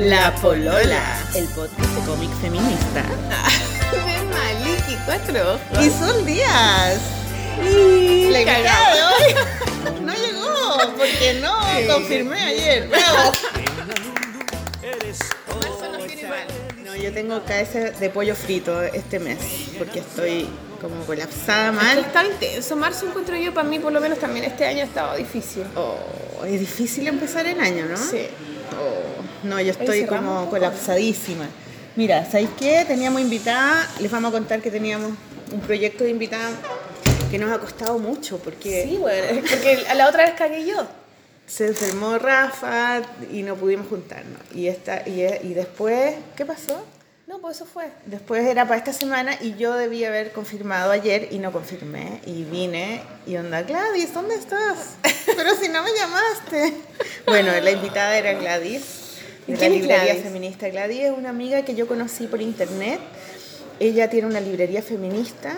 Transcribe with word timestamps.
La 0.00 0.34
Polola, 0.36 1.02
el 1.34 1.44
podcast 1.48 1.78
de 1.78 2.00
cómic 2.06 2.30
feminista. 2.40 3.02
de 3.92 4.24
Maliki, 4.32 4.96
cuatro 5.04 5.56
ojos. 5.56 5.84
Y 5.84 5.90
son 5.90 6.24
días. 6.24 7.00
Y 7.62 8.30
La 8.30 8.40
invitada 8.40 8.94
de 8.94 9.02
hoy 9.02 9.34
no 10.02 10.14
llegó 10.14 10.96
porque 10.96 11.38
no 11.42 11.54
confirmé 11.92 12.40
ayer. 12.40 12.88
Bravo. 12.88 13.32
Marzo 15.60 15.92
nos 15.92 16.06
tiene 16.06 16.28
mal. 16.28 16.46
No, 16.82 16.96
yo 16.96 17.12
tengo 17.12 17.42
KS 17.44 18.00
de 18.00 18.08
pollo 18.10 18.34
frito 18.34 18.82
este 18.82 19.18
mes 19.18 19.38
porque 19.76 19.98
estoy 19.98 20.48
como 20.80 21.04
colapsada 21.04 21.72
Es 21.72 21.78
que 21.78 21.84
mal. 21.84 21.98
Está 21.98 22.24
intenso. 22.24 22.74
Marzo 22.74 23.06
encuentro 23.06 23.36
yo, 23.36 23.52
para 23.52 23.68
mí 23.68 23.78
por 23.78 23.92
lo 23.92 24.00
menos 24.00 24.18
también 24.18 24.46
este 24.46 24.64
año 24.64 24.80
ha 24.80 24.86
estado 24.86 25.16
difícil. 25.18 25.64
Oh, 25.76 26.42
es 26.46 26.58
difícil 26.58 27.06
empezar 27.06 27.46
el 27.46 27.60
año, 27.60 27.84
¿no? 27.84 27.98
Sí. 27.98 28.28
Oh, 28.72 29.46
no, 29.46 29.60
yo 29.60 29.70
estoy 29.72 30.04
como 30.06 30.48
colapsadísima. 30.50 31.46
Mira, 31.96 32.24
¿sabéis 32.24 32.50
qué? 32.58 32.84
Teníamos 32.86 33.20
invitada, 33.20 33.86
les 34.00 34.10
vamos 34.10 34.30
a 34.30 34.32
contar 34.32 34.60
que 34.60 34.70
teníamos 34.70 35.12
un 35.52 35.60
proyecto 35.60 36.04
de 36.04 36.10
invitada 36.10 36.50
que 37.30 37.38
nos 37.38 37.50
ha 37.52 37.58
costado 37.58 37.98
mucho 37.98 38.38
porque 38.38 38.84
Sí, 38.88 38.96
bueno, 38.96 39.40
porque 39.48 39.84
la 39.96 40.08
otra 40.08 40.24
vez 40.24 40.34
cagué 40.36 40.66
yo. 40.66 40.86
se 41.46 41.66
enfermó 41.68 42.18
Rafa 42.18 43.02
y 43.32 43.42
no 43.42 43.56
pudimos 43.56 43.88
juntarnos. 43.88 44.40
Y, 44.54 44.68
esta, 44.68 45.02
y, 45.08 45.22
y 45.42 45.54
después, 45.54 46.14
¿qué 46.36 46.44
pasó? 46.44 46.84
No, 47.30 47.38
pues 47.38 47.58
eso 47.58 47.64
fue. 47.64 47.84
Después 48.06 48.44
era 48.44 48.64
para 48.66 48.76
esta 48.78 48.92
semana 48.92 49.36
y 49.40 49.54
yo 49.54 49.74
debía 49.74 50.08
haber 50.08 50.32
confirmado 50.32 50.90
ayer 50.90 51.28
y 51.30 51.38
no 51.38 51.52
confirmé. 51.52 52.20
Y 52.26 52.42
vine 52.42 53.02
y 53.24 53.36
onda, 53.36 53.62
Gladys, 53.62 54.12
¿dónde 54.12 54.34
estás? 54.34 54.96
Pero 55.36 55.54
si 55.54 55.68
no 55.68 55.80
me 55.84 55.90
llamaste. 55.92 56.74
Bueno, 57.26 57.52
la 57.62 57.70
invitada 57.70 58.18
era 58.18 58.32
Gladys, 58.32 58.82
¿Y 59.46 59.52
de 59.52 59.58
la 59.58 59.68
librería 59.68 60.04
Gladys? 60.06 60.22
feminista. 60.24 60.68
Gladys 60.70 61.02
es 61.04 61.12
una 61.16 61.28
amiga 61.30 61.64
que 61.64 61.76
yo 61.76 61.86
conocí 61.86 62.26
por 62.26 62.42
internet. 62.42 62.98
Ella 63.78 64.10
tiene 64.10 64.26
una 64.26 64.40
librería 64.40 64.82
feminista 64.82 65.54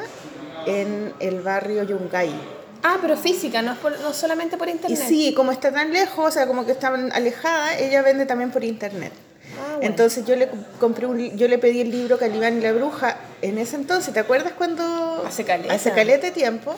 en 0.67 1.15
el 1.21 1.41
barrio 1.41 1.85
Yungay. 1.85 2.35
Ah, 2.83 2.99
pero 3.01 3.17
física, 3.17 3.63
no, 3.63 3.73
es 3.73 3.79
por- 3.79 3.99
no 4.01 4.13
solamente 4.13 4.59
por 4.59 4.69
Y 4.69 4.73
internet. 4.73 5.05
sí, 5.09 5.33
como 5.35 5.53
está 5.53 5.73
tan 5.73 5.91
lejos, 5.91 6.29
o 6.29 6.31
sea, 6.31 6.47
como 6.47 6.67
que 6.67 6.73
está 6.73 6.89
alejada, 7.13 7.79
ella 7.79 8.03
vende 8.03 8.27
también 8.27 8.51
por 8.51 8.63
internet. 8.63 9.13
Ah, 9.61 9.75
bueno. 9.77 9.83
Entonces 9.91 10.25
yo 10.25 10.37
le 10.37 10.49
compré 10.81 11.07
un, 11.07 11.37
yo 11.37 11.49
le 11.49 11.59
pedí 11.59 11.81
el 11.81 11.91
libro 11.91 12.19
Calibán 12.19 12.59
y 12.59 12.61
la 12.61 12.73
bruja 12.73 13.17
en 13.43 13.59
ese 13.59 13.77
entonces, 13.77 14.13
¿te 14.15 14.21
acuerdas 14.21 14.53
cuando 14.57 15.25
Hace 15.27 15.45
caleta. 15.45 15.75
hace 15.75 15.93
caleta 15.93 16.27
de 16.27 16.33
tiempo? 16.33 16.75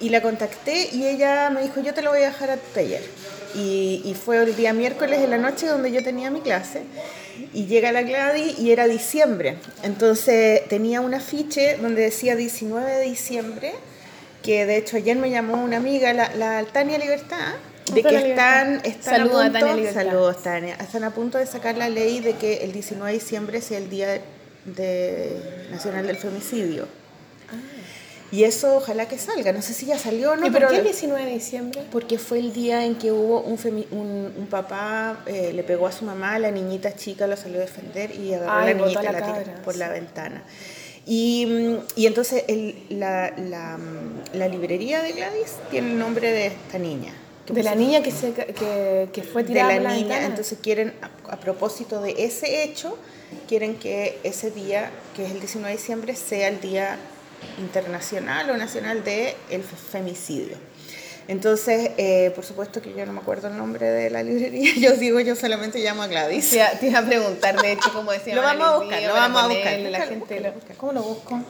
Y 0.00 0.10
la 0.10 0.22
contacté 0.22 0.90
y 0.92 1.06
ella 1.06 1.50
me 1.50 1.62
dijo, 1.62 1.80
"Yo 1.80 1.92
te 1.94 2.02
lo 2.02 2.10
voy 2.10 2.22
a 2.22 2.26
dejar 2.26 2.50
a 2.50 2.56
tu 2.56 2.66
taller." 2.74 3.02
Y, 3.54 4.02
y 4.04 4.14
fue 4.14 4.36
el 4.42 4.54
día 4.54 4.72
miércoles 4.72 5.20
en 5.20 5.30
la 5.30 5.38
noche 5.38 5.66
donde 5.66 5.90
yo 5.90 6.02
tenía 6.04 6.30
mi 6.30 6.40
clase. 6.40 6.82
Y 7.54 7.66
llega 7.66 7.92
la 7.92 8.02
Gladys 8.02 8.58
y 8.58 8.72
era 8.72 8.86
diciembre. 8.86 9.56
Entonces 9.82 10.68
tenía 10.68 11.00
un 11.00 11.14
afiche 11.14 11.76
donde 11.78 12.02
decía 12.02 12.36
19 12.36 12.90
de 12.90 13.04
diciembre, 13.04 13.72
que 14.42 14.66
de 14.66 14.76
hecho 14.76 14.96
ayer 14.96 15.16
me 15.16 15.30
llamó 15.30 15.54
una 15.62 15.78
amiga, 15.78 16.12
la, 16.12 16.32
la 16.36 16.64
Tania 16.64 16.98
Libertad, 16.98 17.54
de 17.94 18.02
que 18.02 18.16
están, 18.30 18.74
están 18.84 19.16
Saludos 19.16 19.42
a 19.42 19.46
a 19.46 19.50
punto, 19.50 19.66
Tania 19.66 19.92
saludos 19.92 20.42
Tania, 20.42 20.74
están 20.76 21.04
a 21.04 21.10
punto 21.10 21.38
de 21.38 21.46
sacar 21.46 21.76
la 21.76 21.88
ley 21.88 22.20
de 22.20 22.34
que 22.34 22.58
el 22.64 22.72
19 22.72 23.12
de 23.12 23.18
diciembre 23.18 23.60
sea 23.60 23.78
el 23.78 23.88
Día 23.90 24.20
de- 24.64 25.68
Nacional 25.70 26.06
del 26.06 26.16
Femicidio. 26.16 26.86
Y 28.30 28.44
eso 28.44 28.76
ojalá 28.76 29.08
que 29.08 29.16
salga, 29.16 29.52
no 29.54 29.62
sé 29.62 29.72
si 29.72 29.86
ya 29.86 29.98
salió 29.98 30.32
o 30.32 30.36
no, 30.36 30.46
¿Y 30.46 30.50
por 30.50 30.58
pero 30.60 30.68
qué 30.68 30.76
el 30.78 30.84
19 30.84 31.24
de 31.24 31.30
diciembre? 31.32 31.82
porque 31.90 32.18
fue 32.18 32.38
el 32.40 32.52
día 32.52 32.84
en 32.84 32.96
que 32.96 33.10
hubo 33.10 33.40
un, 33.40 33.56
femi- 33.56 33.86
un, 33.90 34.30
un 34.36 34.46
papá, 34.50 35.20
eh, 35.26 35.52
le 35.54 35.62
pegó 35.62 35.86
a 35.86 35.92
su 35.92 36.04
mamá, 36.04 36.38
la 36.38 36.50
niñita 36.50 36.94
chica 36.94 37.26
lo 37.26 37.38
salió 37.38 37.56
a 37.56 37.60
defender 37.62 38.14
y 38.14 38.34
agarró 38.34 38.52
Ay, 38.52 38.70
a 38.72 38.74
la 38.74 38.80
niñita 38.82 39.02
la 39.02 39.12
la 39.12 39.20
cabra, 39.20 39.54
por 39.64 39.72
sí. 39.72 39.78
la 39.78 39.88
ventana. 39.88 40.42
Y, 41.06 41.46
mm, 41.46 41.76
y 41.96 42.06
entonces 42.06 42.44
el- 42.48 42.74
la, 42.90 43.32
la, 43.38 43.78
mm, 43.78 44.36
la 44.36 44.46
librería 44.48 45.00
de 45.00 45.12
Gladys 45.12 45.54
tiene 45.70 45.92
el 45.92 45.98
nombre 45.98 46.30
de 46.30 46.48
esta 46.48 46.78
niña. 46.78 47.14
Que 47.48 47.54
De 47.54 47.62
la 47.62 47.74
niña 47.74 48.02
que, 48.02 48.10
se, 48.10 48.34
que, 48.34 49.08
que 49.10 49.22
fue 49.22 49.42
de 49.42 49.48
tirada 49.48 49.68
la 49.70 49.74
por 49.76 49.82
la 49.84 49.90
niña, 49.90 50.08
ventana. 50.08 50.26
entonces 50.26 50.58
quieren, 50.62 50.92
a, 51.00 51.32
a 51.32 51.40
propósito 51.40 52.02
de 52.02 52.14
ese 52.18 52.62
hecho, 52.62 52.98
quieren 53.48 53.76
que 53.76 54.18
ese 54.22 54.50
día, 54.50 54.90
que 55.16 55.24
es 55.24 55.32
el 55.32 55.40
19 55.40 55.70
de 55.70 55.76
diciembre, 55.78 56.14
sea 56.14 56.48
el 56.48 56.60
día 56.60 56.98
internacional 57.58 58.50
o 58.50 58.56
nacional 58.56 59.02
del 59.02 59.34
el 59.50 59.62
femicidio. 59.62 60.56
Entonces, 61.26 61.92
eh, 61.96 62.32
por 62.34 62.44
supuesto 62.44 62.82
que 62.82 62.94
yo 62.94 63.04
no 63.06 63.12
me 63.14 63.20
acuerdo 63.20 63.48
el 63.48 63.56
nombre 63.56 63.86
de 63.90 64.10
la 64.10 64.22
librería, 64.22 64.72
yo 64.78 64.92
digo, 64.92 65.20
yo 65.20 65.34
solamente 65.34 65.78
llamo 65.78 66.02
a 66.02 66.06
Gladys. 66.06 66.50
Te 66.50 66.62
te 66.80 66.88
iba 66.88 66.98
a 66.98 67.06
preguntar, 67.06 67.60
de 67.60 67.72
hecho, 67.72 67.92
cómo 67.94 68.12
decía 68.12 68.34
Lo 68.34 68.42
vamos 68.42 68.66
a 68.66 68.76
buscar, 68.78 69.02
lo 69.02 69.14
vamos 69.14 69.42
a 69.42 69.46
buscar. 69.48 69.78
La 69.78 70.00
gente 70.06 70.40
lo-. 70.40 70.52
¿Cómo 70.76 70.92
lo 70.92 71.02
busco? 71.02 71.40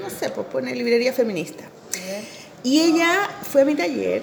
No 0.00 0.10
sé, 0.10 0.30
pues 0.30 0.46
pone 0.46 0.74
librería 0.74 1.12
feminista. 1.12 1.64
Y 2.62 2.80
ella 2.80 3.28
fue 3.42 3.62
a 3.62 3.64
mi 3.64 3.74
taller 3.74 4.22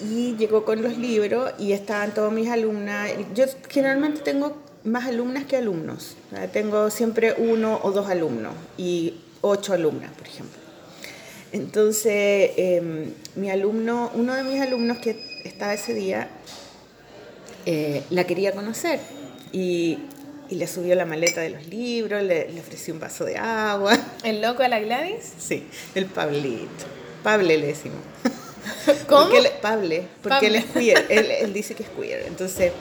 y 0.00 0.36
llegó 0.36 0.64
con 0.64 0.82
los 0.82 0.96
libros 0.96 1.52
y 1.58 1.72
estaban 1.72 2.14
todas 2.14 2.32
mis 2.32 2.48
alumnas. 2.48 3.10
Yo 3.34 3.44
generalmente 3.68 4.20
tengo 4.20 4.56
más 4.84 5.06
alumnas 5.06 5.44
que 5.44 5.56
alumnos. 5.56 6.16
Tengo 6.52 6.90
siempre 6.90 7.34
uno 7.36 7.80
o 7.82 7.92
dos 7.92 8.08
alumnos 8.08 8.54
y 8.78 9.14
ocho 9.40 9.72
alumnas, 9.72 10.10
por 10.12 10.26
ejemplo. 10.26 10.58
Entonces, 11.52 12.52
em, 12.56 13.12
mi 13.34 13.50
alumno, 13.50 14.10
uno 14.14 14.34
de 14.34 14.44
mis 14.44 14.60
alumnos 14.60 14.98
que 14.98 15.16
estaba 15.44 15.74
ese 15.74 15.94
día, 15.94 16.28
eh, 17.66 18.02
la 18.10 18.24
quería 18.24 18.52
conocer 18.52 19.00
y, 19.52 19.98
y 20.48 20.54
le 20.54 20.66
subió 20.66 20.94
la 20.94 21.04
maleta 21.06 21.40
de 21.40 21.50
los 21.50 21.66
libros, 21.66 22.22
le, 22.22 22.50
le 22.50 22.60
ofreció 22.60 22.94
un 22.94 23.00
vaso 23.00 23.24
de 23.24 23.36
agua. 23.36 23.98
¿El 24.24 24.40
loco 24.40 24.62
a 24.62 24.68
la 24.68 24.78
Gladys? 24.78 25.32
Sí, 25.38 25.66
el 25.94 26.06
Pablito. 26.06 26.86
Pable 27.22 27.58
le 27.58 27.66
decimos. 27.66 27.98
¿Cómo? 29.08 29.22
Porque 29.24 29.38
él- 29.38 29.48
Pable, 29.60 30.08
porque 30.22 30.46
él 30.46 30.52
Pable. 30.54 30.58
es 30.58 30.64
queer, 30.66 31.06
él, 31.10 31.30
él 31.30 31.52
dice 31.52 31.74
que 31.74 31.82
es 31.82 31.88
queer. 31.88 32.24
Entonces, 32.26 32.72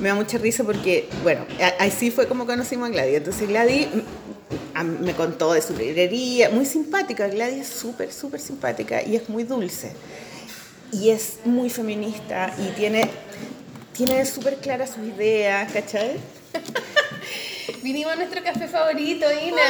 me 0.00 0.08
da 0.08 0.14
mucha 0.14 0.38
risa 0.38 0.64
porque, 0.64 1.08
bueno, 1.22 1.44
así 1.78 2.10
fue 2.10 2.26
como 2.28 2.46
conocimos 2.46 2.88
a 2.88 2.92
Gladys. 2.92 3.16
Entonces, 3.16 3.48
Gladys 3.48 3.88
mm, 3.92 5.04
me 5.04 5.14
contó 5.14 5.52
de 5.52 5.62
su 5.62 5.74
librería, 5.76 6.50
muy 6.50 6.64
simpática. 6.66 7.28
Gladys 7.28 7.62
es 7.62 7.68
súper, 7.68 8.12
súper 8.12 8.40
simpática 8.40 9.02
y 9.02 9.16
es 9.16 9.28
muy 9.28 9.44
dulce. 9.44 9.92
Y 10.92 11.10
es 11.10 11.38
muy 11.44 11.68
feminista 11.68 12.54
y 12.58 12.70
tiene, 12.76 13.10
tiene 13.92 14.24
súper 14.24 14.56
claras 14.56 14.90
sus 14.90 15.06
ideas, 15.06 15.70
¿cachai? 15.72 16.16
Vinimos 17.82 18.12
a 18.12 18.16
nuestro 18.16 18.42
café 18.42 18.66
favorito, 18.66 19.26
Ina. 19.30 19.62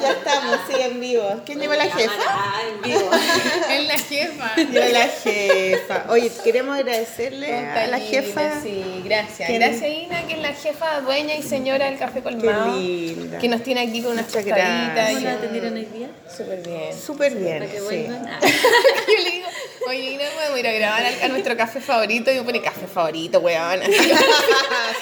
Ya 0.00 0.12
estamos, 0.12 0.58
sí, 0.68 0.74
en 0.80 1.00
vivo. 1.00 1.42
¿Quién 1.44 1.60
lleva 1.60 1.76
la 1.76 1.84
jefa? 1.84 2.12
Ah, 2.28 2.60
en 2.68 2.82
vivo. 2.82 3.10
es 3.70 3.86
la 3.86 3.98
jefa. 3.98 4.56
Yo 4.56 4.80
la 4.92 5.08
jefa. 5.08 6.04
Oye, 6.08 6.30
queremos 6.42 6.76
agradecerle 6.76 7.54
a 7.54 7.86
la 7.88 7.98
jefa. 7.98 8.60
Sí, 8.62 9.02
gracias. 9.04 9.48
Qué 9.48 9.58
Gracias, 9.58 9.90
Ina, 9.90 10.26
que 10.26 10.34
es 10.34 10.38
la 10.40 10.52
jefa, 10.54 11.00
dueña 11.00 11.34
y 11.34 11.42
señora 11.42 11.86
del 11.86 11.98
Café 11.98 12.22
Colmado. 12.22 12.78
linda. 12.78 13.38
Que 13.38 13.48
nos 13.48 13.62
tiene 13.62 13.80
aquí 13.80 14.02
con 14.02 14.12
unas 14.12 14.32
gracias. 14.32 15.14
¿Cómo 15.14 15.20
la 15.20 15.32
atendieron 15.32 15.74
hoy 15.74 15.84
día? 15.86 16.08
Súper 16.34 16.62
bien. 16.66 17.00
Súper 17.00 17.34
bien. 17.34 17.58
Para 17.58 17.70
que 17.70 17.78
sí. 17.78 17.84
vuelvan. 17.84 18.28
Ah. 18.40 18.40
Yo 19.08 19.24
le 19.24 19.30
digo, 19.30 19.46
oye, 19.88 20.12
Ina, 20.12 20.24
podemos 20.34 20.58
ir 20.58 20.66
a 20.66 20.72
grabar 20.72 21.02
a, 21.22 21.28
nuestro 21.28 21.56
café 21.56 21.80
favorito. 21.80 22.30
Y 22.30 22.34
me 22.36 22.42
pone 22.42 22.60
café 22.60 22.86
favorito, 22.86 23.40
weón. 23.40 23.80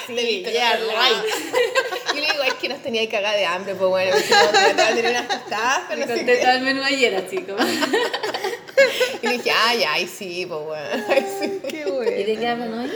Sí, 0.07 0.43
yeah, 0.51 0.75
right. 0.75 2.15
Yo 2.15 2.21
le 2.21 2.31
digo, 2.31 2.43
es 2.43 2.53
que 2.55 2.69
nos 2.69 2.81
tenía 2.81 3.01
que 3.01 3.09
cagar 3.09 3.35
de 3.35 3.45
hambre, 3.45 3.75
pues 3.75 3.89
bueno, 3.89 4.11
porque 4.13 4.29
no 4.29 4.51
trataba 4.51 4.89
de 4.89 4.95
tener 4.95 5.11
unas 5.11 5.27
tostadas, 5.27 5.81
pero 5.89 5.99
Me 5.99 6.05
no 6.05 6.13
sé 6.13 6.17
conté 6.19 6.37
qué. 6.37 6.43
todo 6.45 6.51
el 6.53 6.61
menú 6.61 6.83
ayer, 6.83 7.15
así 7.15 7.37
como. 7.39 7.59
Y 9.21 9.27
dije, 9.27 9.51
ay, 9.51 9.83
ay, 9.83 10.07
sí, 10.07 10.45
pues 10.47 10.61
bueno. 10.61 11.05
Ay, 11.09 11.25
sí. 11.39 11.59
Qué 11.67 11.81
¿Y 11.87 11.91
bueno. 11.91 12.11
de 12.11 12.37
qué 12.39 12.47
hablan 12.47 12.73
hoy? 12.79 12.91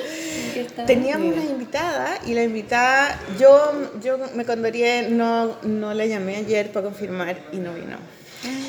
Teníamos 0.86 1.34
una 1.34 1.44
invitada 1.44 2.20
y 2.26 2.34
la 2.34 2.44
invitada, 2.44 3.20
yo, 3.40 3.92
yo 4.02 4.18
me 4.36 4.46
condoré, 4.46 5.10
no, 5.10 5.58
no 5.64 5.94
la 5.94 6.06
llamé 6.06 6.38
ayer 6.38 6.72
para 6.72 6.86
confirmar 6.86 7.38
y 7.52 7.58
no 7.58 7.74
vino. 7.74 7.98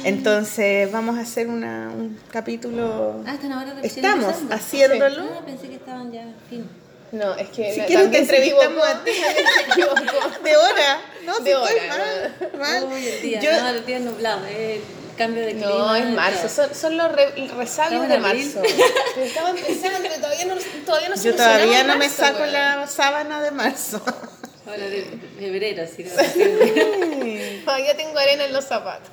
Entonces 0.04 0.90
vamos 0.92 1.18
a 1.18 1.22
hacer 1.22 1.48
una, 1.48 1.88
un 1.94 2.18
capítulo. 2.30 3.22
Ah, 3.26 3.34
están 3.34 3.52
ahora 3.52 3.74
Estamos 3.82 4.24
empezando. 4.26 4.54
haciéndolo. 4.54 5.22
Ah, 5.38 5.42
pensé 5.44 5.68
que 5.68 5.76
estaban 5.76 6.12
ya 6.12 6.24
fin. 6.50 6.68
No, 7.12 7.34
es 7.34 7.48
que 7.50 7.72
Si 7.74 7.80
la- 7.80 7.86
quieres 7.86 8.10
te 8.10 8.18
entrevistamos 8.18 8.84
a 8.86 9.04
ti. 9.04 9.10
De 10.44 10.56
hora, 10.56 11.00
no, 11.26 11.34
si 11.36 11.42
De 11.44 11.50
estoy 11.52 11.76
hora, 11.76 11.88
mal, 11.88 12.58
mal. 12.58 12.84
Uy, 12.92 13.06
el 13.06 13.22
día, 13.22 13.40
Yo- 13.40 13.52
no, 13.62 13.68
el 13.68 13.86
día 13.86 13.98
nublado, 14.00 14.46
el 14.46 14.80
cambio 15.18 15.42
de 15.44 15.52
clima. 15.52 15.66
No, 15.68 15.94
es 15.94 16.08
marzo, 16.10 16.48
son, 16.48 16.74
son 16.74 16.96
los 16.96 17.12
re- 17.12 17.48
resabios 17.56 18.08
de 18.08 18.18
marzo. 18.18 18.62
Estaba 19.18 19.50
empezando, 19.50 20.08
y 20.08 20.20
todavía 20.20 20.44
no, 20.46 20.54
todavía 20.86 21.08
no 21.10 21.16
Yo 21.16 21.34
todavía 21.36 21.82
no 21.84 21.92
me 21.96 22.06
marzo, 22.06 22.16
saco 22.22 22.38
weón. 22.40 22.52
la 22.54 22.86
sábana 22.86 23.42
de 23.42 23.50
marzo. 23.50 24.02
Ahora 24.66 24.86
de 24.88 25.04
febrero, 25.38 25.82
así 25.82 26.04
que. 26.04 27.62
Todavía 27.64 27.96
tengo 27.96 28.16
arena 28.18 28.44
en 28.44 28.52
los 28.52 28.64
zapatos. 28.64 29.10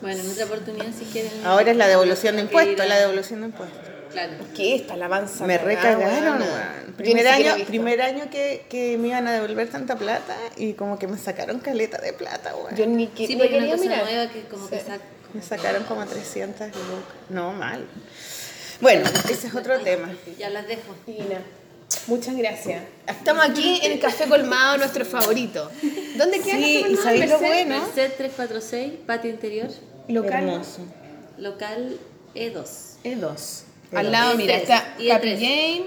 Bueno, 0.00 0.20
en 0.22 0.30
otra 0.30 0.44
oportunidad 0.46 0.86
si 0.98 1.04
quieren. 1.06 1.32
Ahora 1.44 1.70
es 1.70 1.76
la 1.76 1.86
devolución 1.88 2.36
de 2.36 2.42
impuestos, 2.42 2.86
la 2.86 2.98
devolución 2.98 3.40
de 3.40 3.46
impuestos. 3.46 3.78
Claro. 4.10 4.32
¿Qué? 4.54 4.74
Esta 4.74 4.94
alabanza. 4.94 5.46
Me 5.46 5.56
recagaron, 5.56 6.42
weón. 6.42 6.94
Primer 6.98 7.26
año, 7.28 7.54
primer 7.66 8.02
año 8.02 8.28
que, 8.30 8.66
que 8.68 8.98
me 8.98 9.08
iban 9.08 9.26
a 9.26 9.32
devolver 9.32 9.70
tanta 9.70 9.96
plata 9.96 10.36
y 10.56 10.74
como 10.74 10.98
que 10.98 11.06
me 11.06 11.16
sacaron 11.16 11.60
caleta 11.60 11.98
de 11.98 12.12
plata, 12.12 12.54
weón. 12.54 12.76
Yo 12.76 12.86
ni 12.86 13.06
que, 13.06 13.26
Sí, 13.26 13.36
porque 13.36 13.56
una 13.56 13.66
cosa 13.68 13.78
mirar. 13.78 14.04
nueva 14.04 14.30
que 14.32 14.42
como 14.42 14.68
que 14.68 14.78
Sí. 14.80 14.86
saca. 14.86 15.04
Me 15.32 15.40
sacaron 15.42 15.84
como 15.84 16.04
300 16.04 16.66
lucas. 16.66 17.14
No, 17.30 17.52
mal. 17.52 17.86
Bueno, 18.82 19.08
ese 19.30 19.46
es 19.46 19.54
otro 19.54 19.78
tema. 19.80 20.12
Ya 20.38 20.50
las 20.50 20.66
dejo. 20.66 20.94
Divina. 21.06 21.40
Muchas 22.06 22.36
gracias. 22.36 22.82
Estamos 23.06 23.44
aquí 23.48 23.80
en 23.82 23.92
el 23.92 24.00
Café 24.00 24.26
Colmado, 24.28 24.78
nuestro 24.78 25.04
favorito. 25.04 25.70
¿Dónde 26.16 26.40
queda 26.40 26.56
Sí, 26.56 26.76
el 26.76 26.82
Café 26.82 26.86
Colmado? 26.96 27.02
¿sabéis 27.02 27.30
lo 27.30 27.38
bueno? 27.38 27.80
Merced 27.80 28.12
346, 28.16 28.92
patio 29.06 29.30
interior, 29.30 29.68
Local 30.08 30.48
Hermoso. 30.48 30.80
local 31.38 31.96
E2. 32.34 32.64
E2. 33.04 33.04
E2. 33.04 33.62
Al 33.94 34.12
lado, 34.12 34.36
mira, 34.36 34.54
E3, 34.54 34.60
está 34.60 34.94
y 34.98 35.08
Capi 35.08 35.28
E3. 35.28 35.34
Jane. 35.38 35.86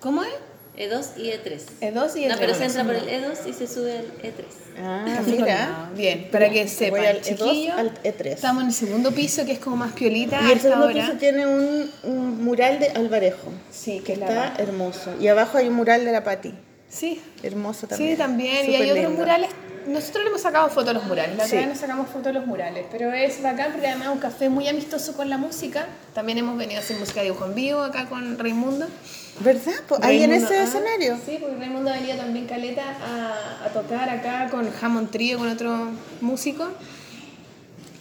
¿Cómo 0.00 0.22
es? 0.24 0.30
E2 0.76 1.06
E 1.16 1.20
y 1.20 1.30
E3. 1.30 1.60
E2 1.80 2.16
y 2.16 2.26
No, 2.26 2.34
E3. 2.34 2.38
pero 2.38 2.54
se 2.54 2.58
bueno, 2.58 2.64
entra 2.64 2.84
por 2.84 2.94
el 2.94 3.08
E2 3.08 3.36
y 3.48 3.52
se 3.52 3.66
sube 3.66 3.98
al 3.98 4.06
E3. 4.22 4.44
Ah, 4.82 5.20
mira. 5.26 5.90
Bien, 5.96 6.28
para 6.30 6.48
que 6.48 6.66
sepan, 6.68 7.00
Voy 7.00 7.08
al 7.08 7.20
E2 7.20 7.22
chiquillos, 7.22 7.76
al 7.78 8.02
E3. 8.02 8.26
Estamos 8.26 8.62
en 8.62 8.68
el 8.68 8.74
segundo 8.74 9.10
piso, 9.12 9.44
que 9.44 9.52
es 9.52 9.58
como 9.58 9.76
más 9.76 9.92
piolita 9.92 10.40
Y 10.42 10.46
a 10.50 10.52
el 10.52 10.60
segundo 10.60 10.86
hora. 10.86 10.94
piso 10.94 11.12
tiene 11.18 11.46
un, 11.46 11.90
un 12.04 12.44
mural 12.44 12.78
de 12.78 12.88
Alvarejo. 12.88 13.52
Sí, 13.70 14.00
que 14.00 14.14
es 14.14 14.18
la 14.18 14.28
Está 14.28 14.42
raja. 14.50 14.62
hermoso. 14.62 15.14
Y 15.20 15.28
abajo 15.28 15.58
hay 15.58 15.68
un 15.68 15.74
mural 15.74 16.04
de 16.04 16.12
la 16.12 16.24
Pati. 16.24 16.54
Sí, 16.88 17.20
Hermoso 17.42 17.86
también. 17.86 18.10
Sí, 18.12 18.16
también. 18.16 18.56
y 18.56 18.66
Súper 18.66 18.80
hay 18.80 18.90
otros 18.90 19.04
lindo. 19.04 19.18
murales. 19.20 19.50
Nosotros 19.86 20.24
le 20.24 20.30
hemos 20.30 20.42
sacado 20.42 20.68
fotos 20.68 20.90
a 20.90 20.92
los 20.92 21.04
murales. 21.04 21.36
La 21.36 21.46
Sí. 21.46 21.56
vez 21.56 21.68
nos 21.68 21.78
sacamos 21.78 22.06
fotos 22.08 22.24
de 22.26 22.32
los 22.34 22.46
murales. 22.46 22.84
Pero 22.90 23.12
es 23.12 23.40
bacán 23.42 23.70
porque 23.72 23.86
además 23.86 24.08
es 24.08 24.14
un 24.14 24.18
café 24.18 24.48
muy 24.48 24.66
amistoso 24.68 25.14
con 25.14 25.30
la 25.30 25.38
música. 25.38 25.86
También 26.14 26.38
hemos 26.38 26.58
venido 26.58 26.80
a 26.80 26.82
hacer 26.82 26.96
música 26.98 27.20
de 27.20 27.26
dibujo 27.26 27.46
en 27.46 27.54
vivo 27.54 27.80
acá 27.82 28.06
con 28.08 28.38
Raimundo. 28.38 28.86
¿Verdad? 29.40 29.72
Pues 29.88 30.00
ahí 30.02 30.22
en 30.22 30.32
ese 30.32 30.58
ah, 30.58 30.64
escenario. 30.64 31.18
Sí, 31.24 31.38
porque 31.40 31.56
Raimundo 31.56 31.90
venido 31.90 32.16
también 32.18 32.46
Caleta 32.46 32.82
a, 32.84 33.64
a 33.66 33.68
tocar 33.72 34.08
acá 34.10 34.48
con 34.50 34.68
Hammond 34.80 35.10
Trio, 35.10 35.38
con 35.38 35.48
otro 35.48 35.88
músico. 36.20 36.68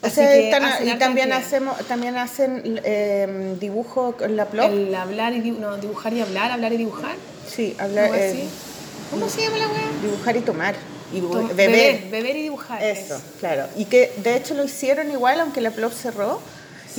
O 0.01 0.09
sea, 0.09 0.33
están- 0.35 0.87
y 0.87 0.97
también 0.97 1.33
hacemos, 1.33 1.77
también 1.87 2.17
hacen 2.17 2.81
eh, 2.83 3.55
dibujo 3.59 4.15
con 4.17 4.35
la 4.35 4.45
plop. 4.45 4.71
El 4.71 4.93
hablar 4.95 5.33
y 5.33 5.51
no, 5.51 5.77
dibujar 5.77 6.13
y 6.13 6.21
hablar, 6.21 6.51
hablar 6.51 6.71
y 6.73 6.77
dibujar. 6.77 7.15
Sí, 7.49 7.75
hablar, 7.79 8.11
eh. 8.15 8.45
¿Cómo 9.11 9.27
se 9.27 9.41
llama 9.41 9.57
la 9.57 9.67
weá? 9.67 9.81
dibujar 10.03 10.37
y 10.37 10.41
tomar. 10.41 10.75
Y 11.13 11.21
Tom- 11.21 11.49
beber. 11.55 12.03
Beber 12.11 12.35
y 12.37 12.43
dibujar. 12.43 12.83
Eso, 12.83 13.15
eso. 13.15 13.23
claro. 13.39 13.65
Y 13.75 13.85
que 13.85 14.13
de 14.23 14.35
hecho 14.35 14.53
lo 14.53 14.63
hicieron 14.63 15.09
igual, 15.11 15.39
aunque 15.39 15.59
la 15.61 15.71
plop 15.71 15.91
cerró. 15.93 16.41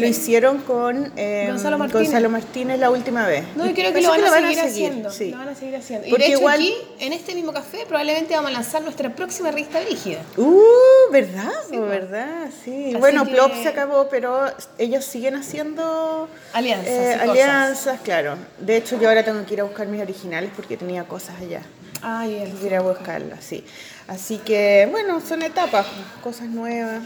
Lo 0.01 0.07
hicieron 0.07 0.59
con 0.59 1.13
eh, 1.17 1.47
Gonzalo 1.49 1.79
Martínez. 1.79 2.05
Gonzalo 2.07 2.31
Martínez 2.31 2.79
la 2.79 2.91
última 2.91 3.27
vez. 3.27 3.45
No, 3.57 3.67
y 3.67 3.71
Y 3.71 3.75
creo 3.75 3.93
que 3.93 4.01
lo 4.01 4.11
van, 4.11 4.25
a, 4.25 4.31
seguir 4.31 4.61
haciendo. 4.61 5.11
sí. 5.11 5.31
Lo 5.31 5.39
van 5.39 5.49
a 5.49 5.55
seguir 5.55 5.77
haciendo. 5.77 6.07
Y 6.07 6.11
Porque 6.11 6.25
de 6.25 6.31
hecho 6.31 6.39
igual- 6.41 6.55
aquí, 6.61 6.75
en 7.01 7.13
este 7.13 7.35
mismo 7.35 7.53
café, 7.53 7.85
probablemente 7.87 8.35
vamos 8.35 8.51
a 8.51 8.55
lanzar 8.55 8.83
nuestra 8.83 9.15
próxima 9.15 9.51
revista 9.51 9.81
brígida. 9.81 10.21
Uh, 10.37 11.13
¿verdad? 11.13 11.51
Sí, 11.69 11.77
pues. 11.77 11.89
¿verdad? 11.91 12.49
Sí. 12.65 12.87
Así 12.89 12.97
bueno, 12.97 13.25
que- 13.25 13.33
Plop 13.33 13.53
se 13.63 13.69
acabó, 13.69 14.09
pero 14.09 14.47
ellos 14.79 15.05
siguen 15.05 15.35
haciendo 15.37 16.29
Alianzas 16.53 16.89
eh, 16.89 17.17
y 17.19 17.29
alianzas, 17.29 18.01
claro. 18.01 18.37
De 18.59 18.77
hecho, 18.77 18.99
yo 19.01 19.09
ahora 19.09 19.25
tengo 19.25 19.45
que 19.45 19.55
ir 19.55 19.61
a 19.61 19.65
buscar 19.65 19.87
mis 19.87 20.01
originales 20.01 20.51
porque 20.55 20.77
tenía 20.77 21.05
cosas 21.05 21.37
allá. 21.41 21.63
Tengo 22.01 22.59
que 22.61 22.67
ir 22.67 22.75
a 22.75 22.81
buscarlas, 22.81 23.45
sí. 23.45 23.65
Así 24.09 24.39
que, 24.39 24.89
bueno, 24.91 25.21
son 25.21 25.43
etapas, 25.43 25.87
cosas 26.23 26.49
nuevas. 26.49 27.03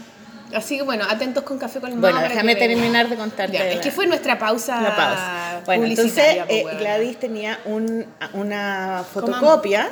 Así 0.53 0.77
que 0.77 0.83
bueno, 0.83 1.05
atentos 1.09 1.43
con 1.43 1.57
Café 1.57 1.79
Colmado. 1.79 2.01
Bueno, 2.01 2.21
déjame 2.21 2.55
terminar 2.55 3.09
de 3.09 3.15
contarte. 3.15 3.57
Ya, 3.57 3.69
es 3.69 3.79
que 3.79 3.91
fue 3.91 4.05
nuestra 4.07 4.37
pausa, 4.37 4.81
la 4.81 4.95
pausa. 4.95 5.61
Bueno, 5.65 5.85
entonces 5.85 6.13
publicitaria. 6.13 6.45
eh, 6.49 6.61
po, 6.61 6.65
weona. 6.67 6.79
Gladys 6.79 7.19
tenía 7.19 7.59
un- 7.65 8.05
una 8.33 9.03
fotocopia 9.11 9.89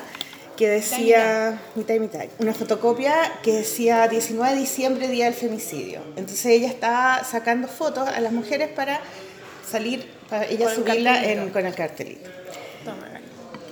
que 0.56 0.68
decía, 0.70 1.60
mitad 1.76 1.96
y 1.96 2.00
mitad, 2.00 2.22
una 2.38 2.54
fotocopia 2.54 3.16
que 3.42 3.54
decía 3.54 4.08
19 4.08 4.54
de 4.54 4.60
diciembre, 4.62 5.08
día 5.08 5.26
del 5.26 5.34
femicidio. 5.34 6.02
Entonces 6.16 6.46
ella 6.46 6.68
estaba 6.68 7.24
sacando 7.24 7.68
fotos 7.68 8.08
a 8.08 8.20
las 8.22 8.32
mujeres 8.32 8.70
para 8.70 9.00
salir, 9.70 10.08
para 10.30 10.46
ella 10.46 10.66
Con 10.66 10.70
el 10.70 10.76
subirla 10.76 11.14
cartelito. 11.14 11.42
en- 11.42 11.50
con 11.50 11.66
el 11.66 11.74
cartelito. 11.76 12.30
Toma. 12.86 13.08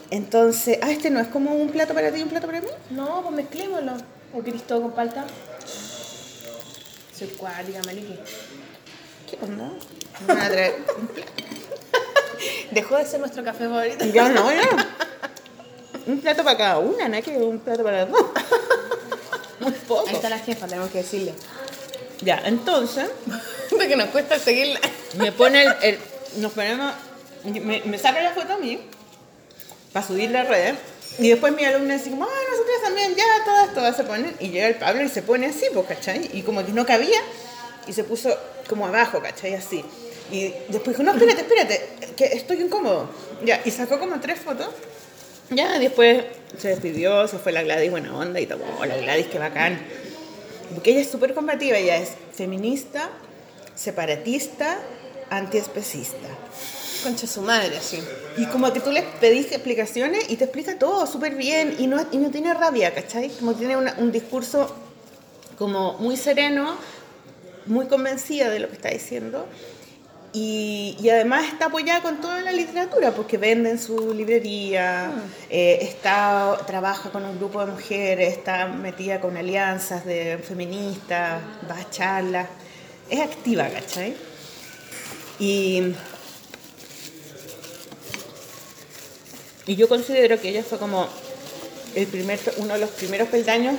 Entonces, 0.10 0.80
ah, 0.82 0.92
este 0.92 1.10
no 1.10 1.20
es 1.20 1.28
como 1.28 1.52
un 1.54 1.70
plato 1.70 1.94
para 1.94 2.12
ti 2.12 2.20
y 2.20 2.24
un 2.24 2.30
plato 2.30 2.48
para 2.48 2.60
mí. 2.62 2.68
No, 2.90 3.22
pues 3.22 3.36
mezclémoslo. 3.36 3.94
¿O 4.34 4.42
querés 4.44 4.64
todo 4.64 4.82
con 4.82 4.92
palta? 4.92 5.26
Soy 7.22 7.28
cuática. 7.38 7.82
¿Qué 9.30 9.38
onda? 9.44 9.70
Me 10.22 10.28
van 10.34 10.40
a 10.42 10.50
traer 10.50 10.76
un 10.98 11.06
plato. 11.08 11.32
Dejó 12.72 12.98
de 12.98 13.06
ser 13.06 13.20
nuestro 13.20 13.44
café 13.44 13.66
favorito. 13.66 14.06
Yo 14.06 14.28
no, 14.30 14.52
no. 14.52 14.62
Un 16.08 16.20
plato 16.20 16.44
para 16.44 16.58
cada 16.58 16.80
una, 16.80 17.08
no 17.08 17.16
es 17.16 17.24
que 17.24 17.38
un 17.38 17.60
plato 17.60 17.84
para 17.84 18.08
dos. 18.08 18.20
Muy 19.60 19.72
poco. 19.88 20.10
Ahí 20.10 20.16
está 20.16 20.30
la 20.30 20.40
jefa, 20.40 20.66
tenemos 20.66 20.90
que 20.90 20.98
decirle. 20.98 21.36
Ya, 22.22 22.42
entonces, 22.44 23.08
que 23.80 23.96
nos 23.96 24.10
cuesta 24.10 24.40
seguirla. 24.40 24.80
me 25.20 25.32
pone 25.32 25.62
el, 25.62 25.74
el- 25.84 26.00
nos 26.38 26.54
ponemos, 26.54 26.92
me, 27.44 27.84
me 27.86 28.00
saca 28.00 28.20
la 28.24 28.32
foto 28.32 28.54
a 28.54 28.58
mí 28.58 28.80
para 29.94 30.08
subir 30.08 30.32
las 30.32 30.48
redes 30.48 30.76
y 31.20 31.30
después 31.30 31.54
mi 31.54 31.66
alumna 31.66 31.96
dice 31.96 32.10
como, 32.10 32.26
ah, 32.26 32.42
nosotros 32.50 32.76
también, 32.84 33.16
ya, 33.16 33.26
todas, 33.46 33.74
todas 33.74 33.98
se 33.98 34.04
ponen 34.04 34.36
y 34.40 34.50
llega 34.50 34.68
el 34.68 34.76
Pablo 34.76 35.04
y 35.04 35.10
se 35.10 35.22
pone 35.22 35.48
así, 35.48 35.66
pues, 35.74 35.86
¿cachai? 35.88 36.30
Y 36.34 36.42
como 36.42 36.66
que 36.66 36.72
no 36.72 36.86
cabía 36.86 37.20
y 37.88 37.94
se 37.94 38.04
puso 38.04 38.36
como 38.70 38.88
abajo, 38.88 39.22
¿cachai? 39.22 39.54
Así. 39.54 39.84
Y 40.32 40.54
después 40.70 40.98
dijo, 40.98 41.04
no, 41.04 41.12
espérate, 41.12 41.42
espérate, 41.42 41.90
que 42.16 42.26
estoy 42.26 42.62
incómodo. 42.62 43.10
Ya, 43.44 43.62
y 43.66 43.72
sacó 43.72 44.00
como 44.00 44.20
tres 44.20 44.40
fotos. 44.40 44.70
Ya, 45.50 45.78
después 45.78 46.24
se 46.58 46.70
despidió, 46.70 47.28
se 47.28 47.38
fue 47.38 47.52
la 47.52 47.64
Gladys 47.64 47.92
buena 47.92 48.18
onda 48.18 48.40
y 48.40 48.46
todo, 48.46 48.64
oh, 48.80 48.86
la 48.86 48.96
Gladys, 48.96 49.28
qué 49.28 49.38
bacán. 49.38 49.80
Porque 50.74 50.92
ella 50.92 51.02
es 51.02 51.10
súper 51.10 51.34
combativa, 51.34 51.78
ella 51.78 51.98
es 51.98 52.12
feminista, 52.34 53.10
separatista, 53.76 54.80
antiespecista. 55.30 56.30
Concha 57.04 57.26
su 57.26 57.42
madre, 57.42 57.78
así. 57.78 58.00
Y 58.38 58.46
como 58.48 58.72
que 58.72 58.80
tú 58.80 58.92
le 58.92 59.02
pedís 59.20 59.52
explicaciones 59.52 60.30
y 60.30 60.36
te 60.36 60.44
explica 60.44 60.78
todo 60.78 61.08
súper 61.08 61.36
bien 61.36 61.76
y 61.80 61.88
no, 61.88 62.06
y 62.12 62.18
no 62.18 62.30
tiene 62.30 62.54
rabia, 62.54 62.94
¿cachai? 62.94 63.30
Como 63.30 63.54
tiene 63.56 63.76
una- 63.76 63.96
un 63.98 64.12
discurso 64.12 64.76
como 65.58 65.94
muy 66.00 66.16
sereno, 66.18 66.76
muy 67.66 67.88
convencida 67.88 68.50
de 68.50 68.60
lo 68.60 68.68
que 68.68 68.76
está 68.76 68.90
diciendo. 68.90 69.48
Y, 70.34 70.96
y 71.02 71.10
además 71.10 71.46
está 71.52 71.66
apoyada 71.66 72.02
con 72.02 72.22
toda 72.22 72.42
la 72.42 72.52
literatura, 72.54 73.12
porque 73.12 73.38
vende 73.38 73.72
en 73.72 73.80
su 73.80 74.14
librería, 74.14 75.12
eh, 75.50 75.80
está, 75.82 76.58
trabaja 76.68 77.10
con 77.10 77.26
un 77.26 77.38
grupo 77.38 77.66
de 77.66 77.72
mujeres, 77.72 78.38
está 78.38 78.68
metida 78.68 79.20
con 79.20 79.36
alianzas 79.36 80.06
de 80.06 80.38
feministas, 80.38 81.42
va 81.70 81.76
a 81.80 81.90
charlas, 81.90 82.48
es 83.10 83.20
activa, 83.20 83.68
¿cachai? 83.70 84.16
Y, 85.40 85.94
y 89.68 89.76
yo 89.76 89.88
considero 89.88 90.40
que 90.42 90.50
ella 90.50 90.64
fue 90.64 90.78
como 90.78 91.08
el 91.96 92.08
primer, 92.08 92.40
uno 92.58 92.74
de 92.74 92.80
los 92.80 92.90
primeros 92.92 93.28
peldaños 93.30 93.76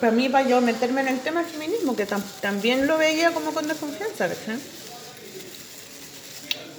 para 0.00 0.12
mí, 0.12 0.28
para 0.28 0.46
yo 0.48 0.60
meterme 0.60 1.00
en 1.00 1.08
el 1.08 1.20
tema 1.20 1.42
del 1.42 1.50
feminismo, 1.50 1.96
que 1.96 2.06
tam- 2.06 2.22
también 2.40 2.86
lo 2.86 2.98
veía 2.98 3.32
como 3.32 3.52
con 3.54 3.66
desconfianza, 3.66 4.28
¿cachai? 4.28 4.58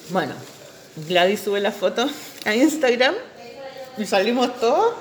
Bueno, 0.09 0.33
Gladys 1.07 1.41
sube 1.41 1.59
la 1.59 1.71
foto 1.71 2.09
a 2.45 2.55
Instagram 2.55 3.15
y 3.97 4.05
salimos 4.05 4.57
todos 4.59 4.93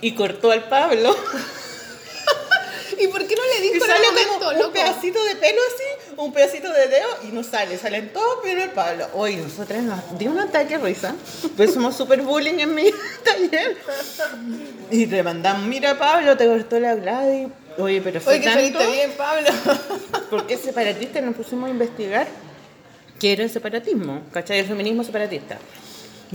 y 0.00 0.14
cortó 0.14 0.50
al 0.52 0.68
Pablo. 0.68 1.14
¿Y 2.98 3.08
por 3.08 3.26
qué 3.26 3.34
no 3.34 3.42
le 3.42 3.66
Y 3.66 3.72
dijo 3.72 3.84
en 3.84 3.90
sale 3.90 4.06
como 4.28 4.48
un 4.48 4.58
loco? 4.58 4.72
pedacito 4.72 5.22
de 5.24 5.36
pelo 5.36 5.60
así, 5.74 5.93
un 6.16 6.32
pedacito 6.32 6.72
de 6.72 6.88
dedo 6.88 7.08
y 7.28 7.32
no 7.32 7.42
sale, 7.42 7.78
salen 7.78 8.12
todos 8.12 8.44
el 8.44 8.70
Pablo. 8.70 9.06
Hoy 9.14 9.36
nosotras 9.36 9.82
nos 9.82 10.18
dio 10.18 10.30
un 10.30 10.38
ataque 10.38 10.78
de 10.78 10.84
risa, 10.84 11.14
pues 11.56 11.72
somos 11.72 11.96
súper 11.96 12.22
bullying 12.22 12.58
en 12.58 12.74
mi 12.74 12.90
taller. 13.24 13.76
Y 14.90 15.06
le 15.06 15.22
mandamos, 15.22 15.66
mira 15.66 15.98
Pablo, 15.98 16.36
te 16.36 16.46
cortó 16.46 16.78
la 16.78 16.94
Gladys. 16.94 17.48
Oye, 17.78 18.00
pero 18.00 18.20
fue 18.20 18.34
Oye, 18.34 18.42
que 18.42 18.70
tanto, 18.70 18.90
bien, 18.90 19.12
Pablo. 19.16 19.48
porque 20.30 20.56
separatista 20.56 21.20
nos 21.20 21.34
pusimos 21.34 21.68
a 21.68 21.70
investigar 21.70 22.26
qué 23.18 23.32
era 23.32 23.42
el 23.42 23.50
separatismo, 23.50 24.22
¿cachai? 24.32 24.60
El 24.60 24.66
feminismo 24.66 25.02
separatista. 25.02 25.58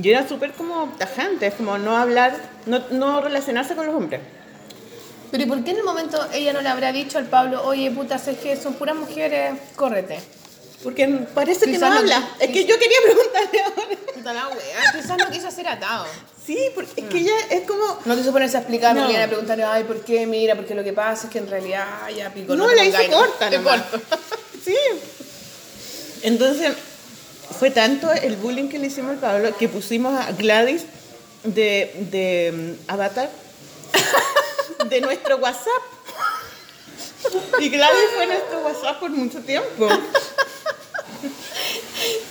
Y 0.02 0.10
era 0.10 0.28
súper 0.28 0.52
como 0.54 0.94
tajante, 0.98 1.48
es 1.48 1.54
como 1.54 1.78
no 1.78 1.96
hablar, 1.98 2.36
no, 2.66 2.82
no 2.92 3.22
relacionarse 3.22 3.76
con 3.76 3.86
los 3.86 3.96
hombres. 3.96 4.22
Pero 5.32 5.44
¿y 5.44 5.46
por 5.46 5.64
qué 5.64 5.72
en 5.72 5.78
el 5.78 5.84
momento 5.84 6.26
ella 6.34 6.54
no 6.54 6.62
le 6.62 6.70
habrá 6.70 6.92
dicho 6.92 7.18
al 7.18 7.26
Pablo, 7.26 7.64
oye, 7.66 7.92
puta, 7.92 8.18
sé 8.18 8.36
que 8.38 8.56
son 8.58 8.74
puras 8.74 8.96
mujeres, 8.96 9.54
córrete? 9.76 10.20
Porque 10.84 11.08
parece 11.34 11.66
que 11.66 11.78
no 11.78 11.86
habla. 11.88 12.30
Es 12.40 12.50
que 12.52 12.66
yo 12.66 12.80
quería 12.80 12.98
preguntarle 13.04 13.62
ahora. 13.64 13.98
Puta 14.16 14.34
la 14.34 14.48
wea, 14.48 14.94
quizás 14.94 15.18
no 15.18 15.30
quiso 15.30 15.48
hacer 15.50 15.68
atado. 15.68 16.06
Sí, 16.46 16.58
porque 16.74 17.02
es 17.02 17.08
que 17.10 17.18
ella 17.20 17.34
es 17.52 17.62
como... 17.68 18.00
No 18.06 18.16
quiso 18.16 18.32
ponerse 18.32 18.58
a 18.58 18.62
explicar, 18.62 18.96
No. 18.96 19.08
no. 19.12 19.24
a 19.24 19.28
preguntarle, 19.28 19.66
ay, 19.66 19.84
¿por 19.84 20.02
qué? 20.04 20.26
Mira, 20.26 20.56
porque 20.56 20.74
lo 20.74 20.84
que 20.84 20.94
pasa 20.94 21.28
es 21.28 21.34
que 21.34 21.40
en 21.40 21.50
realidad 21.50 21.86
ya 22.16 22.34
pico. 22.34 22.56
No, 22.56 22.68
te 22.68 22.76
la 22.78 22.86
hizo 22.86 22.98
pongáis, 22.98 23.14
corta 23.14 23.50
Te 23.50 23.58
nomás. 23.58 23.82
corto. 23.84 24.18
Sí. 24.66 24.76
Entonces, 26.24 26.74
fue 27.58 27.72
tanto 27.72 28.12
el 28.12 28.36
bullying 28.38 28.68
que 28.70 28.80
le 28.80 28.88
hicimos 28.88 29.12
al 29.12 29.18
Pablo 29.18 29.56
que 29.58 29.68
pusimos 29.70 30.14
a 30.20 30.32
Gladys 30.34 30.84
de, 31.44 31.94
de 32.12 32.52
mm, 32.88 32.92
avatar 32.92 33.30
de 34.90 35.02
nuestro 35.02 35.38
WhatsApp. 35.38 35.84
Y 37.60 37.70
Gladys 37.70 38.10
fue 38.16 38.28
nuestro 38.28 38.60
WhatsApp 38.62 39.00
por 39.00 39.10
mucho 39.12 39.40
tiempo. 39.42 39.88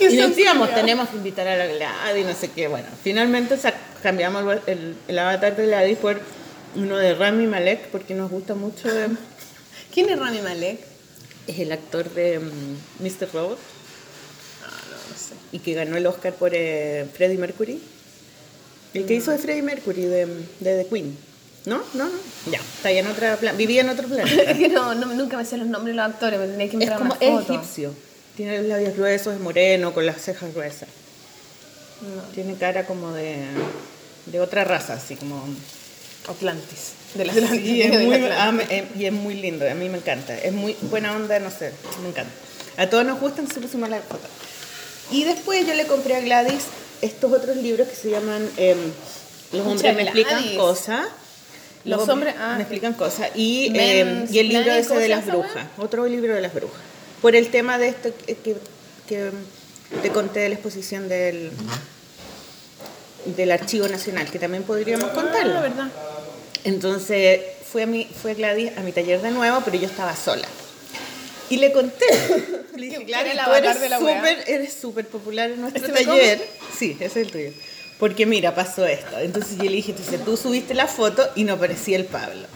Y 0.01 0.07
decíamos, 0.17 0.75
tenemos 0.75 1.09
que 1.09 1.17
invitar 1.17 1.47
a 1.49 1.57
la 1.57 1.67
Gladys, 1.67 2.25
no 2.27 2.35
sé 2.35 2.51
qué. 2.51 2.69
Bueno, 2.69 2.87
finalmente 3.03 3.59
cambiamos 4.03 4.43
el, 4.67 4.79
el- 4.79 4.97
el 5.09 5.19
avatar 5.19 5.57
de 5.57 5.67
Gladys 5.67 5.99
por 5.99 6.21
uno 6.77 6.97
de 6.97 7.15
Rami 7.15 7.47
Malek, 7.47 7.89
porque 7.89 8.15
nos 8.15 8.31
gusta 8.31 8.55
mucho. 8.55 8.89
eh, 8.89 9.09
¿Quién 9.93 10.09
es 10.11 10.19
Rami 10.19 10.41
Malek? 10.41 10.81
es 11.47 11.59
el 11.61 11.73
actor 11.73 12.11
de 12.11 12.39
mm, 12.41 13.03
Mr. 13.03 13.29
Robot 13.33 13.59
Ah, 14.67 14.71
no, 14.91 14.97
no 15.13 15.19
sé. 15.19 15.33
y 15.51 15.61
que 15.61 15.73
ganó 15.73 15.97
el 15.97 16.07
Oscar 16.07 16.35
por 16.35 16.51
eh, 16.55 17.07
Freddie 17.17 17.39
Mercury. 17.39 17.81
El 18.95 19.07
que 19.07 19.15
hizo 19.15 19.31
de 19.31 19.39
Freddie 19.39 19.63
Mercury 19.63 20.03
de, 20.03 20.27
de 20.61 20.83
The 20.85 20.87
Queen. 20.91 21.17
¿No? 21.69 21.79
No, 21.95 22.05
no. 22.07 22.11
Ya, 22.51 22.59
está 22.59 22.89
ahí 22.89 22.99
en 22.99 23.07
otra 23.07 23.37
plan- 23.37 23.57
vivía 23.57 23.83
en 23.83 23.91
otro 23.91 24.09
planeta. 24.09 24.43
Es 24.51 24.57
que 24.59 24.69
no, 24.69 24.95
no, 24.95 25.07
nunca 25.15 25.37
me 25.37 25.45
sé 25.45 25.57
los 25.59 25.69
nombres 25.69 25.95
de 25.95 26.03
los 26.03 26.11
actores, 26.13 26.41
me 26.41 26.47
tenía 26.47 26.71
que 26.71 26.77
es 26.79 26.83
es 26.91 27.01
una 27.01 27.11
foto. 27.15 27.53
egipcio. 27.55 27.93
Tiene 28.37 28.59
los 28.59 28.67
labios 28.67 28.97
gruesos, 28.97 29.35
es 29.35 29.41
moreno, 29.41 29.93
con 29.93 30.07
las 30.07 30.21
cejas 30.23 30.55
gruesas. 30.55 30.89
No. 32.01 32.23
Tiene 32.35 32.55
cara 32.55 32.87
como 32.87 33.13
de, 33.13 33.37
de 34.27 34.41
otra 34.41 34.65
raza, 34.65 34.95
así 34.95 35.17
como... 35.17 35.45
Atlantis. 36.29 36.93
De 37.15 37.25
la 37.25 37.33
Sí, 37.33 37.39
Atlantis. 37.41 37.85
es 37.85 37.91
de 37.91 37.99
la 37.99 38.05
muy, 38.05 38.15
Atlantis. 38.17 38.39
ah, 38.41 38.53
me- 38.53 38.65
eh, 38.79 38.85
y 38.97 39.05
es 39.07 39.13
muy 39.13 39.35
lindo, 39.35 39.69
a 39.71 39.75
mí 39.75 39.89
me 39.89 39.99
encanta. 39.99 40.37
Es 40.39 40.53
muy 40.53 40.77
buena 40.83 41.15
onda, 41.17 41.39
no 41.41 41.51
sé, 41.51 41.73
me 42.03 42.09
encanta. 42.11 42.31
A 42.77 42.89
todos 42.89 43.05
nos 43.05 43.19
gustan, 43.21 43.49
se 43.51 43.61
pusimos 43.61 43.89
la 43.89 43.99
foto. 44.01 44.27
Y 45.11 45.25
después 45.25 45.67
yo 45.67 45.75
le 45.75 45.87
compré 45.87 46.17
a 46.17 46.21
Gladys 46.21 46.65
estos 47.03 47.33
otros 47.33 47.57
libros 47.57 47.89
que 47.89 47.97
se 47.97 48.11
llaman 48.11 48.49
em, 48.59 48.77
Los 49.53 49.67
hombres 49.67 49.97
me 49.97 50.03
explican 50.03 50.57
cosas. 50.57 51.07
Los 51.89 52.09
hombres- 52.09 52.35
ah, 52.39 52.55
me 52.57 52.63
explican 52.63 52.95
cosas. 52.95 53.31
Y, 53.35 53.73
y 53.75 54.39
el 54.39 54.49
libro 54.49 54.73
ese 54.73 54.89
¿cómo 54.89 55.01
de 55.01 55.09
las 55.09 55.27
brujas. 55.27 55.67
Otro 55.79 56.07
libro 56.07 56.35
de 56.35 56.41
las 56.41 56.55
brujas. 56.55 56.81
Por 57.23 57.35
el 57.35 57.49
tema 57.49 57.79
de 57.79 57.89
esto 57.89 58.11
que, 58.27 58.57
te 60.03 60.11
conté 60.11 60.41
de 60.41 60.51
la 60.51 60.55
exposición 60.55 61.09
del, 61.09 61.51
del 63.37 63.51
Archivo 63.51 63.89
Nacional, 63.89 64.31
que 64.31 64.39
también 64.39 64.63
podríamos 64.63 65.11
contarlo. 65.11 65.59
Ah, 65.59 65.63
verdad. 65.63 65.89
Entonces 66.65 67.41
fue, 67.71 67.85
a 67.85 67.87
mi, 67.87 68.05
fue 68.05 68.35
Gladys 68.35 68.77
a 68.77 68.81
mi 68.83 68.93
taller 68.93 69.21
de 69.23 69.31
nuevo, 69.31 69.63
pero 69.65 69.79
yo 69.79 69.87
estaba 69.87 70.15
sola. 70.15 70.47
Y 71.51 71.57
le 71.57 71.73
conté. 71.73 72.05
Le 72.77 72.87
dije, 72.87 73.05
Gladys, 73.05 73.33
tú 73.45 73.53
eres 73.53 73.81
de 73.81 73.89
la 73.89 73.99
wea". 73.99 74.71
súper 74.71 75.07
popular 75.09 75.51
en 75.51 75.63
nuestro 75.63 75.83
¿Ese 75.83 75.93
me 75.93 76.05
taller. 76.05 76.47
Sí, 76.79 76.97
ese 77.01 77.07
es 77.07 77.17
el 77.27 77.33
tuyo. 77.33 77.51
Porque 77.99 78.27
mira, 78.27 78.55
pasó 78.55 78.87
esto. 78.87 79.19
Entonces 79.19 79.57
yo 79.57 79.65
le 79.65 79.73
dije, 79.73 79.91
entonces 79.91 80.25
tú 80.25 80.37
subiste 80.37 80.75
la 80.75 80.87
foto 80.87 81.29
y 81.35 81.45
no 81.45 81.55
aparecía 81.55 81.97
el 81.97 82.05
Pablo. 82.05 82.47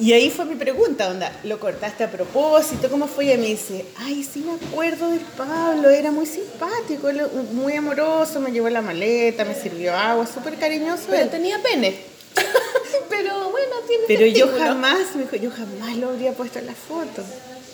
Y 0.00 0.14
ahí 0.14 0.30
fue 0.30 0.46
mi 0.46 0.54
pregunta, 0.54 1.10
onda, 1.10 1.30
¿lo 1.44 1.60
cortaste 1.60 2.04
a 2.04 2.10
propósito? 2.10 2.88
¿Cómo 2.88 3.06
fue? 3.06 3.26
Y 3.26 3.36
me 3.36 3.48
dice, 3.48 3.84
ay, 3.98 4.24
sí 4.24 4.40
me 4.40 4.54
acuerdo 4.54 5.10
del 5.10 5.20
Pablo, 5.20 5.90
era 5.90 6.10
muy 6.10 6.24
simpático, 6.24 7.10
él, 7.10 7.20
muy 7.52 7.74
amoroso, 7.74 8.40
me 8.40 8.50
llevó 8.50 8.70
la 8.70 8.80
maleta, 8.80 9.44
me 9.44 9.54
sirvió 9.54 9.94
agua, 9.94 10.26
súper 10.26 10.54
cariñoso. 10.54 11.02
Pero 11.10 11.24
él". 11.24 11.28
tenía 11.28 11.62
pene. 11.62 11.96
Pero 13.10 13.50
bueno, 13.50 13.74
tiene 13.86 14.04
Pero 14.06 14.26
yo 14.26 14.48
jamás, 14.56 15.14
me 15.16 15.24
dijo, 15.24 15.36
yo 15.36 15.50
jamás 15.50 15.94
lo 15.98 16.08
habría 16.08 16.32
puesto 16.32 16.60
en 16.60 16.66
la 16.66 16.74
foto. 16.74 17.22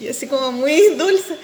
Y 0.01 0.09
así 0.09 0.27
como 0.27 0.51
muy 0.51 0.95
dulce. 0.97 1.37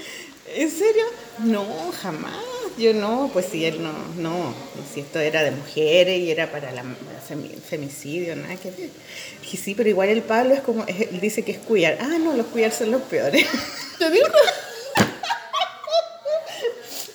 ¿En 0.55 0.71
serio? 0.71 1.05
No, 1.41 1.65
jamás. 2.03 2.33
Yo 2.79 2.95
no, 2.95 3.31
pues 3.33 3.47
si 3.47 3.65
él 3.67 3.83
no, 3.83 3.93
no. 4.17 4.55
Si 4.95 5.01
esto 5.01 5.19
era 5.21 5.43
de 5.43 5.51
mujeres 5.51 6.19
y 6.19 6.31
era 6.31 6.51
para 6.51 6.73
la 6.73 6.83
femi- 6.83 7.55
femicidio, 7.61 8.35
nada 8.37 8.57
que 8.57 8.71
ver. 8.71 8.89
Dije, 9.43 9.57
sí, 9.59 9.75
pero 9.75 9.89
igual 9.89 10.09
el 10.09 10.23
Pablo 10.23 10.55
es 10.55 10.61
como, 10.61 10.85
él 10.87 11.21
dice 11.21 11.43
que 11.45 11.53
es 11.53 11.59
cuidar. 11.59 11.99
Ah, 12.01 12.17
no, 12.19 12.35
los 12.35 12.47
cuidar 12.47 12.73
son 12.73 12.91
los 12.91 13.03
peores. 13.03 13.47
¿Te 13.99 14.11
digo? 14.11 14.27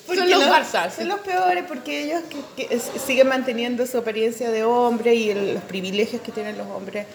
Son 0.08 0.30
los 0.32 0.50
Barzas. 0.50 0.96
Son 0.96 1.08
los 1.10 1.20
peores 1.20 1.66
porque 1.68 2.04
ellos 2.06 2.22
que- 2.56 2.80
siguen 3.06 3.28
manteniendo 3.28 3.86
su 3.86 3.98
apariencia 3.98 4.50
de 4.52 4.64
hombre 4.64 5.14
y 5.16 5.30
el- 5.30 5.54
los 5.56 5.64
privilegios 5.64 6.22
que 6.22 6.32
tienen 6.32 6.58
los 6.58 6.66
hombres 6.68 7.06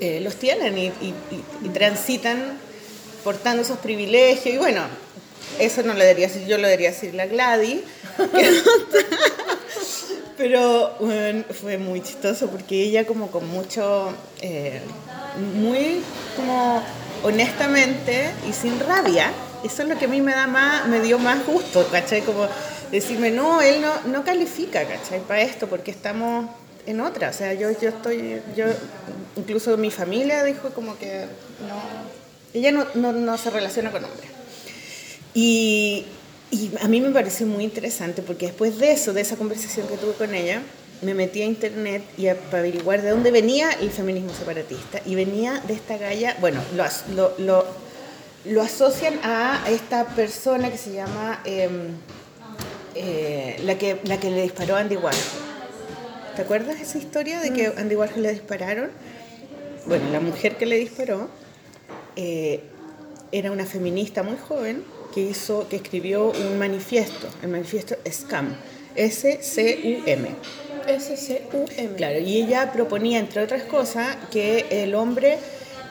eh, 0.00 0.20
los 0.20 0.34
tienen 0.36 0.76
y, 0.78 0.86
y- 0.86 1.14
y- 1.30 1.66
y 1.66 1.68
transitan 1.70 2.58
portando 3.24 3.62
esos 3.62 3.78
privilegios. 3.78 4.54
Y 4.54 4.58
bueno, 4.58 4.82
eso 5.58 5.82
no 5.82 5.94
lo 5.94 6.00
debería 6.00 6.28
decir 6.28 6.46
yo, 6.46 6.58
lo 6.58 6.66
debería 6.66 6.90
decir 6.90 7.14
la 7.14 7.26
Gladys. 7.26 7.80
Pero 10.36 10.96
fue 11.60 11.76
muy 11.76 12.00
chistoso 12.00 12.48
porque 12.48 12.82
ella 12.82 13.06
como 13.06 13.30
con 13.30 13.46
mucho, 13.48 14.14
eh, 14.40 14.80
muy 15.54 16.00
como 16.34 16.82
honestamente 17.22 18.30
y 18.48 18.52
sin 18.54 18.80
rabia, 18.80 19.30
eso 19.64 19.82
es 19.82 19.88
lo 19.88 19.98
que 19.98 20.06
a 20.06 20.08
mí 20.08 20.22
me 20.22 20.32
da 20.32 20.46
más, 20.46 20.88
me 20.88 21.00
dio 21.00 21.18
más 21.18 21.44
gusto, 21.46 21.86
¿cachai? 21.90 22.22
Como 22.22 22.46
decirme, 22.90 23.30
no, 23.30 23.60
él 23.60 23.82
no, 23.82 23.92
no 24.10 24.24
califica, 24.24 24.84
¿cachai? 24.84 25.20
Para 25.20 25.42
esto, 25.42 25.66
porque 25.66 25.90
estamos 25.90 26.46
en 26.86 27.00
otra, 27.00 27.28
o 27.28 27.32
sea, 27.32 27.52
yo, 27.52 27.70
yo 27.78 27.90
estoy, 27.90 28.40
yo, 28.56 28.64
incluso 29.36 29.76
mi 29.76 29.90
familia 29.90 30.42
dijo 30.44 30.70
como 30.70 30.96
que 30.98 31.26
no, 31.68 31.80
ella 32.54 32.72
no, 32.72 32.86
no, 32.94 33.12
no 33.12 33.38
se 33.38 33.50
relaciona 33.50 33.90
con 33.90 34.04
hombres. 34.04 34.28
Y, 35.34 36.06
y 36.50 36.70
a 36.80 36.88
mí 36.88 37.00
me 37.00 37.10
pareció 37.10 37.46
muy 37.46 37.64
interesante 37.64 38.22
porque 38.22 38.46
después 38.46 38.78
de 38.78 38.92
eso, 38.92 39.12
de 39.12 39.20
esa 39.20 39.36
conversación 39.36 39.86
que 39.86 39.96
tuve 39.96 40.14
con 40.14 40.34
ella, 40.34 40.62
me 41.02 41.14
metí 41.14 41.42
a 41.42 41.46
internet 41.46 42.02
y 42.18 42.28
a, 42.28 42.36
para 42.36 42.58
averiguar 42.58 43.02
de 43.02 43.10
dónde 43.10 43.30
venía 43.30 43.70
el 43.72 43.90
feminismo 43.90 44.32
separatista. 44.34 45.00
Y 45.06 45.14
venía 45.14 45.62
de 45.66 45.74
esta 45.74 45.96
galla, 45.96 46.36
bueno, 46.40 46.60
lo, 46.74 46.84
lo, 47.14 47.34
lo, 47.38 47.66
lo 48.44 48.62
asocian 48.62 49.18
a 49.22 49.64
esta 49.68 50.06
persona 50.08 50.70
que 50.70 50.78
se 50.78 50.92
llama 50.92 51.40
em, 51.44 51.94
eh, 52.94 53.60
la, 53.64 53.78
que, 53.78 54.00
la 54.04 54.18
que 54.18 54.30
le 54.30 54.42
disparó 54.42 54.76
a 54.76 54.80
Andy 54.80 54.96
Warhol. 54.96 55.20
¿Te 56.36 56.42
acuerdas 56.42 56.80
esa 56.80 56.98
historia 56.98 57.40
de 57.40 57.52
que 57.52 57.66
a 57.68 57.74
Andy 57.76 57.96
Warhol 57.96 58.22
le 58.22 58.32
dispararon? 58.32 58.90
Bueno, 59.86 60.10
la 60.10 60.20
mujer 60.20 60.56
que 60.56 60.66
le 60.66 60.76
disparó 60.76 61.28
eh, 62.16 62.60
era 63.32 63.52
una 63.52 63.66
feminista 63.66 64.22
muy 64.22 64.36
joven 64.36 64.82
que 65.14 65.20
hizo, 65.20 65.68
que 65.68 65.76
escribió 65.76 66.30
un 66.30 66.58
manifiesto, 66.58 67.28
el 67.42 67.48
manifiesto 67.48 67.96
SCUM, 68.04 68.54
S-C-U-M. 68.94 70.28
S-C-U-M. 70.86 71.96
Claro, 71.96 72.18
y 72.18 72.42
ella 72.42 72.72
proponía, 72.72 73.18
entre 73.18 73.42
otras 73.42 73.62
cosas, 73.64 74.16
que 74.30 74.66
el 74.70 74.94
hombre 74.94 75.38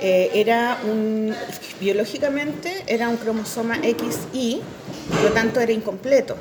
eh, 0.02 0.32
era 0.34 0.80
un, 0.86 1.34
biológicamente 1.80 2.84
era 2.88 3.10
un 3.10 3.18
cromosoma 3.18 3.78
XY, 3.78 4.62
por 5.10 5.22
lo 5.24 5.30
tanto 5.32 5.60
era 5.60 5.72
incompleto. 5.72 6.36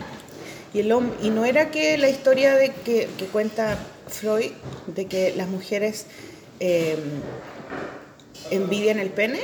Y, 0.74 0.80
el, 0.80 0.92
y 1.22 1.30
no 1.30 1.44
era 1.44 1.70
que 1.70 1.98
la 1.98 2.08
historia 2.08 2.54
de 2.54 2.70
que, 2.70 3.08
que 3.18 3.24
cuenta 3.26 3.78
Freud, 4.08 4.52
de 4.86 5.06
que 5.06 5.34
las 5.36 5.48
mujeres 5.48 6.06
eh, 6.60 6.96
envidian 8.50 8.98
el 8.98 9.10
pene, 9.10 9.40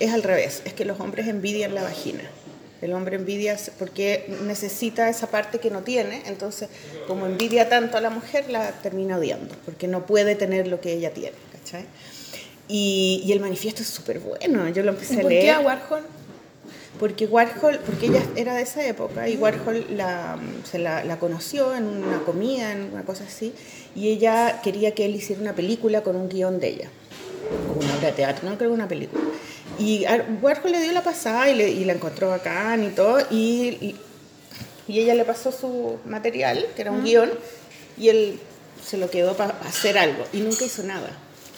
es 0.00 0.12
al 0.12 0.22
revés, 0.22 0.62
es 0.64 0.72
que 0.72 0.84
los 0.84 1.00
hombres 1.00 1.28
envidian 1.28 1.74
la 1.74 1.82
vagina. 1.82 2.22
El 2.82 2.92
hombre 2.92 3.16
envidia 3.16 3.56
porque 3.78 4.26
necesita 4.42 5.08
esa 5.08 5.28
parte 5.30 5.58
que 5.58 5.70
no 5.70 5.82
tiene, 5.82 6.22
entonces 6.26 6.68
como 7.06 7.24
envidia 7.26 7.68
tanto 7.70 7.96
a 7.96 8.00
la 8.00 8.10
mujer, 8.10 8.50
la 8.50 8.72
termina 8.72 9.16
odiando, 9.16 9.54
porque 9.64 9.88
no 9.88 10.04
puede 10.04 10.34
tener 10.34 10.66
lo 10.66 10.80
que 10.80 10.92
ella 10.92 11.10
tiene, 11.12 11.36
¿cachai? 11.52 11.86
Y, 12.68 13.22
y 13.24 13.32
el 13.32 13.40
manifiesto 13.40 13.82
es 13.82 13.88
súper 13.88 14.18
bueno, 14.18 14.68
yo 14.68 14.82
lo 14.82 14.90
empecé 14.90 15.14
¿Y 15.14 15.18
a 15.18 15.22
por 15.22 15.30
leer. 15.30 15.44
qué 15.44 15.50
a 15.52 15.60
Warhol? 15.60 16.02
Porque 16.98 17.26
Warhol, 17.26 17.80
porque 17.84 18.06
ella 18.06 18.22
era 18.36 18.54
de 18.54 18.62
esa 18.62 18.86
época 18.86 19.28
y 19.28 19.36
Warhol 19.36 19.86
la, 19.96 20.38
se 20.70 20.78
la, 20.78 21.04
la 21.04 21.18
conoció 21.18 21.74
en 21.74 21.84
una 21.86 22.18
comida, 22.20 22.70
en 22.72 22.92
una 22.92 23.02
cosa 23.04 23.24
así, 23.24 23.52
y 23.96 24.08
ella 24.10 24.60
quería 24.62 24.92
que 24.94 25.06
él 25.06 25.14
hiciera 25.14 25.40
una 25.40 25.54
película 25.54 26.02
con 26.02 26.16
un 26.16 26.28
guion 26.28 26.60
de 26.60 26.68
ella, 26.68 26.90
una 27.76 27.94
obra 27.96 28.06
de 28.08 28.12
teatro, 28.12 28.48
no 28.48 28.56
creo 28.56 28.70
que 28.70 28.74
una 28.74 28.88
película. 28.88 29.22
Y 29.78 30.04
Warhol 30.42 30.72
le 30.72 30.80
dio 30.82 30.92
la 30.92 31.02
pasada 31.02 31.48
y, 31.50 31.54
le- 31.54 31.70
y 31.70 31.84
la 31.84 31.92
encontró 31.94 32.28
bacán 32.30 32.84
y 32.84 32.88
todo, 32.88 33.20
y, 33.30 33.68
y, 33.80 33.96
y 34.86 35.00
ella 35.00 35.14
le 35.14 35.24
pasó 35.24 35.50
su 35.52 35.98
material, 36.06 36.66
que 36.76 36.82
era 36.82 36.92
un 36.92 37.02
guion, 37.04 37.30
y 37.98 38.08
él 38.08 38.38
se 38.84 38.96
lo 38.98 39.10
quedó 39.10 39.36
para 39.36 39.54
hacer 39.66 39.96
algo, 39.98 40.24
y 40.32 40.38
nunca 40.40 40.64
hizo 40.64 40.82
nada. 40.82 41.08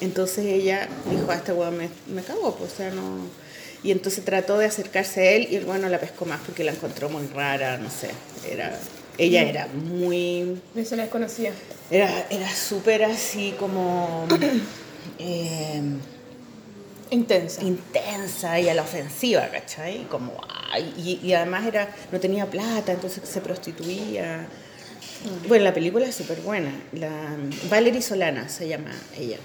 Entonces 0.01 0.45
ella 0.47 0.89
dijo, 1.11 1.31
a 1.31 1.37
este 1.37 1.53
weón 1.53 1.77
me, 1.77 1.89
me 2.13 2.23
cago, 2.23 2.55
pues, 2.57 2.73
o 2.73 2.77
sea, 2.77 2.91
no... 2.91 3.47
Y 3.83 3.93
entonces 3.93 4.25
trató 4.25 4.59
de 4.59 4.67
acercarse 4.67 5.21
a 5.21 5.31
él 5.33 5.49
y 5.51 5.57
el 5.57 5.65
weón 5.65 5.83
no 5.83 5.89
la 5.89 6.01
pescó 6.01 6.25
más 6.25 6.41
porque 6.45 6.65
la 6.65 6.73
encontró 6.73 7.09
muy 7.09 7.27
rara, 7.29 7.77
no 7.79 7.89
sé. 7.91 8.11
Era, 8.51 8.77
ella 9.17 9.43
era 9.43 9.69
muy 9.69 10.61
Eso 10.75 10.97
la 10.97 11.03
desconocía. 11.05 11.53
era, 11.91 12.27
era 12.31 12.51
súper 12.53 13.05
así 13.05 13.55
como 13.59 14.27
eh, 15.19 15.81
Intensa. 17.11 17.63
intensa 17.63 18.59
y 18.59 18.69
a 18.69 18.75
la 18.75 18.83
ofensiva, 18.83 19.49
¿cachai? 19.49 20.05
Como, 20.09 20.33
ay, 20.73 20.93
y, 20.97 21.27
y 21.27 21.33
además 21.35 21.65
era, 21.67 21.95
no 22.11 22.19
tenía 22.19 22.47
plata, 22.47 22.93
entonces 22.93 23.23
se 23.29 23.41
prostituía. 23.41 24.47
Bueno, 25.49 25.65
la 25.65 25.73
película 25.73 26.07
es 26.07 26.15
súper 26.17 26.41
buena. 26.41 26.71
La, 26.93 27.37
Valerie 27.71 28.03
Solana 28.03 28.49
se 28.49 28.67
llama 28.69 28.91
ella. 29.17 29.39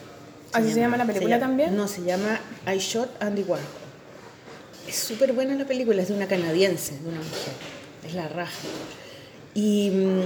¿Así 0.53 0.73
se 0.73 0.79
llama 0.79 0.97
la 0.97 1.05
película 1.05 1.37
llama- 1.37 1.47
también? 1.47 1.75
No, 1.75 1.87
se 1.87 2.01
llama 2.03 2.39
I 2.67 2.77
Shot 2.79 3.21
Andy 3.21 3.43
Warhol. 3.43 3.65
Es 4.87 4.95
súper 4.95 5.31
buena 5.33 5.53
la 5.55 5.65
película, 5.65 6.01
es 6.01 6.07
de 6.09 6.15
una 6.15 6.27
canadiense, 6.27 6.93
de 6.99 7.07
una 7.09 7.19
mujer. 7.19 7.53
Es 8.05 8.13
la 8.15 8.27
raja. 8.27 8.51
Y, 9.53 9.91
mm, 9.91 10.21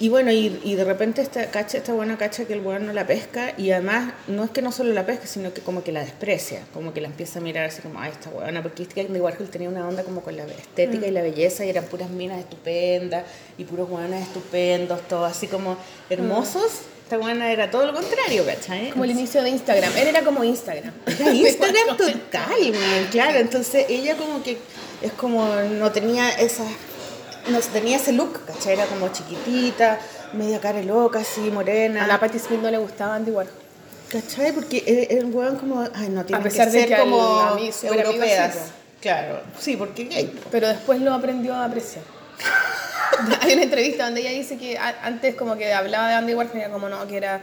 y 0.00 0.08
bueno, 0.08 0.32
y, 0.32 0.60
y 0.64 0.74
de 0.74 0.84
repente 0.84 1.22
esta, 1.22 1.50
cacha, 1.50 1.78
esta 1.78 1.92
buena 1.92 2.18
cacha 2.18 2.46
que 2.46 2.52
el 2.54 2.60
weón 2.60 2.86
no 2.86 2.92
la 2.92 3.06
pesca 3.06 3.54
y 3.56 3.70
además 3.70 4.12
no 4.26 4.42
es 4.42 4.50
que 4.50 4.60
no 4.60 4.72
solo 4.72 4.92
la 4.92 5.06
pesca, 5.06 5.26
sino 5.26 5.54
que 5.54 5.60
como 5.60 5.84
que 5.84 5.92
la 5.92 6.00
desprecia, 6.00 6.62
como 6.72 6.92
que 6.92 7.00
la 7.00 7.06
empieza 7.06 7.38
a 7.38 7.42
mirar 7.42 7.66
así 7.66 7.80
como, 7.80 8.00
ay, 8.00 8.10
esta 8.10 8.30
buena, 8.30 8.60
porque 8.62 8.82
viste 8.82 9.06
que 9.06 9.20
Warhol 9.20 9.48
tenía 9.48 9.68
una 9.68 9.86
onda 9.86 10.02
como 10.02 10.22
con 10.22 10.36
la 10.36 10.44
estética 10.44 11.06
y 11.06 11.12
la 11.12 11.22
belleza 11.22 11.64
y 11.64 11.70
eran 11.70 11.84
puras 11.84 12.10
minas 12.10 12.40
estupendas 12.40 13.24
y 13.56 13.64
puros 13.64 13.88
buenos 13.88 14.20
estupendos, 14.20 15.00
todos 15.08 15.30
así 15.30 15.46
como 15.46 15.76
hermosos. 16.10 16.82
Esta 17.04 17.18
buena 17.18 17.52
era 17.52 17.70
todo 17.70 17.86
lo 17.86 17.92
contrario, 17.92 18.46
¿cachai? 18.46 18.90
Como 18.90 19.04
el 19.04 19.10
inicio 19.10 19.42
de 19.42 19.50
Instagram. 19.50 19.94
Él 19.98 20.08
era 20.08 20.22
como 20.22 20.42
Instagram. 20.42 20.92
Era 21.06 21.34
Instagram 21.34 21.96
total, 21.98 22.60
weón, 22.60 23.06
claro. 23.10 23.38
Entonces 23.38 23.84
ella 23.90 24.16
como 24.16 24.42
que 24.42 24.56
es 25.02 25.12
como 25.12 25.46
no 25.78 25.92
tenía 25.92 26.30
esa 26.30 26.64
no 27.48 27.58
tenía 27.60 27.96
ese 27.96 28.12
look, 28.12 28.44
¿cachai? 28.46 28.74
Era 28.74 28.86
como 28.86 29.08
chiquitita, 29.08 29.98
media 30.32 30.60
cara 30.60 30.82
loca, 30.82 31.20
así, 31.20 31.40
morena. 31.50 32.04
A 32.04 32.06
la 32.06 32.18
Patti 32.20 32.38
Smith 32.38 32.60
no 32.60 32.70
le 32.70 32.78
gustaba 32.78 33.16
Andy 33.16 33.30
Warhol. 33.30 33.52
¿Cachai? 34.08 34.52
Porque 34.52 35.08
el, 35.10 35.26
weón 35.26 35.56
como, 35.56 35.80
ay, 35.94 36.08
no 36.08 36.24
tiene 36.24 36.40
A 36.40 36.42
pesar 36.44 36.66
que 36.68 36.72
de 36.72 36.78
ser 36.80 36.88
que 36.88 36.94
al- 36.94 37.00
como 37.02 37.20
a 37.40 37.54
mí 37.54 37.72
súper 37.72 37.92
amigo 38.06 38.12
europeas. 38.12 38.56
Claro, 39.00 39.40
sí, 39.58 39.76
porque 39.76 40.04
gay. 40.04 40.40
Pero 40.50 40.68
después 40.68 41.00
lo 41.00 41.12
aprendió 41.12 41.54
a 41.54 41.64
apreciar. 41.66 42.04
Hay 43.40 43.52
una 43.54 43.62
entrevista 43.62 44.04
donde 44.06 44.22
ella 44.22 44.30
dice 44.30 44.56
que 44.56 44.78
antes 44.78 45.34
como 45.34 45.56
que 45.56 45.72
hablaba 45.72 46.08
de 46.08 46.14
Andy 46.14 46.34
Warhol 46.34 46.56
y 46.56 46.60
era 46.60 46.70
como 46.70 46.88
no, 46.88 47.06
que 47.06 47.16
era 47.16 47.40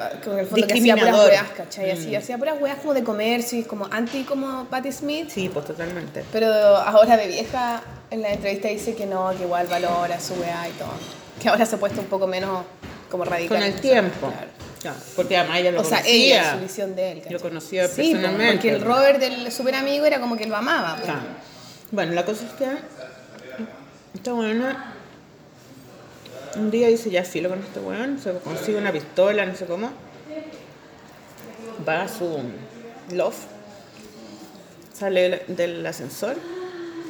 ah, 0.00 0.10
en 0.24 0.38
el 0.38 0.46
fondo 0.46 0.66
que 0.66 0.74
hacía 0.74 0.96
puras 0.96 1.18
weas, 1.26 1.48
¿cachai? 1.56 1.90
Así, 1.90 2.14
hacía 2.16 2.38
puras 2.38 2.60
weas 2.60 2.78
como 2.78 2.94
de 2.94 3.02
comercio 3.04 3.58
y 3.58 3.62
como 3.64 3.86
anti 3.90 4.24
como 4.24 4.64
Patti 4.66 4.92
Smith. 4.92 5.28
Sí, 5.30 5.48
pues 5.48 5.66
totalmente. 5.66 6.24
Pero 6.32 6.48
ahora 6.52 7.16
de 7.16 7.26
vieja 7.28 7.82
en 8.10 8.22
la 8.22 8.32
entrevista 8.32 8.68
dice 8.68 8.94
que 8.94 9.06
no, 9.06 9.30
que 9.36 9.44
igual 9.44 9.66
valora 9.66 10.18
su 10.20 10.34
wea 10.34 10.68
y 10.68 10.72
todo. 10.72 10.90
Que 11.42 11.48
ahora 11.48 11.66
se 11.66 11.76
ha 11.76 11.78
puesto 11.78 12.00
un 12.00 12.06
poco 12.06 12.26
menos 12.26 12.64
como 13.10 13.24
radical. 13.24 13.56
Con 13.58 13.66
el 13.66 13.70
o 13.70 13.72
sea, 13.74 13.80
tiempo. 13.82 14.28
claro. 14.28 14.46
Claro, 14.80 14.96
porque 15.16 15.36
además 15.36 15.58
ella 15.58 15.72
lo 15.72 15.80
O 15.80 15.84
sea, 15.84 15.98
conocía. 15.98 16.14
ella, 16.40 16.52
su 16.54 16.60
visión 16.60 16.94
de 16.94 17.10
él. 17.12 17.18
¿cachai? 17.18 17.32
Lo 17.32 17.40
conocía 17.40 17.88
Sí, 17.88 18.10
personalmente. 18.12 18.52
porque 18.54 18.70
el 18.70 18.80
Robert 18.80 19.18
del 19.18 19.50
super 19.50 19.74
amigo 19.74 20.06
era 20.06 20.20
como 20.20 20.36
que 20.36 20.46
lo 20.46 20.54
amaba. 20.56 20.94
po. 20.96 21.02
Claro. 21.02 21.20
Bueno, 21.90 22.12
la 22.12 22.24
cosa 22.24 22.44
es 22.46 22.52
que 22.52 22.66
esta 24.14 24.32
buena 24.32 24.94
un 26.56 26.70
día 26.70 26.88
dice 26.88 27.10
ya 27.10 27.24
filo 27.24 27.48
con 27.48 27.58
este 27.60 27.80
weón, 27.80 28.18
se 28.18 28.32
consigue 28.38 28.78
una 28.78 28.92
pistola, 28.92 29.44
no 29.46 29.54
sé 29.56 29.66
cómo. 29.66 29.90
Va 31.88 32.02
a 32.02 32.08
su 32.08 32.38
loft, 33.12 33.44
sale 34.92 35.42
del 35.48 35.86
ascensor 35.86 36.36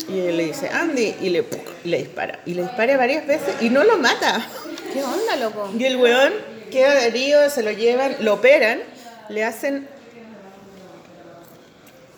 y 0.08 0.12
le 0.32 0.44
dice 0.44 0.68
Andy 0.68 1.14
y 1.22 1.30
le, 1.30 1.44
y 1.84 1.88
le 1.88 1.98
dispara. 1.98 2.40
Y 2.46 2.54
le 2.54 2.62
dispara 2.62 2.96
varias 2.96 3.26
veces 3.26 3.56
y 3.60 3.70
no 3.70 3.84
lo 3.84 3.96
mata. 3.98 4.46
¿Qué 4.92 5.02
onda, 5.02 5.36
loco? 5.36 5.70
Y 5.78 5.84
el 5.84 5.96
weón 5.96 6.32
queda 6.70 7.04
herido, 7.06 7.48
se 7.50 7.62
lo 7.62 7.70
llevan, 7.72 8.16
lo 8.20 8.34
operan, 8.34 8.80
le 9.28 9.44
hacen. 9.44 9.88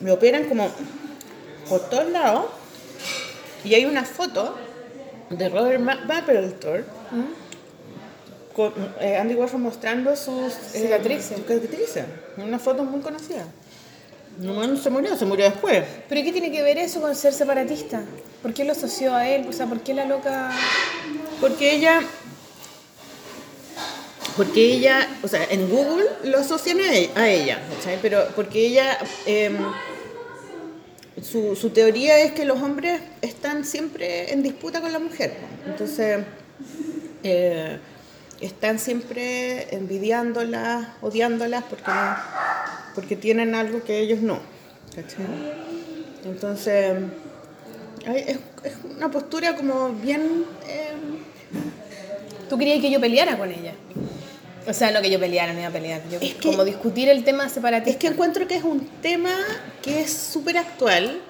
Lo 0.00 0.14
operan 0.14 0.44
como 0.48 0.70
por 1.68 1.88
todos 1.90 2.10
lados. 2.10 2.46
Y 3.64 3.74
hay 3.74 3.84
una 3.84 4.04
foto 4.04 4.56
de 5.28 5.48
Robert 5.48 5.80
Ma- 5.80 6.00
Con 8.54 8.72
eh, 9.00 9.16
Andy 9.16 9.34
Warhol 9.34 9.60
mostrando 9.60 10.14
sus 10.16 10.52
eh, 10.74 10.82
Cicatrices. 10.82 11.26
sus 11.28 11.36
cicatrices. 11.46 12.04
Una 12.36 12.58
foto 12.58 12.84
muy 12.84 13.00
conocida. 13.00 13.46
No 14.38 14.66
no 14.66 14.76
se 14.76 14.90
murió, 14.90 15.16
se 15.16 15.24
murió 15.26 15.44
después. 15.44 15.84
¿Pero 16.08 16.22
qué 16.22 16.32
tiene 16.32 16.50
que 16.50 16.62
ver 16.62 16.78
eso 16.78 17.00
con 17.00 17.14
ser 17.14 17.32
separatista? 17.32 18.02
¿Por 18.42 18.54
qué 18.54 18.64
lo 18.64 18.72
asoció 18.72 19.14
a 19.14 19.28
él? 19.28 19.46
O 19.48 19.52
sea, 19.52 19.66
¿por 19.66 19.80
qué 19.80 19.92
la 19.94 20.04
loca...? 20.06 20.50
Porque 21.40 21.72
ella. 21.74 22.00
Porque 24.36 24.62
ella, 24.72 25.06
o 25.22 25.28
sea, 25.28 25.44
en 25.50 25.68
Google 25.68 26.06
lo 26.24 26.38
asocian 26.38 26.80
a 26.80 26.94
e- 26.96 27.10
ella, 27.42 27.58
¿cachai? 27.76 27.98
Pero 28.00 28.28
porque 28.36 28.66
ella. 28.66 28.98
em, 29.26 29.56
su, 31.22 31.54
su 31.56 31.70
teoría 31.70 32.18
es 32.20 32.32
que 32.32 32.44
los 32.44 32.62
hombres 32.62 33.00
están 33.20 33.64
siempre 33.64 34.32
en 34.32 34.42
disputa 34.42 34.80
con 34.80 34.92
la 34.92 34.98
mujer. 34.98 35.34
Entonces. 35.66 36.20
Eh, 37.22 37.78
están 38.40 38.78
siempre 38.78 39.74
envidiándolas, 39.74 40.88
odiándolas 41.02 41.64
porque, 41.64 41.90
no- 41.90 42.16
porque 42.94 43.16
tienen 43.16 43.54
algo 43.54 43.82
que 43.84 43.98
ellos 44.00 44.20
no. 44.20 44.40
¿cachai? 44.94 45.24
Entonces. 46.24 46.96
Es, 48.06 48.38
es 48.64 48.72
una 48.96 49.10
postura 49.10 49.56
como 49.56 49.90
bien. 49.90 50.44
em, 50.68 51.20
¿Tú 52.48 52.56
querías 52.58 52.80
que 52.80 52.90
yo 52.90 53.00
peleara 53.00 53.36
con 53.38 53.50
ella? 53.52 53.74
O 54.66 54.72
sea, 54.74 54.90
no 54.90 55.00
que 55.02 55.10
yo 55.10 55.18
peleara, 55.20 55.52
no 55.52 55.58
iba 55.60 55.68
a 55.68 55.72
pelear. 55.72 56.02
Yo, 56.10 56.18
Es 56.20 56.34
que- 56.34 56.48
como 56.50 56.64
discutir 56.64 57.08
el 57.08 57.24
tema 57.24 57.48
separatista. 57.48 57.90
Es 57.90 57.96
que 57.96 58.06
encuentro 58.08 58.46
que 58.48 58.56
es 58.56 58.64
un 58.64 58.80
tema 59.02 59.30
que 59.82 60.00
es 60.00 60.12
súper 60.12 60.56
actual 60.58 61.20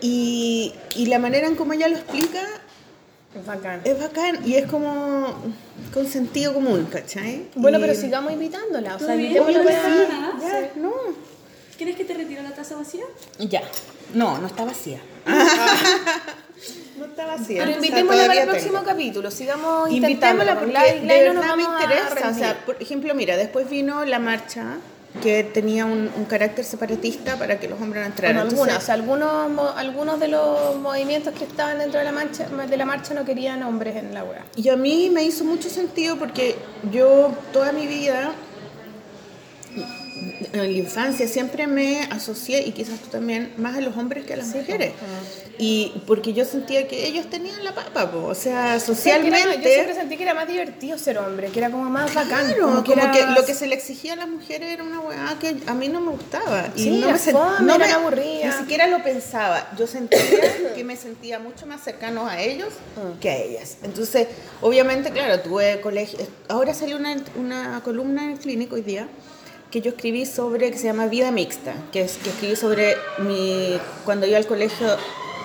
y, 0.00 0.74
y 0.94 1.06
la 1.06 1.18
manera 1.18 1.46
en 1.46 1.56
cómo 1.56 1.72
ella 1.72 1.88
lo 1.88 1.96
explica 1.96 2.40
Es 3.38 3.44
bacán. 3.46 3.80
es 3.84 4.00
bacán 4.00 4.40
y 4.46 4.54
es 4.54 4.66
como 4.66 5.34
con 5.92 6.06
sentido 6.06 6.54
común, 6.54 6.88
¿cachai? 6.90 7.48
Bueno, 7.54 7.78
Y- 7.78 7.80
pero 7.82 7.94
sigamos 7.94 8.32
invitándola. 8.32 8.96
O 8.96 8.98
sea, 8.98 9.14
invitémosla 9.14 9.62
para- 9.62 9.82
sí. 9.84 9.88
sí. 10.40 10.42
Ya, 10.42 10.70
no. 10.80 10.92
¿Quieres 11.76 11.96
que 11.96 12.04
te 12.04 12.14
retiro 12.14 12.42
la 12.42 12.52
taza 12.54 12.74
vacía? 12.76 13.04
Ya. 13.38 13.60
No, 14.14 14.38
no 14.38 14.46
está 14.46 14.64
vacía. 14.64 15.00
no 16.98 17.04
está 17.04 17.26
vacía. 17.26 17.58
Pero 17.58 17.62
O 17.62 17.66
sea, 17.66 17.76
invitémosla 17.76 18.26
para 18.26 18.40
el 18.42 18.48
próximo 18.48 18.72
tengo. 18.78 18.84
capítulo. 18.86 19.30
Sigamos 19.30 19.90
Invitémosla 19.90 20.10
intentándola 20.10 20.54
porque 20.58 20.72
porque 20.72 21.00
de 21.00 21.06
Lai 21.06 21.28
no 21.28 21.34
nos 21.34 21.42
verdad 21.42 21.56
me 21.56 21.62
interesa. 21.62 22.30
O 22.30 22.34
sea, 22.34 22.64
por 22.64 22.80
ejemplo, 22.82 23.14
mira, 23.14 23.36
después 23.36 23.68
vino 23.68 24.04
la 24.06 24.18
marcha 24.18 24.78
que 25.22 25.44
tenía 25.44 25.84
un, 25.84 26.10
un 26.16 26.24
carácter 26.26 26.64
separatista 26.64 27.36
para 27.36 27.58
que 27.60 27.68
los 27.68 27.80
hombres 27.80 28.02
no 28.02 28.06
entraran. 28.08 28.38
algunas, 28.38 28.60
Entonces, 28.68 28.88
algunos, 28.90 29.50
mo- 29.50 29.72
algunos 29.76 30.20
de 30.20 30.28
los 30.28 30.76
movimientos 30.76 31.34
que 31.34 31.44
estaban 31.44 31.78
dentro 31.78 31.98
de 31.98 32.04
la 32.04 32.12
marcha, 32.12 32.46
de 32.48 32.76
la 32.76 32.84
marcha 32.84 33.14
no 33.14 33.24
querían 33.24 33.62
hombres 33.62 33.96
en 33.96 34.14
la 34.14 34.24
wea. 34.24 34.44
Y 34.56 34.68
a 34.68 34.76
mí 34.76 35.10
me 35.12 35.22
hizo 35.22 35.44
mucho 35.44 35.68
sentido 35.68 36.16
porque 36.18 36.56
yo 36.92 37.30
toda 37.52 37.72
mi 37.72 37.86
vida, 37.86 38.32
en 40.52 40.58
la 40.60 40.66
infancia, 40.78 41.28
siempre 41.28 41.66
me 41.66 42.02
asocié, 42.10 42.66
y 42.66 42.72
quizás 42.72 42.98
tú 43.00 43.08
también, 43.08 43.52
más 43.56 43.76
a 43.76 43.80
los 43.80 43.96
hombres 43.96 44.24
que 44.24 44.34
a 44.34 44.36
las 44.38 44.48
mujeres. 44.48 44.92
Y 45.58 46.02
porque 46.06 46.34
yo 46.34 46.44
sentía 46.44 46.86
que 46.86 47.06
ellos 47.06 47.30
tenían 47.30 47.64
la 47.64 47.74
papa, 47.74 48.10
po. 48.10 48.24
o 48.26 48.34
sea, 48.34 48.72
era- 48.74 48.80
socialmente... 48.80 49.62
yo 49.62 49.68
siempre 49.70 49.94
sentí 49.94 50.16
que 50.18 50.22
era 50.24 50.34
más 50.34 50.46
divertido 50.46 50.98
ser 50.98 51.16
hombre, 51.16 51.48
que 51.48 51.58
era 51.60 51.70
como 51.70 51.84
más 51.84 52.12
bacán. 52.14 52.46
Claro, 52.46 52.66
como 52.66 52.84
que, 52.84 52.92
como 52.92 53.02
era- 53.04 53.12
que 53.12 53.40
lo 53.40 53.46
que 53.46 53.54
se 53.54 53.66
le 53.66 53.74
exigía 53.74 54.12
a 54.12 54.16
las 54.16 54.28
mujeres 54.28 54.70
era 54.70 54.82
una 54.84 55.00
weá 55.00 55.34
que 55.40 55.56
a 55.66 55.72
mí 55.72 55.88
no 55.88 56.02
me 56.02 56.10
gustaba. 56.10 56.68
Y 56.76 56.82
Sí, 56.82 56.90
no 56.98 57.10
me 57.10 57.18
fome, 57.18 57.56
no 57.62 57.78
me- 57.78 57.84
aburrida. 57.90 58.46
Ni 58.46 58.52
siquiera 58.52 58.86
lo 58.86 59.02
pensaba. 59.02 59.70
Yo 59.78 59.86
sentía 59.86 60.18
que 60.74 60.84
me 60.84 60.94
sentía 60.96 61.38
mucho 61.38 61.66
más 61.66 61.82
cercano 61.82 62.26
a 62.26 62.38
ellos 62.42 62.68
Mm. 62.96 63.18
que 63.20 63.30
a 63.30 63.36
ellas. 63.38 63.78
Entonces, 63.82 64.28
obviamente, 64.60 65.10
claro, 65.10 65.40
tuve 65.40 65.80
colegio. 65.80 66.18
Ahora 66.48 66.74
salió 66.74 66.96
una, 66.96 67.16
una 67.36 67.80
columna 67.82 68.24
en 68.24 68.30
el 68.32 68.38
clínico 68.38 68.74
hoy 68.74 68.82
día 68.82 69.08
que 69.70 69.80
yo 69.80 69.90
escribí 69.90 70.26
sobre, 70.26 70.70
que 70.70 70.78
se 70.78 70.84
llama 70.84 71.06
Vida 71.06 71.30
Mixta, 71.32 71.74
que 71.92 72.02
es 72.02 72.16
que 72.18 72.30
escribí 72.30 72.56
sobre 72.56 72.96
mi, 73.18 73.78
cuando 74.04 74.26
iba 74.26 74.38
al 74.38 74.46
colegio, 74.46 74.96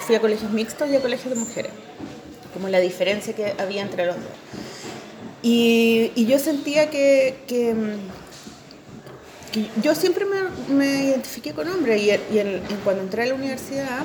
fui 0.05 0.15
a 0.15 0.19
colegios 0.21 0.51
mixtos 0.51 0.89
y 0.89 0.95
a 0.95 1.01
colegios 1.01 1.33
de 1.33 1.39
mujeres, 1.39 1.71
como 2.53 2.69
la 2.69 2.79
diferencia 2.79 3.33
que 3.33 3.53
había 3.59 3.81
entre 3.81 4.05
los 4.05 4.15
dos. 4.15 4.25
Y, 5.43 6.11
y 6.15 6.25
yo 6.27 6.37
sentía 6.37 6.89
que, 6.91 7.37
que, 7.47 7.73
que 9.51 9.65
yo 9.81 9.95
siempre 9.95 10.25
me, 10.25 10.73
me 10.73 11.03
identifiqué 11.05 11.53
con 11.53 11.67
hombres 11.67 12.01
y, 12.01 12.11
y 12.33 12.39
en- 12.39 12.61
y 12.69 12.73
cuando 12.83 13.01
entré 13.01 13.23
a 13.23 13.25
la 13.25 13.33
universidad 13.33 14.01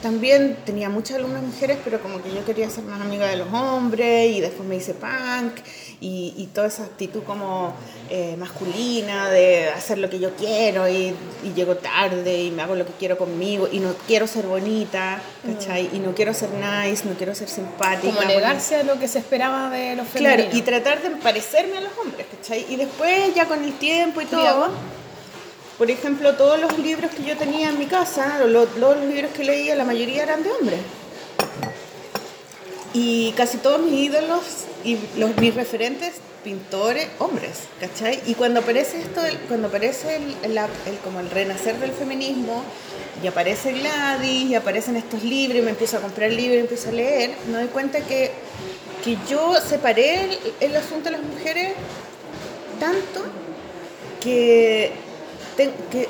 también 0.00 0.56
tenía 0.64 0.88
muchas 0.88 1.18
alumnas 1.18 1.42
mujeres, 1.42 1.76
pero 1.84 2.00
como 2.00 2.22
que 2.22 2.32
yo 2.32 2.42
quería 2.46 2.70
ser 2.70 2.84
más 2.84 3.00
amiga 3.02 3.26
de 3.26 3.36
los 3.36 3.52
hombres 3.52 4.34
y 4.34 4.40
después 4.40 4.66
me 4.68 4.76
hice 4.76 4.94
punk 4.94 5.54
y, 6.00 6.32
y 6.36 6.46
toda 6.46 6.68
esa 6.68 6.84
actitud 6.84 7.22
como 7.24 7.74
eh, 8.08 8.34
masculina 8.38 9.28
de 9.30 9.68
hacer 9.68 9.98
lo 9.98 10.08
que 10.08 10.18
yo 10.18 10.34
quiero 10.34 10.88
y, 10.88 11.14
y 11.44 11.52
llego 11.54 11.76
tarde 11.76 12.42
y 12.44 12.50
me 12.50 12.62
hago 12.62 12.74
lo 12.74 12.86
que 12.86 12.92
quiero 12.98 13.18
conmigo 13.18 13.68
y 13.70 13.80
no 13.80 13.92
quiero 14.06 14.26
ser 14.26 14.46
bonita, 14.46 15.20
¿cachai? 15.46 15.90
Y 15.92 15.98
no 15.98 16.14
quiero 16.14 16.32
ser 16.32 16.48
nice, 16.50 17.04
no 17.06 17.14
quiero 17.16 17.34
ser 17.34 17.48
simpática. 17.48 18.14
Como 18.14 18.26
negarse 18.26 18.76
a 18.76 18.82
lo 18.82 18.98
que 18.98 19.08
se 19.08 19.18
esperaba 19.18 19.68
de 19.70 19.96
los 19.96 20.06
Claro, 20.08 20.36
femeninos. 20.36 20.54
y 20.54 20.62
tratar 20.62 21.02
de 21.02 21.10
parecerme 21.10 21.76
a 21.78 21.80
los 21.82 21.92
hombres, 22.02 22.26
¿cachai? 22.34 22.64
Y 22.70 22.76
después 22.76 23.34
ya 23.34 23.46
con 23.46 23.62
el 23.62 23.74
tiempo 23.74 24.20
y 24.22 24.24
todo, 24.26 24.70
por 25.76 25.90
ejemplo, 25.90 26.34
todos 26.34 26.60
los 26.60 26.78
libros 26.78 27.10
que 27.10 27.24
yo 27.24 27.36
tenía 27.36 27.68
en 27.70 27.78
mi 27.78 27.86
casa, 27.86 28.40
o 28.42 28.46
lo- 28.46 28.66
todos 28.66 28.96
los 28.98 29.06
libros 29.06 29.30
que 29.32 29.44
leía, 29.44 29.74
la 29.74 29.84
mayoría 29.84 30.22
eran 30.22 30.42
de 30.42 30.50
hombres. 30.50 30.80
Y 32.92 33.32
casi 33.32 33.58
todos 33.58 33.80
mis 33.80 33.94
ídolos 33.94 34.42
y 34.84 34.98
los, 35.16 35.36
mis 35.36 35.54
referentes, 35.54 36.14
pintores, 36.42 37.08
hombres, 37.18 37.68
¿cachai? 37.78 38.20
Y 38.26 38.34
cuando 38.34 38.60
aparece 38.60 39.00
esto, 39.00 39.20
cuando 39.46 39.68
aparece 39.68 40.16
el, 40.42 40.58
como 41.04 41.20
el 41.20 41.30
renacer 41.30 41.78
del 41.78 41.92
feminismo, 41.92 42.64
y 43.22 43.26
aparece 43.26 43.72
Gladys, 43.72 44.50
y 44.50 44.54
aparecen 44.54 44.96
estos 44.96 45.22
libros, 45.22 45.58
y 45.58 45.62
me 45.62 45.70
empiezo 45.70 45.98
a 45.98 46.00
comprar 46.00 46.30
libros, 46.30 46.56
y 46.56 46.60
empiezo 46.60 46.88
a 46.88 46.92
leer, 46.92 47.30
me 47.46 47.58
doy 47.58 47.68
cuenta 47.68 48.00
que, 48.00 48.32
que 49.04 49.16
yo 49.28 49.54
separé 49.60 50.24
el, 50.24 50.38
el 50.60 50.76
asunto 50.76 51.04
de 51.04 51.10
las 51.12 51.22
mujeres 51.22 51.74
tanto 52.80 53.24
que, 54.20 54.92
que 55.56 56.08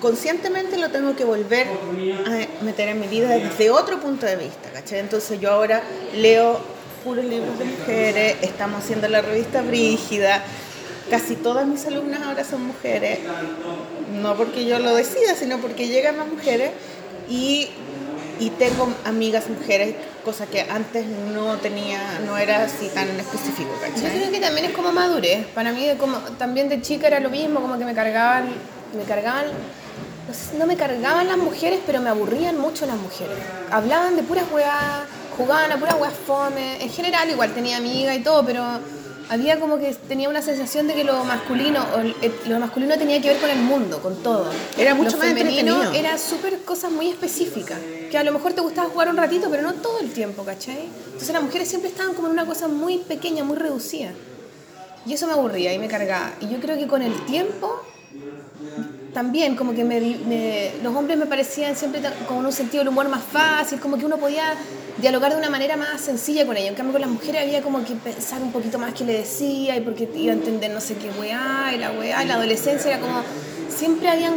conscientemente 0.00 0.76
lo 0.76 0.90
tengo 0.90 1.16
que 1.16 1.24
volver 1.24 1.66
a 1.66 2.64
meter 2.64 2.88
en 2.88 3.00
mi 3.00 3.06
vida 3.06 3.28
desde 3.28 3.70
otro 3.70 4.00
punto 4.00 4.26
de 4.26 4.36
vista, 4.36 4.70
¿cachai? 4.72 5.00
Entonces 5.00 5.40
yo 5.40 5.50
ahora 5.50 5.82
leo 6.14 6.60
puros 7.04 7.24
libros 7.24 7.58
de 7.58 7.64
mujeres, 7.64 8.36
estamos 8.42 8.84
haciendo 8.84 9.08
la 9.08 9.22
revista 9.22 9.62
Brígida, 9.62 10.42
casi 11.10 11.36
todas 11.36 11.66
mis 11.66 11.86
alumnas 11.86 12.22
ahora 12.22 12.44
son 12.44 12.66
mujeres, 12.66 13.20
no 14.20 14.36
porque 14.36 14.66
yo 14.66 14.78
lo 14.78 14.94
decida, 14.94 15.34
sino 15.34 15.58
porque 15.58 15.88
llegan 15.88 16.16
más 16.18 16.28
mujeres 16.28 16.70
y, 17.28 17.68
y 18.40 18.50
tengo 18.50 18.92
amigas 19.04 19.48
mujeres, 19.48 19.94
cosa 20.24 20.46
que 20.46 20.62
antes 20.62 21.06
no 21.06 21.56
tenía, 21.56 22.20
no 22.26 22.36
era 22.36 22.64
así 22.64 22.88
tan 22.88 23.08
específico, 23.18 23.70
Yo 23.96 24.08
creo 24.08 24.30
que 24.30 24.40
también 24.40 24.66
es 24.66 24.72
como 24.72 24.92
madurez. 24.92 25.46
Para 25.54 25.72
mí, 25.72 25.88
como, 25.98 26.18
también 26.38 26.68
de 26.68 26.82
chica 26.82 27.06
era 27.06 27.20
lo 27.20 27.30
mismo, 27.30 27.60
como 27.60 27.78
que 27.78 27.84
me 27.84 27.94
cargaban, 27.94 28.48
me 28.96 29.04
cargaban, 29.04 29.46
no, 30.28 30.34
sé 30.34 30.56
no 30.58 30.66
me 30.66 30.76
cargaban 30.76 31.26
las 31.26 31.38
mujeres, 31.38 31.80
pero 31.86 32.00
me 32.00 32.10
aburrían 32.10 32.58
mucho 32.58 32.86
las 32.86 32.96
mujeres. 32.96 33.36
Hablaban 33.70 34.14
de 34.16 34.22
puras 34.22 34.44
weas, 34.52 34.74
jugaban 35.36 35.72
a 35.72 35.76
puras 35.78 35.96
weas 36.00 36.14
fome. 36.26 36.82
En 36.82 36.90
general, 36.90 37.30
igual 37.30 37.52
tenía 37.54 37.78
amiga 37.78 38.14
y 38.14 38.22
todo, 38.22 38.44
pero 38.44 38.64
había 39.30 39.58
como 39.60 39.78
que 39.78 39.94
tenía 39.94 40.28
una 40.28 40.40
sensación 40.42 40.86
de 40.88 40.94
que 40.94 41.04
lo 41.04 41.24
masculino, 41.24 41.84
o 41.96 42.00
el- 42.00 42.14
lo 42.46 42.58
masculino 42.60 42.96
tenía 42.96 43.20
que 43.20 43.28
ver 43.28 43.38
con 43.40 43.50
el 43.50 43.58
mundo, 43.58 44.00
con 44.00 44.22
todo. 44.22 44.50
Era 44.76 44.94
mucho 44.94 45.12
Lo 45.12 45.18
más 45.18 45.28
femenino. 45.28 45.92
Era 45.92 46.16
súper 46.18 46.60
cosas 46.64 46.90
muy 46.90 47.08
específicas, 47.08 47.78
que 48.10 48.16
a 48.18 48.24
lo 48.24 48.32
mejor 48.32 48.52
te 48.54 48.60
gustaba 48.60 48.88
jugar 48.88 49.08
un 49.10 49.16
ratito, 49.16 49.48
pero 49.50 49.62
no 49.62 49.74
todo 49.74 50.00
el 50.00 50.12
tiempo, 50.12 50.44
¿cachai? 50.44 50.88
Entonces 51.06 51.30
las 51.30 51.42
mujeres 51.42 51.68
siempre 51.68 51.90
estaban 51.90 52.14
como 52.14 52.28
en 52.28 52.32
una 52.34 52.46
cosa 52.46 52.68
muy 52.68 52.98
pequeña, 52.98 53.44
muy 53.44 53.56
reducida. 53.56 54.10
Y 55.06 55.12
eso 55.14 55.26
me 55.26 55.32
aburría 55.34 55.72
y 55.72 55.78
me 55.78 55.88
cargaba. 55.88 56.32
Y 56.40 56.48
yo 56.48 56.58
creo 56.60 56.76
que 56.76 56.86
con 56.86 57.02
el 57.02 57.14
tiempo 57.26 57.82
también 59.18 59.56
como 59.56 59.74
que 59.74 59.82
me, 59.82 59.98
me- 60.00 60.70
los 60.80 60.94
hombres 60.94 61.18
me 61.18 61.26
parecían 61.26 61.74
siempre 61.74 62.00
con 62.28 62.46
un 62.46 62.52
sentido 62.52 62.82
del 62.84 62.90
humor 62.90 63.08
más 63.08 63.24
fácil, 63.24 63.80
como 63.80 63.98
que 63.98 64.06
uno 64.06 64.16
podía 64.16 64.54
dialogar 64.98 65.32
de 65.32 65.38
una 65.38 65.50
manera 65.50 65.76
más 65.76 66.00
sencilla 66.00 66.46
con 66.46 66.56
ellos. 66.56 66.68
En 66.68 66.76
cambio 66.76 66.92
con 66.92 67.00
las 67.00 67.10
mujeres 67.10 67.42
había 67.42 67.60
como 67.60 67.84
que 67.84 67.94
pensar 67.94 68.40
un 68.40 68.52
poquito 68.52 68.78
más 68.78 68.94
qué 68.94 69.04
le 69.04 69.14
decía 69.14 69.76
y 69.76 69.80
porque 69.80 70.08
iba 70.14 70.32
a 70.32 70.36
entender 70.36 70.70
no 70.70 70.80
sé 70.80 70.94
qué 70.94 71.10
weá, 71.18 71.72
y 71.74 71.78
la 71.78 71.90
weá, 71.90 72.22
y 72.22 72.28
la 72.28 72.34
adolescencia 72.34 72.92
era 72.92 73.00
como, 73.00 73.22
siempre 73.68 74.08
habían 74.08 74.34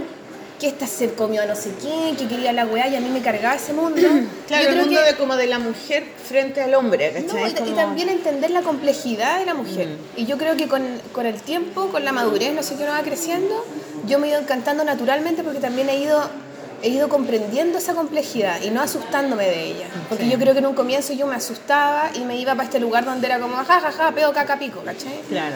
que 0.62 0.68
esta 0.68 0.86
se 0.86 1.12
comió 1.16 1.42
a 1.42 1.46
no 1.48 1.56
sé 1.56 1.72
quién, 1.82 2.16
que 2.16 2.28
quería 2.28 2.54
la 2.54 2.66
weá 2.68 2.88
y 2.88 2.96
a 2.96 3.02
mí 3.02 3.10
me 3.10 3.22
cargaba 3.22 3.56
ese 3.56 3.74
mundo. 3.74 4.00
Claro, 4.48 4.64
Yo 4.64 4.70
el 4.70 4.76
creo 4.76 4.86
mundo 4.86 5.00
que- 5.02 5.12
de 5.12 5.18
como 5.18 5.36
de 5.36 5.48
la 5.48 5.58
mujer 5.60 6.04
frente 6.30 6.62
al 6.62 6.76
hombre, 6.76 7.12
y, 7.18 7.24
y 7.24 7.54
Como- 7.54 7.76
también 7.76 8.10
entender 8.10 8.52
la 8.52 8.62
complejidad 8.62 9.40
de 9.40 9.46
la 9.48 9.56
mujer. 9.56 9.90
Y 10.16 10.26
yo 10.28 10.38
creo 10.38 10.56
que 10.56 10.68
con, 10.68 10.84
con 11.12 11.26
el 11.26 11.42
tiempo, 11.42 11.88
con 11.88 12.06
la 12.06 12.12
madurez, 12.12 12.54
no 12.54 12.62
sé 12.64 12.76
qué 12.76 12.84
uno 12.84 12.92
va 12.92 13.02
creciendo, 13.02 13.66
yo 14.06 14.20
me 14.20 14.28
he 14.28 14.30
ido 14.32 14.40
encantando 14.40 14.84
naturalmente 14.84 15.42
porque 15.44 15.60
también 15.60 15.90
he 15.90 15.98
ido, 15.98 16.22
he 16.84 16.90
ido 16.90 17.10
comprendiendo 17.10 17.80
esa 17.80 17.94
complejidad 17.96 18.62
y 18.62 18.70
no 18.70 18.82
asustándome 18.82 19.46
de 19.46 19.64
ella. 19.66 19.88
Porque 20.10 20.26
Sí. 20.26 20.30
yo 20.30 20.38
creo 20.38 20.54
que 20.54 20.60
en 20.60 20.68
un 20.68 20.76
comienzo 20.76 21.14
yo 21.14 21.26
me 21.26 21.36
asustaba 21.36 22.12
y 22.14 22.20
me 22.20 22.38
iba 22.38 22.54
para 22.54 22.66
este 22.66 22.80
lugar 22.80 23.04
donde 23.04 23.26
era 23.28 23.40
como, 23.40 23.56
ja, 23.58 23.64
ja, 23.80 23.92
ja, 23.92 24.12
peo, 24.12 24.32
caca, 24.32 24.60
pico, 24.60 24.82
¿cachai? 24.86 25.22
Claro. 25.28 25.56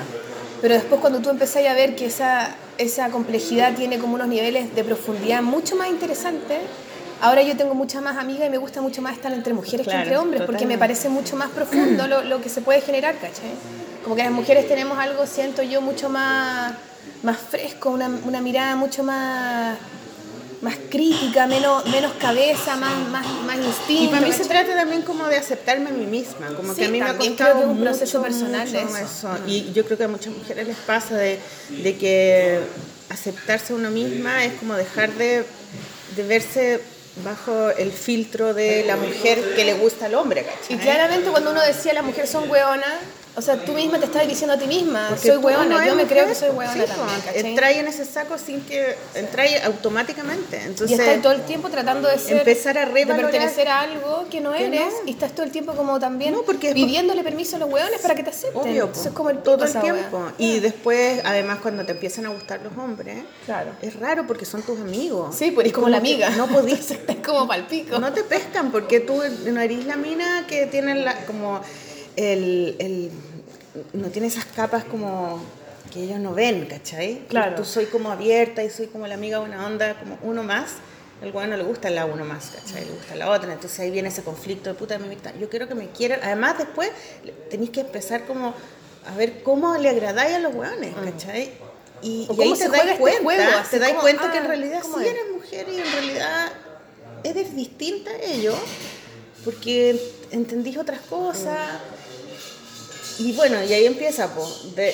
Pero 0.66 0.74
después 0.74 1.00
cuando 1.00 1.20
tú 1.20 1.30
empezás 1.30 1.64
a 1.64 1.76
ver 1.76 1.96
que 1.96 2.08
esa, 2.08 2.56
esa 2.80 3.12
complejidad 3.12 3.76
tiene 3.76 4.00
como 4.00 4.16
unos 4.16 4.28
niveles 4.28 4.74
de 4.74 4.84
profundidad 4.84 5.44
mucho 5.44 5.76
más 5.76 5.90
interesantes, 5.90 6.58
ahora 7.22 7.44
yo 7.44 7.56
tengo 7.56 7.76
muchas 7.76 8.02
más 8.02 8.18
amigas 8.18 8.48
y 8.48 8.50
me 8.50 8.58
gusta 8.58 8.82
mucho 8.82 9.00
más 9.04 9.14
estar 9.14 9.32
entre 9.32 9.54
mujeres 9.54 9.86
Claro, 9.86 10.00
que 10.00 10.04
entre 10.06 10.18
hombres, 10.18 10.42
porque 10.42 10.66
me 10.66 10.80
parece 10.80 11.08
mucho 11.08 11.36
más 11.36 11.52
profundo 11.52 12.08
lo, 12.08 12.24
lo 12.24 12.42
que 12.42 12.50
se 12.50 12.62
puede 12.62 12.82
generar, 12.82 13.14
¿cachai? 13.14 13.52
Como 14.04 14.16
que 14.16 14.24
las 14.24 14.32
mujeres 14.32 14.68
tenemos 14.68 14.98
algo, 14.98 15.28
siento 15.28 15.62
yo, 15.62 15.82
mucho 15.82 16.10
más, 16.10 16.74
más 17.22 17.38
fresco, 17.38 17.92
una, 17.92 18.10
una 18.26 18.42
mirada 18.42 18.76
mucho 18.76 19.04
más 19.04 19.78
más 20.66 20.76
crítica, 20.90 21.46
menos, 21.46 21.86
menos 21.86 22.14
cabeza, 22.14 22.76
más, 22.76 22.98
más, 23.10 23.26
más 23.46 23.58
instinto. 23.58 24.04
Y 24.04 24.08
para 24.08 24.26
mí 24.26 24.34
se 24.34 24.46
trata 24.46 24.76
también 24.76 25.04
como 25.04 25.28
de 25.28 25.38
aceptarme 25.38 25.92
a 25.92 25.94
mí 25.94 26.06
misma, 26.08 26.48
como 26.58 26.74
Sí, 26.74 26.80
que 26.80 26.86
a 26.88 26.90
mí 26.90 27.00
me 27.00 27.06
ha 27.06 27.16
costado 27.16 27.60
un 27.60 27.70
mucho, 27.70 27.82
proceso 27.84 28.22
personal 28.22 28.68
mucho 28.68 28.98
eso. 28.98 29.30
Y 29.46 29.72
yo 29.74 29.86
creo 29.86 29.98
que 29.98 30.04
a 30.06 30.08
muchas 30.08 30.34
mujeres 30.34 30.68
les 30.68 30.78
pasa 30.78 31.16
de, 31.16 31.40
de 31.70 31.98
que 31.98 32.60
aceptarse 33.10 33.74
a 33.74 33.76
uno 33.76 33.92
misma 33.92 34.44
es 34.44 34.54
como 34.54 34.74
dejar 34.74 35.12
de, 35.14 35.46
de 36.16 36.24
verse 36.24 36.82
bajo 37.24 37.70
el 37.70 37.92
filtro 37.92 38.54
de 38.54 38.84
la 38.86 38.98
mujer 38.98 39.54
que 39.56 39.64
le 39.64 39.76
gusta 39.76 40.08
al 40.08 40.16
hombre, 40.16 40.44
¿cachai? 40.44 40.76
Y 40.76 40.80
claramente 40.80 41.30
cuando 41.30 41.52
uno 41.52 41.62
decía 41.62 41.94
las 41.94 42.04
mujeres 42.04 42.30
son 42.30 42.50
hueonas, 42.50 42.96
o 43.38 43.42
sea, 43.42 43.58
tú 43.64 43.74
misma 43.74 44.00
te 44.00 44.06
estás 44.06 44.28
diciendo 44.28 44.54
a 44.54 44.58
ti 44.58 44.66
misma, 44.68 45.08
Porque 45.10 45.28
soy 45.28 45.38
no 45.38 45.46
hueona, 45.48 45.86
yo 45.86 45.96
me 45.96 46.04
mujer, 46.04 46.08
creo 46.18 46.28
que 46.28 46.36
soy 46.36 46.50
hueona 46.50 46.74
sí, 46.74 46.80
también. 46.88 47.46
Entráis 47.48 47.78
en 47.78 47.88
ese 47.88 48.06
saco 48.06 48.38
sin 48.38 48.62
que... 48.62 48.96
Entráis 49.14 49.62
automáticamente, 49.64 50.58
Y 50.58 50.68
entonces... 50.68 51.00
estás 51.00 51.22
todo 51.22 51.34
el 51.34 51.42
tiempo 51.42 51.70
tratando 51.70 52.08
de 52.08 52.18
ser, 52.18 52.38
empezar 52.40 52.78
a 52.78 52.86
de 52.86 53.06
pertenecer 53.06 53.68
a 53.68 53.82
algo 53.82 54.26
que 54.30 54.42
no 54.42 54.54
Que 54.54 54.66
eres, 54.68 54.82
no. 55.04 55.08
y 55.08 55.12
estás 55.12 55.32
todo 55.34 55.46
el 55.46 55.52
tiempo 55.52 55.74
como 55.74 56.00
también 56.00 56.34
No, 56.34 56.42
porque 56.44 56.70
es 56.70 56.74
por- 56.74 56.84
pidiéndole 56.84 57.24
permiso 57.24 57.56
a 57.58 57.60
los 57.60 57.70
hueones 57.72 58.02
para 58.02 58.16
que 58.16 58.24
te 58.24 58.30
acepten. 58.30 58.62
Obvio. 58.62 58.90
Eso 58.94 59.10
es 59.10 59.14
como 59.14 59.30
el 59.30 59.40
todo 59.40 59.64
el 59.66 59.72
tiempo. 59.82 60.32
Y 60.38 60.60
después, 60.60 61.22
además, 61.24 61.60
cuando 61.62 61.86
te 61.86 61.92
empiezan 61.92 62.26
a 62.26 62.30
gustar 62.30 62.62
los 62.62 62.78
hombres, 62.78 63.24
Claro. 63.46 63.72
es 63.82 64.00
raro 64.00 64.26
porque 64.28 64.46
son 64.46 64.62
tus 64.64 64.80
amigos. 64.80 65.36
Sí, 65.36 65.54
Y 65.64 65.68
es 65.68 65.74
como 65.74 65.90
la 65.90 65.98
amiga. 65.98 66.30
No 66.32 66.48
podís, 66.48 66.92
estás 66.92 67.18
como 67.26 67.48
palpico. 67.48 68.00
no 68.00 68.12
te 68.14 68.24
pescan 68.24 68.72
porque 68.72 69.00
tú 69.02 69.22
no 69.52 69.60
eres 69.62 69.86
la 69.86 69.96
mina 69.96 70.46
que 70.48 70.66
tiene 70.68 70.96
la, 70.96 71.26
como 71.26 71.62
el, 72.16 72.76
el- 72.80 73.12
no 73.94 74.08
tiene 74.10 74.28
esas 74.28 74.46
capas 74.46 74.84
como 74.86 75.42
que 75.92 76.04
ellos 76.04 76.20
no 76.20 76.34
ven, 76.34 76.66
¿cachai? 76.66 77.20
Claro. 77.28 77.56
Tú 77.56 77.66
soy 77.66 77.86
como 77.86 78.12
abierta 78.12 78.64
y 78.64 78.70
soy 78.70 78.88
como 78.88 79.08
la 79.08 79.16
amiga 79.16 79.40
buena 79.40 79.66
onda, 79.66 80.00
como 80.00 80.18
uno 80.24 80.44
más. 80.44 80.72
El 81.22 81.32
güey 81.32 81.48
no 81.48 81.56
le 81.56 81.64
gusta 81.64 81.90
la 81.90 82.06
uno 82.06 82.26
más, 82.26 82.52
¿cachai? 82.56 82.86
Le 82.86 82.92
gusta 82.92 83.16
la 83.16 83.30
otra. 83.32 83.54
Entonces 83.54 83.80
ahí 83.80 83.92
viene 83.92 84.10
ese 84.10 84.22
conflicto 84.24 84.70
de 84.70 84.76
puta, 84.76 85.00
yo 85.40 85.50
quiero 85.50 85.68
que 85.68 85.76
me 85.76 85.90
quieran. 85.90 86.20
Además, 86.24 86.58
después 86.58 86.90
tenéis 87.50 87.70
que 87.70 87.82
empezar 87.82 88.26
como 88.26 88.54
a 89.08 89.16
ver 89.16 89.44
cómo 89.44 89.78
le 89.78 89.90
agradáis 89.90 90.36
a 90.36 90.40
los 90.40 90.54
hueones, 90.54 90.94
¿cachai? 90.96 91.52
Y, 92.02 92.28
y 92.38 92.42
ahí 92.42 92.56
se 92.56 92.68
das 92.68 92.82
este 92.86 92.98
cuenta, 92.98 93.24
juego, 93.24 93.42
das 93.42 93.70
como, 93.90 94.02
cuenta 94.02 94.32
que 94.32 94.38
en 94.38 94.44
ah, 94.44 94.48
realidad 94.48 94.82
¿cómo 94.82 94.98
sí 95.00 95.06
es? 95.06 95.12
eres 95.12 95.24
mujer 95.34 95.68
y 95.70 95.80
en 95.80 95.92
realidad 95.92 96.52
eres 97.24 97.56
distinta 97.56 98.12
a 98.12 98.22
ellos 98.22 98.58
porque 99.44 100.00
entendís 100.32 100.78
otras 100.78 101.00
cosas. 101.02 101.58
Y 103.20 103.34
bueno, 103.34 103.64
y 103.64 103.74
ahí 103.74 103.86
empieza, 103.86 104.34
po, 104.34 104.46
de, 104.76 104.94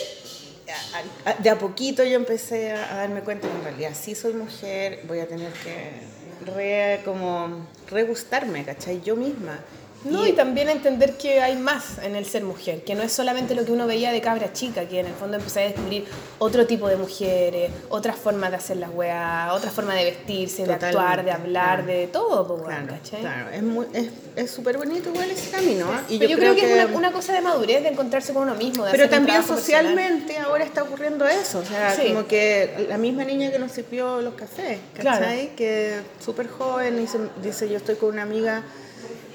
a, 1.25 1.33
de 1.33 1.49
a 1.49 1.57
poquito 1.57 2.03
yo 2.03 2.15
empecé 2.15 2.71
a, 2.71 2.95
darme 2.95 3.21
cuenta 3.21 3.47
que 3.47 3.53
en 3.55 3.63
realidad 3.63 3.91
sí 3.99 4.15
soy 4.15 4.33
mujer, 4.33 5.01
voy 5.07 5.19
a 5.19 5.27
tener 5.27 5.51
que 5.53 6.51
re, 6.51 7.01
como, 7.03 7.67
re 7.89 8.03
gustarme, 8.03 8.63
¿cachai? 8.63 9.01
Yo 9.01 9.15
misma. 9.15 9.59
No, 10.03 10.25
y, 10.25 10.33
también 10.33 10.67
entender 10.69 11.13
que 11.17 11.41
hay 11.41 11.55
más 11.57 11.99
en 11.99 12.15
el 12.15 12.25
ser 12.25 12.43
mujer, 12.43 12.83
que 12.83 12.95
no 12.95 13.03
es 13.03 13.11
solamente 13.11 13.53
lo 13.53 13.63
que 13.65 13.71
uno 13.71 13.85
veía 13.85 14.11
de 14.11 14.19
cabra 14.21 14.51
chica, 14.51 14.85
que 14.87 14.99
en 14.99 15.05
el 15.05 15.13
fondo 15.13 15.37
empecé 15.37 15.59
a 15.61 15.63
descubrir 15.65 16.05
otro 16.39 16.65
tipo 16.65 16.87
de 16.87 16.95
mujeres, 16.97 17.71
otras 17.89 18.15
formas 18.15 18.49
de 18.49 18.57
hacer 18.57 18.77
las 18.77 18.89
weas, 18.91 19.51
otra 19.51 19.69
forma 19.69 19.93
de 19.93 20.05
vestirse, 20.05 20.65
de 20.65 20.73
actuar, 20.73 21.23
de 21.23 21.31
hablar, 21.31 21.85
de 21.85 22.07
todo, 22.07 22.47
pues, 22.47 22.63
Claro, 22.63 22.87
¿cachai? 22.87 23.21
claro. 23.21 23.49
Es 23.51 23.61
muy- 23.63 23.85
es 23.93 24.09
es 24.35 24.49
súper 24.49 24.77
bonito 24.77 25.09
igual 25.09 25.29
ese 25.29 25.49
camino. 25.51 25.85
¿ah? 25.91 26.01
Y 26.09 26.17
Pero 26.17 26.31
yo, 26.31 26.37
creo, 26.37 26.55
que, 26.55 26.61
es 26.79 26.85
una, 26.89 26.97
una 26.97 27.11
cosa 27.11 27.33
de 27.33 27.41
madurez, 27.41 27.83
de 27.83 27.89
encontrarse 27.89 28.33
con 28.33 28.43
uno 28.43 28.55
mismo. 28.55 28.85
De 28.85 28.91
Pero 28.91 29.03
hacer 29.03 29.15
también 29.17 29.37
personal. 29.37 29.59
socialmente 29.59 30.37
ahora 30.39 30.63
está 30.63 30.83
ocurriendo 30.83 31.27
eso, 31.27 31.59
o 31.59 31.65
sea, 31.65 31.93
Sí. 31.95 32.07
como 32.07 32.25
que 32.27 32.85
la 32.89 32.97
misma 32.97 33.23
niña 33.23 33.51
que 33.51 33.59
nos 33.59 33.71
sirvió 33.71 34.21
los 34.21 34.33
cafés, 34.35 34.79
¿cachai? 34.95 35.55
Que 35.55 35.99
súper 36.23 36.47
joven 36.47 37.01
y 37.03 37.07
se- 37.07 37.19
dice, 37.43 37.69
yo 37.69 37.77
estoy 37.77 37.95
con 37.95 38.09
una 38.09 38.21
amiga, 38.23 38.63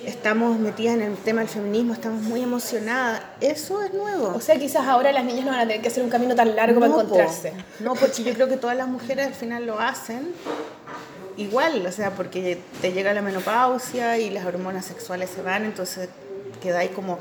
estamos 0.07 0.59
metidas 0.59 0.95
en 0.95 1.03
el 1.03 1.16
tema 1.16 1.40
del 1.40 1.51
feminismo, 1.51 1.92
estamos 1.92 2.23
muy 2.23 2.42
emocionadas, 2.42 3.23
eso 3.40 3.83
es 3.83 3.92
nuevo. 3.92 4.33
O 4.35 4.40
sea, 4.40 4.57
quizás 4.59 4.87
ahora 4.87 5.12
las 5.12 5.25
niñas 5.25 5.45
no 5.45 5.51
van 5.51 5.61
a 5.61 5.66
tener 5.66 5.83
que 5.83 5.88
hacer 5.88 6.03
un 6.05 6.11
camino 6.11 6.35
tan 6.35 6.55
largo 6.55 6.81
para 6.81 6.92
po. 6.92 7.01
encontrarse. 7.01 7.53
No, 7.81 7.95
porque 7.95 8.23
yo 8.23 8.33
creo 8.33 8.49
que 8.49 8.57
todas 8.57 8.77
las 8.77 8.88
mujeres 8.88 9.27
al 9.27 9.35
final 9.35 9.66
lo 9.66 9.81
hacen 9.81 10.33
igual, 11.37 11.85
o 11.85 11.92
sea, 11.92 12.12
porque 12.12 12.59
te 12.81 12.92
llega 12.92 13.12
la 13.12 13.23
menopausia 13.23 14.16
y 14.19 14.31
las 14.31 14.47
hormonas 14.47 14.87
sexuales 14.87 15.29
se 15.35 15.42
van, 15.42 15.64
entonces 15.64 16.09
quedáis 16.62 16.92
como, 16.92 17.19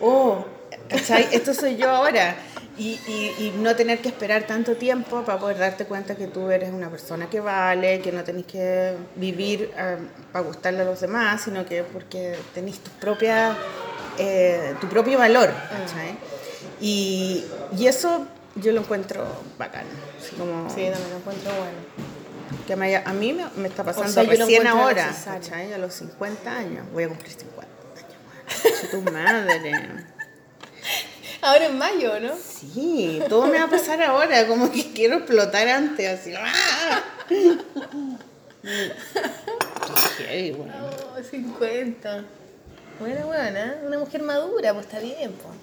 oh, 0.00 0.44
¿cachai? 0.88 1.28
Esto 1.30 1.54
soy 1.54 1.76
yo 1.76 1.90
ahora. 1.90 2.36
Y, 2.76 2.98
y, 3.06 3.34
y 3.38 3.54
no 3.58 3.76
tener 3.76 4.00
que 4.00 4.08
esperar 4.08 4.44
tanto 4.48 4.74
tiempo 4.76 5.22
para 5.22 5.38
poder 5.38 5.58
darte 5.58 5.84
cuenta 5.84 6.16
que 6.16 6.26
tú 6.26 6.50
eres 6.50 6.72
una 6.72 6.90
persona 6.90 7.30
que 7.30 7.38
vale, 7.40 8.00
que 8.00 8.10
no 8.10 8.24
tenés 8.24 8.46
que 8.46 8.94
vivir 9.14 9.70
ah, 9.78 9.94
para 10.32 10.44
gustarle 10.44 10.80
a 10.82 10.84
los 10.84 11.00
demás, 11.00 11.42
sino 11.42 11.64
que 11.64 11.84
porque 11.84 12.36
tenés 12.52 12.80
tu 12.80 12.90
propia, 12.92 13.56
eh, 14.18 14.74
tu 14.80 14.88
propio 14.88 15.18
valor, 15.18 15.50
¿cachai? 15.70 16.16
Y, 16.80 17.44
y 17.78 17.86
eso 17.86 18.26
yo 18.56 18.72
lo 18.72 18.80
encuentro 18.80 19.24
bacán. 19.56 19.84
así 20.20 20.34
como 20.34 20.68
Sí, 20.68 20.86
también 20.90 21.10
lo 21.10 21.16
encuentro 21.18 21.50
bueno. 21.52 21.78
que 22.66 22.74
me 22.76 22.86
haya- 22.86 23.02
a 23.06 23.12
mí 23.12 23.32
me, 23.32 23.46
me 23.56 23.68
está 23.68 23.84
pasando 23.84 24.10
sea, 24.10 24.24
recién 24.24 24.66
ahora. 24.66 25.14
A 25.74 25.78
los 25.78 25.94
50 25.94 26.56
años. 26.56 26.84
Voy 26.92 27.04
a 27.04 27.08
cumplir 27.08 27.30
50 27.32 27.62
años. 27.62 28.90
Tu 28.90 29.00
madre. 29.12 30.04
Ahora 31.44 31.66
en 31.66 31.76
mayo, 31.78 32.18
¿no? 32.20 32.30
Sí, 32.36 33.20
todo 33.28 33.46
me 33.46 33.58
va 33.58 33.64
a 33.64 33.70
pasar 33.70 34.02
ahora, 34.02 34.46
como 34.46 34.72
que 34.72 34.92
quiero 34.92 35.16
explotar 35.16 35.68
antes, 35.68 36.20
así. 36.20 36.32
¡ah! 36.34 37.02
Qué 40.16 40.24
heavy, 40.24 40.52
bueno. 40.52 40.72
Oh, 41.16 41.22
50. 41.22 42.24
Buena, 42.98 43.24
buena, 43.26 43.74
una 43.86 43.98
mujer 43.98 44.22
madura, 44.22 44.72
pues 44.72 44.86
está 44.86 45.00
bien, 45.00 45.32
pues. 45.32 45.54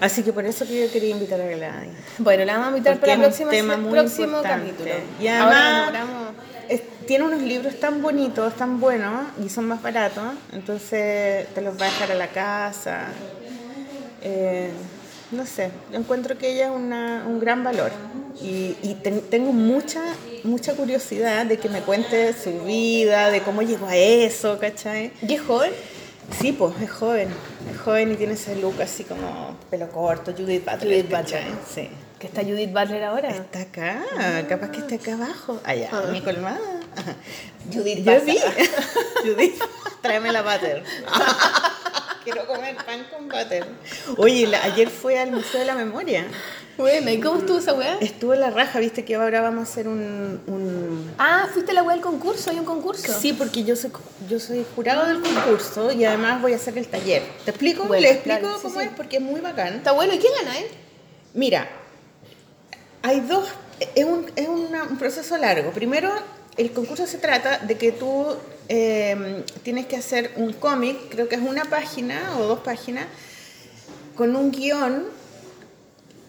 Así 0.00 0.22
que 0.22 0.32
por 0.32 0.46
eso 0.46 0.66
que 0.66 0.86
yo 0.86 0.90
quería 0.92 1.10
invitar 1.10 1.38
a 1.40 1.44
Gladys. 1.46 1.90
Bueno, 2.16 2.44
la 2.46 2.54
vamos 2.54 2.68
a 2.68 2.70
invitar 2.70 2.94
Porque 2.94 3.06
para 3.06 3.14
el 3.16 3.20
próximo, 3.20 3.50
tema 3.50 3.76
muy 3.76 3.92
próximo 3.92 4.26
importante. 4.38 4.70
capítulo. 4.70 4.94
Y 5.20 5.28
Ahora 5.28 5.58
además, 5.88 5.92
demoramos- 5.92 6.34
es- 6.70 6.82
tiene 7.06 7.24
unos 7.26 7.42
libros 7.42 7.78
tan 7.78 8.00
bonitos, 8.00 8.54
tan 8.56 8.80
buenos 8.80 9.26
y 9.44 9.50
son 9.50 9.66
más 9.66 9.82
baratos, 9.82 10.24
entonces 10.52 11.46
te 11.54 11.60
los 11.60 11.78
va 11.78 11.82
a 11.82 11.90
dejar 11.90 12.12
a 12.12 12.14
la 12.14 12.28
casa. 12.28 13.08
Eh, 14.24 14.70
no 15.30 15.46
sé, 15.46 15.70
yo 15.92 15.98
encuentro 15.98 16.36
que 16.38 16.52
ella 16.52 16.66
es 16.66 16.70
una- 16.72 17.24
un 17.26 17.40
gran 17.40 17.62
valor 17.64 17.90
y, 18.40 18.76
y 18.82 18.98
ten- 19.02 19.22
tengo 19.22 19.52
mucha, 19.52 20.00
mucha 20.44 20.74
curiosidad 20.74 21.46
de 21.46 21.58
que 21.58 21.68
me 21.68 21.80
cuente 21.80 22.32
su 22.34 22.60
vida, 22.64 23.30
de 23.30 23.40
cómo 23.42 23.62
llegó 23.62 23.86
a 23.86 23.96
eso, 23.96 24.58
¿cachai? 24.58 25.12
¿Y 25.26 25.34
es 25.34 25.40
joven? 25.42 25.72
Sí, 26.40 26.52
pues 26.52 26.74
es 26.80 26.90
joven, 26.90 27.28
es 27.72 27.78
joven 27.80 28.12
y 28.12 28.16
tiene 28.16 28.34
ese 28.34 28.56
look 28.56 28.80
así 28.80 29.04
como 29.04 29.56
pelo 29.70 29.88
corto, 29.90 30.32
Judith 30.32 30.64
Butler. 30.64 30.80
Judith 31.02 31.10
¿cachai? 31.10 31.44
Butler. 31.44 31.58
Sí. 31.74 31.88
Que 32.18 32.26
está 32.28 32.42
Judith 32.42 32.72
Butler 32.72 33.04
ahora. 33.04 33.28
Está 33.30 33.60
acá, 33.62 34.02
capaz 34.48 34.70
que 34.70 34.78
está 34.78 34.94
acá 34.94 35.14
abajo. 35.14 35.60
Allá, 35.64 35.90
Ah. 35.92 36.04
mi 36.12 36.22
colmada. 36.22 36.60
Judith 37.72 37.98
Yo 38.04 38.14
Butler. 38.14 38.24
vi. 38.24 38.38
Judith, 39.28 39.62
tráeme 40.00 40.32
la 40.32 40.42
butter. 40.42 40.82
Quiero 42.24 42.46
comer 42.46 42.74
pan 42.76 43.06
con 43.10 43.28
butter. 43.28 43.66
Oye, 44.16 44.46
la- 44.46 44.62
ayer 44.64 44.88
fue 44.88 45.18
al 45.18 45.30
Museo 45.30 45.60
de 45.60 45.66
la 45.66 45.74
Memoria. 45.74 46.24
Bueno, 46.78 47.10
¿y 47.10 47.20
cómo 47.20 47.38
estuvo 47.38 47.58
esa 47.58 47.72
weá? 47.74 47.98
Estuvo 48.00 48.34
en 48.34 48.40
la 48.40 48.50
raja, 48.50 48.80
viste 48.80 49.04
que 49.04 49.14
ahora 49.14 49.40
vamos 49.42 49.68
a 49.68 49.70
hacer 49.70 49.86
un... 49.86 50.40
un- 50.46 51.14
Ah, 51.18 51.46
fuiste 51.52 51.70
a 51.70 51.74
la 51.74 51.82
weá 51.82 51.94
del 51.94 52.02
concurso, 52.02 52.50
hay 52.50 52.58
un 52.58 52.64
concurso. 52.64 53.12
Sí, 53.20 53.32
porque 53.32 53.62
yo 53.62 53.76
soy, 53.76 53.92
yo 54.28 54.40
soy 54.40 54.66
jurado 54.74 55.06
del 55.06 55.20
concurso 55.20 55.92
y 55.92 56.04
además 56.04 56.40
voy 56.42 56.52
a 56.54 56.56
hacer 56.56 56.76
el 56.78 56.88
taller. 56.88 57.22
¿Te 57.44 57.50
explico? 57.52 57.84
Bueno, 57.84 58.02
¿Le 58.02 58.10
explico 58.12 58.38
claro, 58.40 58.58
cómo 58.60 58.80
sí. 58.80 58.86
es? 58.86 58.92
Porque 58.96 59.16
es 59.18 59.22
muy 59.22 59.40
bacán. 59.40 59.74
Está 59.74 59.92
bueno, 59.92 60.14
¿y 60.14 60.18
quién 60.18 60.32
gana, 60.42 60.58
eh? 60.58 60.68
Mira, 61.34 61.68
hay 63.02 63.20
dos, 63.20 63.46
es 63.94 64.04
un, 64.04 64.26
es 64.34 64.48
una- 64.48 64.84
un 64.84 64.98
proceso 64.98 65.36
largo. 65.36 65.70
Primero, 65.72 66.10
el 66.56 66.72
concurso 66.72 67.06
se 67.06 67.18
trata 67.18 67.58
de 67.58 67.76
que 67.76 67.92
tú 67.92 68.34
eh, 68.68 69.44
tienes 69.62 69.86
que 69.86 69.96
hacer 69.96 70.32
un 70.36 70.52
cómic, 70.52 70.96
creo 71.10 71.28
que 71.28 71.36
es 71.36 71.42
una 71.42 71.64
página 71.64 72.36
o 72.38 72.44
dos 72.44 72.60
páginas, 72.60 73.06
con 74.16 74.36
un 74.36 74.50
guion 74.50 75.04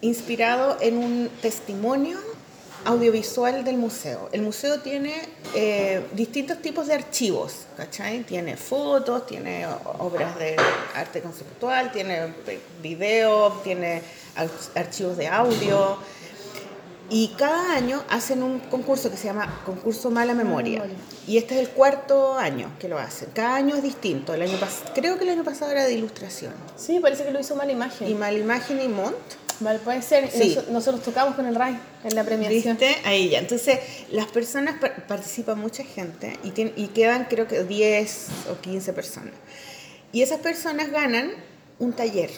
inspirado 0.00 0.76
en 0.80 0.98
un 0.98 1.30
testimonio 1.40 2.18
audiovisual 2.84 3.64
del 3.64 3.78
museo. 3.78 4.28
El 4.32 4.42
museo 4.42 4.80
tiene 4.80 5.14
eh, 5.54 6.06
distintos 6.12 6.62
tipos 6.62 6.86
de 6.86 6.94
archivos, 6.94 7.66
¿cachai? 7.76 8.22
Tiene 8.22 8.56
fotos, 8.56 9.26
tiene 9.26 9.66
obras 9.98 10.38
de 10.38 10.56
arte 10.94 11.20
conceptual, 11.20 11.90
tiene 11.90 12.32
eh, 12.46 12.60
video, 12.82 13.60
tiene 13.64 14.02
ar- 14.36 14.48
archivos 14.76 15.16
de 15.16 15.26
audio. 15.26 15.98
Y 17.08 17.28
cada 17.38 17.74
año 17.74 18.02
hacen 18.10 18.42
un 18.42 18.58
concurso 18.58 19.10
que 19.10 19.16
se 19.16 19.24
llama 19.28 19.60
Concurso 19.64 20.10
Mala 20.10 20.34
Memoria. 20.34 20.82
Y 21.26 21.36
este 21.38 21.54
es 21.54 21.60
el 21.60 21.68
cuarto 21.70 22.34
año 22.36 22.70
que 22.80 22.88
lo 22.88 22.98
hacen. 22.98 23.28
Cada 23.32 23.54
año 23.56 23.76
es 23.76 23.82
distinto. 23.82 24.34
El 24.34 24.42
año 24.42 24.58
creo 24.94 25.16
que 25.16 25.24
el 25.24 25.30
año 25.30 25.44
pasado 25.44 25.70
era 25.70 25.84
de 25.84 25.94
ilustración. 25.94 26.52
Sí, 26.76 26.98
parece 27.00 27.24
que 27.24 27.30
lo 27.30 27.38
hizo 27.40 27.54
mala 27.54 27.70
imagen. 27.72 28.08
Y 28.08 28.14
Mala 28.14 28.38
Imagen 28.38 28.80
y 28.80 28.88
Mont. 28.88 29.14
Vale, 29.60 29.78
puede 29.78 30.02
ser. 30.02 30.30
Sí. 30.30 30.54
Noso- 30.54 30.68
nosotros 30.70 31.02
tocamos 31.02 31.34
con 31.34 31.46
el 31.46 31.54
RAI 31.54 31.78
en 32.04 32.14
la 32.14 32.24
premiación. 32.24 32.76
¿Viste? 32.76 32.96
Ahí 33.06 33.30
ya. 33.30 33.38
Entonces, 33.38 33.78
las 34.10 34.26
personas 34.26 34.78
par- 34.78 35.06
participa 35.06 35.54
mucha 35.54 35.82
gente 35.84 36.38
y, 36.44 36.48
y 36.82 36.88
quedan 36.88 37.24
creo 37.30 37.46
que 37.46 37.62
10 37.64 38.26
o 38.50 38.60
15 38.60 38.92
personas. 38.92 39.32
Y 40.12 40.22
esas 40.22 40.40
personas 40.40 40.90
ganan 40.90 41.30
un 41.78 41.92
taller. 41.94 42.30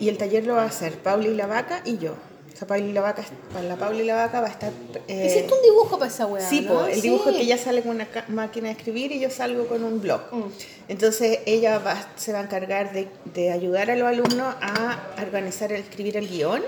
Y 0.00 0.08
el 0.08 0.16
taller 0.18 0.44
lo 0.46 0.54
va 0.54 0.62
a 0.62 0.66
hacer 0.66 0.98
Pauli 0.98 1.32
la 1.34 1.46
Vaca 1.46 1.82
y 1.84 1.98
yo. 1.98 2.14
O 2.54 2.56
sea, 2.56 2.68
Pauli 2.68 2.92
la 2.92 3.00
Vaca, 3.00 3.24
la 3.66 3.76
Pauli 3.76 4.04
la 4.04 4.14
Vaca 4.14 4.40
va 4.40 4.46
a 4.46 4.50
estar... 4.50 4.70
eh, 5.08 5.26
Hiciste 5.26 5.52
un 5.52 5.60
dibujo 5.62 5.98
para 5.98 6.08
esa 6.10 6.24
weá. 6.26 6.48
Sí, 6.48 6.60
¿no? 6.60 6.72
po, 6.72 6.86
el 6.86 7.00
dibujo 7.02 7.30
que 7.32 7.40
ella 7.40 7.58
sale 7.58 7.82
con 7.82 7.90
una 7.96 8.06
máquina 8.28 8.68
de 8.68 8.74
escribir 8.74 9.10
y 9.10 9.18
yo 9.18 9.28
salgo 9.28 9.66
con 9.66 9.82
un 9.82 10.00
blog. 10.00 10.20
Mm. 10.32 10.42
Entonces 10.88 11.40
ella 11.46 11.78
va- 11.80 12.08
se 12.16 12.32
va 12.32 12.38
a 12.38 12.42
encargar 12.44 12.92
de, 12.92 13.08
de 13.34 13.50
ayudar 13.50 13.90
a 13.90 13.96
los 13.96 14.06
alumnos 14.06 14.54
a 14.60 15.02
organizar, 15.20 15.72
a 15.72 15.76
escribir 15.78 16.16
el 16.16 16.28
guion, 16.28 16.62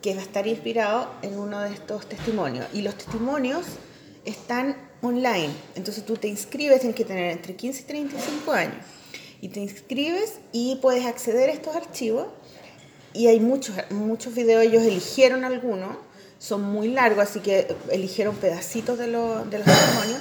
que 0.00 0.14
va 0.14 0.20
a 0.20 0.24
estar 0.24 0.46
inspirado 0.46 1.10
en 1.22 1.38
uno 1.38 1.60
de 1.62 1.72
estos 1.72 2.06
testimonios. 2.08 2.66
Y 2.72 2.82
los 2.82 2.94
testimonios 2.94 3.64
están 4.24 4.76
online. 5.02 5.50
Entonces 5.74 6.04
tú 6.06 6.16
te 6.16 6.28
inscribes, 6.28 6.80
tienes 6.80 6.96
que 6.96 7.04
tener 7.04 7.30
entre 7.32 7.56
15 7.56 7.80
y 7.80 7.84
35 7.84 8.52
años. 8.52 8.76
Y 9.40 9.48
te 9.48 9.60
inscribes 9.60 10.38
y 10.52 10.76
puedes 10.76 11.04
acceder 11.04 11.50
a 11.50 11.52
estos 11.52 11.74
archivos 11.74 12.28
y 13.14 13.28
hay 13.28 13.40
muchos, 13.40 13.74
muchos 13.90 14.34
videos, 14.34 14.62
ellos 14.64 14.82
eligieron 14.82 15.44
algunos, 15.44 15.96
son 16.38 16.62
muy 16.62 16.88
largos, 16.88 17.24
así 17.30 17.40
que 17.40 17.68
eligieron 17.90 18.34
pedacitos 18.36 18.98
de, 18.98 19.06
los- 19.06 19.48
de 19.50 19.58
los 19.58 19.66
testimonios, 19.66 20.18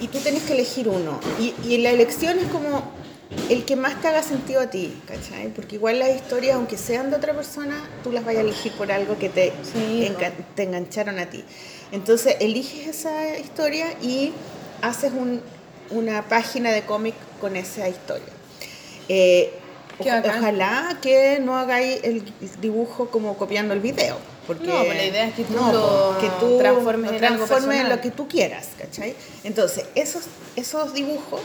y 0.00 0.08
tú 0.08 0.18
tienes 0.20 0.42
que 0.44 0.54
elegir 0.54 0.88
uno. 0.88 1.20
Y, 1.38 1.52
y 1.68 1.78
la 1.78 1.90
elección 1.90 2.38
es 2.38 2.46
como 2.46 2.82
el 3.50 3.64
que 3.64 3.74
más 3.76 4.00
te 4.00 4.08
haga 4.08 4.22
sentido 4.22 4.60
a 4.60 4.70
ti, 4.70 4.96
¿cachai? 5.06 5.48
Porque 5.52 5.74
igual 5.76 5.98
las 5.98 6.14
historias, 6.14 6.54
aunque 6.54 6.78
sean 6.78 7.10
de 7.10 7.16
otra 7.16 7.34
persona, 7.34 7.74
tú 8.04 8.12
las 8.12 8.24
vayas 8.24 8.40
a 8.42 8.44
elegir 8.44 8.72
por 8.72 8.90
algo 8.92 9.18
que 9.18 9.28
te, 9.28 9.52
Sí, 9.72 10.08
te 10.54 10.62
engancharon 10.62 11.18
a 11.18 11.26
ti. 11.28 11.44
Entonces 11.92 12.36
eliges 12.40 12.86
esa 12.86 13.36
historia 13.38 13.86
y 14.00 14.32
haces 14.80 15.12
un- 15.12 15.40
una 15.90 16.22
página 16.28 16.70
de 16.72 16.82
cómic 16.82 17.14
con 17.40 17.56
esa 17.56 17.88
historia. 17.88 18.26
Eh. 19.08 19.52
Ojalá 19.98 20.98
que 21.00 21.38
no 21.40 21.56
hagáis 21.56 22.02
el 22.04 22.22
dibujo 22.60 23.10
como 23.10 23.36
copiando 23.36 23.74
el 23.74 23.80
video. 23.80 24.16
Porque, 24.46 24.66
No, 24.66 24.84
pues 24.84 24.96
la 24.96 25.04
idea 25.04 25.26
es 25.26 25.34
que 25.34 25.42
tú 25.44 25.54
no, 25.54 25.72
lo 25.72 26.16
pues, 26.18 26.30
que 26.30 26.38
tú 26.38 26.58
transformes 26.58 27.10
lo 27.10 27.16
en 27.16 27.24
algo 27.24 27.44
transformes 27.46 27.64
en 27.64 27.82
personal. 27.82 27.96
lo 27.96 28.00
que 28.02 28.10
tú 28.12 28.28
quieras, 28.28 28.68
¿cachai? 28.78 29.16
Entonces, 29.42 29.86
esos, 29.96 30.24
esos 30.54 30.94
dibujos 30.94 31.40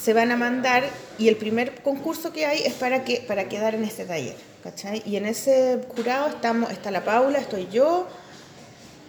se 0.00 0.12
van 0.12 0.30
a 0.30 0.36
mandar 0.36 0.84
y 1.18 1.28
el 1.28 1.36
primer 1.36 1.82
concurso 1.82 2.32
que 2.32 2.46
hay 2.46 2.62
es 2.62 2.74
para, 2.74 3.04
que, 3.04 3.24
para 3.26 3.48
quedar 3.48 3.74
en 3.74 3.82
este 3.84 4.04
taller, 4.04 4.36
¿cachai? 4.62 5.02
Y 5.04 5.16
en 5.16 5.26
ese 5.26 5.80
jurado 5.96 6.28
estamos, 6.28 6.70
está 6.70 6.92
la 6.92 7.04
Paula, 7.04 7.38
estoy 7.38 7.66
yo, 7.72 8.06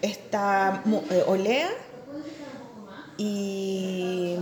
está 0.01 0.81
eh, 1.11 1.23
Olea 1.27 1.69
y 3.17 4.37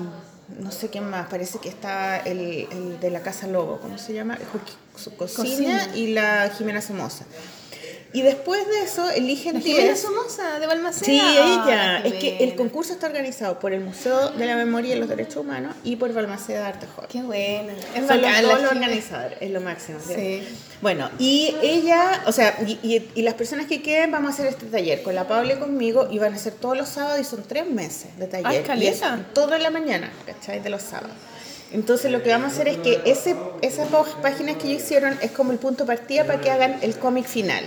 no 0.64 0.72
sé 0.72 0.90
quién 0.90 1.10
más, 1.10 1.28
parece 1.28 1.60
que 1.60 1.70
está 1.70 2.18
el, 2.20 2.68
el 2.72 3.00
de 3.00 3.10
la 3.10 3.22
Casa 3.22 3.48
Lobo, 3.48 3.80
¿cómo 3.80 3.98
se 3.98 4.14
llama? 4.14 4.38
Cocina, 5.18 5.18
Cocina. 5.18 5.88
y 5.96 6.14
la 6.14 6.50
Jimena 6.58 6.82
Somoza. 6.82 7.26
Y 8.14 8.22
después 8.22 8.66
de 8.68 8.82
eso 8.84 9.10
eligen 9.10 9.56
La 9.56 9.60
10. 9.62 9.76
Jimena 9.78 9.96
Somoza, 9.98 10.60
de 10.60 10.68
Balmaceda. 10.68 11.06
Sí, 11.06 11.20
ella. 11.20 11.98
Es 12.00 12.14
que 12.14 12.38
el 12.44 12.56
concurso 12.56 12.94
está 12.94 13.08
organizado 13.08 13.60
por 13.60 13.74
el 13.74 13.82
Museo 13.82 14.30
de 14.30 14.46
la 14.46 14.56
Memoria 14.56 14.96
y 14.96 15.00
los 15.00 15.10
Derechos 15.10 15.38
Humanos 15.38 15.76
y 15.84 15.96
por 15.96 16.14
Balmaceda 16.14 16.60
de 16.62 16.66
Arte 16.68 16.86
Joven. 16.96 17.10
Qué 17.12 17.22
buena. 17.24 17.74
Es 17.96 18.08
Son 18.08 18.22
los 18.22 18.42
dos 18.62 18.72
organizadores, 18.72 19.38
es 19.42 19.50
lo 19.52 19.62
máximo. 19.62 20.00
¿sí? 20.08 20.14
Sí. 20.16 20.44
Bueno, 20.82 21.10
y 21.18 21.56
ella, 21.64 22.22
o 22.28 22.32
sea, 22.32 22.56
y, 22.68 22.78
y- 22.84 23.10
y 23.16 23.22
las 23.24 23.34
personas 23.34 23.66
que 23.66 23.82
queden 23.82 24.12
vamos 24.12 24.32
a 24.32 24.34
hacer 24.34 24.46
este 24.48 24.68
taller 24.68 25.02
con 25.02 25.16
la 25.16 25.28
Paula 25.28 25.54
y 25.54 25.58
conmigo 25.58 26.08
y 26.12 26.20
van 26.20 26.34
a 26.34 26.38
ser 26.38 26.54
todos 26.54 26.78
los 26.78 26.90
sábados 26.90 27.20
y 27.20 27.24
son 27.24 27.42
tres 27.44 27.68
meses 27.68 28.16
de 28.20 28.28
taller. 28.28 28.46
Ah, 28.46 28.56
es 28.56 28.64
en 29.56 29.64
la 29.64 29.70
mañana, 29.72 30.12
¿cachai? 30.26 30.60
De 30.62 30.70
los 30.70 30.82
sábados. 30.84 31.16
Entonces 31.72 32.12
lo 32.12 32.22
que 32.22 32.30
vamos 32.30 32.52
a 32.52 32.54
hacer 32.54 32.68
es 32.68 32.78
que 32.78 33.02
ese, 33.06 33.36
esas 33.64 33.90
dos 33.90 34.08
páginas 34.22 34.58
que 34.58 34.68
ellos 34.68 34.84
hicieron 34.84 35.18
es 35.24 35.32
como 35.32 35.52
el 35.52 35.58
punto 35.58 35.86
de 35.86 35.88
partida 35.88 36.24
para 36.24 36.40
que 36.40 36.52
hagan 36.52 36.78
el 36.84 36.96
cómic 37.00 37.26
final. 37.26 37.64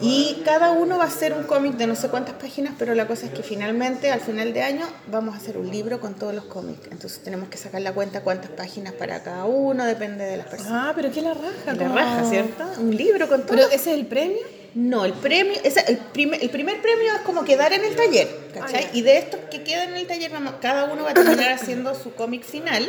Y 0.00 0.42
cada 0.44 0.72
uno 0.72 0.98
va 0.98 1.04
a 1.04 1.06
hacer 1.06 1.32
un 1.32 1.44
cómic 1.44 1.72
de 1.74 1.86
no 1.86 1.94
sé 1.96 2.08
cuántas 2.08 2.34
páginas, 2.34 2.74
pero 2.78 2.94
la 2.94 3.06
cosa 3.06 3.26
es 3.26 3.32
que 3.32 3.42
finalmente, 3.42 4.10
al 4.10 4.20
final 4.20 4.52
de 4.52 4.62
año, 4.62 4.86
vamos 5.10 5.34
a 5.34 5.38
hacer 5.38 5.56
un 5.56 5.70
libro 5.70 6.00
con 6.00 6.14
todos 6.14 6.34
los 6.34 6.44
cómics. 6.44 6.86
Entonces 6.90 7.20
tenemos 7.24 7.48
que 7.48 7.56
sacar 7.56 7.80
la 7.80 7.92
cuenta 7.92 8.20
cuántas 8.20 8.50
páginas 8.50 8.92
para 8.92 9.22
cada 9.22 9.44
uno, 9.46 9.84
depende 9.86 10.24
de 10.24 10.36
las 10.36 10.46
personas. 10.48 10.72
Ah, 10.88 10.92
pero 10.94 11.10
qué 11.10 11.22
la 11.22 11.32
raja. 11.34 11.72
La 11.74 11.88
raja, 11.88 12.24
¿cierto? 12.28 12.64
Un 12.78 12.94
libro 12.96 13.26
con 13.28 13.42
todo. 13.42 13.50
Pero 13.56 13.66
ese 13.68 13.92
es 13.92 13.98
el 13.98 14.06
premio. 14.06 14.38
No, 14.74 15.06
el 15.06 15.14
premio, 15.14 15.54
esa- 15.64 15.80
el, 15.80 15.96
primer, 15.96 16.42
el 16.42 16.50
primer 16.50 16.82
premio 16.82 17.10
es 17.14 17.20
como 17.22 17.44
quedar 17.44 17.72
en 17.72 17.82
el 17.82 17.96
taller, 17.96 18.28
¿cachai? 18.52 18.84
Ah, 18.84 18.90
y 18.92 19.00
de 19.00 19.16
estos 19.16 19.40
que 19.50 19.62
quedan 19.64 19.88
en 19.88 19.96
el 19.96 20.06
taller, 20.06 20.30
cada 20.60 20.84
uno 20.92 21.04
va 21.04 21.12
a 21.12 21.14
terminar 21.14 21.52
haciendo 21.52 21.94
su 21.94 22.12
cómic 22.14 22.42
final. 22.44 22.86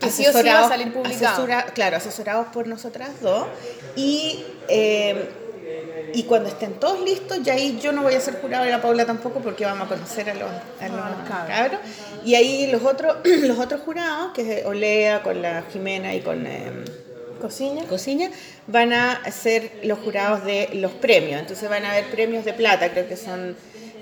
Que 0.00 0.10
sí 0.10 0.26
o 0.26 0.32
sí 0.32 0.46
va 0.46 0.66
a 0.66 0.68
salir 0.68 0.92
publicado. 0.92 1.34
asesora- 1.46 1.72
claro, 1.72 1.96
asesorados 1.96 2.48
por 2.48 2.66
nosotras 2.66 3.08
dos. 3.22 3.46
Y, 3.96 4.44
eh, 4.68 5.30
y 6.12 6.24
cuando 6.24 6.48
estén 6.48 6.74
todos 6.74 7.00
listos, 7.00 7.42
ya 7.42 7.54
ahí 7.54 7.78
yo 7.82 7.92
no 7.92 8.02
voy 8.02 8.14
a 8.14 8.20
ser 8.20 8.40
jurado 8.40 8.66
y 8.66 8.70
la 8.70 8.80
Paula 8.82 9.04
tampoco 9.06 9.40
porque 9.40 9.64
vamos 9.64 9.86
a 9.86 9.94
conocer 9.94 10.30
a 10.30 10.34
los, 10.34 10.50
a 10.80 10.88
los 10.88 10.96
los 10.96 11.28
cabros. 11.28 11.56
cabros. 11.56 11.80
Y 12.24 12.34
ahí 12.34 12.66
los 12.70 12.82
otros, 12.82 13.16
los 13.24 13.58
otros 13.58 13.80
jurados, 13.80 14.32
que 14.32 14.60
es 14.60 14.66
Olea 14.66 15.22
con 15.22 15.40
la 15.42 15.64
Jimena 15.72 16.14
y 16.14 16.20
con... 16.20 16.46
em, 16.46 16.84
Cocina. 17.40 17.82
Cocina, 17.84 18.30
van 18.68 18.92
a 18.92 19.20
ser 19.30 19.70
los 19.82 19.98
jurados 19.98 20.44
de 20.44 20.70
los 20.74 20.92
premios. 20.92 21.40
Entonces 21.40 21.68
van 21.68 21.84
a 21.84 21.90
haber 21.92 22.06
premios 22.06 22.44
de 22.44 22.54
plata, 22.54 22.90
creo 22.90 23.06
que 23.06 23.16
son 23.18 23.54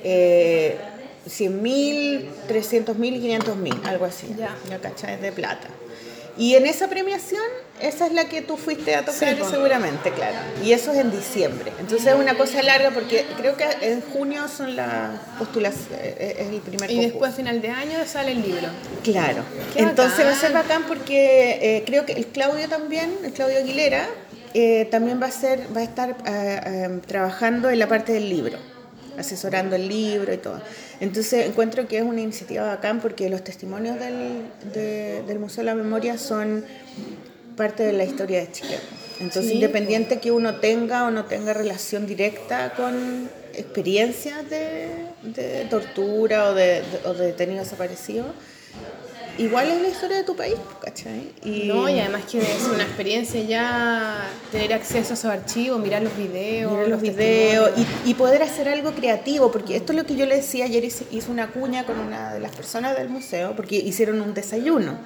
eh, 0.04 0.76
100 1.26 1.62
mil, 1.62 2.30
300 2.46 2.96
mil 2.98 3.16
y 3.16 3.20
500 3.20 3.56
mil, 3.56 3.74
algo 3.84 4.04
así. 4.04 4.32
Ya. 4.38 4.54
¿Ya 4.68 4.78
cachai? 4.78 5.20
De 5.20 5.32
plata. 5.32 5.66
Y 6.36 6.54
en 6.54 6.66
esa 6.66 6.88
premiación, 6.88 7.42
esa 7.82 8.06
es 8.06 8.12
la 8.12 8.26
que 8.28 8.40
tú 8.42 8.56
fuiste 8.56 8.94
a 8.94 9.04
tocar 9.04 9.28
Sí, 9.30 9.34
po. 9.40 9.50
seguramente, 9.50 10.10
claro. 10.12 10.36
Y 10.64 10.72
eso 10.72 10.92
es 10.92 10.98
en 10.98 11.10
diciembre. 11.10 11.72
Entonces 11.80 12.06
es 12.06 12.14
una 12.14 12.34
cosa 12.36 12.62
larga 12.62 12.90
porque 12.90 13.26
creo 13.36 13.56
que 13.56 13.64
en 13.82 14.00
junio 14.00 14.46
son 14.48 14.76
las 14.76 15.18
postulaciones, 15.38 16.00
es 16.18 16.48
el 16.48 16.60
primer 16.60 16.90
Y 16.90 16.94
concurso. 16.94 17.08
después, 17.10 17.32
a 17.32 17.34
final 17.34 17.60
de 17.60 17.68
año, 17.70 17.98
sale 18.06 18.32
el 18.32 18.42
libro. 18.42 18.68
Claro. 19.02 19.42
Qué 19.74 19.80
Entonces 19.82 20.24
va 20.24 20.30
a 20.30 20.34
ser 20.36 20.52
bacán. 20.52 20.84
porque 20.88 21.58
eh, 21.78 21.82
creo 21.84 22.06
que 22.06 22.12
el 22.12 22.26
Claudio 22.26 22.68
también, 22.68 23.10
el 23.24 23.32
Claudio 23.32 23.58
Aguilera, 23.58 24.06
eh, 24.54 24.86
también 24.90 25.20
va 25.20 25.26
a 25.26 25.30
ser, 25.30 25.66
va 25.74 25.80
a 25.80 25.84
estar 25.84 26.10
eh, 26.10 26.60
eh, 26.64 27.00
trabajando 27.06 27.70
en 27.70 27.78
la 27.78 27.88
parte 27.88 28.12
del 28.12 28.28
libro, 28.28 28.58
asesorando 29.18 29.76
el 29.76 29.88
libro 29.88 30.32
y 30.32 30.36
todo. 30.36 30.60
Entonces 31.00 31.46
encuentro 31.46 31.88
que 31.88 31.96
es 31.98 32.04
una 32.04 32.20
iniciativa 32.20 32.64
bacán 32.66 33.00
porque 33.00 33.28
los 33.28 33.42
testimonios 33.42 33.98
del, 33.98 34.42
de- 34.72 35.22
del 35.26 35.38
Museo 35.40 35.64
de 35.64 35.70
la 35.70 35.74
Memoria 35.74 36.16
son 36.18 36.64
parte 37.56 37.82
de 37.82 37.92
la 37.92 38.04
historia 38.04 38.40
de 38.40 38.50
Chile. 38.52 38.78
Entonces, 39.20 39.46
Sí, 39.48 39.54
independiente 39.54 40.18
que 40.20 40.30
uno 40.32 40.56
tenga 40.56 41.04
o 41.06 41.10
no 41.10 41.24
tenga 41.26 41.52
relación 41.54 42.06
directa 42.06 42.72
con 42.74 43.30
experiencias 43.54 44.48
de, 44.50 44.88
de 45.22 45.66
tortura 45.70 46.50
o 46.50 46.54
de, 46.54 46.82
de- 46.82 47.00
o 47.04 47.14
de 47.14 47.26
detenidos 47.26 47.64
desaparecidos, 47.66 48.28
igual 49.38 49.68
es 49.70 49.80
la 49.80 49.88
historia 49.88 50.16
de 50.18 50.24
tu 50.24 50.34
país, 50.36 50.56
¿cachai? 50.80 51.32
Y, 51.44 51.64
No, 51.68 51.88
y 51.88 51.98
además 52.00 52.24
que 52.30 52.38
es 52.40 52.64
una 52.72 52.82
experiencia 52.82 53.40
ya 53.42 54.28
tener 54.50 54.72
acceso 54.72 55.10
a 55.10 55.14
esos 55.14 55.24
archivos, 55.26 55.80
mirar 55.80 56.02
los 56.02 56.16
videos. 56.16 56.70
mirar 56.72 56.88
los 56.88 57.00
videos 57.00 57.70
y, 58.04 58.10
y 58.10 58.14
poder 58.14 58.42
hacer 58.42 58.68
algo 58.68 58.92
creativo, 58.92 59.50
porque 59.52 59.76
esto 59.76 59.92
es 59.92 59.98
lo 59.98 60.04
que 60.06 60.16
yo 60.16 60.26
le 60.26 60.36
decía, 60.36 60.64
ayer 60.64 60.84
hice, 60.84 61.04
hice 61.10 61.30
una 61.30 61.48
cuña 61.50 61.84
con 61.84 61.98
una 61.98 62.34
de 62.34 62.40
las 62.40 62.54
personas 62.54 62.96
del 62.96 63.08
museo, 63.08 63.54
porque 63.56 63.76
hicieron 63.76 64.20
un 64.20 64.34
desayuno. 64.34 64.98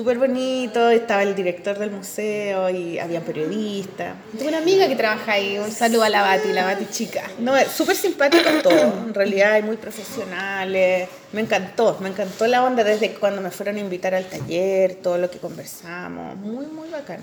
Súper 0.00 0.16
bonito, 0.16 0.88
estaba 0.88 1.22
el 1.22 1.34
director 1.34 1.78
del 1.78 1.90
museo 1.90 2.70
y 2.70 2.98
había 2.98 3.20
periodistas. 3.20 4.14
Tengo 4.34 4.48
una 4.48 4.56
amiga 4.56 4.88
que 4.88 4.96
trabaja 4.96 5.32
ahí. 5.32 5.58
Un 5.58 5.70
saludo 5.70 6.04
a 6.04 6.08
la 6.08 6.22
Bati, 6.22 6.54
la 6.54 6.64
Bati 6.64 6.86
chica. 6.90 7.24
No, 7.38 7.54
es 7.54 7.68
súper 7.68 7.94
simpático 7.94 8.48
todo, 8.62 8.80
en 8.80 9.12
realidad, 9.12 9.58
y 9.58 9.62
muy 9.62 9.76
profesionales. 9.76 11.06
Me 11.32 11.42
encantó, 11.42 11.98
me 12.00 12.08
encantó 12.08 12.46
la 12.46 12.64
onda 12.64 12.82
desde 12.82 13.12
cuando 13.12 13.42
me 13.42 13.50
fueron 13.50 13.76
a 13.76 13.80
invitar 13.80 14.14
al 14.14 14.24
taller, 14.24 14.94
todo 14.94 15.18
lo 15.18 15.30
que 15.30 15.36
conversamos, 15.36 16.34
muy, 16.38 16.64
muy 16.64 16.88
bacán. 16.88 17.20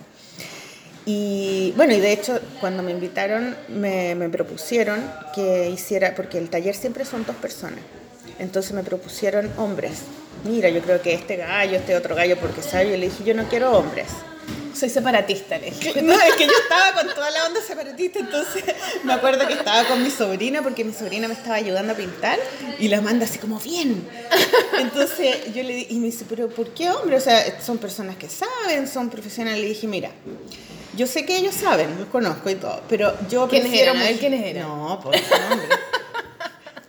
Y 1.03 1.73
bueno, 1.75 1.95
y 1.95 1.99
de 1.99 2.11
hecho, 2.11 2.39
cuando 2.59 2.83
me 2.83 2.91
invitaron, 2.91 3.57
me, 3.69 4.13
me 4.13 4.29
propusieron 4.29 5.03
que 5.33 5.67
hiciera, 5.71 6.13
porque 6.13 6.37
el 6.37 6.51
taller 6.51 6.75
siempre 6.75 7.05
son 7.05 7.25
dos 7.25 7.37
personas, 7.37 7.79
entonces 8.37 8.73
me 8.73 8.83
propusieron 8.83 9.51
hombres. 9.57 10.03
Mira, 10.43 10.69
yo 10.69 10.81
creo 10.81 11.01
que 11.01 11.13
este 11.13 11.35
gallo, 11.37 11.77
este 11.77 11.95
otro 11.95 12.15
gallo, 12.15 12.37
porque 12.37 12.61
sabe, 12.61 12.91
yo 12.91 12.97
le 12.97 13.09
dije, 13.09 13.23
yo 13.23 13.33
no 13.33 13.47
quiero 13.49 13.71
hombres. 13.71 14.07
Soy 14.73 14.89
separatista, 14.89 15.57
le 15.57 15.71
dije. 15.71 16.01
No, 16.03 16.13
es 16.13 16.35
que 16.35 16.45
yo 16.45 16.53
estaba 16.63 16.93
con 17.01 17.13
toda 17.13 17.31
la 17.31 17.45
onda 17.47 17.59
separatista, 17.61 18.19
entonces 18.19 18.63
me 19.03 19.13
acuerdo 19.13 19.47
que 19.47 19.53
estaba 19.53 19.83
con 19.85 20.03
mi 20.03 20.11
sobrina 20.11 20.61
porque 20.61 20.83
mi 20.83 20.93
sobrina 20.93 21.27
me 21.27 21.33
estaba 21.33 21.55
ayudando 21.55 21.93
a 21.93 21.95
pintar 21.95 22.37
y 22.77 22.87
la 22.87 23.01
manda 23.01 23.25
así 23.25 23.39
como 23.39 23.59
bien. 23.59 24.07
Entonces 24.79 25.53
yo 25.53 25.63
le 25.63 25.73
di, 25.73 25.87
y 25.89 25.95
me 25.95 26.07
dice, 26.07 26.25
pero 26.29 26.47
¿por 26.49 26.69
qué 26.69 26.91
hombre? 26.91 27.17
O 27.17 27.19
sea, 27.19 27.59
son 27.59 27.79
personas 27.79 28.17
que 28.17 28.29
saben, 28.29 28.87
son 28.87 29.09
profesionales. 29.09 29.59
Le 29.61 29.69
dije, 29.69 29.87
mira, 29.87 30.11
yo 30.95 31.07
sé 31.07 31.25
que 31.25 31.37
ellos 31.37 31.55
saben, 31.55 31.97
los 31.97 32.07
conozco 32.09 32.49
y 32.49 32.55
todo, 32.55 32.81
pero 32.87 33.13
yo 33.29 33.47
¿Quiénes 33.47 33.69
prefiero... 33.69 33.93
eran? 33.95 34.17
¿quiénes 34.17 34.45
eran? 34.45 34.67
No, 34.67 34.99
pues 35.03 35.21
hombre. 35.51 35.67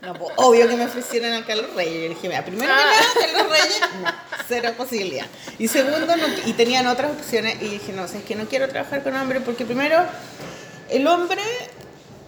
No, 0.09 0.15
pues, 0.15 0.33
obvio 0.37 0.67
que 0.69 0.77
me 0.77 0.85
ofrecieran 0.87 1.35
a 1.35 1.45
Carlos 1.45 1.67
Reyes. 1.75 2.03
Yo 2.03 2.09
dije, 2.09 2.29
mira, 2.29 2.45
primero 2.45 2.73
Ah. 2.75 2.79
que 3.15 3.21
nada, 3.21 3.33
Carlos 3.33 3.51
Reyes, 3.53 3.81
no, 4.03 4.11
cero 4.49 4.73
posibilidad. 4.77 5.27
Y 5.59 5.69
segundo, 5.69 6.17
no- 6.17 6.27
y 6.47 6.53
tenían 6.55 6.87
otras 6.87 7.11
opciones. 7.13 7.57
Y 7.61 7.67
dije, 7.69 7.93
no, 7.93 8.05
o 8.05 8.09
sea, 8.09 8.19
es 8.21 8.25
que 8.25 8.35
no 8.35 8.47
quiero 8.47 8.69
trabajar 8.69 9.03
con 9.03 9.15
hombres 9.17 9.43
porque 9.45 9.65
primero, 9.67 9.99
el 10.89 11.07
hombre, 11.07 11.43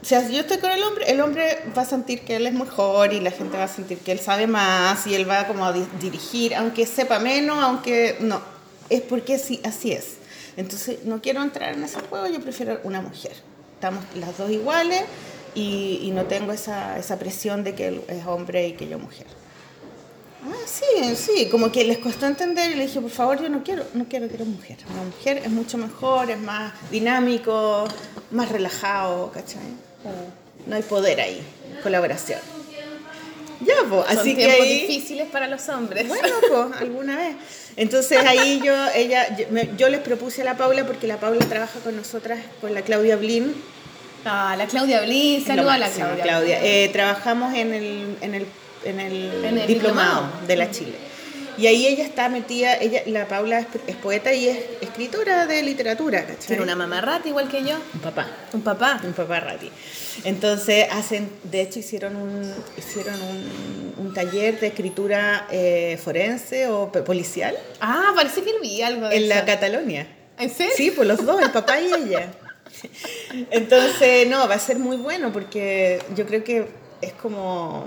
o 0.02 0.04
sea, 0.04 0.26
si 0.26 0.34
yo 0.34 0.40
estoy 0.40 0.58
con 0.58 0.70
el 0.70 0.82
hombre, 0.82 1.10
el 1.10 1.20
hombre 1.22 1.62
va 1.76 1.82
a 1.82 1.86
sentir 1.86 2.20
que 2.22 2.36
él 2.36 2.46
es 2.46 2.52
mejor 2.52 3.12
y 3.14 3.20
la 3.20 3.30
gente 3.30 3.56
va 3.56 3.64
a 3.64 3.68
sentir 3.68 3.98
que 3.98 4.12
él 4.12 4.20
sabe 4.20 4.46
más 4.46 5.06
y 5.06 5.14
él 5.14 5.28
va 5.28 5.46
como 5.46 5.64
a 5.64 5.72
di- 5.72 5.86
dirigir, 6.00 6.54
aunque 6.54 6.84
sepa 6.86 7.18
menos, 7.18 7.62
aunque 7.62 8.16
no. 8.20 8.42
Es 8.90 9.00
porque 9.02 9.38
sí, 9.38 9.60
así 9.64 9.92
es. 9.92 10.16
Entonces, 10.56 11.04
no 11.04 11.22
quiero 11.22 11.40
entrar 11.42 11.72
en 11.74 11.82
ese 11.84 12.00
juego, 12.00 12.26
yo 12.26 12.40
prefiero 12.40 12.80
una 12.84 13.00
mujer. 13.00 13.32
Estamos 13.74 14.04
las 14.16 14.36
dos 14.36 14.50
iguales 14.50 15.02
y, 15.54 16.00
y 16.02 16.10
no 16.12 16.24
tengo 16.26 16.52
esa, 16.52 16.98
esa 16.98 17.18
presión 17.18 17.64
de 17.64 17.74
que 17.74 17.88
él 17.88 18.00
es 18.08 18.26
hombre 18.26 18.68
y 18.68 18.72
que 18.72 18.88
yo 18.88 18.98
mujer. 18.98 19.26
Ah, 20.42 20.52
sí, 20.66 21.14
sí, 21.16 21.48
como 21.50 21.70
que 21.70 21.84
les 21.84 21.98
costó 21.98 22.24
entender 22.26 22.70
y 22.70 22.74
le 22.74 22.86
dije, 22.86 23.00
por 23.00 23.10
favor, 23.10 23.42
yo 23.42 23.48
no 23.50 23.62
quiero, 23.62 23.84
no 23.92 24.06
quiero 24.08 24.26
que 24.28 24.34
eres 24.34 24.46
mujer. 24.46 24.78
Una 24.90 25.02
mujer 25.04 25.42
es 25.44 25.50
mucho 25.50 25.76
mejor, 25.76 26.30
es 26.30 26.38
más 26.38 26.72
dinámico, 26.90 27.84
más 28.30 28.48
relajado, 28.50 29.30
¿cachai? 29.32 29.60
No 30.66 30.76
hay 30.76 30.82
poder 30.82 31.20
ahí, 31.20 31.42
colaboración. 31.82 32.40
Ya, 33.60 33.74
pues, 33.90 34.04
así 34.08 34.34
que 34.34 34.50
ahí... 34.50 34.86
difíciles 34.86 35.28
para 35.28 35.46
los 35.46 35.68
hombres. 35.68 36.08
Bueno, 36.08 36.28
pues, 36.48 36.80
alguna 36.80 37.16
vez. 37.18 37.36
Entonces 37.76 38.18
ahí 38.26 38.62
yo, 38.64 38.72
ella, 38.94 39.36
yo, 39.36 39.44
me- 39.50 39.68
yo 39.76 39.90
les 39.90 40.00
propuse 40.00 40.40
a 40.40 40.44
la 40.46 40.56
Paula, 40.56 40.86
porque 40.86 41.06
la 41.06 41.20
Paula 41.20 41.44
trabaja 41.46 41.78
con 41.80 41.94
nosotras, 41.94 42.38
con 42.62 42.72
la 42.72 42.80
Claudia 42.80 43.16
Blin. 43.16 43.54
Ah, 44.24 44.54
la 44.56 44.66
Claudia 44.66 45.00
lo 45.02 45.44
saluda 45.44 45.74
a 45.74 45.78
la 45.78 45.86
máximo, 45.86 46.08
Claudia. 46.22 46.58
Eh, 46.62 46.88
trabajamos 46.92 47.54
en 47.54 47.72
el, 47.72 48.16
en 48.20 48.34
el, 48.34 48.46
en 48.84 49.00
el, 49.00 49.44
En 49.44 49.58
el 49.58 49.66
diplomado, 49.66 50.22
diplomado. 50.22 50.46
de 50.46 50.56
la 50.56 50.70
Chile. 50.70 50.94
Y 51.58 51.66
ahí 51.66 51.86
ella 51.86 52.04
está 52.04 52.28
metida, 52.30 52.74
ella, 52.76 53.02
la 53.06 53.28
Paula 53.28 53.58
es, 53.58 53.66
es 53.86 53.96
poeta 53.96 54.32
y 54.32 54.48
es 54.48 54.58
escritora 54.80 55.46
de 55.46 55.62
literatura, 55.62 56.22
¿cachai? 56.24 56.46
Tiene 56.46 56.62
una 56.62 56.74
mamarrata 56.76 57.28
igual 57.28 57.48
que 57.48 57.62
yo. 57.62 57.76
Un 57.92 58.00
papá. 58.00 58.26
Un 58.54 58.62
papá. 58.62 59.00
Un 59.04 59.12
papá 59.12 59.40
rati. 59.40 59.70
Entonces 60.24 60.86
hacen, 60.90 61.30
de 61.44 61.60
hecho 61.60 61.80
hicieron 61.80 62.16
un, 62.16 62.54
hicieron 62.78 63.14
un, 63.20 63.94
un 64.06 64.14
taller 64.14 64.58
de 64.58 64.68
escritura 64.68 65.46
eh, 65.50 65.98
forense 66.02 66.68
o 66.68 66.90
policial 66.92 67.56
Ah, 67.80 68.12
parece 68.14 68.42
que 68.42 68.52
vi 68.62 68.80
algo 68.80 69.08
de 69.08 69.16
en 69.16 69.28
la. 69.28 69.44
Catalonia. 69.44 70.06
¿En 70.38 70.48
serio? 70.48 70.72
Sí, 70.74 70.90
pues 70.92 71.06
los 71.06 71.24
dos, 71.26 71.42
el 71.42 71.50
papá 71.50 71.78
y 71.78 71.92
ella. 71.92 72.32
Entonces, 73.50 74.28
no, 74.28 74.48
va 74.48 74.54
a 74.54 74.58
ser 74.58 74.78
muy 74.78 74.96
bueno 74.96 75.32
porque 75.32 76.02
yo 76.14 76.26
creo 76.26 76.44
que 76.44 76.68
es 77.00 77.12
como... 77.14 77.86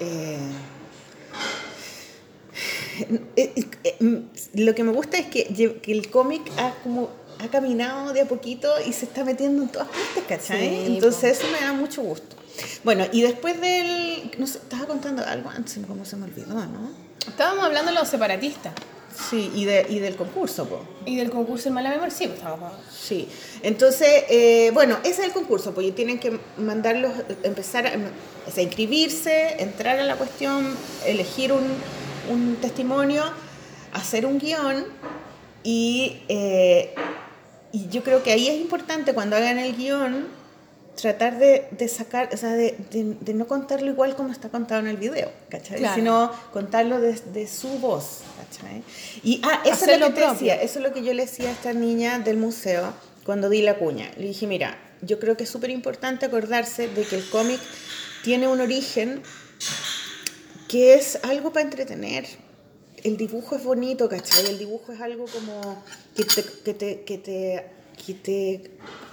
eh, 0.00 0.38
eh, 3.36 3.52
eh, 3.84 3.96
mm, 4.00 4.16
lo 4.54 4.74
que 4.74 4.84
me 4.84 4.92
gusta 4.92 5.18
es 5.18 5.26
que, 5.26 5.80
el 5.86 6.10
cómic 6.10 6.42
ha 6.58 6.74
como 6.82 7.10
ha 7.40 7.46
caminado 7.48 8.12
de 8.12 8.22
a 8.22 8.26
poquito 8.26 8.68
y 8.84 8.92
se 8.92 9.04
está 9.04 9.22
metiendo 9.22 9.62
en 9.62 9.68
todas 9.68 9.86
partes, 9.86 10.24
¿cachai? 10.28 10.68
Sí, 10.68 10.94
Entonces 10.94 11.38
eso 11.38 11.46
me 11.52 11.64
da 11.64 11.72
mucho 11.72 12.02
gusto. 12.02 12.34
Bueno, 12.82 13.06
y 13.12 13.22
después 13.22 13.60
del... 13.60 14.32
No 14.38 14.46
sé, 14.48 14.58
estaba 14.58 14.86
contando 14.86 15.24
algo 15.24 15.48
antes, 15.48 15.78
como 15.86 16.04
se 16.04 16.16
me 16.16 16.24
olvidó, 16.24 16.54
¿no? 16.54 16.90
Estábamos 17.28 17.64
hablando 17.64 17.92
de 17.92 17.98
los 17.98 18.08
separatistas 18.08 18.72
Sí, 19.18 19.50
y, 19.54 19.64
de, 19.64 19.84
y 19.88 19.98
del 19.98 20.14
concurso, 20.16 20.66
po. 20.66 20.80
y 21.04 21.16
del 21.16 21.30
concurso 21.30 21.68
en 21.68 21.74
mala 21.74 21.90
memoria. 21.90 22.14
Sí, 22.14 22.26
pues 22.26 22.38
estamos 22.38 22.72
Sí, 22.92 23.28
entonces, 23.62 24.24
eh, 24.28 24.70
bueno, 24.72 24.98
ese 25.02 25.22
es 25.22 25.26
el 25.26 25.32
concurso, 25.32 25.74
porque 25.74 25.90
tienen 25.92 26.20
que 26.20 26.38
mandarlos, 26.56 27.12
empezar 27.42 27.86
a, 27.86 27.92
o 28.46 28.50
sea, 28.50 28.62
inscribirse, 28.62 29.60
entrar 29.60 29.98
a 29.98 30.04
la 30.04 30.16
cuestión, 30.16 30.76
elegir 31.04 31.52
un, 31.52 31.64
un 32.30 32.56
testimonio, 32.56 33.24
hacer 33.92 34.24
un 34.24 34.38
guion 34.38 34.84
y, 35.64 36.22
eh, 36.28 36.94
y 37.72 37.88
yo 37.88 38.02
creo 38.04 38.22
que 38.22 38.30
ahí 38.30 38.48
es 38.48 38.60
importante 38.60 39.14
cuando 39.14 39.36
hagan 39.36 39.58
el 39.58 39.76
guion 39.76 40.28
tratar 41.00 41.38
de, 41.38 41.68
de 41.70 41.88
sacar, 41.88 42.28
o 42.32 42.36
sea, 42.36 42.50
de, 42.54 42.76
de- 42.90 43.16
de 43.20 43.34
no 43.34 43.46
contarlo 43.46 43.88
igual 43.90 44.16
como 44.16 44.30
está 44.32 44.48
contado 44.48 44.80
en 44.80 44.88
el 44.88 44.96
video, 44.96 45.30
¿cachai? 45.48 45.78
Claro. 45.78 45.94
Sino 45.94 46.32
contarlo 46.52 47.00
desde 47.00 47.46
su 47.46 47.68
voz, 47.78 48.22
¿cachai? 48.36 48.82
Y, 49.22 49.40
ah, 49.44 49.60
eso 49.64 49.74
es 49.74 49.82
Hacerlo 49.82 50.08
lo 50.08 50.14
que 50.14 50.20
te 50.20 50.26
propio. 50.26 50.32
decía, 50.34 50.54
eso 50.62 50.78
es 50.80 50.84
lo 50.84 50.92
que 50.92 51.02
yo 51.04 51.14
le 51.14 51.24
decía 51.26 51.48
a 51.48 51.52
esta 51.52 51.72
niña 51.72 52.18
del 52.18 52.36
museo 52.36 52.92
cuando 53.24 53.48
di 53.48 53.62
la 53.62 53.78
cuña. 53.78 54.10
Le 54.16 54.26
dije, 54.28 54.46
mira, 54.46 54.76
yo 55.02 55.18
creo 55.20 55.36
que 55.36 55.44
es 55.44 55.50
súper 55.50 55.70
importante 55.70 56.26
acordarse 56.26 56.88
de 56.88 57.02
que 57.04 57.14
el 57.16 57.28
cómic 57.30 57.60
tiene 58.24 58.48
un 58.48 58.60
origen 58.60 59.22
que 60.68 60.94
es 60.94 61.18
algo 61.22 61.52
para 61.52 61.64
entretener. 61.64 62.26
El 63.04 63.16
dibujo 63.16 63.54
es 63.56 63.62
bonito, 63.62 64.08
¿cachai? 64.08 64.46
El 64.46 64.58
dibujo 64.58 64.92
es 64.92 65.00
algo 65.00 65.26
como 65.26 65.82
que 66.16 66.24
te, 66.24 66.42
que 66.64 66.74
te, 66.74 67.02
que 67.04 67.18
te, 67.18 67.64
que 68.04 68.14
te, 68.14 68.70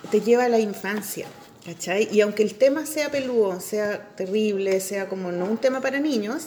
te 0.09 0.21
lleva 0.21 0.45
a 0.45 0.49
la 0.49 0.59
infancia, 0.59 1.27
¿cachai? 1.65 2.07
Y 2.11 2.21
aunque 2.21 2.43
el 2.43 2.55
tema 2.55 2.85
sea 2.85 3.09
peludo, 3.11 3.59
sea 3.59 4.09
terrible, 4.15 4.79
sea 4.81 5.07
como 5.07 5.31
no 5.31 5.45
un 5.45 5.57
tema 5.57 5.81
para 5.81 5.99
niños, 5.99 6.43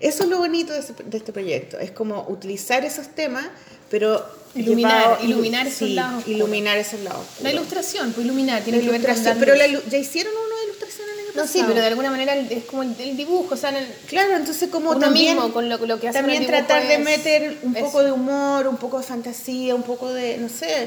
eso 0.00 0.24
es 0.24 0.28
lo 0.28 0.38
bonito 0.38 0.72
de, 0.72 0.80
ese- 0.80 0.94
de 1.04 1.16
este 1.18 1.32
proyecto. 1.32 1.78
Es 1.78 1.90
como 1.90 2.26
utilizar 2.28 2.84
esos 2.84 3.08
temas, 3.08 3.46
pero... 3.90 4.24
Iluminar, 4.56 5.02
llevado- 5.18 5.24
iluminar 5.24 5.66
esos 5.66 5.78
sí, 5.88 5.94
lados 5.94 6.28
iluminar 6.28 6.78
esos 6.78 7.00
lados 7.00 7.26
La 7.42 7.50
ilustración, 7.50 8.12
pues 8.12 8.24
iluminar, 8.24 8.62
tiene 8.62 8.78
La 8.78 8.84
que 8.84 8.90
ver 8.92 9.00
con 9.00 9.10
ilustración, 9.10 9.36
pero 9.40 9.56
la 9.56 9.66
ya 9.90 9.98
hicieron 9.98 10.32
una 10.32 10.62
ilustración 10.64 11.08
el 11.12 11.18
año 11.18 11.26
No, 11.34 11.42
pasado. 11.42 11.48
sí, 11.52 11.64
pero 11.66 11.80
de 11.80 11.86
alguna 11.88 12.10
manera 12.12 12.36
el- 12.36 12.52
es 12.52 12.62
como 12.64 12.84
el, 12.84 12.94
el 13.00 13.16
dibujo, 13.16 13.54
o 13.54 13.56
sea, 13.56 13.70
en 13.70 13.76
el- 13.78 13.88
Claro, 14.06 14.36
entonces 14.36 14.68
como 14.70 14.90
Uno 14.90 15.00
también, 15.00 15.34
mismo 15.34 15.52
con 15.52 15.68
lo- 15.68 15.78
lo 15.84 15.98
que 15.98 16.06
hace 16.08 16.20
en 16.20 16.24
el 16.26 16.30
también 16.30 16.46
tratar 16.46 16.86
de 16.86 16.98
meter 16.98 17.58
un 17.62 17.74
poco 17.74 18.04
de 18.04 18.12
humor, 18.12 18.68
un 18.68 18.76
poco 18.76 18.98
de 18.98 19.04
fantasía, 19.04 19.74
un 19.74 19.82
poco 19.82 20.12
de, 20.12 20.36
no 20.38 20.48
sé, 20.48 20.86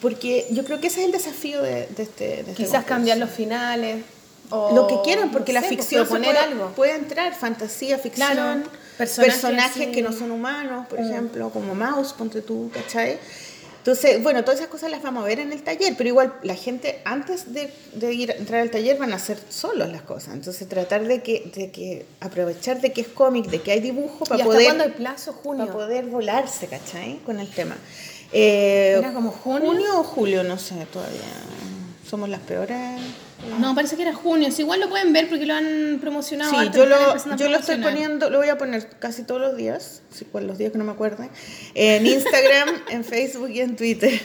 porque 0.00 0.46
yo 0.50 0.64
creo 0.64 0.80
que 0.80 0.88
ese 0.88 1.00
es 1.00 1.06
el 1.06 1.12
desafío 1.12 1.62
de, 1.62 1.86
de 1.86 2.02
este, 2.02 2.24
de 2.24 2.40
este 2.40 2.52
quizás 2.54 2.70
concurso. 2.70 2.88
cambiar 2.88 3.18
los 3.18 3.30
finales. 3.30 4.04
O, 4.50 4.72
Lo 4.74 4.86
que 4.86 4.94
quieran, 5.02 5.32
porque 5.32 5.52
no 5.52 5.60
la 5.60 5.68
sé, 5.68 5.74
pues, 5.74 5.86
ficción 5.88 6.06
puede, 6.06 6.28
algo. 6.38 6.68
puede 6.76 6.94
entrar, 6.94 7.34
fantasía, 7.34 7.98
ficción, 7.98 8.32
Claro, 8.32 8.62
personajes, 8.96 9.88
que 9.88 10.02
no 10.02 10.12
son 10.12 10.30
humanos, 10.30 10.86
por 10.86 11.00
ejemplo, 11.00 11.50
como 11.50 11.74
Mouse, 11.74 12.12
ponte 12.12 12.42
tú, 12.42 12.70
¿cachai? 12.72 13.18
Entonces, 13.78 14.20
bueno, 14.20 14.42
todas 14.42 14.58
esas 14.58 14.68
cosas 14.68 14.90
las 14.90 15.00
vamos 15.00 15.22
a 15.22 15.26
ver 15.26 15.38
en 15.38 15.52
el 15.52 15.62
taller, 15.62 15.94
pero 15.96 16.08
igual 16.08 16.34
la 16.42 16.56
gente 16.56 17.00
antes 17.04 17.52
de, 17.52 17.72
de 17.94 18.12
ir 18.12 18.32
entrar 18.32 18.60
al 18.60 18.70
taller 18.70 18.98
van 18.98 19.12
a 19.12 19.16
hacer 19.16 19.38
solos 19.48 19.88
las 19.90 20.02
cosas. 20.02 20.34
Entonces, 20.34 20.68
tratar 20.68 21.06
de 21.06 21.22
que, 21.22 21.52
de 21.54 21.70
que 21.70 22.04
aprovechar 22.20 22.80
de 22.80 22.92
que 22.92 23.02
es 23.02 23.06
cómic, 23.06 23.46
de 23.46 23.62
que 23.62 23.70
hay 23.70 23.78
dibujo 23.80 24.24
¿Y 24.24 24.28
para 24.28 24.34
hasta 24.42 24.44
poder 24.44 24.64
cuándo 24.64 24.84
hay 24.84 24.90
plazo? 24.90 25.32
Junio. 25.32 25.66
para 25.66 25.72
poder 25.78 26.06
volarse, 26.06 26.66
¿cachai? 26.66 27.18
Con 27.24 27.38
el 27.38 27.48
tema. 27.48 27.76
Eh, 28.38 28.96
¿Era 28.98 29.14
como 29.14 29.30
junio? 29.30 30.00
o 30.00 30.04
julio, 30.04 30.44
no 30.44 30.58
sé, 30.58 30.86
todavía. 30.92 31.20
Somos 32.06 32.28
las 32.28 32.40
peores. 32.40 33.00
No, 33.58 33.74
parece 33.74 33.96
que 33.96 34.02
era 34.02 34.12
junio. 34.12 34.48
Igual 34.56 34.80
lo 34.80 34.90
pueden 34.90 35.14
ver 35.14 35.28
porque 35.30 35.46
lo 35.46 35.54
han 35.54 35.98
promocionado. 36.02 36.50
Sí, 36.50 36.68
yo 36.74 36.84
lo, 36.84 37.36
yo 37.36 37.48
lo 37.48 37.56
estoy 37.56 37.76
poniendo, 37.78 38.28
lo 38.28 38.38
voy 38.38 38.48
a 38.48 38.58
poner 38.58 38.90
casi 38.98 39.22
todos 39.22 39.40
los 39.40 39.56
días, 39.56 40.02
cuál, 40.32 40.46
los 40.46 40.58
días 40.58 40.70
que 40.70 40.78
no 40.78 40.84
me 40.84 40.92
acuerde, 40.92 41.30
en 41.74 42.06
Instagram, 42.06 42.68
en 42.90 43.04
Facebook 43.04 43.50
y 43.50 43.60
en 43.60 43.74
Twitter, 43.74 44.20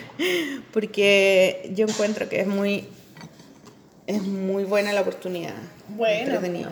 porque 0.74 1.72
yo 1.74 1.88
encuentro 1.88 2.28
que 2.28 2.42
es 2.42 2.48
muy, 2.48 2.88
es 4.08 4.22
muy 4.22 4.66
buena 4.66 4.92
la 4.92 5.02
oportunidad. 5.02 5.56
Buena. 5.88 6.20
Entretenido. 6.20 6.72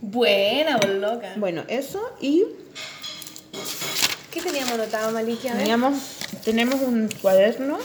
Buena, 0.00 0.78
por 0.78 0.90
loca. 0.90 1.32
Bueno, 1.36 1.64
eso 1.68 2.02
y 2.20 2.44
¿Qué 4.38 4.44
teníamos 4.44 4.74
anotado, 4.74 5.10
Maliki? 5.10 5.48
A 5.48 5.52
ver. 5.54 5.62
teníamos, 5.62 5.94
tenemos 6.44 6.80
un 6.80 7.08
cuaderno. 7.20 7.78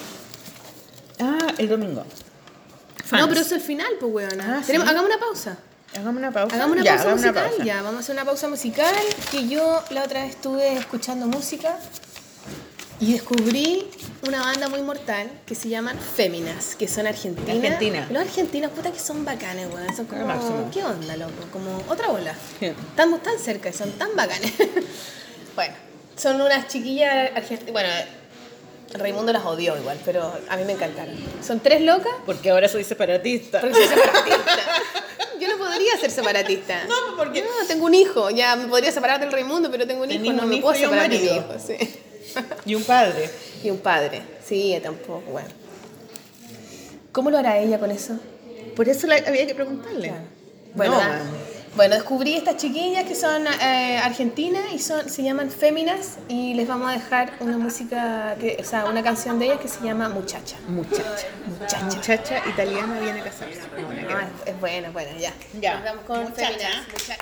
Ah, 1.19 1.47
el 1.57 1.67
domingo. 1.67 2.03
No, 3.11 3.27
pero 3.27 3.41
eso 3.41 3.41
es 3.41 3.51
el 3.53 3.61
final, 3.61 3.87
pues, 3.99 4.13
weona. 4.13 4.59
Ah, 4.59 4.63
Tenemos-. 4.63 4.87
Hagamos 4.87 5.09
una 5.09 5.19
pausa. 5.19 5.57
Hagamos 5.95 6.15
una 6.17 6.31
pausa. 6.31 6.55
Hagamos 6.55 6.75
una 6.75 6.83
Ya, 6.83 6.91
pausa 6.91 7.03
hagamos 7.05 7.21
una 7.23 7.31
musical. 7.31 7.49
pausa. 7.49 7.65
Ya, 7.65 7.81
vamos 7.81 7.95
a 7.95 7.99
hacer 8.01 8.15
una 8.15 8.25
pausa 8.25 8.47
musical. 8.49 8.95
Que 9.31 9.47
yo 9.47 9.83
la 9.89 10.03
otra 10.03 10.21
vez 10.25 10.35
estuve 10.35 10.73
escuchando 10.77 11.25
música 11.25 11.75
y 12.99 13.13
descubrí 13.13 13.87
una 14.27 14.41
banda 14.41 14.69
muy 14.69 14.83
mortal 14.83 15.31
que 15.47 15.55
se 15.55 15.69
llaman 15.69 15.97
Féminas, 15.97 16.75
que 16.75 16.87
son 16.87 17.07
argentinas. 17.07 17.49
Argentina. 17.63 18.07
Los 18.11 18.21
argentinos, 18.21 18.71
puta 18.73 18.91
que 18.91 18.99
son 18.99 19.25
bacanes, 19.25 19.73
weón. 19.73 19.95
Son 19.95 20.05
como, 20.05 20.27
máximo. 20.27 20.69
¿qué 20.71 20.83
onda, 20.83 21.17
loco? 21.17 21.31
Como 21.51 21.77
otra 21.89 22.09
bola. 22.09 22.35
Estamos 22.61 23.23
tan 23.23 23.39
cerca 23.39 23.69
y 23.69 23.73
son 23.73 23.91
tan 23.93 24.15
bacanes. 24.15 24.53
bueno, 25.55 25.73
son 26.15 26.39
unas 26.41 26.67
chiquillas 26.67 27.31
argentinas. 27.35 27.71
Bueno, 27.73 27.89
Raimundo 28.93 29.33
las 29.33 29.43
odió 29.45 29.75
igual, 29.77 29.97
pero 30.05 30.31
a 30.49 30.55
mí 30.57 30.63
me 30.65 30.73
encantaron. 30.73 31.15
Son 31.45 31.59
tres 31.59 31.81
locas 31.81 32.11
Porque 32.25 32.51
ahora 32.51 32.67
soy 32.67 32.83
separatista. 32.83 33.59
porque 33.59 33.75
soy 33.75 33.87
separatista. 33.87 34.55
Yo 35.39 35.47
no 35.47 35.57
podría 35.57 35.97
ser 35.97 36.11
separatista. 36.11 36.83
No, 36.85 37.17
porque- 37.17 37.41
No, 37.41 37.67
tengo 37.67 37.85
un 37.87 37.95
hijo. 37.95 38.29
Ya 38.29 38.55
me 38.55 38.67
podría 38.67 38.91
separar 38.91 39.19
del 39.19 39.31
Raimundo, 39.31 39.69
pero 39.71 39.85
tengo 39.87 40.03
un 40.03 40.11
hijo. 40.11 40.31
No 40.33 40.43
un 40.43 40.49
me 40.49 40.55
hijo 40.57 40.67
puedo 40.67 40.79
separar 40.79 41.09
de 41.09 41.17
mi 41.19 41.25
hijo. 41.25 41.53
Sí. 41.65 41.75
Y 42.65 42.73
un 42.75 42.83
padre. 42.83 43.29
Y 43.63 43.69
un 43.69 43.77
padre. 43.79 44.21
Sí, 44.43 44.79
tampoco. 44.81 45.21
Bueno. 45.31 45.49
¿Cómo 47.11 47.29
lo 47.29 47.37
hará 47.37 47.59
ella 47.59 47.79
con 47.79 47.91
eso? 47.91 48.17
Por 48.75 48.89
eso 48.89 49.05
la- 49.07 49.17
había 49.17 49.45
que 49.45 49.53
preguntarle. 49.53 50.13
Bueno, 50.73 50.93
No, 50.93 50.99
da- 50.99 51.07
man. 51.09 51.21
Bueno, 51.75 51.95
descubrí 51.95 52.35
estas 52.35 52.57
chiquillas 52.57 53.03
que 53.05 53.15
son 53.15 53.47
eh, 53.47 53.97
argentinas 54.03 54.63
y 54.73 54.79
son, 54.79 55.09
se 55.09 55.23
llaman 55.23 55.49
Féminas 55.49 56.17
y 56.27 56.53
les 56.53 56.67
vamos 56.67 56.89
a 56.89 56.93
dejar 56.93 57.33
una 57.39 57.57
música, 57.57 58.35
que, 58.39 58.57
o 58.59 58.63
sea, 58.63 58.85
una 58.85 59.01
canción 59.01 59.39
de 59.39 59.45
ellas 59.45 59.59
que 59.59 59.67
se 59.67 59.83
llama 59.83 60.09
Muchacha. 60.09 60.57
Muchacha. 60.67 61.27
Muchacha. 61.47 61.83
Muchacha 61.85 62.41
italiana 62.47 62.99
viene 62.99 63.21
a 63.21 63.23
casarse. 63.23 63.59
No, 63.59 64.17
Ah, 64.17 64.27
es, 64.45 64.51
es 64.53 64.59
buena, 64.59 64.87
es 64.87 64.93
buena, 64.93 65.17
ya. 65.17 65.33
Ya. 65.59 65.75
Nos 65.75 65.83
vamos 65.85 66.03
con 66.05 66.23
Muchacha. 66.23 66.47
Féminas. 66.47 66.87
Muchacha. 66.91 67.17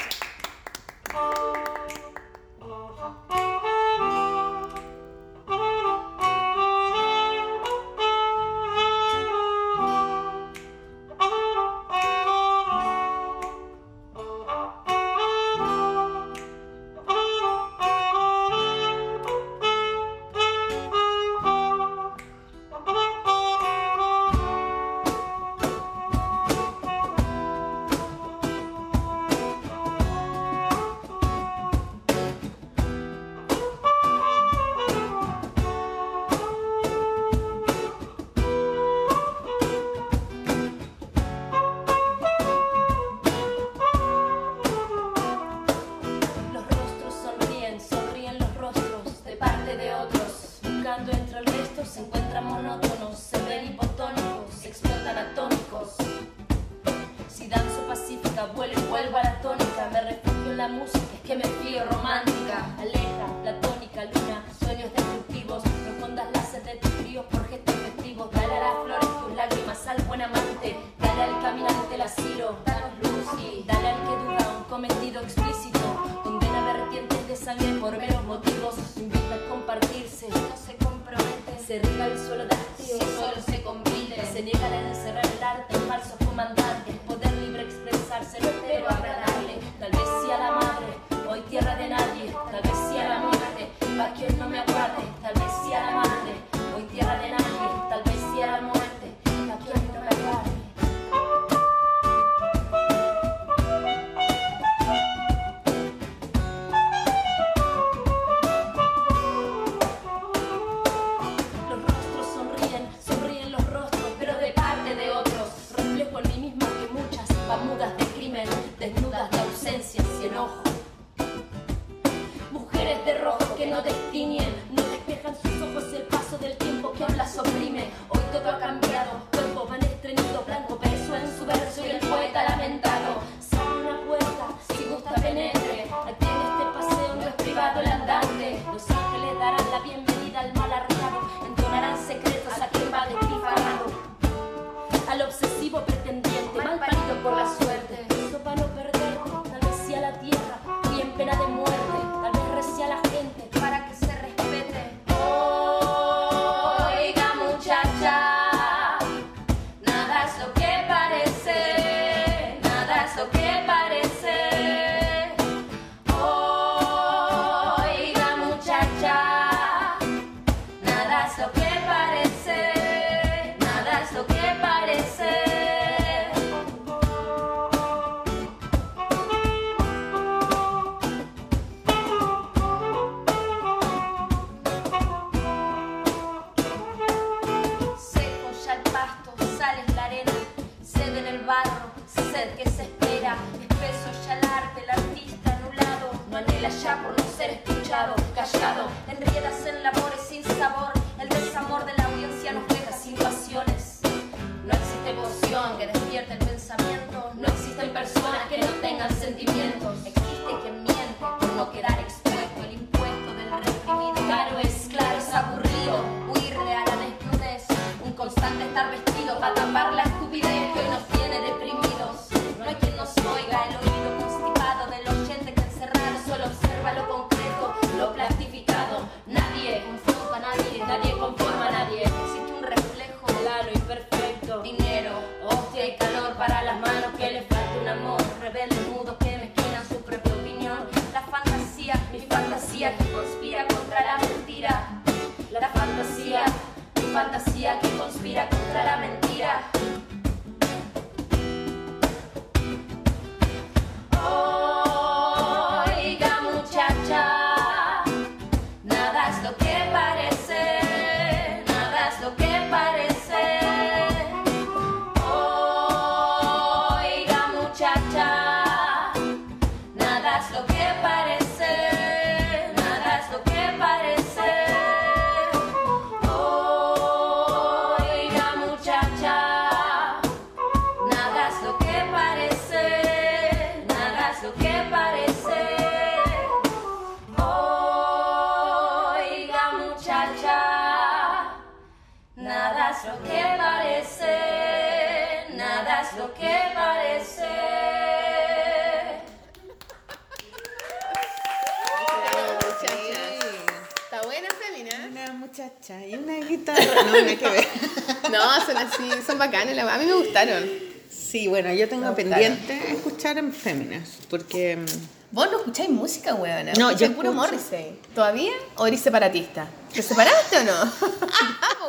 Bacanas. 309.41 309.77
A 309.77 309.97
mí 309.97 310.05
me 310.05 310.13
gustaron. 310.13 310.63
Sí, 311.09 311.47
bueno, 311.47 311.73
yo 311.73 311.89
tengo 311.89 312.07
Me 312.07 312.13
pendiente 312.13 312.91
escuchar 312.91 313.37
en 313.37 313.51
féminas, 313.51 314.19
porque 314.29 314.77
mm, 314.77 314.85
Vos 315.31 315.47
no 315.51 315.57
escucháis 315.59 315.89
música, 315.89 316.35
weona. 316.35 316.73
No, 316.73 316.91
yo 316.91 317.11
puro. 317.13 317.31
Morrissey. 317.33 317.99
¿Todavía? 318.13 318.51
¿O 318.75 318.85
eres 318.85 318.99
separatista? 318.99 319.67
¿Te 319.93 320.01
separaste 320.01 320.57
o 320.59 320.63
no? 320.63 320.71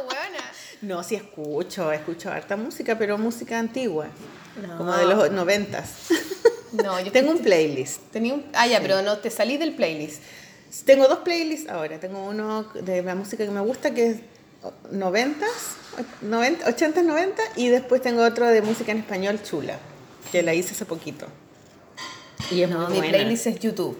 Weona. 0.09 0.45
no, 0.83 1.03
sí 1.03 1.17
escucho, 1.17 1.91
escucho 1.93 2.31
harta 2.31 2.57
música, 2.57 2.97
pero 2.97 3.19
música 3.19 3.59
antigua, 3.59 4.07
No. 4.61 4.79
como 4.79 4.97
de 4.97 5.07
los 5.07 5.31
noventas. 5.33 5.91
No, 6.73 7.01
yo 7.01 7.11
tengo 7.17 7.33
un 7.33 7.39
playlist. 7.41 8.01
Tenía 8.13 8.35
un... 8.35 8.45
Ah, 8.55 8.67
ya, 8.69 8.81
pero 8.81 9.03
no 9.03 9.19
te 9.19 9.29
salí 9.31 9.57
del 9.59 9.75
playlist. 9.75 10.23
Tengo 10.85 11.07
dos 11.09 11.19
playlists 11.19 11.69
ahora. 11.69 11.99
Tengo 12.01 12.25
uno 12.25 12.65
de 12.75 13.03
la 13.03 13.15
música 13.15 13.45
que 13.45 13.51
me 13.51 13.61
gusta, 13.61 13.93
que 13.93 14.07
es 14.07 14.17
noventas, 14.91 15.51
90, 16.23 16.67
80, 16.69 17.03
90, 17.03 17.43
y 17.57 17.69
después 17.69 18.03
tengo 18.03 18.23
otro 18.25 18.47
de 18.47 18.63
música 18.63 18.93
en 18.93 18.99
español 18.99 19.41
chula, 19.43 19.79
que 20.31 20.43
la 20.43 20.55
hice 20.55 20.73
hace 20.73 20.85
poquito. 20.85 21.27
Y 22.51 22.63
es 22.63 22.71
No, 22.71 22.79
muy 22.81 22.87
mi 22.93 22.97
buena. 22.99 23.13
playlist 23.13 23.47
es 23.47 23.59
YouTube. 23.61 23.99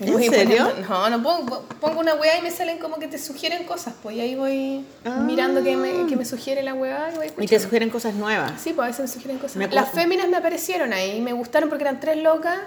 ¿En 0.00 0.12
Voy 0.12 0.28
serio? 0.28 0.64
poniendo- 0.66 0.88
no, 0.88 1.08
no 1.10 1.22
pongo, 1.22 1.62
pongo 1.80 2.00
una 2.00 2.14
weá 2.14 2.38
y 2.38 2.42
me 2.42 2.50
salen 2.50 2.78
como 2.78 2.98
que 2.98 3.06
te 3.06 3.16
sugieren 3.16 3.62
cosas, 3.64 3.94
pues 4.02 4.16
y 4.16 4.20
ahí 4.20 4.34
voy 4.34 4.84
Ah. 5.04 5.20
mirando 5.24 5.62
que 5.62 5.76
me, 5.76 6.06
que 6.08 6.16
me 6.16 6.24
sugiere 6.24 6.64
la 6.64 6.74
weá 6.74 7.12
y 7.12 7.16
voy 7.16 7.44
Y 7.44 7.46
te 7.46 7.60
sugieren 7.60 7.90
cosas 7.90 8.14
nuevas. 8.14 8.60
Sí, 8.60 8.72
pues 8.72 8.86
a 8.86 8.88
veces 8.88 9.00
me 9.02 9.08
sugieren 9.08 9.38
cosas. 9.38 9.56
Me 9.56 9.66
acuerdo- 9.66 9.84
Las 9.86 9.94
féminas 9.94 10.28
me 10.28 10.36
aparecieron 10.36 10.92
ahí, 10.92 11.20
me 11.20 11.32
gustaron 11.32 11.68
porque 11.68 11.84
eran 11.84 12.00
tres 12.00 12.16
locas. 12.16 12.58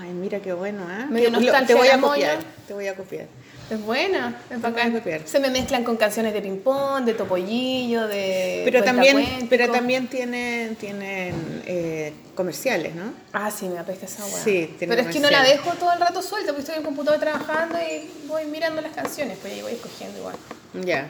Ay, 0.00 0.10
mira 0.10 0.40
qué 0.40 0.52
bueno, 0.52 0.82
¿eh? 0.90 1.06
Medio 1.08 1.26
Qué- 1.26 1.36
lo- 1.36 1.40
nostalgia 1.42 1.66
te 1.68 1.74
voy 1.74 1.88
a 1.88 2.00
copiar. 2.00 2.38
Te 2.66 2.74
voy 2.74 2.86
a 2.88 2.96
copiar. 2.96 3.26
Es 3.70 3.82
buena, 3.82 4.40
es 4.50 4.60
bacán. 4.62 5.02
Se 5.26 5.40
me 5.40 5.50
mezclan 5.50 5.84
con 5.84 5.98
canciones 5.98 6.32
de 6.32 6.40
ping-pong, 6.40 7.04
de 7.04 7.12
topollillo, 7.12 8.06
de. 8.06 8.62
Pero 8.64 8.82
también, 8.82 9.46
pero 9.50 9.70
también 9.70 10.08
tienen, 10.08 10.74
tienen 10.76 11.62
eh, 11.66 12.14
comerciales, 12.34 12.94
¿no? 12.94 13.12
Ah, 13.32 13.50
sí, 13.50 13.68
me 13.68 13.78
apesta 13.78 14.06
esa 14.06 14.24
weá. 14.24 14.42
Sí, 14.42 14.74
tiene 14.78 14.94
Pero 14.96 15.08
es 15.08 15.14
que 15.14 15.20
no 15.20 15.28
la 15.28 15.42
dejo 15.42 15.72
todo 15.72 15.92
el 15.92 16.00
rato 16.00 16.22
suelta, 16.22 16.48
porque 16.48 16.60
estoy 16.60 16.74
en 16.76 16.80
el 16.80 16.86
computador 16.86 17.20
trabajando 17.20 17.78
y 17.78 18.26
voy 18.26 18.46
mirando 18.46 18.80
las 18.80 18.92
canciones, 18.94 19.36
pues 19.40 19.52
ahí 19.52 19.60
voy 19.60 19.72
escogiendo 19.72 20.18
igual. 20.18 20.36
Ya. 20.84 21.06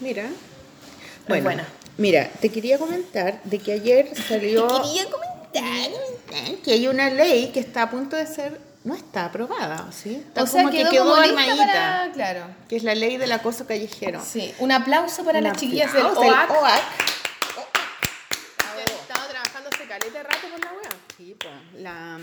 Mira. 0.00 0.26
Bueno, 1.26 1.44
buena. 1.44 1.66
mira, 1.96 2.30
te 2.40 2.50
quería 2.50 2.78
comentar 2.78 3.42
de 3.44 3.58
que 3.58 3.72
ayer 3.72 4.10
salió 4.28 4.68
Quería 4.68 5.04
comentar. 5.06 5.90
que 6.62 6.72
hay 6.72 6.86
una 6.86 7.08
ley 7.10 7.50
que 7.52 7.60
está 7.60 7.82
a 7.82 7.90
punto 7.90 8.14
de 8.14 8.26
ser, 8.26 8.60
no 8.86 8.94
está 8.94 9.26
aprobada, 9.26 9.90
¿sí? 9.92 10.14
Está 10.14 10.44
O 10.44 10.46
sea, 10.46 10.62
como 10.62 10.72
quedó 10.72 10.84
que 10.84 10.96
quedó 10.96 11.04
como 11.04 11.16
armadita, 11.16 11.56
para- 11.66 12.12
Claro. 12.12 12.46
que 12.68 12.76
es 12.76 12.82
la 12.84 12.94
ley 12.94 13.16
del 13.18 13.32
acoso 13.32 13.66
callejero. 13.66 14.22
Sí, 14.24 14.54
un 14.60 14.70
aplauso 14.72 15.24
para 15.24 15.38
Un 15.38 15.44
las 15.44 15.56
chiquillas 15.58 15.92
del 15.92 16.06
OAC. 16.06 16.50
OAC. 16.50 16.82
que 18.74 18.82
han 18.82 18.88
estado 19.00 19.28
trabajando 19.28 19.70
hace 19.72 19.84
caleta 19.88 20.18
de 20.18 20.22
rato 20.22 20.48
con 20.50 20.60
la 20.60 20.72
wea. 20.72 20.90
Sí, 21.16 21.36
po. 21.38 21.48
la, 21.78 22.18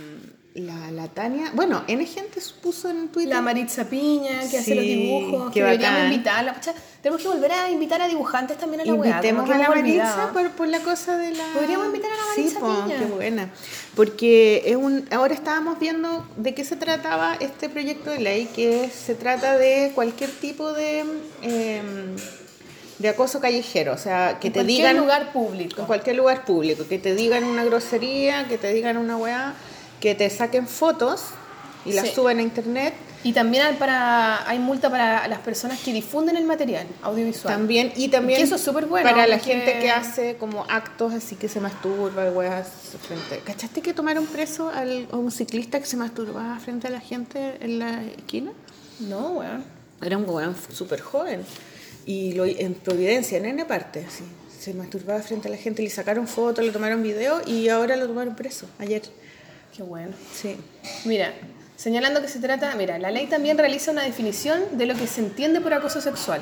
la, 0.55 0.91
la 0.91 1.07
Tania, 1.07 1.51
bueno, 1.55 1.83
N 1.87 2.05
gente 2.05 2.39
puso 2.61 2.87
en 2.89 3.07
Twitter. 3.07 3.33
La 3.33 3.41
Maritza 3.41 3.85
Piña, 3.89 4.41
que 4.51 4.59
hace 4.59 4.75
los 4.75 4.83
Sí, 4.85 4.95
dibujos, 4.95 5.51
que 5.51 5.63
deberíamos 5.63 6.03
invitarla. 6.11 6.53
Pucha, 6.53 6.73
tenemos 7.01 7.21
que 7.23 7.27
volver 7.27 7.51
a 7.53 7.71
invitar 7.71 8.01
a 8.03 8.07
dibujantes 8.07 8.57
también 8.59 8.81
a 8.81 8.85
la 8.85 8.93
weá. 8.93 9.09
Invitemos 9.09 9.49
a 9.49 9.57
la 9.57 9.69
Maritza 9.69 10.29
por, 10.31 10.51
por 10.51 10.67
la 10.67 10.79
cosa 10.81 11.17
de 11.17 11.31
la... 11.31 11.43
Podríamos 11.53 11.87
invitar 11.87 12.11
a 12.11 12.15
la 12.15 12.21
Sí, 12.35 12.41
Maritza 12.41 12.59
po, 12.59 12.83
Piña. 12.85 12.99
qué 12.99 13.05
buena. 13.05 13.49
Porque 13.95 14.61
es 14.67 14.75
un, 14.75 15.07
ahora 15.11 15.33
estábamos 15.33 15.79
viendo 15.79 16.27
de 16.37 16.53
qué 16.53 16.63
se 16.63 16.75
trataba 16.75 17.35
este 17.39 17.67
proyecto 17.69 18.11
de 18.11 18.19
ley, 18.19 18.45
que 18.55 18.89
se 18.89 19.15
trata 19.15 19.57
de 19.57 19.91
cualquier 19.95 20.29
tipo 20.29 20.71
de, 20.73 20.99
em, 21.41 22.15
de 22.99 23.09
acoso 23.09 23.39
callejero. 23.39 23.93
O 23.93 23.97
sea, 23.97 24.37
que 24.39 24.47
En 24.47 24.53
te 24.53 24.59
cualquier 24.59 24.77
digan... 24.77 24.97
lugar 24.97 25.33
público. 25.33 25.81
En 25.81 25.87
cualquier 25.87 26.15
lugar 26.15 26.45
público, 26.45 26.85
que 26.87 26.99
te 26.99 27.15
digan 27.15 27.43
una 27.43 27.63
grosería, 27.63 28.47
que 28.47 28.59
te 28.59 28.71
digan 28.71 28.97
una 28.97 29.17
weá, 29.17 29.55
que 30.03 30.15
te 30.15 30.29
saquen 30.29 30.67
fotos 30.67 31.21
y 31.85 31.93
las 31.93 32.07
Sí. 32.09 32.15
suban 32.15 32.39
a 32.39 32.41
internet. 32.41 32.93
Y 33.23 33.31
también 33.31 33.77
para, 33.77 34.45
hay 34.49 34.59
multa 34.59 34.89
para 34.89 35.25
las 35.29 35.39
personas 35.39 35.79
que 35.79 35.93
difunden 35.93 36.35
el 36.35 36.43
material 36.43 36.85
audiovisual. 37.03 37.53
También, 37.53 37.93
y 37.95 38.09
también 38.09 38.39
Que 38.39 38.43
eso 38.43 38.55
es 38.55 38.61
súper 38.61 38.85
bueno, 38.85 39.09
para 39.09 39.25
la 39.27 39.39
gente 39.39 39.79
que 39.79 39.89
hace 39.89 40.35
como 40.35 40.65
actos 40.67 41.13
así 41.13 41.37
que 41.37 41.47
se 41.47 41.61
masturba, 41.61 42.29
weas 42.31 42.67
frente. 43.07 43.39
¿Cachaste 43.45 43.79
que 43.81 43.93
tomaron 43.93 44.25
preso 44.25 44.69
al, 44.69 45.07
a 45.09 45.15
un 45.15 45.31
ciclista 45.31 45.79
que 45.79 45.85
se 45.85 45.95
masturbaba 45.95 46.59
frente 46.59 46.87
a 46.87 46.91
la 46.91 46.99
gente 46.99 47.55
en 47.61 47.79
la 47.79 48.03
esquina? 48.03 48.51
No, 48.99 49.29
weón. 49.39 49.63
Era 50.01 50.17
un 50.17 50.29
weón 50.29 50.53
súper 50.73 50.99
joven. 50.99 51.45
Y 52.05 52.33
lo, 52.33 52.43
en 52.43 52.73
Providencia, 52.73 53.37
en 53.37 53.45
N 53.45 53.63
parte, 53.63 54.05
sí. 54.09 54.25
Se 54.59 54.73
masturbaba 54.73 55.21
frente 55.21 55.47
a 55.47 55.51
la 55.51 55.57
gente, 55.57 55.81
le 55.81 55.89
sacaron 55.89 56.27
fotos, 56.27 56.65
le 56.65 56.71
tomaron 56.71 57.01
video 57.01 57.41
y 57.45 57.69
ahora 57.69 57.95
lo 57.95 58.05
tomaron 58.07 58.35
preso, 58.35 58.65
ayer. 58.79 59.01
Qué 59.75 59.81
bueno. 59.81 60.13
Sí. 60.31 60.55
Mira, 61.03 61.33
señalando 61.75 62.21
que 62.21 62.27
se 62.27 62.39
trata, 62.39 62.73
mira, 62.75 62.99
la 62.99 63.09
ley 63.09 63.25
también 63.25 63.57
realiza 63.57 63.91
una 63.91 64.03
definición 64.03 64.61
de 64.77 64.85
lo 64.85 64.93
que 64.93 65.07
se 65.07 65.21
entiende 65.21 65.61
por 65.61 65.73
acoso 65.73 65.99
sexual, 65.99 66.41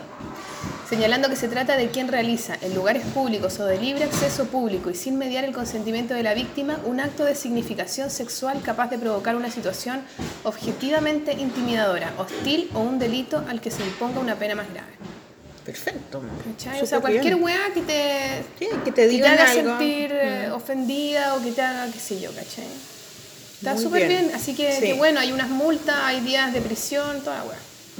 señalando 0.89 1.29
que 1.29 1.37
se 1.37 1.47
trata 1.47 1.77
de 1.77 1.87
quien 1.87 2.09
realiza 2.09 2.57
en 2.61 2.75
lugares 2.75 3.05
públicos 3.05 3.57
o 3.61 3.65
de 3.65 3.77
libre 3.79 4.03
acceso 4.03 4.47
público 4.47 4.89
y 4.89 4.95
sin 4.95 5.17
mediar 5.17 5.45
el 5.45 5.53
consentimiento 5.53 6.13
de 6.13 6.23
la 6.23 6.33
víctima 6.33 6.79
un 6.83 6.99
acto 6.99 7.23
de 7.23 7.35
significación 7.35 8.09
sexual 8.09 8.61
capaz 8.61 8.89
de 8.89 8.97
provocar 8.97 9.37
una 9.37 9.49
situación 9.49 10.01
objetivamente 10.43 11.31
intimidadora, 11.31 12.13
hostil 12.17 12.69
o 12.73 12.81
un 12.81 12.99
delito 12.99 13.45
al 13.47 13.61
que 13.61 13.71
se 13.71 13.81
imponga 13.83 14.19
una 14.19 14.35
pena 14.35 14.55
más 14.55 14.69
grave. 14.73 14.91
Perfecto. 15.63 16.21
O 16.81 16.85
sea, 16.85 16.99
cualquier 16.99 17.35
weá 17.35 17.71
que 17.73 17.81
te, 17.81 18.43
Sí, 18.59 18.65
que 18.65 18.75
te 18.75 18.83
que 18.83 18.91
te 18.91 19.07
digan 19.07 19.33
haga 19.33 19.51
algo. 19.51 19.75
Mm. 19.75 19.77
sentir 19.77 20.11
eh, 20.11 20.51
ofendida 20.51 21.35
o 21.35 21.41
que 21.41 21.51
te 21.51 21.61
haga, 21.61 21.85
qué 21.91 21.99
sé 21.99 22.19
yo, 22.19 22.31
¿cachai? 22.33 22.65
Está 23.61 23.77
súper 23.77 24.07
bien. 24.07 24.25
bien. 24.27 24.35
así 24.35 24.55
que, 24.55 24.71
Sí. 24.73 24.81
que 24.81 24.93
bueno, 24.93 25.19
hay 25.19 25.31
unas 25.31 25.49
multas, 25.49 25.95
hay 26.03 26.19
días 26.21 26.51
de 26.53 26.61
prisión, 26.61 27.21
toda 27.21 27.37
la 27.37 27.43
weá. 27.43 27.57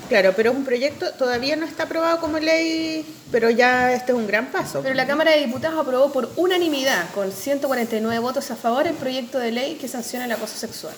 Claro, 0.09 0.33
pero 0.35 0.51
es 0.51 0.57
un 0.57 0.65
proyecto, 0.65 1.11
todavía 1.13 1.55
no 1.55 1.65
está 1.65 1.83
aprobado 1.83 2.19
como 2.19 2.39
ley, 2.39 3.05
pero 3.31 3.49
ya 3.49 3.93
este 3.93 4.11
es 4.13 4.17
un 4.17 4.25
gran 4.25 4.47
paso. 4.51 4.81
Pero 4.81 4.95
la 4.95 5.05
Cámara 5.05 5.31
de 5.31 5.45
Diputados 5.45 5.79
aprobó 5.79 6.11
por 6.11 6.31
unanimidad, 6.37 7.09
con 7.13 7.31
149 7.31 8.19
votos 8.19 8.49
a 8.51 8.55
favor, 8.55 8.87
el 8.87 8.95
proyecto 8.95 9.37
de 9.37 9.51
ley 9.51 9.75
que 9.75 9.87
sanciona 9.87 10.25
el 10.25 10.31
acoso 10.31 10.57
sexual. 10.57 10.93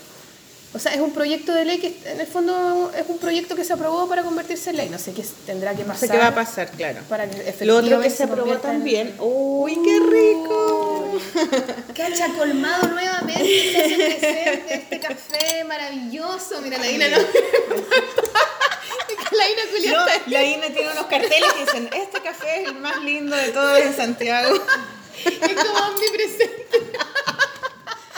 O 0.76 0.80
sea, 0.80 0.94
es 0.94 1.02
un 1.02 1.12
proyecto 1.12 1.54
de 1.54 1.66
ley 1.66 1.78
que 1.80 1.96
en 2.06 2.20
el 2.20 2.26
fondo 2.26 2.92
es 2.98 3.04
un 3.08 3.20
proyecto 3.20 3.56
que 3.56 3.64
se 3.64 3.74
aprobó 3.74 4.08
para 4.08 4.24
convertirse 4.24 4.72
en 4.72 4.78
ley. 4.78 4.90
No 4.90 4.98
sé 4.98 5.12
qué 5.14 5.24
tendrá 5.46 5.74
que 5.76 5.84
no 5.84 5.90
pasar. 5.90 6.08
sé 6.08 6.12
qué 6.14 6.18
va 6.18 6.28
a 6.28 6.34
pasar, 6.36 6.72
claro. 6.72 7.02
Para 7.10 7.30
que 7.30 7.66
Lo 7.66 7.78
otro 7.78 8.00
que 8.02 8.10
se 8.10 8.24
aprobó 8.24 8.54
en- 8.54 8.60
también. 8.62 9.14
¡Uy, 9.20 9.78
qué 9.84 10.00
rico! 10.00 10.83
Cacha 11.96 12.28
colmado 12.38 12.88
nuevamente, 12.88 13.44
se 13.72 13.78
hace 13.84 13.96
presente 13.96 14.74
este 14.76 15.00
café 15.00 15.64
maravilloso. 15.66 16.62
Mira, 16.62 16.78
la 16.78 16.90
Ina 16.90 17.08
no. 17.10 17.18
la 19.32 19.50
Ina 19.50 19.64
No, 19.64 19.72
Julián 19.72 20.08
está- 20.10 20.22
la 20.30 20.44
INE 20.44 20.70
tiene 20.70 20.92
unos 20.92 21.06
carteles 21.08 21.54
que 21.54 21.60
dicen, 21.66 21.90
este 21.94 22.22
café 22.22 22.62
es 22.62 22.68
el 22.68 22.76
más 22.76 23.02
lindo 23.04 23.36
de 23.36 23.50
todos 23.50 23.80
en 23.80 23.96
Santiago. 23.96 24.56
es 25.26 25.40
como 25.40 25.80
omnipresente. 25.88 26.68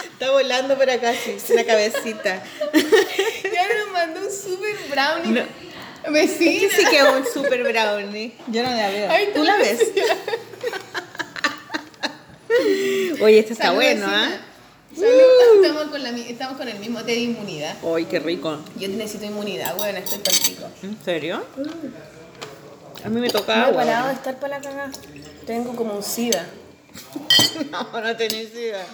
Está 0.04 0.30
volando 0.30 0.76
por 0.76 0.88
acá, 0.88 1.12
sí, 1.12 1.36
una 1.52 1.64
cabecita. 1.64 2.42
Y 2.72 3.56
ahora 3.56 3.74
nos 3.84 3.92
mandó 3.92 4.20
un 4.20 4.30
super 4.32 4.74
brownie. 4.90 5.40
No. 5.42 5.66
Vecina. 6.12 6.66
Este 6.66 6.82
sí 6.84 6.86
que 6.88 6.98
es 6.98 7.04
un 7.04 7.26
super 7.26 7.62
brownie. 7.64 8.32
Yo 8.46 8.62
no 8.62 8.70
la 8.70 8.88
veo. 8.90 9.10
Ay, 9.10 9.30
¿Tú 9.34 9.42
la 9.44 9.56
ves? 9.56 9.80
Oye, 13.22 13.38
este 13.40 13.52
está 13.54 13.64
Salud, 13.66 13.76
bueno. 13.76 14.06
Salud. 14.06 15.62
Estamos, 15.62 15.84
con 15.90 16.02
la, 16.02 16.12
mi- 16.12 16.28
estamos 16.28 16.56
con 16.56 16.68
el 16.68 16.78
mismo 16.78 17.00
té 17.00 17.12
de 17.12 17.18
inmunidad. 17.20 17.76
¡Uy, 17.82 18.04
qué 18.06 18.18
rico! 18.18 18.58
Yo 18.78 18.88
necesito 18.88 19.24
inmunidad, 19.26 19.74
bueno, 19.76 19.98
estoy 19.98 20.18
pico. 20.20 20.66
¿En 20.82 20.96
serio? 21.04 21.44
A 23.04 23.08
mí 23.08 23.20
me 23.20 23.28
toca 23.30 23.56
No 23.56 23.68
he 23.68 23.72
parado 23.74 24.08
de 24.08 24.14
estar 24.14 24.38
para 24.40 24.56
la 24.58 24.62
cagada. 24.62 24.90
Tengo 25.46 25.76
como 25.76 25.94
un 25.94 26.02
SIDA. 26.02 26.46
No, 27.70 28.00
no 28.00 28.16
tenés 28.16 28.52
idea. 28.54 28.84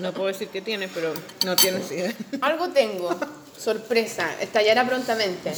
No 0.00 0.12
puedo 0.12 0.28
decir 0.28 0.48
que 0.48 0.60
tienes, 0.62 0.90
pero 0.94 1.12
no 1.44 1.56
tienes 1.56 1.90
idea. 1.92 2.12
Algo 2.40 2.68
tengo. 2.68 3.18
Sorpresa. 3.58 4.28
Estallará 4.40 4.86
prontamente. 4.86 5.52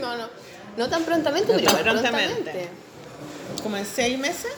no, 0.00 0.16
no. 0.16 0.28
No 0.76 0.88
tan 0.88 1.02
prontamente, 1.04 1.52
No 1.52 1.58
pero 1.58 1.72
tan 1.72 1.82
prontamente. 1.84 2.68
¿Como 3.62 3.76
en 3.76 3.86
seis 3.86 4.18
meses? 4.18 4.52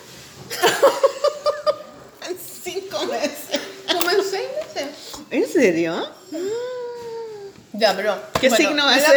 en 2.29 2.37
cinco 2.65 3.05
meses. 3.07 3.61
Como 3.93 4.11
en 4.11 4.23
seis 4.25 4.49
meses. 4.75 4.89
¿En 5.31 5.49
serio? 5.49 6.09
Ya, 7.73 7.97
pero. 7.97 8.17
¿Qué 8.41 8.49
bueno, 8.49 8.69
signo 8.69 8.85
va 8.85 8.95
a 8.95 9.01
ser? 9.01 9.17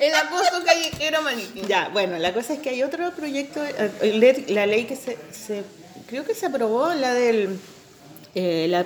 El 0.00 0.14
acoso 0.14 0.62
callejero 0.64 1.22
maniquí. 1.22 1.62
Ya, 1.68 1.88
bueno, 1.92 2.18
la 2.18 2.34
cosa 2.34 2.54
es 2.54 2.58
que 2.60 2.70
hay 2.70 2.82
otro 2.82 3.10
proyecto, 3.14 3.60
eh, 3.64 4.44
la 4.48 4.66
ley 4.66 4.84
que 4.86 4.96
se, 4.96 5.16
se- 5.32 5.62
creo 6.08 6.24
que 6.24 6.34
se 6.34 6.46
aprobó, 6.46 6.92
la 6.94 7.14
del, 7.14 7.58
eh, 8.34 8.66
la 8.68 8.84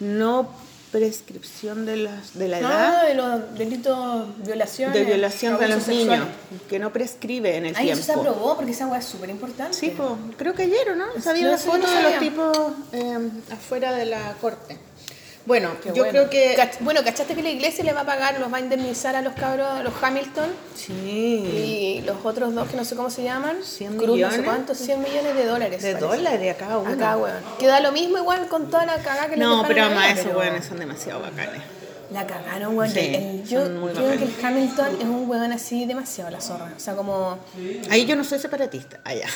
no 0.00 0.52
prescripción 0.90 1.86
de, 1.86 1.96
las, 1.96 2.36
de 2.38 2.48
la 2.48 2.58
edad 2.60 2.96
Ah, 3.00 3.04
de 3.06 3.14
los 3.14 3.54
delitos, 3.58 4.26
violaciones. 4.44 4.94
de 4.94 5.04
violación 5.04 5.58
de 5.58 5.68
los 5.68 5.86
niños, 5.88 6.06
sexuales. 6.18 6.62
que 6.68 6.78
no 6.78 6.92
prescribe 6.92 7.56
en 7.56 7.66
el 7.66 7.76
Ay, 7.76 7.90
eso 7.90 8.00
se 8.02 8.12
tiempo. 8.12 8.20
aprobó 8.30 8.56
porque 8.56 8.72
esa 8.72 8.86
weá 8.86 8.98
es 9.00 9.04
súper 9.06 9.30
importante. 9.30 9.76
Sí, 9.76 9.90
po, 9.90 10.16
creo 10.36 10.54
que 10.54 10.62
ayer, 10.62 10.90
¿o 10.90 10.96
¿no? 10.96 11.06
Sabía 11.20 11.44
No, 11.44 11.50
yo 11.52 11.58
foto 11.58 11.78
no 11.86 11.90
de 11.92 12.02
los 12.02 12.18
tipos 12.18 12.58
eh, 12.92 13.18
afuera 13.52 13.92
de 13.92 14.06
la 14.06 14.34
corte. 14.40 14.78
Bueno, 15.48 15.70
Qué 15.82 15.88
yo 15.88 16.04
bueno. 16.04 16.10
creo 16.10 16.30
que... 16.30 16.54
Cach- 16.56 16.76
bueno, 16.80 17.02
¿cachaste 17.02 17.34
que 17.34 17.42
la 17.42 17.48
iglesia 17.48 17.82
le 17.82 17.94
va 17.94 18.02
a 18.02 18.04
pagar, 18.04 18.38
los 18.38 18.52
va 18.52 18.58
a 18.58 18.60
indemnizar 18.60 19.16
a 19.16 19.22
los 19.22 19.32
cabros, 19.32 19.66
a 19.66 19.82
los 19.82 19.94
Hamilton? 20.00 20.50
Sí, 20.76 20.92
Y 20.92 22.02
los 22.04 22.18
otros 22.22 22.54
dos 22.54 22.68
que 22.68 22.76
no 22.76 22.84
sé 22.84 22.94
cómo 22.96 23.08
se 23.08 23.22
llaman, 23.22 23.56
100 23.64 23.96
Cruz, 23.96 24.08
no 24.08 24.12
sé 24.14 24.16
millones. 24.16 24.40
cuántos, 24.44 24.76
100 24.78 25.02
millones 25.02 25.34
de 25.34 25.46
dólares. 25.46 25.82
de 25.82 25.92
parece. 25.94 26.06
dólares 26.16 26.54
a 26.54 26.58
cada 26.58 26.78
uno. 26.78 26.90
Acá, 26.92 27.16
weón. 27.16 27.38
Queda 27.58 27.80
lo 27.80 27.92
mismo 27.92 28.18
igual 28.18 28.46
con 28.48 28.68
toda 28.70 28.84
la 28.84 28.96
cagada 28.98 29.30
que 29.30 29.36
le 29.38 29.44
no, 29.44 29.64
pero 29.66 29.84
además 29.84 30.12
esos 30.12 30.26
pero 30.26 30.38
weones 30.38 30.66
son 30.66 30.78
demasiado 30.78 31.20
bacanes. 31.22 31.62
La 32.12 32.26
cagaron, 32.26 32.76
weón. 32.76 32.92
Sí, 32.92 32.98
El- 33.00 33.44
yo 33.48 33.64
creo 33.94 34.18
que 34.18 34.24
el 34.24 34.34
Hamilton 34.44 34.96
es 35.00 35.04
un 35.04 35.28
weón 35.30 35.52
así 35.52 35.86
demasiado 35.86 36.30
la 36.30 36.42
zorra. 36.42 36.74
O 36.76 36.80
sea, 36.80 36.94
como... 36.94 37.38
Ahí 37.90 38.04
yo 38.04 38.16
no 38.16 38.24
soy 38.24 38.38
separatista. 38.38 39.00
Allá. 39.02 39.26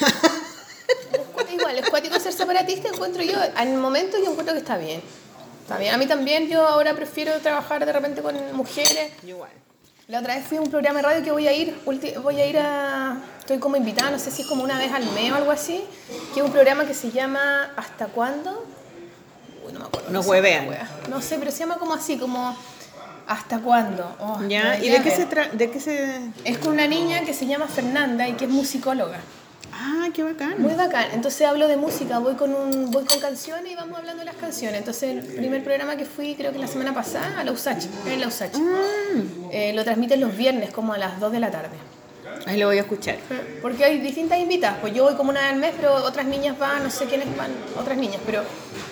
Igual, 1.52 1.78
es 1.78 1.90
cuático 1.90 2.18
ser 2.18 2.32
separatista, 2.32 2.88
encuentro 2.88 3.22
yo. 3.22 3.34
En 3.58 3.78
momento 3.80 4.16
yo 4.18 4.30
encuentro 4.30 4.54
que 4.54 4.60
está 4.60 4.76
bien. 4.78 5.02
Está 5.72 5.80
bien. 5.80 5.94
A 5.94 5.98
mí 5.98 6.06
también, 6.06 6.48
yo 6.48 6.66
ahora 6.66 6.94
prefiero 6.94 7.32
trabajar 7.40 7.84
de 7.86 7.92
repente 7.92 8.20
con 8.20 8.36
mujeres. 8.54 9.10
Igual. 9.26 9.50
La 10.08 10.20
otra 10.20 10.34
vez 10.34 10.44
fui 10.46 10.58
a 10.58 10.60
un 10.60 10.68
programa 10.68 10.98
de 10.98 11.02
radio 11.06 11.24
que 11.24 11.32
voy 11.32 11.48
a 11.48 11.52
ir, 11.52 11.74
voy 12.22 12.40
a 12.40 12.46
ir 12.46 12.58
a, 12.58 13.16
estoy 13.38 13.58
como 13.58 13.76
invitada, 13.76 14.10
no 14.10 14.18
sé 14.18 14.30
si 14.30 14.42
es 14.42 14.48
como 14.48 14.62
una 14.62 14.76
vez 14.76 14.92
al 14.92 15.06
mes 15.12 15.32
o 15.32 15.36
algo 15.36 15.50
así, 15.50 15.82
que 16.34 16.40
es 16.40 16.44
un 16.44 16.52
programa 16.52 16.84
que 16.84 16.92
se 16.92 17.10
llama 17.10 17.72
¿Hasta 17.76 18.08
cuándo? 18.08 18.66
Uy, 19.64 19.72
no 19.72 19.78
me 19.78 19.86
acuerdo. 19.86 20.08
Llama 20.08 20.26
huevean. 20.26 20.68
wea. 20.68 20.88
No 21.08 21.22
sé, 21.22 21.38
pero 21.38 21.50
se 21.50 21.60
llama 21.60 21.76
como 21.76 21.94
así, 21.94 22.18
como 22.18 22.54
¿Hasta 23.26 23.60
cuándo? 23.60 24.14
Oh, 24.18 24.42
¿Ya? 24.46 24.76
no, 24.76 24.84
¿Y 24.84 24.90
de 24.90 25.00
qué, 25.00 25.10
se 25.10 25.24
tra 25.24 25.48
de 25.48 25.70
qué 25.70 25.80
se...? 25.80 26.20
Es 26.44 26.58
con 26.58 26.72
una 26.72 26.86
niña 26.86 27.22
que 27.22 27.32
se 27.32 27.46
llama 27.46 27.66
Fernanda 27.68 28.28
y 28.28 28.32
que 28.34 28.44
es 28.44 28.50
musicóloga. 28.50 29.20
Ah, 29.84 30.08
qué 30.14 30.22
bacán. 30.22 30.54
Muy 30.62 30.74
bacán. 30.74 31.06
Entonces 31.12 31.44
hablo 31.46 31.66
de 31.66 31.76
música, 31.76 32.18
voy 32.20 32.34
con 32.34 32.54
un 32.54 32.90
voy 32.92 33.04
con 33.04 33.18
canciones 33.18 33.72
y 33.72 33.74
vamos 33.74 33.98
hablando 33.98 34.20
de 34.20 34.26
las 34.26 34.36
canciones. 34.36 34.78
Entonces 34.78 35.10
el 35.16 35.22
primer 35.24 35.64
programa 35.64 35.96
que 35.96 36.04
fui, 36.04 36.34
creo 36.36 36.52
que 36.52 36.58
la 36.58 36.68
semana 36.68 36.94
pasada, 36.94 37.40
a 37.40 37.44
la 37.44 37.50
USACH, 37.52 37.86
en 38.06 38.20
la 38.20 38.28
USACH. 38.28 38.54
Mm, 38.56 39.50
Eh, 39.50 39.72
lo 39.74 39.82
transmiten 39.84 40.20
los 40.20 40.36
viernes 40.36 40.70
como 40.70 40.92
a 40.92 40.98
las 40.98 41.18
2 41.18 41.32
de 41.32 41.40
la 41.40 41.50
tarde. 41.50 41.76
ahí 42.46 42.58
lo 42.58 42.66
voy 42.68 42.78
a 42.78 42.82
escuchar. 42.82 43.16
Porque 43.60 43.84
hay 43.84 43.98
distintas 44.00 44.38
invitadas. 44.38 44.78
Pues 44.80 44.94
yo 44.94 45.04
voy 45.04 45.14
como 45.14 45.30
una 45.30 45.40
vez 45.42 45.50
al 45.52 45.58
mes, 45.58 45.72
pero 45.76 45.94
otras 45.94 46.26
niñas 46.26 46.58
van, 46.58 46.82
no 46.84 46.90
sé 46.90 47.04
quiénes 47.06 47.28
van, 47.36 47.50
otras 47.78 47.96
niñas. 47.98 48.20
Pero 48.24 48.42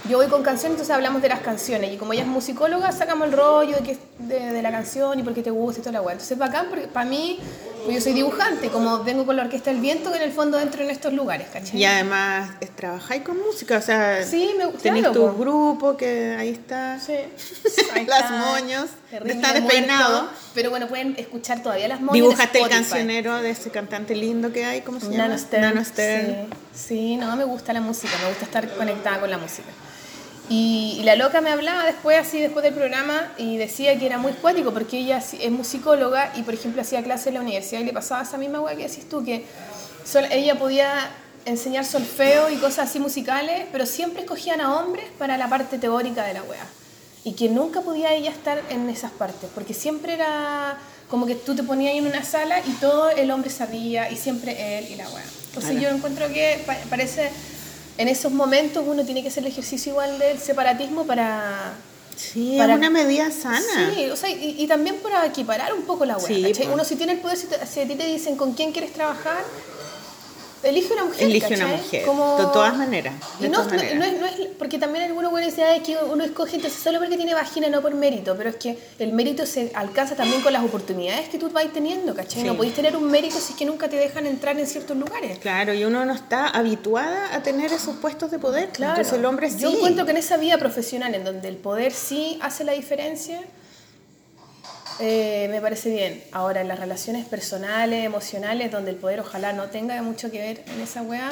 yo 0.09 0.19
voy 0.19 0.27
con 0.27 0.43
canciones, 0.43 0.73
entonces 0.73 0.95
hablamos 0.95 1.23
de 1.23 1.29
las 1.29 1.41
canciones. 1.41 1.93
Y 1.93 1.97
como 1.97 2.13
ella 2.13 2.23
es 2.23 2.29
musicóloga, 2.29 2.91
sacamos 2.93 3.29
el 3.29 3.33
rollo 3.35 3.77
de, 3.77 3.83
que, 3.83 3.99
de, 4.19 4.53
de 4.53 4.63
la 4.63 4.71
canción 4.71 5.19
y 5.19 5.23
por 5.23 5.35
qué 5.35 5.43
te 5.43 5.51
gusta 5.51 5.81
y 5.81 5.83
toda 5.83 5.93
la 5.93 6.03
weá. 6.03 6.13
Entonces 6.13 6.33
es 6.33 6.39
bacán 6.39 6.67
porque 6.69 6.87
para 6.89 7.07
mí, 7.09 7.39
pues 7.85 7.97
yo 7.97 8.01
soy 8.01 8.13
dibujante, 8.13 8.69
como 8.69 9.03
vengo 9.05 9.27
con 9.27 9.37
la 9.37 9.43
Orquesta 9.43 9.71
del 9.71 9.81
Viento, 9.81 10.11
que 10.11 10.17
en 10.19 10.23
el 10.23 10.33
fondo 10.33 10.59
entro 10.59 10.83
en 10.83 10.91
estos 10.91 11.13
lugares, 11.13 11.49
¿cachai? 11.53 11.79
Y 11.79 11.85
además 11.85 12.51
trabajáis 12.77 13.23
con 13.23 13.39
música, 13.41 13.79
o 13.79 13.83
sea, 13.83 14.25
Sí, 14.25 14.55
me 14.59 14.67
tenéis 14.79 15.05
claro, 15.05 15.13
tu 15.21 15.27
po. 15.33 15.39
grupo 15.39 15.97
que 15.97 16.37
ahí 16.39 16.51
está. 16.51 16.99
Sí. 17.01 17.13
Ahí 17.95 18.07
Las 18.07 18.21
está. 18.25 18.37
moños, 18.37 18.87
Terrible 19.11 19.35
está 19.35 19.49
muerto. 19.49 19.67
despeinado. 19.69 20.29
Pero 20.55 20.71
bueno, 20.71 20.89
pueden 20.89 21.15
escuchar 21.19 21.63
todavía 21.63 21.89
las 21.89 22.01
moños. 22.01 22.15
Dibujaste 22.15 22.59
de 22.59 22.65
el 22.65 22.71
cancionero 22.71 23.37
de 23.43 23.51
ese 23.51 23.71
cantante 23.71 24.15
lindo 24.15 24.53
que 24.53 24.65
hay, 24.65 24.81
¿cómo 24.83 25.01
se 25.01 25.07
llama? 25.07 25.29
Nano 25.29 25.39
Stern. 25.39 25.63
Nano 25.63 25.85
Stern. 25.85 26.47
Sí, 26.73 26.87
sí, 26.87 27.17
no, 27.17 27.35
me 27.37 27.45
gusta 27.45 27.73
la 27.73 27.81
música, 27.81 28.13
me 28.23 28.29
gusta 28.29 28.45
estar 28.45 28.69
conectada 28.75 29.21
con 29.21 29.31
la 29.31 29.39
música. 29.39 29.69
Y, 30.51 30.97
y 30.99 31.05
la 31.05 31.15
loca 31.15 31.41
me 31.41 31.49
hablaba 31.51 31.85
después, 31.87 32.19
así 32.19 32.41
después 32.41 32.63
del 32.65 32.75
programa, 32.75 33.33
y 33.39 33.57
decía 33.57 33.97
que 33.99 34.05
era 34.05 34.19
muy 34.19 34.33
cuático 34.33 34.73
porque 34.73 34.99
ella 34.99 35.19
es 35.19 35.51
musicóloga 35.51 36.33
y, 36.37 36.43
por 36.43 36.55
ejemplo, 36.55 36.83
hacía 36.83 37.03
clases 37.05 37.29
en 37.29 37.35
la 37.35 37.41
universidad 37.41 37.81
y 37.81 37.85
le 37.85 37.93
pasaba 37.93 38.23
esa 38.25 38.37
misma 38.37 38.61
weá 38.61 38.75
que 38.77 38.89
decís 38.89 39.09
tú, 39.09 39.25
que 39.25 39.45
sol- 40.05 40.27
ella 40.33 40.57
podía 40.59 41.09
enseñar 41.47 41.85
solfeo 41.87 42.51
y 42.51 42.57
cosas 42.57 42.91
así 42.91 42.99
musicales, 42.99 43.63
pero 43.71 43.87
siempre 43.87 44.23
escogían 44.23 44.61
a 44.61 44.75
hombres 44.77 45.05
para 45.19 45.39
la 45.39 45.49
parte 45.49 45.79
teórica 45.79 46.25
de 46.25 46.35
la 46.35 46.43
weá. 46.43 46.67
Y 47.23 47.35
que 47.35 47.49
nunca 47.49 47.83
podía 47.83 48.13
ella 48.13 48.31
estar 48.31 48.61
en 48.71 48.91
esas 48.91 49.13
partes, 49.13 49.49
porque 49.55 49.73
siempre 49.73 50.15
era 50.15 50.77
como 51.09 51.27
que 51.27 51.37
tú 51.37 51.55
te 51.55 51.63
ponías 51.63 51.95
en 51.95 52.07
una 52.07 52.25
sala 52.25 52.59
y 52.67 52.73
todo 52.73 53.09
el 53.11 53.31
hombre 53.31 53.51
sabía 53.51 54.11
y 54.11 54.17
siempre 54.17 54.79
él 54.79 54.89
y 54.91 54.97
la 54.97 55.09
weá. 55.11 55.23
Entonces 55.47 55.73
Claro. 55.73 55.81
yo 55.91 55.97
encuentro 55.97 56.27
que 56.29 56.63
pa- 56.67 56.77
parece, 56.89 57.31
en 58.01 58.09
esos 58.09 58.33
momentos 58.33 58.83
uno 58.87 59.05
tiene 59.05 59.23
que 59.23 59.29
hacer 59.29 59.45
el 59.45 59.51
ejercicio 59.53 59.93
igual 59.93 60.19
del 60.19 60.39
separatismo 60.39 61.05
para... 61.05 61.75
Sí, 62.17 62.57
Para- 62.59 62.75
una 62.75 62.91
medida 62.91 63.31
sana. 63.31 63.93
Sí, 63.95 64.11
o 64.11 64.17
sea, 64.17 64.29
y, 64.31 64.57
y 64.59 64.67
también 64.67 64.97
para 64.97 65.25
equiparar 65.27 65.73
un 65.75 65.83
poco 65.83 66.05
la 66.05 66.17
weá. 66.17 66.27
Sí. 66.27 66.53
Uno 66.73 66.85
si 66.85 66.97
tiene 66.97 67.13
el 67.13 67.19
poder, 67.21 67.37
si, 67.37 67.47
te- 67.47 67.67
si 67.67 67.81
a 67.81 67.87
ti 67.89 67.95
te 67.95 68.07
dicen 68.07 68.37
con 68.37 68.53
quién 68.55 68.73
quieres 68.73 68.93
trabajar, 68.93 69.43
elige 70.63 70.93
una 70.93 71.05
mujer. 71.05 71.23
Elige 71.25 71.55
una 71.55 71.67
mujer, 71.69 72.05
Como- 72.05 72.37
de 72.37 72.45
todas 72.53 72.77
maneras. 72.77 73.15
De 73.41 73.49
no, 73.49 73.59
todas 73.59 73.73
no- 73.73 73.77
maneras. 73.79 73.99
no 73.99 74.05
es, 74.05 74.21
no 74.21 74.27
es- 74.27 74.49
porque 74.59 74.79
también 74.79 75.05
algunos 75.05 75.31
pueden 75.31 75.49
decir 75.49 75.65
"Ay, 75.65 75.81
que 75.81 75.97
uno 75.97 76.23
escoge 76.25 76.57
entonces 76.57 76.81
solo 76.83 76.99
porque 76.99 77.17
tiene 77.17 77.35
vagina, 77.35 77.69
no 77.69 77.81
por 77.81 77.95
mérito, 77.95 78.35
pero 78.37 78.51
es 78.51 78.57
que 78.57 78.79
el 78.99 79.13
mérito 79.13 79.47
se 79.47 79.73
alcanza 79.75 80.17
también 80.17 80.43
con 80.43 80.53
las 80.53 80.63
oportunidades 80.65 81.29
que 81.29 81.39
tú 81.39 81.49
vas 81.51 81.65
teniendo, 81.73 82.15
¿cachai? 82.15 82.43
Sí. 82.43 82.47
No 82.47 82.57
podéis 82.57 82.75
tener 82.75 82.97
un 82.97 83.05
mérito 83.11 83.39
si 83.39 83.53
es 83.53 83.59
que 83.59 83.65
nunca 83.65 83.89
te 83.89 83.97
dejan 83.97 84.27
entrar 84.27 84.59
en 84.59 84.67
ciertos 84.67 84.97
lugares. 84.97 85.39
Claro, 85.39 85.73
y 85.75 85.85
uno 85.85 86.05
no 86.05 86.13
está 86.13 86.49
habituada 86.49 87.35
a 87.35 87.43
tener 87.43 87.73
esos 87.73 87.97
puestos 87.97 88.31
de 88.31 88.39
poder. 88.39 88.69
Claro. 88.71 88.93
Entonces 88.93 89.19
el 89.19 89.25
hombre 89.25 89.51
sí. 89.51 89.59
Yo 89.61 89.71
encuentro 89.71 90.05
que 90.05 90.11
en 90.13 90.17
esa 90.19 90.37
vida 90.37 90.59
profesional 90.59 91.15
en 91.15 91.25
donde 91.25 91.49
el 91.49 91.57
poder 91.57 91.93
sí 91.93 92.39
hace 92.43 92.65
la 92.65 92.73
diferencia, 92.73 93.41
eh, 95.01 95.49
me 95.51 95.61
parece 95.61 95.91
bien. 95.91 96.23
Ahora, 96.33 96.61
en 96.61 96.69
las 96.69 96.79
relaciones 96.79 97.27
personales, 97.27 98.05
emocionales, 98.05 98.71
donde 98.71 98.91
el 98.91 98.97
poder 98.97 99.21
ojalá 99.21 99.53
no 99.53 99.65
tenga 99.65 100.01
mucho 100.03 100.31
que 100.31 100.39
ver 100.39 100.63
en 100.67 100.81
esa 100.81 101.03
weá, 101.03 101.31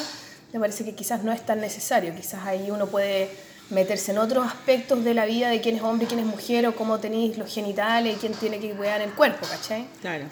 me 0.53 0.59
parece 0.59 0.83
que 0.83 0.95
quizás 0.95 1.23
no 1.23 1.31
es 1.31 1.45
tan 1.45 1.61
necesario. 1.61 2.13
Quizás 2.15 2.45
ahí 2.45 2.71
uno 2.71 2.87
puede 2.87 3.29
meterse 3.69 4.11
en 4.11 4.17
otros 4.17 4.47
aspectos 4.47 5.03
de 5.03 5.13
la 5.13 5.25
vida 5.25 5.49
de 5.49 5.61
quién 5.61 5.75
es 5.75 5.83
hombre 5.83 6.07
quién 6.07 6.19
es 6.19 6.25
mujer, 6.25 6.65
o 6.67 6.75
cómo 6.75 6.99
tenéis 6.99 7.37
los 7.37 7.53
genitales 7.53 8.15
y 8.15 8.19
quién 8.19 8.33
tiene 8.33 8.59
que 8.59 8.71
cuidar 8.71 9.01
el 9.01 9.11
cuerpo, 9.11 9.45
¿cachai? 9.47 9.85
Claro. 10.01 10.25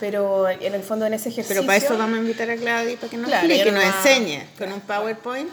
Pero 0.00 0.48
en 0.48 0.74
el 0.74 0.82
fondo 0.82 1.04
en 1.06 1.14
ese 1.14 1.28
ejercicio... 1.28 1.56
Pero 1.56 1.66
para 1.66 1.76
eso 1.76 1.98
vamos 1.98 2.18
a 2.18 2.20
invitar 2.22 2.48
a 2.48 2.56
Claudia 2.56 2.96
para 2.96 3.10
que 3.10 3.16
nos 3.16 3.26
Claro, 3.26 3.46
explique, 3.46 3.64
que 3.64 3.72
no 3.72 3.84
nos 3.84 3.96
enseñe 3.96 4.46
con 4.56 4.72
un 4.72 4.80
PowerPoint. 4.80 5.50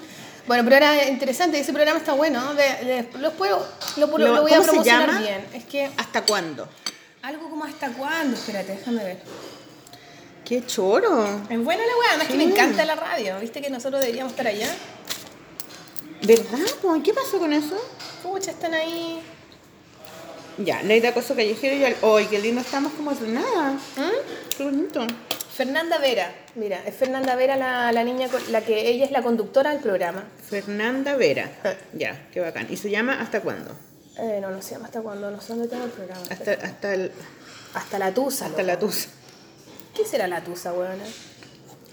Bueno, 0.48 0.64
pero 0.64 0.76
era 0.76 1.08
interesante, 1.10 1.60
ese 1.60 1.74
programa 1.74 2.00
está 2.00 2.14
bueno. 2.14 2.54
de- 2.54 2.86
de- 2.86 3.10
los 3.20 3.34
puedo, 3.34 3.66
lo, 3.98 4.08
lo- 4.08 4.18
Lo- 4.18 4.36
lo 4.36 4.42
voy 4.44 4.52
a 4.54 4.58
¿cómo 4.58 4.64
se 4.66 4.70
promocionar 4.72 5.08
llama? 5.10 5.20
bien. 5.20 5.46
Es 5.54 5.64
que 5.66 5.90
¿Hasta 5.98 6.22
cuándo? 6.24 6.68
algo 7.24 7.50
como 7.50 7.64
hasta 7.66 7.90
cuándo, 7.90 8.38
espérate, 8.38 8.74
déjame 8.74 9.04
ver. 9.04 9.18
¡Qué 10.44 10.64
choro! 10.68 11.26
Es 11.50 11.64
buena 11.64 11.82
la 11.84 11.98
weá, 11.98 12.10
además 12.10 12.28
que 12.28 12.36
me 12.36 12.44
encanta 12.44 12.86
la 12.86 12.94
radio. 12.96 13.40
¿Viste 13.40 13.62
que 13.62 13.70
nosotros 13.72 14.00
deberíamos 14.02 14.34
estar 14.34 14.46
allá? 14.46 14.68
¿Verdad? 16.22 16.60
¿Qué 17.04 17.14
pasó 17.14 17.40
con 17.40 17.52
eso? 17.52 17.76
Pucha, 18.22 18.52
están 18.52 18.74
ahí. 18.76 19.22
Ya, 20.60 20.82
ley 20.84 21.00
de 21.00 21.08
acoso 21.10 21.36
callejero 21.36 21.76
y 21.76 21.84
al... 21.86 21.96
¡Ay, 22.02 22.28
qué 22.28 22.40
lindo 22.40 22.62
estamos 22.62 22.94
como 22.94 23.14
si 23.16 23.24
nada! 23.24 23.72
¿Mm? 23.98 24.56
¡Qué 24.56 24.64
bonito! 24.64 25.06
Fernanda 25.56 25.98
Vera, 26.00 26.36
mira, 26.56 26.82
es 26.86 26.94
Fernanda 26.96 27.36
Vera 27.38 27.56
la, 27.56 27.90
la 27.94 28.04
niña, 28.04 28.28
la 28.50 28.60
que 28.60 28.90
ella 28.90 29.06
es 29.06 29.12
la 29.12 29.22
conductora 29.22 29.70
del 29.72 29.80
programa. 29.80 30.26
Fernanda 30.50 31.16
Vera. 31.16 31.50
Ah. 31.64 31.74
Ya, 31.94 32.28
qué 32.34 32.42
bacán. 32.42 32.68
¿Y 32.70 32.76
se 32.76 32.90
llama 32.90 33.22
¿Hasta 33.22 33.40
cuándo? 33.40 33.72
Eh, 34.18 34.40
no, 34.42 34.52
no 34.52 34.62
sé 34.62 34.76
hasta 34.76 35.02
cuándo, 35.02 35.32
no 35.32 35.40
sé 35.40 35.54
dónde 35.54 35.70
tengo 35.70 35.86
el 35.86 35.92
programa. 35.92 36.22
Hasta, 36.30 36.52
hasta, 36.54 36.94
el, 36.94 37.12
Hasta 37.74 38.00
la 38.00 38.14
Tusa. 38.14 38.48
hasta 38.48 38.64
loco. 38.64 38.68
la 38.68 38.80
tusa. 38.80 39.10
¿Qué 39.96 40.06
será 40.06 40.28
la 40.28 40.44
Tusa, 40.44 40.74
weona? 40.74 41.06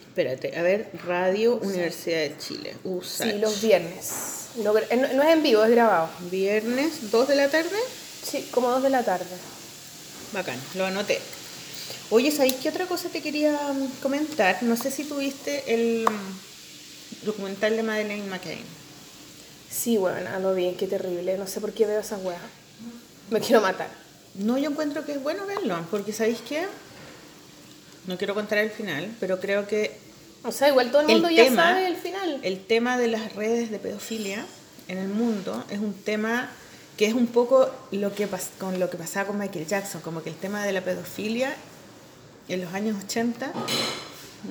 Espérate, 0.09 0.59
a 0.59 0.63
ver, 0.63 0.91
Radio 1.07 1.57
Universidad 1.57 2.19
de 2.19 2.37
Chile, 2.39 2.77
USA. 2.83 3.25
Sí, 3.25 3.39
los 3.39 3.63
viernes. 3.63 4.49
Eh, 4.57 4.63
no, 4.65 4.73
no 5.15 5.23
es 5.23 5.29
en 5.31 5.43
vivo, 5.43 5.63
es 5.65 5.71
grabado. 5.71 6.11
Viernes, 6.31 7.13
2 7.13 7.29
de 7.29 7.37
la 7.37 7.49
tarde. 7.49 7.77
Sí, 8.25 8.49
como 8.51 8.71
dos 8.71 8.83
de 8.83 8.91
la 8.91 9.05
tarde. 9.05 9.25
Bacán, 10.33 10.59
lo 10.75 10.87
anoté. 10.87 11.21
Oye, 12.15 12.31
¿sabéis 12.31 12.57
qué 12.63 12.69
otra 12.69 12.85
cosa 12.85 13.09
te 13.09 13.23
quería 13.23 13.53
mm, 13.73 14.03
comentar? 14.03 14.63
No 14.63 14.77
sé 14.77 14.91
si 14.91 15.05
tuviste 15.05 15.65
el 15.73 16.05
mm, 16.07 17.25
documental 17.25 17.75
de 17.75 17.83
Madeleine 17.83 18.27
McCain. 18.29 18.61
Sí, 19.71 19.97
bueno, 19.97 20.29
lo 20.41 20.55
vi, 20.55 20.73
qué 20.79 20.87
terrible. 20.87 21.39
No 21.39 21.47
sé 21.47 21.63
por 21.63 21.73
qué 21.73 21.87
veo 21.87 22.01
esas 22.01 22.23
weas. 22.23 22.39
Me 23.31 23.41
quiero 23.41 23.63
matar. 23.63 23.89
No, 24.35 24.59
yo 24.59 24.69
encuentro 24.69 25.07
que 25.07 25.13
es 25.13 25.23
bueno 25.23 25.47
verlo, 25.47 25.87
porque 25.91 26.13
¿sabéis 26.13 26.41
qué? 26.47 26.67
No 28.07 28.19
quiero 28.19 28.35
contar 28.35 28.59
el 28.59 28.71
final, 28.71 29.09
pero 29.19 29.41
creo 29.41 29.67
que 29.67 29.97
O 30.45 30.53
sea, 30.53 30.69
igual 30.69 30.91
todo 30.91 31.01
el 31.01 31.09
El 31.09 31.15
mundo 31.17 31.31
ya 31.31 31.45
tema- 31.45 31.63
sabe 31.71 31.87
el 31.87 31.97
final. 31.97 32.41
el 32.43 32.63
tema 32.67 32.99
de 32.99 33.09
las 33.09 33.35
redes 33.35 33.71
de 33.71 33.79
pedofilia 33.79 34.45
en 34.89 34.99
el 34.99 35.09
mundo 35.09 35.65
es 35.71 35.79
un 35.79 35.95
tema 35.95 36.51
que 36.99 37.07
es 37.07 37.15
un 37.15 37.27
poco 37.27 37.71
lo 37.91 38.15
que 38.15 38.29
pas- 38.29 38.51
con 38.59 38.79
lo 38.79 38.91
que 38.91 38.99
pasaba 38.99 39.29
con 39.29 39.39
Michael 39.39 39.67
Jackson, 39.67 40.03
como 40.03 40.23
que 40.23 40.29
el 40.29 40.37
tema 40.37 40.63
de 40.67 40.73
la 40.73 40.83
pedofilia 40.83 41.55
en 42.49 42.61
los 42.63 42.73
años 42.75 42.97
80 43.05 43.53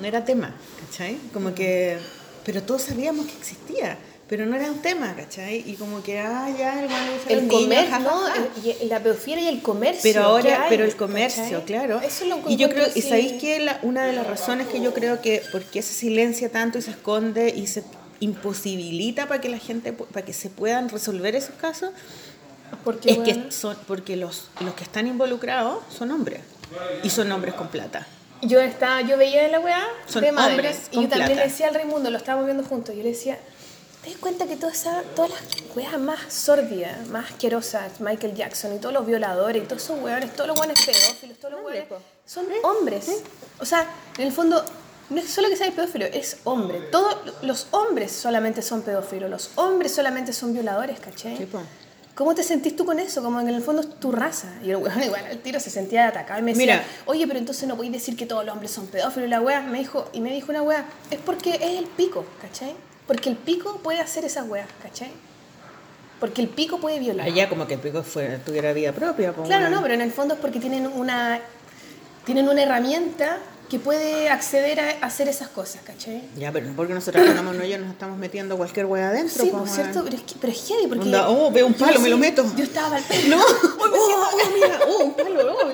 no 0.00 0.04
era 0.06 0.24
tema, 0.24 0.54
¿cachai? 0.86 1.16
Como 1.32 1.54
que, 1.54 1.98
pero 2.44 2.62
todos 2.62 2.82
sabíamos 2.82 3.26
que 3.26 3.32
existía, 3.32 3.98
pero 4.28 4.46
no 4.46 4.56
era 4.56 4.70
un 4.70 4.80
tema, 4.80 5.14
¿cachai? 5.14 5.62
Y 5.70 5.74
como 5.74 6.02
que, 6.02 6.18
ah, 6.18 6.48
ya, 6.58 6.82
el 7.28 7.46
comercio, 7.48 7.98
¿no? 8.00 8.22
y 8.82 8.86
la 8.86 9.00
pedofilia 9.02 9.42
y 9.44 9.48
el 9.48 9.60
comercio. 9.62 10.00
Pero 10.02 10.22
ahora, 10.22 10.62
hay, 10.64 10.70
pero 10.70 10.84
el 10.84 10.96
comercio, 10.96 11.42
¿cachai? 11.44 11.64
claro. 11.66 12.00
Eso 12.00 12.24
lo 12.24 12.40
y 12.48 12.56
yo 12.56 12.70
creo, 12.70 12.86
y 12.94 13.02
sabéis 13.02 13.32
que 13.40 13.60
la- 13.60 13.78
una 13.82 14.04
de 14.06 14.14
las 14.14 14.26
razones 14.26 14.68
que 14.68 14.80
yo 14.80 14.94
creo 14.94 15.20
que, 15.20 15.42
porque 15.52 15.82
se 15.82 15.92
silencia 15.92 16.50
tanto 16.50 16.78
y 16.78 16.82
se 16.82 16.92
esconde 16.92 17.50
y 17.54 17.66
se 17.66 17.82
imposibilita 18.20 19.28
para 19.28 19.40
que 19.40 19.48
la 19.50 19.58
gente, 19.58 19.92
para 19.92 20.24
que 20.24 20.32
se 20.32 20.48
puedan 20.48 20.88
resolver 20.88 21.34
esos 21.36 21.54
casos, 21.56 21.90
Porque, 22.84 23.10
es 23.10 23.16
bueno, 23.18 23.44
que 23.44 23.52
son, 23.52 23.76
porque 23.86 24.16
los, 24.16 24.48
los 24.60 24.72
que 24.74 24.84
están 24.84 25.06
involucrados 25.06 25.84
son 25.96 26.10
hombres. 26.10 26.40
Y 27.02 27.10
son 27.10 27.30
hombres 27.32 27.54
con 27.54 27.68
plata. 27.68 28.06
yo 28.42 28.60
estaba, 28.60 29.00
yo 29.02 29.16
veía 29.16 29.46
la 29.48 29.60
weá 29.60 29.82
Son 30.06 30.22
de 30.22 30.32
Madeleine, 30.32 30.68
hombres 30.68 30.88
y 30.90 31.02
yo 31.02 31.08
también 31.08 31.26
plata. 31.26 31.34
le 31.44 31.48
decía 31.48 31.68
al 31.68 31.74
Raimundo, 31.74 32.10
lo 32.10 32.16
estábamos 32.18 32.46
viendo 32.46 32.64
juntos, 32.64 32.94
yo 32.96 33.02
le 33.02 33.10
decía, 33.10 33.38
¿te 34.02 34.10
das 34.10 34.18
cuenta 34.18 34.46
que 34.46 34.56
toda 34.56 34.72
esa, 34.72 35.02
todas 35.14 35.30
las 35.30 35.40
weas 35.76 35.98
más 35.98 36.20
sórdidas, 36.32 37.06
más 37.08 37.30
asquerosas, 37.30 38.00
Michael 38.00 38.34
Jackson 38.34 38.74
y 38.74 38.78
todos 38.78 38.92
los 38.92 39.06
violadores 39.06 39.62
y 39.62 39.66
todos 39.66 39.82
esos 39.84 40.00
weones, 40.00 40.34
todos 40.34 40.48
los 40.48 40.58
weones 40.58 40.84
pedófilos, 40.84 41.38
todos 41.38 41.52
los 41.54 41.60
Hombres, 41.60 41.84
weones, 41.90 42.06
son 42.26 42.46
hombres. 42.64 43.22
O 43.60 43.64
sea, 43.64 43.86
en 44.18 44.26
el 44.26 44.32
fondo, 44.32 44.64
no 45.10 45.20
es 45.20 45.30
solo 45.30 45.48
que 45.48 45.56
sea 45.56 45.70
pedófilo, 45.70 46.06
es 46.06 46.38
hombre. 46.44 46.80
Todos 46.90 47.16
los 47.42 47.66
hombres 47.70 48.10
solamente 48.12 48.62
son 48.62 48.82
pedófilos, 48.82 49.30
los 49.30 49.50
hombres 49.56 49.94
solamente 49.94 50.32
son 50.32 50.52
violadores, 50.52 50.98
¿cachai? 51.00 51.36
Sí, 51.36 51.46
po. 51.46 51.60
¿Cómo 52.14 52.34
te 52.34 52.42
sentís 52.42 52.76
tú 52.76 52.84
con 52.84 52.98
eso? 52.98 53.22
Como 53.22 53.40
en 53.40 53.48
el 53.48 53.62
fondo 53.62 53.80
es 53.80 53.88
tu 53.98 54.12
raza. 54.12 54.48
Y 54.62 54.70
el 54.70 54.76
weón 54.76 55.02
igual 55.02 55.24
al 55.24 55.38
tiro 55.38 55.58
se 55.60 55.70
sentía 55.70 56.08
atacado 56.08 56.40
y 56.40 56.42
me 56.42 56.52
decía, 56.52 56.74
Mira. 56.74 56.84
oye, 57.06 57.26
pero 57.26 57.38
entonces 57.38 57.66
no 57.66 57.76
podéis 57.76 57.92
decir 57.94 58.16
que 58.16 58.26
todos 58.26 58.44
los 58.44 58.52
hombres 58.52 58.70
son 58.70 58.86
pedófilos. 58.86 59.28
Y 59.28 59.30
la 59.30 59.40
wea 59.40 59.62
me 59.62 59.78
dijo, 59.78 60.08
y 60.12 60.20
me 60.20 60.30
dijo 60.30 60.50
una 60.50 60.62
wea, 60.62 60.84
es 61.10 61.18
porque 61.20 61.54
es 61.54 61.78
el 61.78 61.86
pico, 61.86 62.26
¿cachai? 62.42 62.74
Porque 63.06 63.30
el 63.30 63.36
pico 63.36 63.78
puede 63.82 64.00
hacer 64.00 64.24
esas 64.24 64.46
weas, 64.46 64.68
¿cachai? 64.82 65.10
Porque 66.20 66.42
el 66.42 66.48
pico 66.48 66.78
puede 66.78 67.00
violar. 67.00 67.26
Allá 67.26 67.48
como 67.48 67.66
que 67.66 67.74
el 67.74 67.80
pico 67.80 68.02
fue, 68.02 68.38
tuviera 68.44 68.72
vida 68.72 68.92
propia. 68.92 69.32
Claro, 69.32 69.70
no, 69.70 69.82
pero 69.82 69.94
en 69.94 70.02
el 70.02 70.12
fondo 70.12 70.34
es 70.34 70.40
porque 70.40 70.60
tienen 70.60 70.86
una, 70.86 71.40
tienen 72.24 72.48
una 72.48 72.62
herramienta 72.62 73.38
que 73.72 73.78
puede 73.78 74.28
acceder 74.28 74.78
a 74.80 74.90
hacer 75.06 75.28
esas 75.28 75.48
cosas, 75.48 75.80
¿cachai? 75.82 76.20
Ya, 76.36 76.52
pero 76.52 76.66
no 76.66 76.76
porque 76.76 76.92
nosotros 76.92 77.24
tengamos 77.24 77.56
no, 77.56 77.64
ya 77.64 77.78
nos 77.78 77.90
estamos 77.90 78.18
metiendo 78.18 78.58
cualquier 78.58 78.84
wea 78.84 79.08
adentro. 79.08 79.42
Sí, 79.44 79.48
pues, 79.50 79.62
por 79.62 79.66
cierto, 79.70 80.00
weón. 80.00 80.04
pero 80.10 80.16
es, 80.18 80.22
que, 80.24 80.34
pero 80.38 80.52
es 80.52 80.68
heavy 80.68 80.86
porque... 80.88 81.04
Onda, 81.04 81.30
oh, 81.30 81.50
veo 81.50 81.66
un 81.68 81.72
palo, 81.72 81.98
me 82.00 82.10
lo 82.10 82.18
meto. 82.18 82.44
Yo 82.54 82.64
estaba 82.64 82.96
al 82.96 83.02
No, 83.30 83.36
Uy, 83.42 83.42
oh, 83.80 83.86
me 83.90 83.98
siento- 83.98 84.28
oh, 84.30 84.50
mira, 84.54 84.80
oh, 84.86 85.04
un 85.04 85.14
palo, 85.14 85.54
oh. 85.54 85.72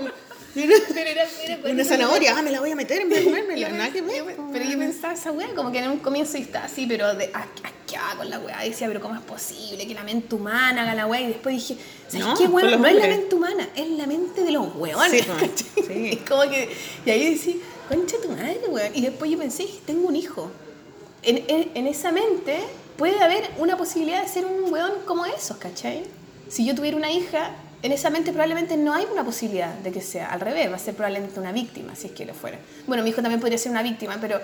Mira, 0.55 0.75
Pero 0.95 1.11
era- 1.11 1.27
era 1.45 1.73
Una 1.73 1.85
zanahoria, 1.85 2.37
ah, 2.39 2.43
me 2.43 2.53
la 2.53 2.61
voy 2.61 2.71
a 2.71 2.77
meter 2.77 3.01
en 3.03 3.09
vez 3.09 3.19
de 3.19 3.25
comérmela, 3.25 3.69
nada 3.71 3.91
que 3.91 4.01
ver. 4.01 4.23
pues, 4.23 4.37
pero 4.53 4.65
yo 4.65 4.79
pensaba 4.79 5.15
esa 5.15 5.33
weá, 5.33 5.49
como 5.57 5.73
que 5.73 5.79
en 5.81 5.91
un 5.91 5.99
comienzo 5.99 6.37
estaba 6.37 6.67
así, 6.67 6.87
pero 6.87 7.15
de 7.17 7.33
asque- 7.33 7.65
asqueada 7.65 8.15
con 8.17 8.31
la 8.31 8.39
weá. 8.39 8.61
Decía, 8.63 8.87
pero 8.87 9.01
¿cómo 9.01 9.17
es 9.17 9.23
posible 9.23 9.89
que 9.89 9.95
la 9.95 10.05
mente 10.05 10.37
humana 10.37 10.83
haga 10.83 10.95
la 10.95 11.07
weá? 11.07 11.21
Y 11.21 11.27
después 11.29 11.55
dije, 11.57 11.77
¿sabes 12.09 12.27
No, 12.27 12.35
qué 12.37 12.45
los 12.45 12.53
No 12.81 12.87
es 12.87 12.95
la 12.95 13.09
mente 13.09 13.35
humana, 13.35 13.69
es 13.75 13.89
la 13.91 14.07
mente 14.07 14.45
de 14.45 14.53
los 14.53 14.75
weones. 14.77 15.25
Sí, 15.25 15.29
pues, 15.75 15.87
sí. 15.89 16.23
Como 16.29 16.43
que, 16.43 16.71
y 17.05 17.11
ahí 17.11 17.35
decía, 17.35 17.55
concha 17.89 18.17
tu 18.23 18.29
madre, 18.29 18.61
weón. 18.69 18.93
Y 18.95 19.01
después 19.01 19.31
yo 19.31 19.39
pensé, 19.39 19.67
tengo 19.87 20.07
un 20.09 20.17
hijo. 20.17 20.51
En, 21.23 21.45
en, 21.49 21.71
en 21.75 21.87
esa 21.87 22.13
mente 22.13 22.61
puede 22.97 23.21
haber 23.21 23.49
una 23.59 23.77
posibilidad 23.77 24.23
de 24.23 24.29
ser 24.29 24.45
un 24.47 24.73
weón 24.73 24.93
como 25.07 25.25
esos, 25.27 25.57
¿cachai? 25.57 26.05
Si 26.49 26.65
yo 26.65 26.75
tuviera 26.75 26.97
una 26.97 27.11
hija, 27.11 27.51
en 27.83 27.93
esa 27.93 28.11
mente 28.11 28.33
probablemente 28.33 28.77
no 28.77 28.93
hay 28.93 29.07
una 29.13 29.25
posibilidad 29.25 29.73
de 29.75 29.93
que 29.93 30.01
sea 30.01 30.33
al 30.33 30.41
revés, 30.41 30.71
va 30.71 30.77
a 30.77 30.79
ser 30.79 30.95
probablemente 30.95 31.39
una 31.39 31.53
víctima, 31.53 31.95
si 31.95 32.09
es 32.09 32.13
que 32.13 32.25
lo 32.25 32.35
fuera. 32.35 32.59
Bueno, 32.87 33.03
mi 33.03 33.11
hijo 33.11 33.23
también 33.23 33.41
podría 33.41 33.59
ser 33.59 33.71
una 33.71 33.83
víctima, 33.83 34.19
pero, 34.21 34.41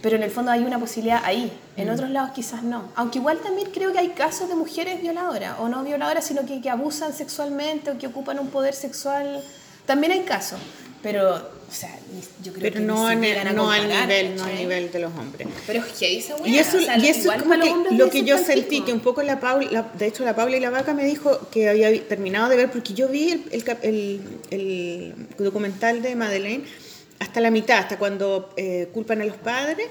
pero 0.00 0.16
en 0.16 0.22
el 0.22 0.30
fondo 0.30 0.50
hay 0.50 0.60
una 0.60 0.78
posibilidad 0.78 1.20
ahí. 1.24 1.52
En 1.76 1.90
otros 1.90 2.08
lados 2.08 2.30
quizás 2.34 2.62
no. 2.62 2.90
Aunque 2.94 3.18
igual 3.18 3.38
también 3.40 3.70
creo 3.72 3.92
que 3.92 3.98
hay 3.98 4.08
casos 4.10 4.48
de 4.48 4.54
mujeres 4.54 5.02
violadoras, 5.02 5.56
o 5.58 5.68
no 5.68 5.84
violadoras, 5.84 6.24
sino 6.24 6.46
que, 6.46 6.62
que 6.62 6.70
abusan 6.70 7.12
sexualmente 7.12 7.90
o 7.90 7.98
que 7.98 8.06
ocupan 8.06 8.38
un 8.38 8.48
poder 8.48 8.74
sexual. 8.74 9.42
También 9.84 10.12
hay 10.12 10.20
casos. 10.20 10.58
Pero, 11.02 11.36
o 11.36 11.72
sea, 11.72 11.96
yo 12.42 12.52
creo 12.52 12.62
Pero 12.62 12.74
que 12.74 12.80
no, 12.80 13.08
ni 13.14 13.30
a 13.30 13.40
al 13.42 13.88
nivel, 13.88 14.36
no 14.36 14.44
al 14.44 14.54
nivel 14.56 14.90
de 14.90 14.98
los 14.98 15.12
hombres. 15.14 15.46
Pero 15.66 15.80
es 15.84 15.98
heavy 15.98 16.16
esa. 16.18 16.34
Y 16.44 16.58
eso, 16.58 16.78
o 16.78 16.80
sea, 16.80 16.98
y 16.98 17.06
eso 17.08 17.32
es 17.32 17.42
como 17.42 17.54
que 17.60 17.94
lo 17.94 18.10
que 18.10 18.24
yo 18.24 18.36
sentí, 18.38 18.80
que 18.82 18.92
un 18.92 19.00
poco 19.00 19.22
la 19.22 19.38
Paula, 19.38 19.68
la- 19.70 19.82
de 19.96 20.06
hecho 20.06 20.24
la 20.24 20.34
Paula 20.34 20.56
y 20.56 20.60
la 20.60 20.70
Vaca 20.70 20.94
me 20.94 21.04
dijo 21.04 21.48
que 21.50 21.68
había 21.68 21.90
terminado 22.08 22.48
de 22.48 22.56
ver, 22.56 22.70
porque 22.70 22.94
yo 22.94 23.08
vi 23.08 23.30
el, 23.52 23.64
el- 23.82 24.20
el 24.50 25.14
documental 25.38 26.02
de 26.02 26.16
Madeleine 26.16 26.64
hasta 27.20 27.40
la 27.40 27.50
mitad, 27.50 27.78
hasta 27.78 27.98
cuando 27.98 28.52
eh, 28.56 28.88
culpan 28.92 29.20
a 29.22 29.24
los 29.24 29.36
padres, 29.36 29.86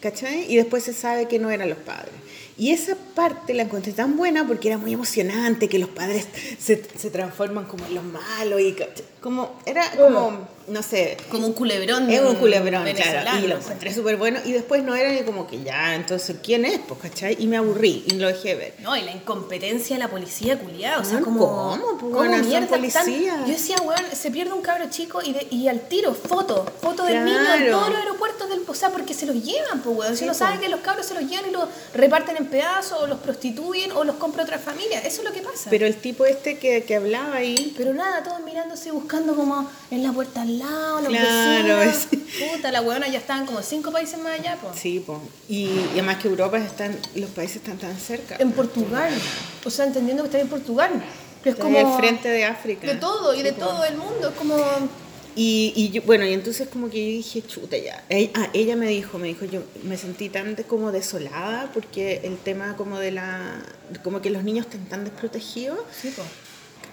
¿cachai? 0.00 0.50
Y 0.52 0.56
después 0.56 0.84
se 0.84 0.92
sabe 0.92 1.26
que 1.28 1.38
no 1.38 1.50
eran 1.50 1.68
los 1.68 1.78
padres. 1.78 2.12
Y 2.56 2.70
esa 2.70 2.96
parte 3.14 3.52
la 3.52 3.64
encontré 3.64 3.92
tan 3.92 4.16
buena 4.16 4.46
porque 4.46 4.68
era 4.68 4.78
muy 4.78 4.92
emocionante, 4.92 5.68
que 5.68 5.78
los 5.78 5.88
padres 5.88 6.26
se, 6.58 6.82
se 6.96 7.10
transforman 7.10 7.64
como 7.64 7.84
en 7.86 7.94
los 7.96 8.04
malos 8.04 8.60
y 8.60 8.76
como 9.20 9.58
era 9.66 9.84
como, 9.96 10.46
no 10.68 10.82
sé, 10.82 11.16
Como 11.30 11.46
un 11.46 11.52
culebrón. 11.52 12.10
es 12.10 12.20
un 12.20 12.36
culebrón, 12.36 12.84
claro. 12.92 13.38
Y 13.44 13.46
lo 13.48 13.56
encontré 13.58 13.92
súper 13.94 14.16
bueno. 14.16 14.40
Y 14.44 14.52
después 14.52 14.82
no 14.82 14.94
era 14.94 15.10
ni 15.10 15.22
como 15.22 15.46
que 15.46 15.62
ya, 15.62 15.94
entonces, 15.94 16.36
¿quién 16.42 16.64
es? 16.64 16.78
Pues, 16.86 17.00
¿cachai? 17.00 17.36
Y 17.38 17.46
me 17.46 17.56
aburrí 17.56 18.04
y 18.06 18.14
lo 18.14 18.28
dejé 18.28 18.48
de 18.50 18.54
ver. 18.54 18.74
No, 18.80 18.96
y 18.96 19.02
la 19.02 19.12
incompetencia 19.12 19.96
de 19.96 20.00
la 20.02 20.08
policía 20.08 20.58
culiada, 20.58 20.98
o 21.00 21.04
sea, 21.04 21.14
Weón, 21.14 21.24
como... 21.24 21.46
¿cómo? 21.80 21.98
Pues, 21.98 22.30
son 22.30 22.48
mierda 22.48 22.66
policías. 22.68 23.06
Yo 23.40 23.46
decía, 23.46 23.76
weón, 23.82 24.02
se 24.12 24.30
pierde 24.30 24.52
un 24.52 24.62
cabro 24.62 24.86
chico 24.90 25.20
y, 25.22 25.32
de- 25.32 25.46
y 25.50 25.68
al 25.68 25.80
tiro, 25.88 26.14
foto, 26.14 26.64
foto 26.80 27.04
del 27.04 27.14
Claro. 27.22 27.26
niño 27.26 27.54
en 27.66 27.70
todos 27.70 27.88
los 27.90 27.98
aeropuertos 27.98 28.48
del... 28.48 28.62
O 28.66 28.74
sea, 28.74 28.90
porque 28.90 29.14
se 29.14 29.26
los 29.26 29.36
llevan, 29.36 29.80
pues, 29.82 29.96
weón. 29.96 30.12
Si 30.14 30.20
Sí, 30.20 30.24
no 30.26 30.32
po. 30.32 30.38
saben 30.38 30.60
que 30.60 30.68
los 30.68 30.80
cabros 30.80 31.06
se 31.06 31.14
los 31.14 31.24
llevan 31.28 31.48
y 31.48 31.52
los 31.52 31.68
reparten 31.92 32.36
en 32.36 32.46
pedazos, 32.46 33.02
o 33.02 33.06
los 33.06 33.18
prostituyen, 33.20 33.92
o 33.92 34.04
los 34.04 34.16
compra 34.16 34.42
otra 34.44 34.58
familia. 34.58 35.00
Eso 35.00 35.20
es 35.22 35.24
lo 35.28 35.32
que 35.32 35.42
pasa. 35.42 35.68
Pero 35.70 35.86
el 35.86 35.96
tipo 35.96 36.24
este 36.24 36.58
que, 36.58 36.84
que 36.84 36.96
hablaba 36.96 37.36
ahí, 37.36 37.74
Pero 37.76 37.92
nada, 37.94 38.22
todos 38.22 38.40
mirándose 38.40 38.90
buscando 38.90 39.34
como 39.36 39.70
en 39.90 40.02
la 40.02 40.12
puerta 40.12 40.42
al 40.42 40.53
lado, 40.58 41.00
los 41.00 41.08
Claro, 41.08 41.78
vecinos. 41.78 42.08
es- 42.12 42.18
Puta, 42.56 42.72
la 42.72 42.82
weona 42.82 43.06
ya 43.08 43.18
estaban 43.18 43.46
como 43.46 43.62
cinco 43.62 43.92
países 43.92 44.18
más 44.20 44.38
allá, 44.40 44.58
pues. 44.60 44.78
sí, 44.78 45.02
pues. 45.04 45.18
Y, 45.48 45.64
y 45.66 45.86
además 45.92 46.16
que 46.18 46.28
Europa 46.28 46.58
están, 46.58 46.96
los 47.14 47.30
países 47.30 47.56
están 47.56 47.78
tan 47.78 47.96
cerca. 47.98 48.36
En 48.38 48.52
Portugal. 48.52 49.12
O 49.64 49.70
sea, 49.70 49.84
entendiendo 49.86 50.22
que 50.24 50.28
está 50.28 50.40
en 50.40 50.48
Portugal. 50.48 50.90
Que 51.42 51.50
es 51.50 51.56
como... 51.56 51.78
al 51.78 51.96
frente 51.98 52.28
de 52.28 52.44
África. 52.44 52.86
De 52.86 52.94
todo 52.96 53.34
y 53.34 53.38
Sí, 53.38 53.42
de 53.44 53.52
po. 53.52 53.60
todo 53.66 53.84
el 53.84 53.96
mundo. 53.96 54.28
Es 54.30 54.34
como... 54.34 54.56
Y, 55.36 55.72
y 55.76 55.90
yo- 55.90 56.02
bueno, 56.02 56.24
y 56.24 56.32
entonces 56.32 56.68
como 56.68 56.88
que 56.88 56.98
yo 57.04 57.16
dije, 57.18 57.42
chuta 57.42 57.76
ya. 57.76 58.04
Ella, 58.08 58.30
ah, 58.34 58.48
ella 58.52 58.76
me 58.76 58.86
dijo, 58.86 59.18
me 59.18 59.26
dijo, 59.28 59.44
yo 59.44 59.62
me 59.82 59.96
sentí 59.96 60.28
tan 60.28 60.54
de- 60.54 60.62
como 60.64 60.90
desolada 60.92 61.70
porque 61.74 62.20
el 62.24 62.36
tema 62.38 62.76
como 62.76 62.98
de 63.00 63.10
la, 63.10 63.60
como 64.04 64.22
que 64.22 64.30
los 64.30 64.44
niños 64.44 64.66
están 64.66 64.86
tan 64.88 65.04
desprotegidos, 65.04 65.80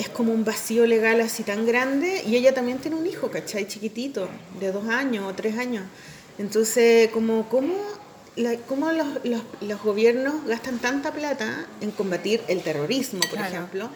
es 0.01 0.09
como 0.09 0.33
un 0.33 0.43
vacío 0.43 0.85
legal 0.85 1.21
así 1.21 1.43
tan 1.43 1.65
grande 1.65 2.23
y 2.25 2.35
ella 2.35 2.53
también 2.53 2.77
tiene 2.79 2.97
un 2.97 3.07
hijo, 3.07 3.29
¿cachai? 3.31 3.67
Chiquitito, 3.67 4.27
de 4.59 4.71
dos 4.71 4.87
años 4.89 5.25
o 5.29 5.33
tres 5.33 5.57
años. 5.57 5.83
Entonces, 6.37 7.09
como, 7.11 7.47
¿cómo, 7.49 7.73
la- 8.35 8.57
cómo 8.67 8.91
los, 8.91 9.07
los, 9.23 9.41
los 9.61 9.81
gobiernos 9.83 10.45
gastan 10.45 10.79
tanta 10.79 11.11
plata 11.11 11.65
en 11.81 11.91
combatir 11.91 12.41
el 12.47 12.61
terrorismo, 12.61 13.19
por 13.21 13.29
Claro. 13.31 13.47
ejemplo? 13.47 13.89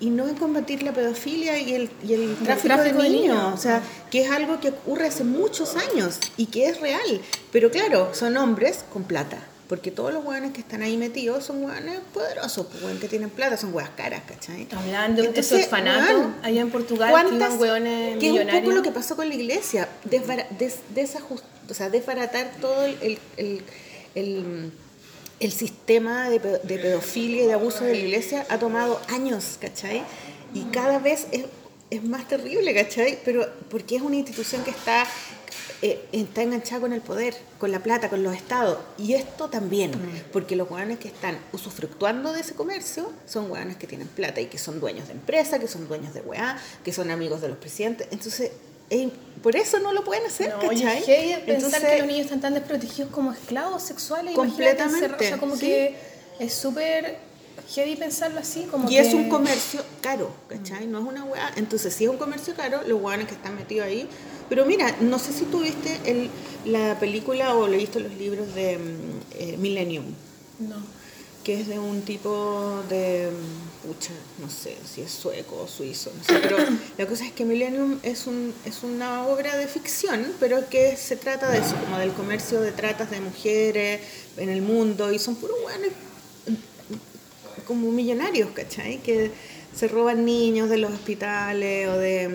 Y 0.00 0.10
no 0.10 0.26
en 0.28 0.34
combatir 0.34 0.82
la 0.82 0.92
pedofilia 0.92 1.56
y 1.58 1.72
el, 1.74 1.90
y 2.06 2.14
el 2.14 2.36
tráfico, 2.36 2.74
tráfico 2.74 3.00
de 3.02 3.10
niños. 3.10 3.54
O 3.54 3.56
sea, 3.56 3.80
que 4.10 4.22
es 4.22 4.30
algo 4.30 4.58
que 4.60 4.70
ocurre 4.70 5.06
hace 5.06 5.22
muchos 5.24 5.76
años 5.76 6.18
y 6.36 6.46
que 6.46 6.66
es 6.68 6.80
real. 6.80 7.20
Pero 7.52 7.70
claro, 7.70 8.10
son 8.12 8.36
hombres 8.36 8.84
con 8.92 9.04
plata. 9.04 9.38
Porque 9.76 9.90
todos 9.90 10.12
los 10.14 10.24
hueones 10.24 10.52
que 10.52 10.60
están 10.60 10.82
ahí 10.82 10.96
metidos 10.96 11.44
son 11.44 11.64
hueones 11.64 11.98
poderosos, 12.12 12.66
pues, 12.66 12.80
hueones 12.82 13.00
que 13.00 13.08
tienen 13.08 13.28
plata, 13.28 13.56
son 13.56 13.74
hueas 13.74 13.90
caras, 13.96 14.22
¿cachai? 14.26 14.68
Hablan 14.72 15.16
de 15.16 15.22
un 15.22 15.34
orfanato 15.64 16.30
allá 16.42 16.60
en 16.60 16.70
Portugal 16.70 17.08
que 17.08 17.12
¿cuántas- 17.12 17.48
iban 17.48 17.60
hueones 17.60 18.18
que 18.18 18.26
es 18.26 18.32
un 18.32 18.38
poco 18.60 18.70
lo 18.76 18.82
que 18.82 18.92
pasó 18.92 19.16
con 19.16 19.28
la 19.28 19.34
iglesia, 19.34 19.88
desbara- 20.04 20.46
des- 20.58 20.78
desajust- 20.94 21.42
o 21.68 21.74
sea, 21.74 21.90
desbaratar 21.90 22.52
todo 22.60 22.84
el, 22.84 22.96
el, 23.02 23.18
el- 23.36 23.62
el- 24.14 24.72
el 25.40 25.52
sistema 25.52 26.30
de 26.30 26.38
pedofilia 26.38 27.42
y 27.42 27.46
de 27.48 27.52
abuso 27.54 27.82
de 27.84 27.94
la 27.94 27.98
iglesia 27.98 28.46
ha 28.48 28.58
tomado 28.60 29.00
años, 29.08 29.58
¿cachai? 29.60 30.04
Y 30.54 30.60
cada 30.70 31.00
vez 31.00 31.26
es, 31.32 31.46
es 31.90 32.04
más 32.04 32.28
terrible, 32.28 32.72
¿cachai? 32.74 33.18
Pero 33.24 33.46
porque 33.68 33.96
es 33.96 34.02
una 34.02 34.14
institución 34.16 34.62
que 34.62 34.70
está, 34.70 35.04
eh, 35.86 36.02
está 36.12 36.40
enganchada 36.42 36.80
con 36.80 36.94
el 36.94 37.02
poder, 37.02 37.34
con 37.58 37.70
la 37.70 37.78
plata, 37.80 38.08
con 38.08 38.22
los 38.22 38.34
estados. 38.34 38.78
Y 38.96 39.12
esto 39.12 39.50
también, 39.50 39.92
porque 40.32 40.56
los 40.56 40.70
hueones 40.70 40.98
que 40.98 41.08
están 41.08 41.36
usufructuando 41.52 42.32
de 42.32 42.40
ese 42.40 42.54
comercio 42.54 43.12
son 43.26 43.50
hueones 43.50 43.76
que 43.76 43.86
tienen 43.86 44.08
plata 44.08 44.40
y 44.40 44.46
que 44.46 44.56
son 44.56 44.80
dueños 44.80 45.08
de 45.08 45.12
empresas, 45.12 45.60
que 45.60 45.68
son 45.68 45.86
dueños 45.86 46.14
de 46.14 46.22
weá, 46.22 46.56
que 46.82 46.90
son 46.90 47.10
amigos 47.10 47.42
de 47.42 47.48
los 47.48 47.58
presidentes. 47.58 48.08
Entonces, 48.12 48.50
eh, 48.88 49.10
por 49.42 49.56
eso 49.56 49.78
no 49.78 49.92
lo 49.92 50.04
pueden 50.04 50.24
hacer, 50.24 50.48
No, 50.54 50.60
¿cachai? 50.70 51.02
heavy 51.02 51.42
pensar 51.44 51.54
Entonces, 51.56 51.84
que 51.84 51.98
los 51.98 52.06
niños 52.06 52.24
están 52.24 52.40
tan 52.40 52.54
desprotegidos 52.54 53.10
como 53.12 53.32
esclavos 53.32 53.82
sexuales. 53.82 54.34
Completamente, 54.34 55.14
O 55.14 55.18
sea, 55.28 55.36
como 55.38 55.54
sí. 55.56 55.66
que 55.66 55.96
es 56.38 56.54
súper 56.54 57.18
heavy 57.72 57.96
pensarlo 57.96 58.40
así. 58.40 58.64
Como 58.70 58.90
Y 58.90 58.98
es 58.98 59.08
que- 59.08 59.14
un 59.16 59.28
comercio 59.28 59.82
caro, 60.00 60.30
¿cachai? 60.48 60.86
No 60.86 60.98
es 61.00 61.04
una 61.06 61.24
weá. 61.24 61.52
Entonces, 61.56 61.94
si 61.94 62.04
es 62.04 62.10
un 62.10 62.18
comercio 62.18 62.54
caro, 62.54 62.80
los 62.86 63.00
weones 63.00 63.26
que 63.28 63.34
están 63.34 63.56
metidos 63.56 63.86
ahí. 63.86 64.08
Pero 64.48 64.66
mira, 64.66 64.94
no 65.00 65.18
sé 65.18 65.32
si 65.32 65.44
tú 65.46 65.60
viste 65.60 65.98
el, 66.04 66.30
la 66.66 66.98
película 67.00 67.54
o 67.56 67.66
leíste 67.66 68.00
los 68.00 68.12
libros 68.14 68.54
de 68.54 68.78
mm, 68.78 69.20
eh, 69.38 69.56
Millennium, 69.56 70.04
No. 70.58 70.76
que 71.42 71.60
es 71.60 71.68
de 71.68 71.78
un 71.78 72.02
tipo 72.02 72.82
de. 72.88 73.30
mm, 73.30 73.74
Pucha, 73.84 74.12
no 74.40 74.48
sé 74.48 74.78
si 74.90 75.02
es 75.02 75.10
sueco 75.10 75.60
o 75.62 75.68
suizo, 75.68 76.10
no 76.16 76.24
sé. 76.24 76.40
Pero 76.40 76.56
la 76.98 77.06
cosa 77.06 77.26
es 77.26 77.32
que 77.32 77.44
Millennium 77.44 77.98
es, 78.02 78.26
un, 78.26 78.54
es 78.64 78.82
una 78.82 79.26
obra 79.26 79.56
de 79.58 79.66
ficción, 79.68 80.32
pero 80.40 80.66
que 80.70 80.96
se 80.96 81.16
trata 81.16 81.50
de 81.50 81.58
eso, 81.58 81.74
como 81.84 81.98
del 81.98 82.12
comercio 82.12 82.62
de 82.62 82.72
tratas 82.72 83.10
de 83.10 83.20
mujeres 83.20 84.00
en 84.38 84.48
el 84.48 84.62
mundo. 84.62 85.12
Y 85.12 85.18
son 85.18 85.36
puros 85.36 85.56
weones 85.66 85.90
como 87.64 87.90
millonarios, 87.90 88.50
¿cachai? 88.50 88.98
Que 88.98 89.30
se 89.74 89.88
roban 89.88 90.24
niños 90.24 90.68
de 90.70 90.78
los 90.78 90.92
hospitales 90.92 91.88
o 91.88 91.98
de, 91.98 92.28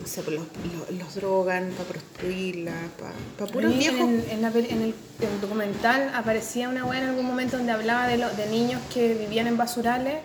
no 0.00 0.06
sé, 0.06 0.22
los, 0.22 0.32
los, 0.32 0.98
los 0.98 1.14
drogan 1.14 1.70
para 1.76 1.88
prostituirla, 1.88 2.72
para 2.98 3.48
A 3.48 3.52
puros 3.52 3.76
viejos. 3.76 4.00
En, 4.00 4.24
en 4.30 4.42
la 4.42 4.48
en 4.48 4.56
el, 4.56 4.94
en 5.20 5.28
el 5.34 5.40
documental 5.40 6.10
aparecía 6.14 6.68
una 6.68 6.84
weá 6.84 7.00
en 7.02 7.08
algún 7.10 7.26
momento 7.26 7.56
donde 7.56 7.72
hablaba 7.72 8.06
de, 8.08 8.18
lo- 8.18 8.30
de 8.30 8.46
niños 8.48 8.80
que 8.92 9.14
vivían 9.14 9.46
en 9.46 9.56
basurales 9.56 10.16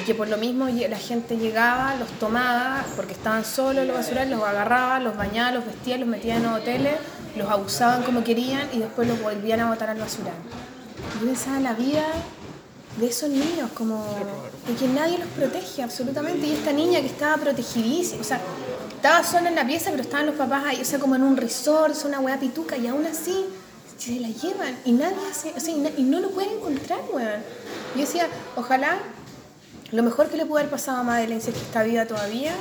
y 0.00 0.04
que 0.04 0.14
por 0.14 0.28
lo 0.28 0.36
mismo 0.36 0.66
la 0.68 0.98
gente 0.98 1.36
llegaba, 1.36 1.94
los 1.96 2.08
tomaba 2.18 2.84
porque 2.96 3.12
estaban 3.12 3.44
solos 3.44 3.86
los 3.86 3.96
basurales, 3.96 4.30
los 4.36 4.42
agarraba, 4.46 4.98
los 5.00 5.16
bañaba, 5.16 5.52
los 5.52 5.64
vestía, 5.64 5.96
los 5.98 6.08
metía 6.08 6.36
en 6.36 6.42
los 6.42 6.60
hoteles, 6.60 6.94
los 7.36 7.48
abusaban 7.48 8.02
como 8.02 8.24
querían 8.24 8.68
y 8.72 8.78
después 8.80 9.06
los 9.08 9.20
volvían 9.22 9.60
a 9.60 9.70
botar 9.70 9.88
al 9.90 9.98
basural. 9.98 10.34
Yo 11.20 11.26
pensaba 11.26 11.56
en 11.58 11.64
la 11.64 11.74
vida 11.74 12.04
de 12.98 13.06
esos 13.06 13.30
niños, 13.30 13.70
como 13.74 14.04
de 14.66 14.74
que 14.74 14.88
nadie 14.88 15.18
los 15.18 15.28
protege 15.28 15.82
absolutamente. 15.82 16.46
Y 16.46 16.52
esta 16.52 16.72
niña 16.72 17.00
que 17.00 17.06
estaba 17.06 17.36
protegidísima, 17.36 18.20
o 18.20 18.24
sea, 18.24 18.40
estaba 18.94 19.22
sola 19.24 19.48
en 19.48 19.54
la 19.54 19.66
pieza, 19.66 19.90
pero 19.90 20.02
estaban 20.02 20.26
los 20.26 20.34
papás 20.34 20.64
ahí, 20.66 20.80
o 20.80 20.84
sea, 20.84 20.98
como 20.98 21.14
en 21.14 21.22
un 21.22 21.36
resort, 21.36 21.92
es 21.92 22.04
una 22.04 22.20
weá 22.20 22.38
pituca, 22.38 22.76
y 22.76 22.86
aún 22.86 23.06
así 23.06 23.44
se 23.96 24.20
la 24.20 24.28
llevan 24.28 24.76
y 24.84 24.92
nadie 24.92 25.16
hace, 25.30 25.52
o 25.56 25.60
sea, 25.60 25.74
y, 25.74 26.02
no 26.02 26.20
lo 26.20 26.30
pueden 26.30 26.52
encontrar, 26.58 27.00
weón. 27.12 27.42
Yo 27.94 28.00
decía, 28.00 28.26
ojalá 28.56 28.98
lo 29.90 30.02
mejor 30.02 30.28
que 30.28 30.36
le 30.36 30.46
pudo 30.46 30.58
haber 30.58 30.70
pasado 30.70 30.98
a 30.98 31.02
Madeleine, 31.02 31.40
si 31.40 31.50
es 31.50 31.56
que 31.56 31.62
está 31.62 31.82
viva 31.82 32.06
todavía, 32.06 32.52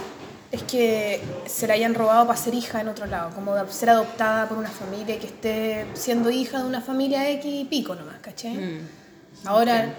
es 0.51 0.63
que 0.63 1.21
se 1.45 1.67
la 1.67 1.73
hayan 1.73 1.93
robado 1.93 2.25
para 2.25 2.39
ser 2.39 2.53
hija 2.53 2.81
en 2.81 2.87
otro 2.87 3.05
lado, 3.05 3.31
como 3.35 3.53
de 3.53 3.71
ser 3.71 3.89
adoptada 3.89 4.47
por 4.47 4.57
una 4.57 4.69
familia 4.69 5.19
que 5.19 5.27
esté 5.27 5.85
siendo 5.93 6.29
hija 6.29 6.59
de 6.59 6.65
una 6.65 6.81
familia 6.81 7.29
X 7.31 7.45
y 7.45 7.65
pico 7.65 7.95
nomás, 7.95 8.19
¿cachai? 8.21 8.55
Mm. 8.55 9.06
Ahora, 9.45 9.95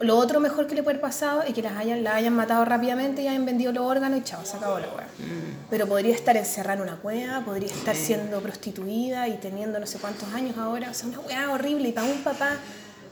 lo, 0.00 0.16
otro 0.18 0.40
mejor 0.40 0.66
que 0.66 0.74
le 0.74 0.82
puede 0.82 0.96
haber 0.96 1.00
pasado 1.00 1.42
es 1.42 1.54
que 1.54 1.62
las 1.62 1.76
hayan, 1.76 2.02
la 2.02 2.16
hayan 2.16 2.34
matado 2.34 2.64
rápidamente 2.64 3.22
y 3.22 3.28
hayan 3.28 3.46
vendido 3.46 3.72
los 3.72 3.84
órganos 3.84 4.18
y 4.18 4.22
chao, 4.22 4.44
se 4.44 4.56
acabó 4.56 4.78
la 4.78 4.88
weá. 4.88 5.06
Mm. 5.18 5.68
Pero 5.70 5.86
podría 5.86 6.14
estar 6.14 6.36
encerrada 6.36 6.74
en 6.74 6.82
una 6.82 6.96
cueva, 6.96 7.40
podría 7.44 7.68
estar 7.68 7.96
siendo 7.96 8.40
prostituida 8.40 9.28
y 9.28 9.38
teniendo 9.38 9.78
no 9.78 9.86
sé 9.86 9.98
cuántos 9.98 10.32
años 10.34 10.58
ahora. 10.58 10.90
O 10.90 10.94
sea, 10.94 11.08
una 11.08 11.20
weá 11.20 11.50
horrible. 11.50 11.88
Y 11.88 11.92
para 11.92 12.06
un 12.06 12.22
papá, 12.22 12.56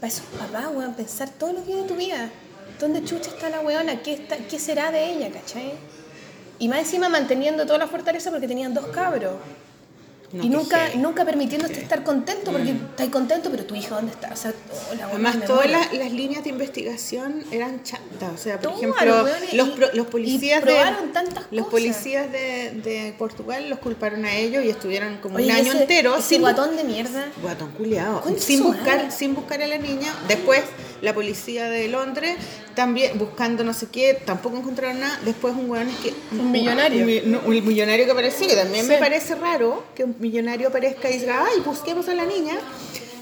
para 0.00 0.12
esos 0.12 0.26
papás, 0.26 0.66
weón, 0.74 0.94
pensar 0.94 1.30
todos 1.30 1.54
los 1.54 1.66
días 1.66 1.82
de 1.82 1.88
tu 1.88 1.94
vida. 1.94 2.28
¿Dónde 2.78 3.04
chucha 3.04 3.30
está 3.30 3.48
la 3.48 3.60
weona? 3.60 4.02
¿Qué, 4.02 4.14
está, 4.14 4.36
¿Qué 4.36 4.58
será 4.58 4.90
de 4.90 5.12
ella, 5.12 5.30
cachai? 5.30 5.74
Y 6.58 6.68
más 6.68 6.80
encima 6.80 7.08
manteniendo 7.08 7.64
toda 7.64 7.78
la 7.78 7.86
fortaleza 7.86 8.30
porque 8.30 8.48
tenían 8.48 8.74
dos 8.74 8.86
cabros. 8.88 9.34
No, 10.32 10.44
y 10.44 10.48
nunca, 10.48 10.90
nunca 10.94 11.24
permitiéndote 11.24 11.80
estar 11.80 12.04
contento 12.04 12.52
porque 12.52 12.70
estás 12.70 13.08
contento, 13.08 13.50
pero 13.50 13.64
tu 13.64 13.74
hija, 13.74 13.96
¿dónde 13.96 14.12
está? 14.12 14.30
O 14.32 14.36
sea, 14.36 14.52
Además, 15.10 15.44
todas 15.44 15.68
las, 15.68 15.92
las 15.92 16.12
líneas 16.12 16.44
de 16.44 16.50
investigación 16.50 17.42
eran 17.50 17.82
chantas. 17.82 18.32
O 18.32 18.38
sea, 18.38 18.60
por 18.60 18.74
ejemplo, 18.74 19.26
los 19.54 19.94
los, 19.94 20.06
policías 20.06 20.64
de. 20.64 20.76
Los 21.50 21.66
policías 21.66 22.30
de, 22.30 22.70
de 22.84 23.14
Portugal 23.18 23.68
los 23.68 23.80
culparon 23.80 24.24
a 24.24 24.34
ellos 24.36 24.64
y 24.64 24.70
estuvieron 24.70 25.16
como 25.18 25.36
Oye, 25.36 25.46
un 25.46 25.50
año 25.52 25.72
ese- 25.72 25.82
entero 25.82 26.16
Ese 26.16 26.28
sin, 26.28 26.40
guatón 26.42 26.76
de 26.76 26.84
mierda. 26.84 27.26
Guatón 27.42 27.72
culiao. 27.72 28.20
Concha 28.20 28.40
Sin 28.40 28.62
buscar, 28.62 28.98
madre. 28.98 29.10
sin 29.10 29.34
buscar 29.34 29.60
a 29.62 29.66
la 29.66 29.78
niña. 29.78 30.14
Después, 30.28 30.62
la 31.02 31.12
policía 31.14 31.68
de 31.68 31.88
Londres, 31.88 32.36
también 32.80 33.18
buscando 33.18 33.62
no 33.62 33.74
sé 33.74 33.88
qué, 33.92 34.14
tampoco 34.24 34.56
encontraron 34.56 35.00
nada. 35.00 35.20
Después, 35.22 35.52
un 35.54 35.68
weón 35.68 35.88
que. 36.02 36.14
Un 36.32 36.50
millonario. 36.50 37.04
Un, 37.04 37.40
un 37.44 37.66
millonario 37.66 38.06
que 38.06 38.12
apareció, 38.12 38.48
que 38.48 38.56
también 38.56 38.88
me 38.88 38.96
parece 38.96 39.34
raro 39.34 39.84
que 39.94 40.04
un 40.04 40.16
millonario 40.18 40.68
aparezca 40.68 41.10
y 41.10 41.18
diga, 41.18 41.44
ay, 41.46 41.60
busquemos 41.60 42.08
a 42.08 42.14
la 42.14 42.24
niña. 42.24 42.54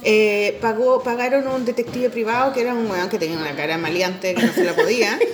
Eh, 0.04 0.58
pagó, 0.60 1.02
pagaron 1.02 1.44
a 1.48 1.54
un 1.56 1.64
detective 1.64 2.08
privado 2.08 2.52
que 2.52 2.60
era 2.60 2.72
un 2.72 2.88
weón 2.88 3.08
que 3.08 3.18
tenía 3.18 3.36
una 3.36 3.56
cara 3.56 3.76
maleante 3.78 4.32
que 4.36 4.42
no 4.44 4.52
se 4.52 4.62
la 4.62 4.76
podía. 4.76 5.18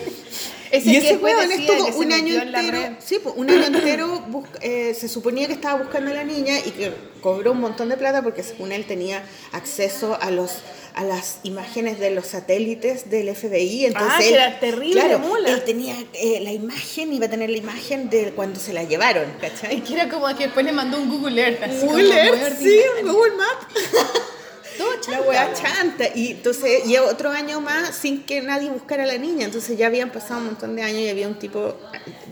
Ese 0.70 0.90
y 0.90 0.96
ese 0.96 1.16
weón 1.18 1.52
estuvo 1.52 1.86
un 1.98 2.12
año 2.12 2.42
entero, 2.42 2.96
sí, 2.98 3.20
pues, 3.22 3.36
un 3.36 3.48
año 3.48 3.66
entero 3.66 4.24
eh, 4.60 4.92
se 4.98 5.08
suponía 5.08 5.46
que 5.46 5.52
estaba 5.52 5.80
buscando 5.80 6.10
a 6.10 6.14
la 6.14 6.24
niña 6.24 6.58
y 6.58 6.70
que 6.70 6.92
cobró 7.20 7.52
un 7.52 7.60
montón 7.60 7.90
de 7.90 7.96
plata 7.96 8.22
porque 8.22 8.42
según 8.42 8.72
él 8.72 8.84
tenía 8.84 9.22
acceso 9.52 10.18
a 10.20 10.32
los 10.32 10.50
a 10.94 11.02
las 11.04 11.38
imágenes 11.42 11.98
de 11.98 12.10
los 12.12 12.26
satélites 12.28 13.10
del 13.10 13.34
FBI. 13.34 13.86
Entonces 13.86 14.12
Ah, 14.14 14.18
que 14.20 14.32
era 14.34 14.60
terrible 14.60 15.00
claro, 15.00 15.18
mula. 15.18 15.50
Él 15.50 15.64
tenía 15.64 15.96
eh, 16.12 16.38
la 16.40 16.52
imagen, 16.52 17.12
iba 17.12 17.26
a 17.26 17.30
tener 17.30 17.50
la 17.50 17.56
imagen 17.58 18.08
de 18.10 18.30
cuando 18.32 18.60
se 18.60 18.72
la 18.72 18.84
llevaron, 18.84 19.24
Y 19.38 19.40
¿cachai? 19.40 19.82
que 19.82 19.94
era 19.94 20.08
como 20.08 20.26
que 20.36 20.44
después 20.44 20.64
le 20.64 20.72
mandó 20.72 20.98
un 21.00 21.10
Google 21.10 21.40
Earth. 21.42 21.62
Así 21.64 21.84
Google 21.86 22.14
Earth, 22.14 22.58
sí, 22.60 22.78
ordinario. 22.78 23.12
Google 23.12 23.32
Maps. 23.36 23.90
Todo 24.78 24.90
La 24.92 25.00
chanta, 25.00 25.22
weá 25.22 25.44
weón. 25.46 25.54
chanta. 25.54 26.04
Y 26.16 26.30
entonces, 26.32 26.86
y 26.86 26.96
otro 26.96 27.30
año 27.30 27.60
más 27.60 27.94
sin 27.94 28.24
que 28.24 28.40
nadie 28.40 28.70
buscara 28.70 29.04
a 29.04 29.06
la 29.06 29.18
niña. 29.18 29.46
Entonces 29.46 29.76
ya 29.78 29.86
habían 29.86 30.10
pasado 30.10 30.40
un 30.40 30.46
montón 30.46 30.74
de 30.74 30.82
años 30.82 31.00
y 31.00 31.08
había 31.08 31.28
un 31.28 31.38
tipo 31.38 31.76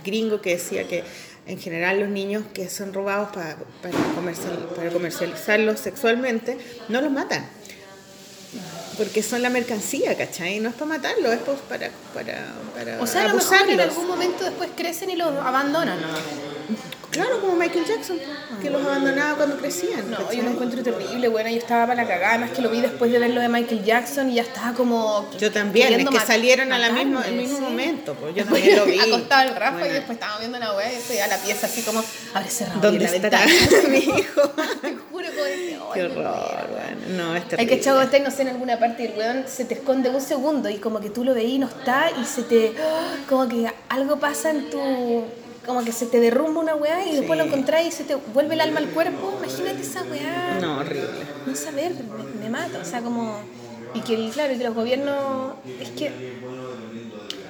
gringo 0.04 0.40
que 0.40 0.50
decía 0.56 0.88
que 0.88 1.04
en 1.46 1.58
general 1.60 2.00
los 2.00 2.08
niños 2.08 2.44
que 2.54 2.68
son 2.68 2.92
robados 2.92 3.28
para, 3.32 3.56
para, 3.80 3.94
comercial- 4.16 4.68
para 4.76 4.90
comercializarlos 4.90 5.78
sexualmente 5.80 6.56
no 6.88 7.00
los 7.00 7.10
matan. 7.12 7.48
Porque 8.96 9.22
son 9.22 9.42
la 9.42 9.50
mercancía, 9.50 10.16
¿cachai? 10.16 10.60
No 10.60 10.68
es 10.68 10.74
para 10.74 10.86
matarlos, 10.86 11.32
es 11.32 11.40
para, 11.68 11.90
para, 12.14 12.46
para 12.74 13.02
O 13.02 13.06
sea, 13.06 13.24
a 13.24 13.28
lo 13.28 13.34
mejor 13.36 13.68
en 13.68 13.80
algún 13.80 14.06
momento 14.06 14.44
después 14.44 14.70
crecen 14.76 15.10
y 15.10 15.16
los 15.16 15.28
abandonan. 15.28 16.00
¿no? 16.00 16.51
Claro, 17.12 17.40
como 17.40 17.56
Michael 17.56 17.84
Jackson, 17.84 18.18
que 18.62 18.70
los 18.70 18.82
abandonaba 18.84 19.36
cuando 19.36 19.56
crecían. 19.58 20.10
No, 20.10 20.16
¿cachai? 20.16 20.38
yo 20.38 20.42
lo 20.44 20.50
encuentro 20.50 20.82
terrible, 20.82 21.28
bueno, 21.28 21.50
yo 21.50 21.56
estaba 21.58 21.86
para 21.86 22.02
la 22.02 22.08
cagada, 22.08 22.30
además 22.34 22.50
que 22.52 22.62
lo 22.62 22.70
vi 22.70 22.80
después 22.80 23.12
de 23.12 23.18
ver 23.18 23.30
lo 23.30 23.40
de 23.42 23.48
Michael 23.50 23.84
Jackson 23.84 24.30
y 24.30 24.34
ya 24.36 24.42
estaba 24.42 24.72
como... 24.72 25.28
Yo 25.38 25.52
también, 25.52 25.92
es 26.00 26.08
que 26.08 26.20
salieron 26.20 26.72
a 26.72 26.78
la 26.78 26.88
matarme, 26.88 27.04
misma, 27.10 27.26
el 27.28 27.34
mismo 27.34 27.56
sí. 27.58 27.62
momento. 27.62 28.14
Pues 28.14 28.34
yo 28.34 28.44
también 28.44 28.76
lo 28.76 28.86
vi. 28.86 28.98
Acostado 29.12 29.48
el 29.50 29.54
Rafa 29.56 29.76
y 29.76 29.80
Bueno. 29.80 29.94
después 29.94 30.16
estábamos 30.16 30.40
viendo 30.40 30.58
la 30.58 30.74
wea 30.74 30.90
y 30.92 30.96
después 30.96 31.18
ya 31.18 31.26
la 31.26 31.36
pieza 31.36 31.66
así 31.66 31.82
como, 31.82 32.02
abre 32.34 32.48
cerrado 32.50 32.80
¿Dónde 32.80 33.04
la 33.04 33.10
estará 33.16 33.40
mi 33.88 33.98
hijo? 33.98 34.40
Te 34.82 34.96
juro 34.96 35.28
como 35.28 35.44
decía, 35.44 35.78
"Ay, 35.82 35.90
Qué 35.94 36.02
horror, 36.04 36.14
muero". 36.16 36.68
bueno. 36.70 37.00
No, 37.24 37.36
es 37.36 37.46
terrible. 37.48 37.68
que 37.68 37.74
echar 37.80 38.02
usted, 38.02 38.24
no 38.24 38.30
sé, 38.30 38.42
en 38.42 38.48
alguna 38.48 38.78
parte 38.78 39.02
y 39.02 39.06
el 39.08 39.18
weón 39.18 39.44
se 39.46 39.64
te 39.66 39.74
esconde 39.74 40.08
un 40.08 40.20
segundo 40.20 40.70
y 40.70 40.78
como 40.78 40.98
que 41.00 41.10
tú 41.10 41.24
lo 41.24 41.34
veís 41.34 41.50
y 41.54 41.58
no 41.58 41.66
está 41.66 42.10
y 42.20 42.24
se 42.24 42.42
te... 42.42 42.72
Como 43.28 43.48
que 43.48 43.70
algo 43.90 44.18
pasa 44.18 44.50
en 44.50 44.70
tu... 44.70 45.24
Como 45.66 45.84
que 45.84 45.92
se 45.92 46.06
te 46.06 46.18
derrumba 46.18 46.60
una 46.60 46.74
weá 46.74 47.06
y 47.06 47.16
después 47.16 47.38
lo 47.38 47.44
Sí. 47.44 47.50
encontrás 47.50 47.84
y 47.86 47.90
se 47.92 48.04
te 48.04 48.14
vuelve 48.16 48.54
el 48.54 48.60
alma 48.60 48.80
al 48.80 48.88
cuerpo. 48.88 49.34
Imagínate 49.38 49.82
esa 49.82 50.02
weá. 50.02 50.58
No, 50.60 50.78
horrible. 50.78 51.08
No 51.46 51.54
saber, 51.54 51.92
me, 51.94 52.40
me 52.44 52.50
mata. 52.50 52.78
O 52.80 52.84
sea, 52.84 53.00
como... 53.00 53.38
Y 53.94 54.00
que, 54.00 54.30
claro, 54.30 54.54
y 54.54 54.58
que 54.58 54.64
los 54.64 54.74
gobiernos... 54.74 55.54
Es 55.80 55.90
que 55.90 56.10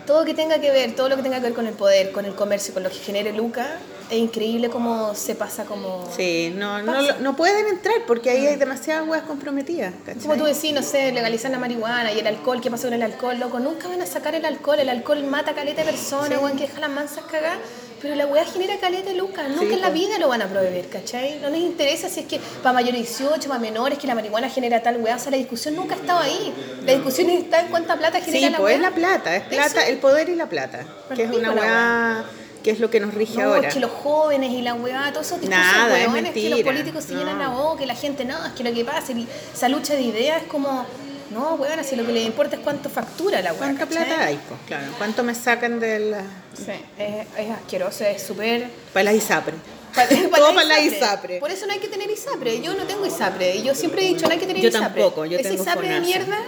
todo 0.07 0.25
que 0.25 0.35
tenga 0.35 0.61
que 0.61 0.71
ver, 0.71 0.95
todo 0.97 1.09
lo 1.09 1.17
que 1.17 1.23
tenga 1.23 1.37
que 1.37 1.45
ver 1.45 1.55
con 1.55 1.67
el 1.67 1.75
poder, 1.75 2.11
con 2.13 2.25
el 2.25 2.35
comercio, 2.35 2.75
con 2.75 2.83
lo 2.83 2.91
que 2.91 2.97
genere 2.97 3.33
lucas, 3.33 3.69
es 4.11 4.19
increíble 4.19 4.69
cómo 4.69 5.15
se 5.15 5.37
pasa 5.37 5.65
como... 5.65 6.11
Sí, 6.15 6.53
no, 6.57 6.83
no, 6.83 7.19
no 7.21 7.37
pueden 7.37 7.67
entrar 7.69 7.95
porque 8.07 8.29
ahí 8.31 8.47
hay 8.47 8.57
demasiadas 8.57 9.09
weas 9.09 9.23
comprometidas. 9.23 9.95
¿cachai? 10.05 10.21
Como 10.23 10.37
tú 10.37 10.45
decís, 10.45 10.73
no 10.75 10.83
sé, 10.83 11.13
legalizar 11.13 11.51
la 11.53 11.59
marihuana 11.61 12.13
y 12.13 12.19
el 12.19 12.27
alcohol, 12.27 12.61
¿qué 12.61 12.71
pasa 12.71 12.89
con 12.89 12.95
el 12.95 13.03
alcohol? 13.03 13.39
Loco, 13.39 13.61
nunca 13.61 13.87
van 13.89 14.03
a 14.03 14.07
sacar 14.07 14.35
el 14.35 14.45
alcohol, 14.45 14.81
el 14.81 14.89
alcohol 14.89 15.23
mata 15.25 15.55
caleta 15.55 15.85
de 15.85 15.93
personas, 15.93 16.43
weón, 16.43 16.57
que 16.59 16.67
deja 16.67 16.81
las 16.81 16.91
mansas 16.91 17.25
cagar, 17.31 17.59
pero 18.03 18.15
la 18.17 18.27
weá 18.27 18.45
genera 18.45 18.77
caleta 18.79 19.11
de 19.11 19.17
lucas, 19.17 19.49
nunca 19.49 19.61
Sí, 19.67 19.73
en 19.75 19.81
la 19.81 19.89
pues. 19.89 20.01
vida 20.01 20.19
lo 20.19 20.29
van 20.29 20.43
a 20.43 20.47
proveer, 20.49 20.89
¿cachai? 20.89 21.39
No 21.41 21.49
les 21.51 21.61
interesa 21.61 22.09
si 22.09 22.21
es 22.21 22.27
que 22.27 22.41
para 22.63 22.73
mayores 22.75 22.95
de 23.01 23.07
18, 23.07 23.49
para 23.49 23.61
menores, 23.61 23.99
que 23.99 24.07
la 24.09 24.15
marihuana 24.17 24.49
genera 24.51 24.83
tal 24.83 24.97
weá, 24.99 25.17
o 25.17 25.19
sea, 25.19 25.31
la 25.31 25.37
discusión 25.37 25.77
nunca 25.77 25.95
ha 25.95 25.99
estado 25.99 26.19
ahí, 26.21 26.53
la 26.85 26.93
discusión 26.95 27.31
está 27.31 27.61
en 27.61 27.69
cuánta 27.69 27.97
plata 27.97 28.21
genera 28.21 28.47
Sí, 28.49 28.51
la 28.53 28.59
pues 28.59 28.75
es 28.75 28.81
weá. 28.81 28.91
la 28.91 28.95
plata, 28.97 29.37
es 29.37 29.43
plata, 29.45 29.81
Eso. 29.83 29.91
el 29.93 29.99
poder 29.99 30.29
y 30.29 30.35
la 30.35 30.49
plata. 30.49 30.85
Que 31.15 31.23
es 31.25 31.31
una 31.31 31.53
wea 31.53 32.25
que 32.63 32.71
es 32.71 32.79
lo 32.79 32.91
que 32.91 33.01
nos 33.01 33.13
rige 33.15 33.39
No, 33.43 33.55
ahora. 33.55 33.69
es 33.69 33.75
que 33.75 33.81
los 33.81 33.91
jóvenes 33.91 34.53
y 34.53 34.63
la 34.63 34.75
weá, 34.75 35.11
todos 35.13 35.27
esos 35.27 35.41
discursos 35.41 35.67
Nada, 35.77 35.99
es 36.01 36.07
weones 36.07 36.33
que 36.33 36.41
los 36.43 36.51
mentira, 36.59 36.65
políticos 36.73 37.05
se 37.05 37.15
llenan 37.15 37.39
no. 37.39 37.43
la 37.45 37.49
boca 37.49 37.83
y 37.83 37.87
la 37.87 37.95
gente 37.97 38.25
no, 38.25 38.45
es 38.47 38.53
que 38.53 38.63
lo 38.63 38.73
que 38.73 38.85
pasa, 38.85 39.11
y 39.13 39.27
esa 39.53 39.69
lucha 39.69 39.95
de 39.95 40.03
ideas 40.03 40.43
es 40.43 40.49
como, 40.49 40.87
no, 41.33 41.55
weón, 41.55 41.83
si 41.85 41.97
lo 41.97 42.05
que 42.07 42.13
les 42.13 42.25
importa 42.27 42.57
es 42.57 42.63
cuánto 42.63 42.89
factura 42.91 43.41
la 43.41 43.51
weá. 43.53 43.59
¿Cuánta 43.59 43.87
¿cachai? 43.87 44.05
plata 44.07 44.25
hay? 44.25 44.41
Pues 44.49 44.61
claro. 44.67 44.93
¿Cuánto 44.99 45.23
me 45.25 45.35
sacan 45.35 45.81
de 45.81 45.99
la... 45.99 46.21
Sí, 46.55 46.73
es, 46.99 47.27
es 47.39 47.51
asqueroso, 47.51 48.05
es 48.05 48.23
súper... 48.23 48.69
para 48.93 49.05
la 49.05 49.13
ISAPRE? 49.15 49.55
Todo 50.37 50.55
para 50.55 50.67
la 50.67 50.81
ISAPRE. 50.81 51.39
Por 51.41 51.51
eso 51.51 51.67
no 51.67 51.73
hay 51.73 51.79
que 51.79 51.89
tener 51.89 52.11
ISAPRE. 52.11 52.61
Yo 52.61 52.75
no 52.75 52.85
tengo 52.85 53.05
ISAPRE. 53.07 53.57
Y 53.57 53.63
yo 53.63 53.75
siempre 53.75 54.03
he 54.05 54.09
dicho, 54.09 54.27
no 54.27 54.33
hay 54.33 54.39
que 54.39 54.47
tener 54.47 54.63
Yo 54.63 54.69
ISAPRE. 54.69 54.87
tampoco, 55.03 55.25
yo 55.27 55.39
Ese 55.39 55.51
tengo 55.51 55.63
ISAPRE 55.63 55.89
de 55.89 56.01
mierda, 56.01 56.39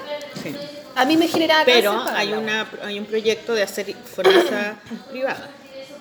Sí. 0.43 0.55
a 0.95 1.05
mí 1.05 1.16
me 1.16 1.28
generaba 1.28 1.64
Pero 1.64 2.05
hay, 2.14 2.32
una, 2.32 2.66
hay 2.82 2.99
un 2.99 3.07
proyecto 3.07 3.55
de 3.55 3.62
hacer 3.62 3.95
FONASA 4.14 4.76
privada. 5.11 5.51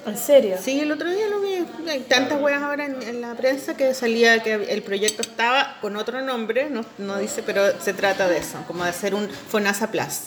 ¿En 0.06 0.18
serio? 0.18 0.58
Sí, 0.62 0.80
el 0.82 0.91
otro 0.91 1.10
día 1.10 1.28
lo 1.30 1.39
vi. 1.39 1.66
Hay 1.89 2.01
tantas 2.01 2.41
weas 2.41 2.62
ahora 2.62 2.86
en, 2.86 3.01
en 3.04 3.22
la 3.22 3.36
prensa 3.36 3.76
que 3.78 3.93
salía 3.93 4.43
que 4.43 4.54
el 4.54 4.82
proyecto 4.84 5.22
estaba 5.22 5.78
con 5.82 5.95
otro 5.95 6.22
nombre, 6.22 6.70
no, 6.70 6.86
no 6.97 7.18
dice, 7.20 7.41
pero 7.43 7.80
se 7.82 7.93
trata 7.93 8.28
de 8.28 8.38
eso, 8.38 8.58
como 8.68 8.84
de 8.84 8.89
hacer 8.89 9.16
un 9.16 9.30
FONASA 9.30 9.91
Plus. 9.91 10.24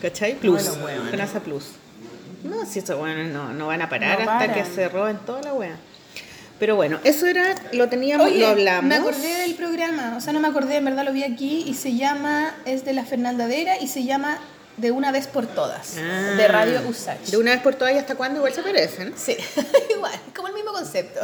¿Cachai? 0.00 0.34
Plus. 0.34 0.78
Bueno. 0.80 1.04
FONASA 1.10 1.40
Plus. 1.40 1.64
No, 2.42 2.66
si 2.66 2.80
esos 2.80 3.00
weones 3.00 3.32
no, 3.32 3.52
no 3.52 3.68
van 3.68 3.82
a 3.82 3.88
parar 3.88 4.18
No 4.18 4.30
hasta 4.30 4.48
paran. 4.48 4.54
que 4.54 4.74
se 4.74 4.88
roben 4.88 5.18
toda 5.18 5.42
la 5.42 5.52
wea. 5.54 5.76
Pero 6.58 6.74
bueno, 6.76 6.98
eso 7.04 7.26
era, 7.26 7.54
lo 7.72 7.88
teníamos, 7.88 8.26
Oye, 8.26 8.38
lo 8.38 8.48
hablamos. 8.48 8.84
me 8.88 8.94
acordé 8.96 9.34
del 9.42 9.54
programa, 9.54 10.14
o 10.16 10.20
sea, 10.20 10.32
no 10.32 10.38
me 10.40 10.46
acordé, 10.48 10.76
en 10.76 10.84
verdad 10.84 11.04
lo 11.04 11.12
vi 11.12 11.24
aquí 11.24 11.64
y 11.66 11.74
se 11.74 11.96
llama, 11.96 12.54
es 12.66 12.84
de 12.84 12.92
la 12.92 13.04
Fernanda 13.04 13.46
Vera 13.48 13.78
y 13.80 13.88
se 13.88 14.04
llama 14.04 14.38
De 14.76 14.90
una 14.90 15.12
vez 15.12 15.26
por 15.26 15.46
todas, 15.46 15.96
Ah, 15.98 16.34
de 16.36 16.48
Radio 16.48 16.80
Usach. 16.88 17.18
De 17.20 17.36
una 17.36 17.52
vez 17.52 17.60
por 17.62 17.74
todas 17.74 17.94
y 17.94 17.98
hasta 17.98 18.14
cuándo 18.14 18.38
igual 18.38 18.54
se 18.54 18.62
parecen. 18.62 19.12
Sí, 19.16 19.36
igual, 19.90 20.12
como 20.34 20.48
el 20.48 20.54
mismo 20.54 20.72
concepto. 20.72 21.20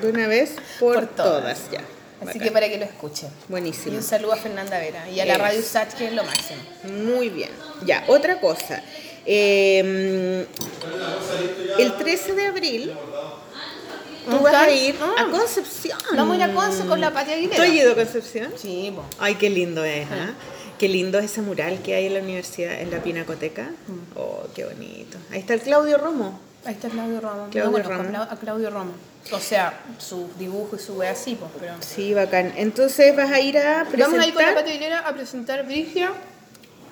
De 0.00 0.08
una 0.08 0.26
vez 0.26 0.52
por, 0.80 0.94
Por 0.94 1.06
todas. 1.08 1.58
todas. 1.58 1.70
ya. 1.70 1.80
Así 2.20 2.26
Bacán. 2.38 2.42
que 2.42 2.50
para 2.52 2.68
que 2.68 2.78
lo 2.78 2.84
escuchen. 2.84 3.28
Y 3.48 3.50
Buenísimo. 3.50 3.96
un 3.96 4.02
saludo 4.02 4.32
a 4.32 4.36
Fernanda 4.36 4.78
Vera 4.78 5.08
y 5.10 5.20
a 5.20 5.26
la. 5.26 5.36
Radio 5.38 5.60
Usach, 5.60 5.92
que 5.94 6.06
es 6.06 6.12
lo 6.12 6.22
máximo. 6.24 6.60
Muy 6.84 7.28
bien. 7.28 7.50
Ya, 7.84 8.04
otra 8.06 8.40
cosa. 8.40 8.80
Eh, 9.26 10.46
el 11.78 11.96
13 11.96 12.32
de 12.34 12.46
abril, 12.46 12.92
tú 14.30 14.38
vas 14.40 14.54
a 14.54 14.70
ir 14.70 14.96
Ah. 15.00 15.22
a 15.22 15.30
Concepción. 15.30 15.98
Vamos 16.16 16.34
a 16.34 16.36
ir 16.36 16.42
a 16.50 16.54
Conce 16.54 16.84
con 16.86 17.00
la 17.00 17.12
Patria 17.12 17.36
¿Tú 17.36 17.40
Aguilera. 17.42 17.62
has 17.64 17.70
ido 17.70 17.92
a 17.92 17.94
Concepción? 17.96 18.52
Sí, 18.56 18.92
po. 18.94 19.04
Ay, 19.18 19.34
qué 19.36 19.50
lindo 19.50 19.84
es, 19.84 20.06
¿ah? 20.10 20.32
Qué 20.78 20.88
lindo 20.88 21.18
es 21.18 21.26
ese 21.26 21.42
mural 21.42 21.80
que 21.82 21.94
hay 21.94 22.06
en 22.06 22.14
la 22.14 22.20
universidad, 22.20 22.80
en 22.80 22.90
la 22.90 22.98
Pinacoteca. 23.02 23.64
Mm. 23.64 24.18
Oh, 24.18 24.42
qué 24.54 24.64
bonito. 24.64 25.18
Ahí 25.30 25.38
está 25.40 25.54
el 25.54 25.60
Claudio 25.60 25.98
Romo. 25.98 26.40
Ahí 26.64 26.74
está 26.74 26.88
Claudio 26.88 27.20
Romo. 27.20 27.48
Claudio 27.50 27.64
no 27.64 27.72
conozco 27.72 27.92
Romo. 28.04 28.08
a 28.08 28.12
Clau- 28.28 28.32
a 28.32 28.36
Claudio 28.36 28.70
Romo. 28.70 28.92
O 29.30 29.38
sea, 29.38 29.80
su 29.98 30.28
dibujo 30.38 30.74
y 30.76 30.78
su 30.80 30.94
wea 30.94 31.12
así, 31.12 31.36
pues, 31.36 31.50
pero... 31.58 31.74
Sí, 31.80 32.12
bacán. 32.14 32.52
Entonces 32.56 33.14
vas 33.14 33.30
a 33.30 33.40
ir 33.40 33.56
a 33.58 33.84
Vamos 33.84 34.18
a 34.18 34.26
ir 34.26 34.34
con 34.34 34.42
la 34.44 34.52
presentar 34.52 34.58
Aguilera 34.68 34.98
a 35.00 35.14
presentar 35.14 35.64
Brigia 35.66 36.08
a 36.08 36.12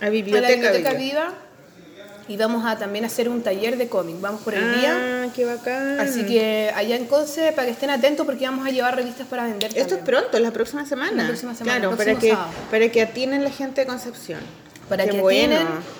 a 0.00 0.04
la 0.04 0.10
Biblioteca 0.10 0.54
Biblioteca 0.54 0.92
Viva. 0.92 0.98
Viva 1.24 1.34
Y 2.28 2.36
vamos 2.36 2.64
a 2.64 2.76
también 2.78 3.04
hacer 3.04 3.28
un 3.28 3.42
taller 3.42 3.76
de 3.76 3.88
cómic. 3.88 4.20
Vamos 4.20 4.40
por 4.42 4.54
el 4.54 4.74
día. 4.80 4.96
Ah, 5.24 5.26
qué 5.34 5.44
bacán. 5.44 5.98
Así 6.00 6.24
que 6.24 6.70
allá 6.74 6.96
en 6.96 7.06
Conce, 7.06 7.52
para 7.52 7.66
que 7.66 7.72
estén 7.72 7.90
atentos, 7.90 8.24
porque 8.24 8.44
vamos 8.44 8.66
a 8.66 8.70
llevar 8.70 8.94
revistas 8.94 9.26
para 9.26 9.44
vender. 9.44 9.70
Esto 9.70 9.80
es 9.80 9.86
también. 9.88 10.04
pronto, 10.04 10.38
la 10.38 10.50
próxima 10.52 10.86
semana. 10.86 11.22
La 11.22 11.28
próxima 11.28 11.54
semana, 11.54 11.78
Claro, 11.78 11.90
el 11.92 11.96
para 11.96 12.14
que, 12.18 12.30
sábado. 12.30 12.50
para 12.70 12.88
que 12.88 13.02
atiendan 13.02 13.42
la 13.42 13.50
gente 13.50 13.80
de 13.80 13.86
Concepción. 13.88 14.38
Para 14.88 15.04
Qué 15.04 15.10
que 15.12 15.20
bueno. 15.20 15.56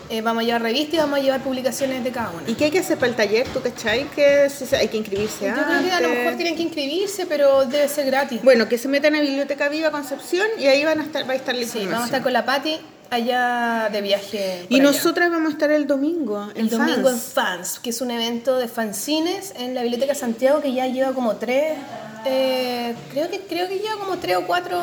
eh, 0.08 0.20
vamos 0.20 0.42
a 0.42 0.46
llevar 0.46 0.62
revistas 0.62 0.94
y 0.94 0.96
vamos 0.98 1.18
a 1.20 1.22
llevar 1.22 1.40
publicaciones 1.42 2.02
de 2.02 2.10
cada 2.10 2.30
una. 2.30 2.42
¿Y 2.48 2.54
qué 2.54 2.64
hay 2.64 2.70
que 2.72 2.80
hacer 2.80 2.96
para 2.98 3.10
el 3.10 3.16
taller? 3.16 3.46
¿Tú 3.48 3.60
cachai? 3.62 4.04
Que 4.10 4.48
hay 4.76 4.88
que 4.88 4.96
inscribirse 4.96 5.46
Yo 5.46 5.52
creo 5.52 5.66
que 5.66 5.92
a 5.92 6.00
lo 6.00 6.06
antes? 6.08 6.18
mejor 6.24 6.34
tienen 6.36 6.56
que 6.56 6.62
inscribirse, 6.62 7.26
pero 7.26 7.66
debe 7.66 7.86
ser 7.86 8.06
gratis. 8.06 8.40
Bueno, 8.42 8.68
que 8.68 8.78
se 8.78 8.88
metan 8.88 9.14
a 9.14 9.20
Biblioteca 9.20 9.68
Viva 9.68 9.92
Concepción 9.92 10.46
y 10.58 10.66
ahí 10.66 10.84
van 10.84 10.98
a 10.98 11.04
estar, 11.04 11.28
va 11.28 11.34
a 11.34 11.36
estar 11.36 11.54
la 11.54 11.64
sí, 11.66 11.86
vamos 11.86 12.02
a 12.02 12.04
estar 12.06 12.22
con 12.22 12.32
la 12.32 12.44
Patti 12.44 12.78
allá 13.11 13.88
de 13.90 14.00
viaje. 14.00 14.66
Y 14.68 14.76
allá. 14.76 14.84
nosotras 14.84 15.30
vamos 15.30 15.48
a 15.48 15.52
estar 15.52 15.70
el 15.70 15.86
domingo. 15.86 16.48
en 16.54 16.62
El 16.62 16.70
domingo 16.70 17.08
en 17.08 17.18
Fans. 17.18 17.32
Fans, 17.34 17.78
que 17.80 17.90
es 17.90 18.00
un 18.00 18.11
evento 18.11 18.58
de 18.58 18.68
fanzines 18.68 19.52
en 19.56 19.74
la 19.74 19.82
Biblioteca 19.82 20.14
Santiago 20.14 20.61
que 20.61 20.72
ya 20.72 20.86
lleva 20.86 21.12
como 21.12 21.36
tres, 21.36 21.76
eh, 22.24 22.94
creo, 23.11 23.28
que, 23.30 23.40
creo 23.40 23.68
que 23.68 23.78
lleva 23.78 23.96
como 23.98 24.18
tres 24.18 24.36
o 24.36 24.46
cuatro 24.46 24.78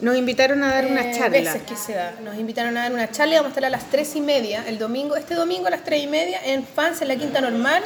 Nos 0.00 0.16
invitaron 0.16 0.62
a 0.62 0.68
dar 0.74 0.86
una 0.86 1.10
eh, 1.10 1.14
charla. 1.16 1.28
veces 1.28 1.62
que 1.62 1.76
se 1.76 1.94
da. 1.94 2.14
Nos 2.22 2.36
invitaron 2.36 2.76
a 2.76 2.82
dar 2.82 2.92
una 2.92 3.10
charla 3.10 3.34
y 3.34 3.36
vamos 3.36 3.48
a 3.48 3.50
estar 3.50 3.64
a 3.64 3.70
las 3.70 3.90
tres 3.90 4.14
y 4.16 4.20
media 4.20 4.64
el 4.66 4.78
domingo, 4.78 5.16
este 5.16 5.34
domingo 5.34 5.68
a 5.68 5.70
las 5.70 5.84
tres 5.84 6.02
y 6.02 6.06
media 6.06 6.40
en 6.44 6.66
Fans, 6.66 7.00
en 7.02 7.08
la 7.08 7.16
Quinta 7.16 7.40
Normal. 7.40 7.82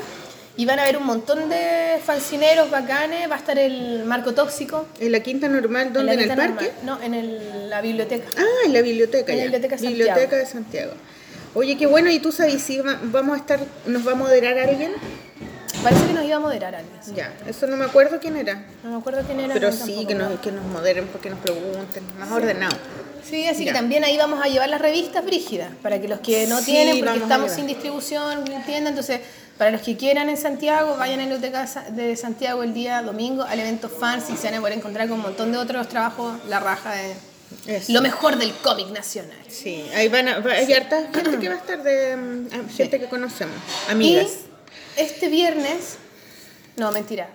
Y 0.61 0.67
van 0.67 0.79
a 0.79 0.83
haber 0.83 0.99
un 0.99 1.07
montón 1.07 1.49
de 1.49 1.99
fancineros 2.05 2.71
bacanes, 2.71 3.31
va 3.31 3.37
a 3.37 3.39
estar 3.39 3.59
el 3.59 4.05
Marco 4.05 4.35
Tóxico. 4.35 4.85
¿En 5.01 5.11
la 5.11 5.21
quinta 5.21 5.49
normal? 5.49 5.91
¿Dónde? 5.91 6.15
la 6.15 6.23
¿En 6.23 6.31
el 6.31 6.37
parque? 6.37 6.71
Normal. 6.85 6.99
No, 7.01 7.03
en 7.03 7.15
el- 7.15 7.71
la 7.71 7.81
biblioteca. 7.81 8.27
Ah, 8.37 8.43
en 8.67 8.75
la 8.75 8.83
biblioteca 8.83 9.33
En 9.33 9.39
la 9.39 9.45
ya. 9.45 9.51
Biblioteca 9.51 9.77
de 9.77 9.81
Santiago. 9.81 9.97
Biblioteca 10.11 10.37
de 10.37 10.45
Santiago. 10.47 10.93
Oye, 11.55 11.79
qué 11.79 11.87
bueno. 11.87 12.11
¿Y 12.11 12.19
tú 12.19 12.31
sabes 12.31 12.61
si 12.61 12.79
va- 12.79 13.01
vamos 13.05 13.37
a 13.39 13.41
estar, 13.41 13.59
nos 13.87 14.07
va 14.07 14.13
a 14.13 14.15
moderar 14.17 14.59
alguien? 14.59 14.93
Parece 15.83 16.07
que 16.09 16.13
nos 16.13 16.25
iba 16.27 16.37
a 16.37 16.41
moderar 16.41 16.75
alguien. 16.75 16.99
sí. 17.03 17.13
Ya, 17.17 17.33
eso 17.49 17.67
no 17.67 17.79
me 17.79 17.87
acuerdo 17.87 18.21
quién 18.21 18.37
era. 18.37 18.63
No 18.85 18.91
me 18.91 18.97
acuerdo 18.99 19.23
quién 19.25 19.41
era. 19.41 19.55
Pero 19.55 19.73
sí, 19.73 20.05
que 20.07 20.15
no. 20.15 20.29
nos, 20.29 20.41
que 20.41 20.53
nos 20.53 20.67
moderen, 20.67 21.07
porque 21.07 21.31
nos 21.31 21.39
pregunten, 21.39 22.03
más 22.19 22.31
ordenado. 22.31 22.77
Sí, 23.25 23.47
así 23.47 23.65
Ya. 23.65 23.73
que 23.73 23.79
también 23.79 24.05
ahí 24.05 24.19
vamos 24.19 24.45
a 24.45 24.49
llevar 24.49 24.69
las 24.69 24.81
revistas 24.83 25.25
brígidas, 25.25 25.71
para 25.83 25.99
que 25.99 26.07
los 26.09 26.21
que 26.21 26.47
no 26.49 26.59
Sí, 26.59 26.67
tienen, 26.67 27.03
porque 27.03 27.19
estamos 27.21 27.51
sin 27.53 27.67
distribución, 27.67 28.45
en 28.53 28.63
tienda, 28.65 28.91
entonces 28.91 29.21
para 29.61 29.73
los 29.73 29.83
que 29.83 29.95
quieran 29.95 30.31
en 30.31 30.39
Santiago, 30.39 30.97
vayan 30.97 31.21
a 31.21 31.27
la 31.27 31.35
Biblioteca 31.35 31.67
de 31.91 32.17
Santiago 32.17 32.63
el 32.63 32.73
día 32.73 33.03
domingo 33.03 33.43
al 33.43 33.61
evento 33.61 33.91
Fans 33.91 34.31
y 34.31 34.37
se 34.39 34.47
van 34.47 34.55
a 34.55 34.61
poder 34.61 34.79
encontrar 34.79 35.07
con 35.07 35.19
un 35.19 35.25
montón 35.25 35.53
de 35.53 35.59
otros 35.59 35.87
trabajos, 35.87 36.39
la 36.49 36.61
raja 36.61 36.95
de 36.95 37.77
Eso. 37.77 37.93
lo 37.93 38.01
mejor 38.01 38.39
del 38.39 38.55
cómic 38.55 38.87
nacional. 38.89 39.37
Sí, 39.49 39.85
ahí 39.95 40.09
van 40.09 40.29
a, 40.29 40.37
hay 40.37 40.73
harta 40.73 41.11
gente 41.13 41.39
que 41.41 41.49
va 41.51 41.57
a 41.57 41.59
estar 41.59 41.83
de 41.83 42.17
mm, 42.17 42.71
gente 42.75 42.99
que 43.01 43.07
conocemos, 43.11 43.55
amigas. 43.91 44.29
Y 44.97 45.03
este 45.03 45.29
viernes, 45.29 45.99
no, 46.79 46.91
mentira, 46.91 47.29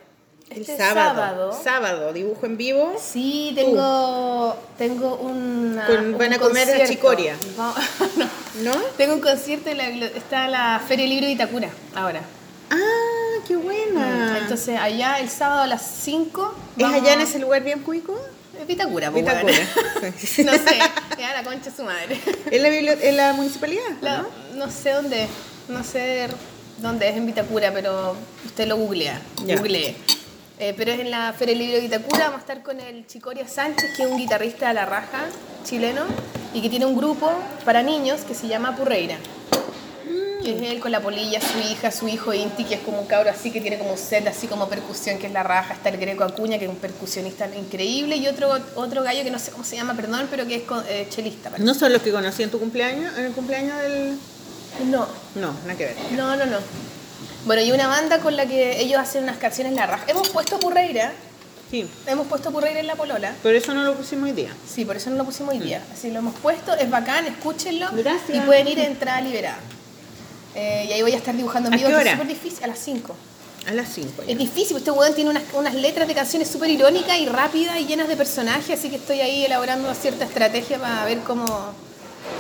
El 0.50 0.62
este 0.62 0.78
sábado, 0.78 1.60
sábado, 1.64 2.14
dibujo 2.14 2.46
en 2.46 2.56
vivo. 2.56 2.93
Sí, 3.02 3.52
tengo, 3.56 4.56
tengo 4.78 5.16
una, 5.16 5.86
Con- 5.88 6.06
un 6.14 6.18
van 6.18 6.34
a 6.34 6.38
comer 6.39 6.64
a 6.64 6.66
concierto. 6.72 6.93
chicoria. 6.93 7.36
No, 7.58 7.74
no. 8.18 8.30
¿No? 8.76 8.82
Tengo 8.96 9.16
un 9.16 9.22
concierto 9.22 9.70
en 9.70 9.78
la, 9.80 10.06
está 10.06 10.48
la 10.48 10.82
Feria 10.88 11.04
del 11.04 11.10
Libro 11.10 11.26
de 11.26 11.32
Itacura 11.34 11.70
ahora. 11.96 12.22
Ah, 12.70 13.41
qué 13.48 13.56
buena. 13.56 14.38
Entonces 14.38 14.80
allá 14.80 15.20
el 15.20 15.30
sábado 15.30 15.64
a 15.64 15.68
las 15.68 15.82
5 16.04 16.56
¿Es 16.78 16.86
allá 16.86 17.14
en 17.14 17.22
ese 17.22 17.39
lugar 17.39 17.64
bien 17.64 17.82
cuico? 17.82 18.16
Es 18.60 18.68
Vitacura, 18.68 19.12
pues, 19.12 19.24
Vitacura. 19.26 19.54
bueno. 19.54 20.14
no 20.46 20.54
sé, 20.54 20.80
ya 21.18 21.34
la 21.34 21.43
concha 21.43 21.72
su 21.76 21.84
madre. 21.84 22.20
¿En 22.52 22.64
la, 22.64 22.70
bibli- 22.70 22.98
en 23.02 23.18
la 23.18 23.34
municipalidad? 23.34 23.84
La- 24.02 24.20
¿no? 24.20 24.28
no 24.66 24.72
sé 24.72 24.91
dónde 24.91 25.28
no 25.68 25.84
sé 25.84 26.28
dónde 26.78 27.10
es 27.10 27.18
en 27.18 27.26
Vitacura, 27.26 27.74
pero 27.74 28.16
usted 28.46 28.68
lo 28.68 28.78
googlea, 28.78 29.20
Ya. 29.46 29.58
googlee. 29.58 29.96
Eh, 30.58 30.74
pero 30.78 30.91
es 30.93 30.99
en 31.01 31.12
la 31.12 31.34
Feria 31.34 31.53
del 31.53 31.60
Libro 31.64 31.76
de 31.76 31.82
Vitacura, 31.82 32.26
vamos 32.26 32.38
a 32.38 32.39
estar 32.39 32.64
con 32.64 32.80
el 32.80 33.06
Chicoria 33.08 33.45
Sánchez, 33.47 33.91
que 33.97 34.03
es 34.03 34.10
un 34.10 34.18
guitarrista 34.18 34.70
de 34.70 34.74
la 34.74 34.86
raja 34.86 35.26
chileno 35.66 36.03
y 36.53 36.62
que 36.62 36.70
tiene 36.70 36.86
un 36.86 36.95
grupo 36.95 37.30
para 37.66 37.84
niños 37.84 38.22
que 38.22 38.34
se 38.34 38.47
llama 38.47 38.76
Purreira. 38.76 39.18
Que 40.41 40.56
es 40.56 40.62
él 40.72 40.80
con 40.80 40.91
la 40.91 41.01
polilla, 41.01 41.41
su 41.41 41.58
hija, 41.60 41.91
su 41.91 42.08
hijo 42.08 42.32
Inti, 42.32 42.64
que 42.66 42.76
es 42.76 42.82
como 42.82 43.01
un 43.01 43.08
cabro 43.08 43.32
así 43.32 43.51
que 43.51 43.60
tiene 43.60 43.80
como 43.80 43.97
set 43.97 44.28
así 44.28 44.47
como 44.47 44.70
percusión, 44.70 45.18
que 45.18 45.26
es 45.28 45.34
la 45.34 45.41
raja. 45.43 45.74
Está 45.74 45.89
el 45.89 45.97
Greco 45.97 46.24
Acuña, 46.24 46.60
que 46.60 46.66
es 46.66 46.70
un 46.72 46.78
percusionista 46.78 47.49
increíble, 47.53 48.16
y 48.16 48.28
otro, 48.28 48.56
otro 48.76 49.01
gallo 49.03 49.24
que 49.24 49.32
no 49.32 49.39
sé 49.39 49.51
cómo 49.51 49.64
se 49.64 49.76
llama, 49.76 49.95
perdón, 49.95 50.28
pero 50.30 50.45
que 50.45 50.58
es 50.58 50.64
eh, 50.88 51.08
chelista. 51.10 51.49
parece. 51.49 51.66
¿No 51.66 51.74
son 51.74 51.91
los 51.91 52.01
que 52.03 52.12
conocí 52.12 52.43
en 52.43 52.51
tu 52.51 52.60
cumpleaños? 52.60 53.18
¿En 53.18 53.26
el 53.26 53.32
cumpleaños 53.34 53.78
del...? 53.82 54.18
No, 54.86 55.08
No, 55.34 55.51
nada 55.66 55.76
que 55.76 55.86
ver. 55.86 55.95
no, 56.12 56.36
no, 56.36 56.45
no. 56.45 56.58
Bueno, 57.46 57.62
y 57.62 57.72
una 57.72 57.88
banda 57.88 58.20
con 58.20 58.36
la 58.36 58.46
que 58.46 58.82
ellos 58.82 59.00
hacen 59.00 59.24
unas 59.24 59.38
canciones 59.38 59.74
la 59.74 59.86
raja. 59.86 60.04
Hemos 60.08 60.30
puesto 60.30 60.60
Purreira, 60.60 61.14
Sí, 61.70 61.88
hemos 62.06 62.28
puesto 62.28 62.52
Purreira 62.52 62.80
en 62.80 62.88
la 62.88 62.96
polola. 62.96 63.34
pero 63.41 63.58
eso 63.58 63.74
no 63.74 63.84
lo 63.84 63.96
pusimos 63.96 64.26
hoy 64.30 64.36
día. 64.36 64.50
Sí, 64.72 64.86
por 64.86 64.98
eso 64.98 65.10
no 65.10 65.16
lo 65.18 65.26
pusimos 65.26 65.54
hoy 65.54 65.60
día. 65.60 65.82
Así 65.91 66.12
lo 66.12 66.20
hemos 66.20 66.36
puesto, 66.36 66.74
es 66.76 66.89
bacán, 66.89 67.26
escúchenlo. 67.26 67.88
Gracias. 67.91 68.38
Y 68.38 68.39
pueden 68.41 68.68
ir 68.68 68.80
a 68.80 68.86
entrada 68.86 69.22
liberada. 69.22 69.58
Eh, 70.54 70.86
y 70.89 70.93
ahí 70.93 71.02
voy 71.02 71.12
a 71.14 71.18
estar 71.18 71.36
dibujando 71.36 71.70
en 71.70 71.74
¿A 71.74 71.78
vivo, 71.78 71.89
es 71.89 72.12
súper 72.12 72.28
difícil, 72.28 72.64
a 72.64 72.68
las 72.68 72.80
5. 72.80 73.16
A 73.68 73.74
las 73.74 73.89
5 73.89 74.24
Es 74.28 74.38
difícil, 74.38 74.78
este 74.78 74.91
weón 74.91 75.14
tiene 75.16 75.32
unas, 75.32 75.43
unas 75.54 75.74
letras 75.74 76.08
de 76.08 76.14
canciones 76.14 76.48
súper 76.50 76.70
irónicas 76.70 77.18
y 77.18 77.26
rápidas 77.26 77.80
y 77.80 77.86
llenas 77.88 78.08
de 78.08 78.16
personajes, 78.16 78.80
así 78.80 78.89
que 78.89 78.98
estoy 78.98 79.22
ahí 79.22 79.43
elaborando 79.46 79.86
una 79.88 79.96
cierta 79.96 80.24
estrategia 80.24 80.78
para 80.78 81.04
ver 81.06 81.20
cómo, 81.22 81.46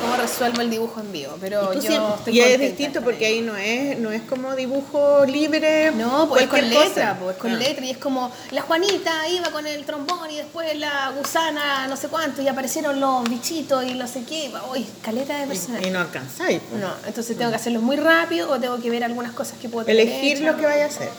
cómo 0.01 0.15
resuelvo 0.17 0.61
el 0.61 0.69
dibujo 0.69 0.99
en 1.01 1.11
vivo. 1.11 1.37
Pero 1.39 1.71
Y, 1.73 1.75
yo 1.77 1.81
siempre- 1.81 2.13
estoy 2.17 2.33
y 2.37 2.39
es 2.41 2.59
distinto 2.59 3.01
porque 3.01 3.25
ahí. 3.25 3.41
no 3.41 3.55
es, 3.57 3.97
no 3.99 4.11
es 4.11 4.21
como 4.23 4.55
dibujo 4.55 5.25
libre. 5.25 5.91
No, 5.91 6.27
pues 6.29 6.43
es 6.43 6.49
con 6.49 6.59
cosa. 6.59 6.69
letra, 6.85 7.17
pues 7.19 7.35
es 7.35 7.41
con 7.41 7.51
Ah. 7.51 7.55
letra 7.57 7.85
y 7.85 7.89
es 7.91 7.97
como 7.97 8.31
la 8.51 8.61
Juanita 8.61 9.27
iba 9.29 9.49
con 9.51 9.65
el 9.67 9.85
trombón 9.85 10.29
y 10.31 10.37
después 10.37 10.75
la 10.77 11.11
gusana 11.17 11.87
no 11.87 11.95
sé 11.97 12.07
cuánto 12.07 12.41
y 12.41 12.47
aparecieron 12.47 12.99
los 12.99 13.23
bichitos 13.29 13.83
y 13.85 13.93
no 13.93 14.07
sé 14.07 14.23
qué, 14.23 14.51
uy, 14.71 14.85
caleta 15.03 15.37
de 15.37 15.45
Y 15.45 15.47
personajes. 15.47 15.91
no 15.91 15.99
alcanzáis. 15.99 16.61
pues. 16.69 16.81
No, 16.81 16.89
entonces 17.07 17.37
tengo 17.37 17.49
que 17.51 17.57
hacerlos 17.57 17.83
muy 17.83 17.95
rápido 17.95 18.49
o 18.51 18.59
tengo 18.59 18.79
que 18.81 18.89
ver 18.89 19.03
algunas 19.03 19.33
cosas 19.33 19.57
que 19.59 19.69
puedo 19.69 19.85
tener 19.85 20.01
Elegir 20.01 20.41
lo 20.41 20.55
que 20.57 20.65
vaya 20.65 20.85
a 20.85 20.87
hacer. 20.87 21.09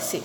Sí, 0.00 0.22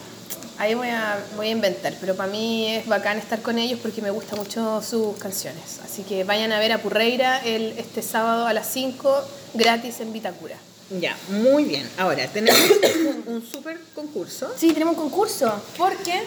ahí 0.64 0.76
voy 0.76 0.90
a, 0.90 1.20
voy 1.36 1.48
a 1.48 1.52
inventar, 1.52 1.94
pero 2.00 2.16
para 2.16 2.32
mí 2.32 2.68
es 2.76 2.88
bacán 2.88 3.18
estar 3.18 3.42
con 3.42 3.58
ellos 3.58 3.80
porque 3.82 4.02
me 4.02 4.12
gustan 4.12 4.40
mucho 4.40 4.82
sus 4.82 5.18
canciones. 5.18 5.80
Así 5.84 6.04
que 6.04 6.24
vayan 6.24 6.52
a 6.52 6.60
ver 6.60 6.72
a 6.72 6.78
Purreira 6.80 7.40
el, 7.44 7.78
este 7.78 8.02
sábado 8.02 8.48
a 8.48 8.54
las 8.54 8.68
5 8.68 9.24
gratis 9.54 10.00
en 10.00 10.14
Vitacura. 10.14 10.56
Ya, 10.90 11.18
muy 11.30 11.66
bien. 11.66 11.90
Ahora, 11.98 12.28
tenemos 12.28 12.60
un, 13.28 13.34
un 13.36 13.46
super 13.46 13.80
concurso. 13.94 14.52
Sí, 14.56 14.74
tenemos 14.74 14.96
un 14.96 15.02
concurso 15.02 15.54
porque 15.78 16.24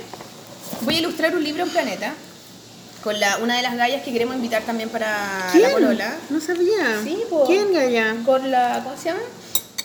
voy 0.83 0.97
a 0.97 0.99
ilustrar 0.99 1.35
un 1.35 1.43
libro 1.43 1.63
en 1.63 1.71
Planeta 1.71 2.15
con 3.03 3.19
la, 3.21 3.39
una 3.39 3.57
de 3.57 3.63
las 3.63 3.77
gallas 3.77 4.03
que 4.03 4.13
queremos 4.13 4.35
invitar 4.35 4.63
también 4.65 4.89
para 4.89 5.55
la 5.55 5.71
Polola. 5.71 6.17
No 6.29 6.41
sabía. 6.41 7.01
Sí, 7.05 7.23
po. 7.31 7.45
¿Quién, 7.47 7.73
Gaya? 7.73 8.17
Con 8.25 8.51
la, 8.51 8.81
¿cómo 8.83 8.97
se 8.97 9.11
llama? 9.11 9.21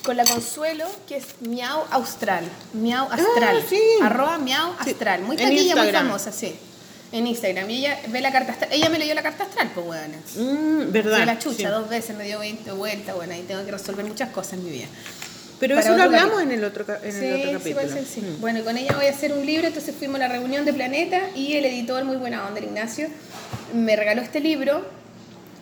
Con 0.04 0.18
la 0.18 0.24
Consuelo, 0.26 0.86
que 1.08 1.18
es 1.18 1.26
Miau 1.42 1.84
Austral. 1.92 2.44
Miau 2.74 3.06
Astral. 3.12 3.58
Ah, 3.62 3.66
sí. 3.70 3.80
Arroba 4.02 4.38
Miau 4.40 4.74
Astral. 4.80 5.22
Muy 5.22 5.38
taquilla, 5.38 5.76
muy 5.76 5.92
famosa, 5.92 6.32
sí. 6.32 6.56
En 7.12 7.28
Instagram. 7.28 7.70
Y 7.70 7.78
ella 7.86 8.00
ve 8.08 8.20
la 8.22 8.32
carta 8.32 8.54
astral. 8.54 8.72
Ella 8.74 8.90
me 8.90 8.98
leyó 8.98 9.14
la 9.14 9.22
carta 9.22 9.44
astral, 9.44 9.70
pues, 9.76 9.86
weón. 9.86 10.12
Mm, 10.88 10.92
¿Verdad? 10.92 11.20
De 11.20 11.26
la 11.26 11.38
chucha, 11.38 11.58
Sí. 11.58 11.64
dos 11.66 11.88
veces 11.90 12.16
me 12.18 12.24
dio 12.24 12.40
20 12.40 12.72
vueltas, 12.72 13.16
bueno, 13.16 13.34
ahí 13.34 13.44
tengo 13.48 13.64
que 13.66 13.72
resolver 13.72 14.06
muchas 14.06 14.30
cosas 14.30 14.54
en 14.54 14.64
mi 14.64 14.72
vida. 14.72 14.88
Pero 15.60 15.76
Para 15.76 15.88
eso 15.88 15.96
lo 15.98 16.04
hablamos 16.04 16.32
capítulo. 16.32 16.52
en 16.54 16.58
el 16.60 16.64
otro, 16.66 16.86
en 17.04 17.12
sí, 17.12 17.26
el 17.26 17.34
otro 17.36 17.60
sí, 17.60 17.74
capítulo. 17.74 17.94
ser, 17.94 18.06
sí. 18.08 18.22
Mm. 18.22 18.42
Bueno, 18.42 18.64
con 18.64 18.78
ella 18.78 18.94
voy 18.96 19.06
a 19.06 19.12
hacer 19.12 19.34
un 19.34 19.46
libro, 19.46 19.68
entonces 19.68 19.94
fuimos 19.96 20.16
a 20.16 20.20
la 20.20 20.28
reunión 20.30 20.66
de 20.66 20.74
Planeta 20.74 21.20
y 21.36 21.54
el 21.58 21.66
editor, 21.66 22.04
muy 22.06 22.16
buena 22.16 22.48
onda, 22.48 22.60
el 22.60 22.66
Ignacio, 22.66 23.10
me 23.74 23.96
regaló 23.96 24.22
este 24.24 24.40
libro, 24.40 24.84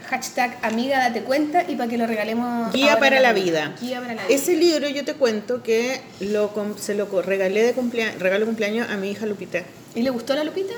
hashtag 0.10 0.57
amiga 0.64 0.97
date 0.99 1.22
cuenta, 1.22 1.64
y 1.68 1.76
para 1.76 1.89
que 1.89 1.97
lo 1.97 2.07
regalemos. 2.07 2.74
Guía 2.74 2.99
para 2.99 3.20
la 3.20 3.34
vida. 3.34 3.76
Guía 3.80 3.99
para 4.01 4.16
la 4.16 4.26
vida. 4.26 4.36
Ese 4.36 4.55
libro 4.55 4.89
yo 4.89 5.05
te 5.05 5.14
cuento 5.14 5.62
que 5.64 6.01
lo, 6.20 6.51
se 6.80 6.95
lo 6.95 7.05
regalé 7.22 7.64
de 7.64 7.74
cumpleaños, 7.74 8.20
regalo 8.20 8.45
cumpleaños 8.45 8.89
a 8.89 8.97
mi 8.97 9.12
hija 9.12 9.26
Lupita. 9.26 9.64
¿Y 9.95 10.01
le 10.01 10.10
gustó 10.10 10.34
la 10.36 10.43
Lupita? 10.43 10.74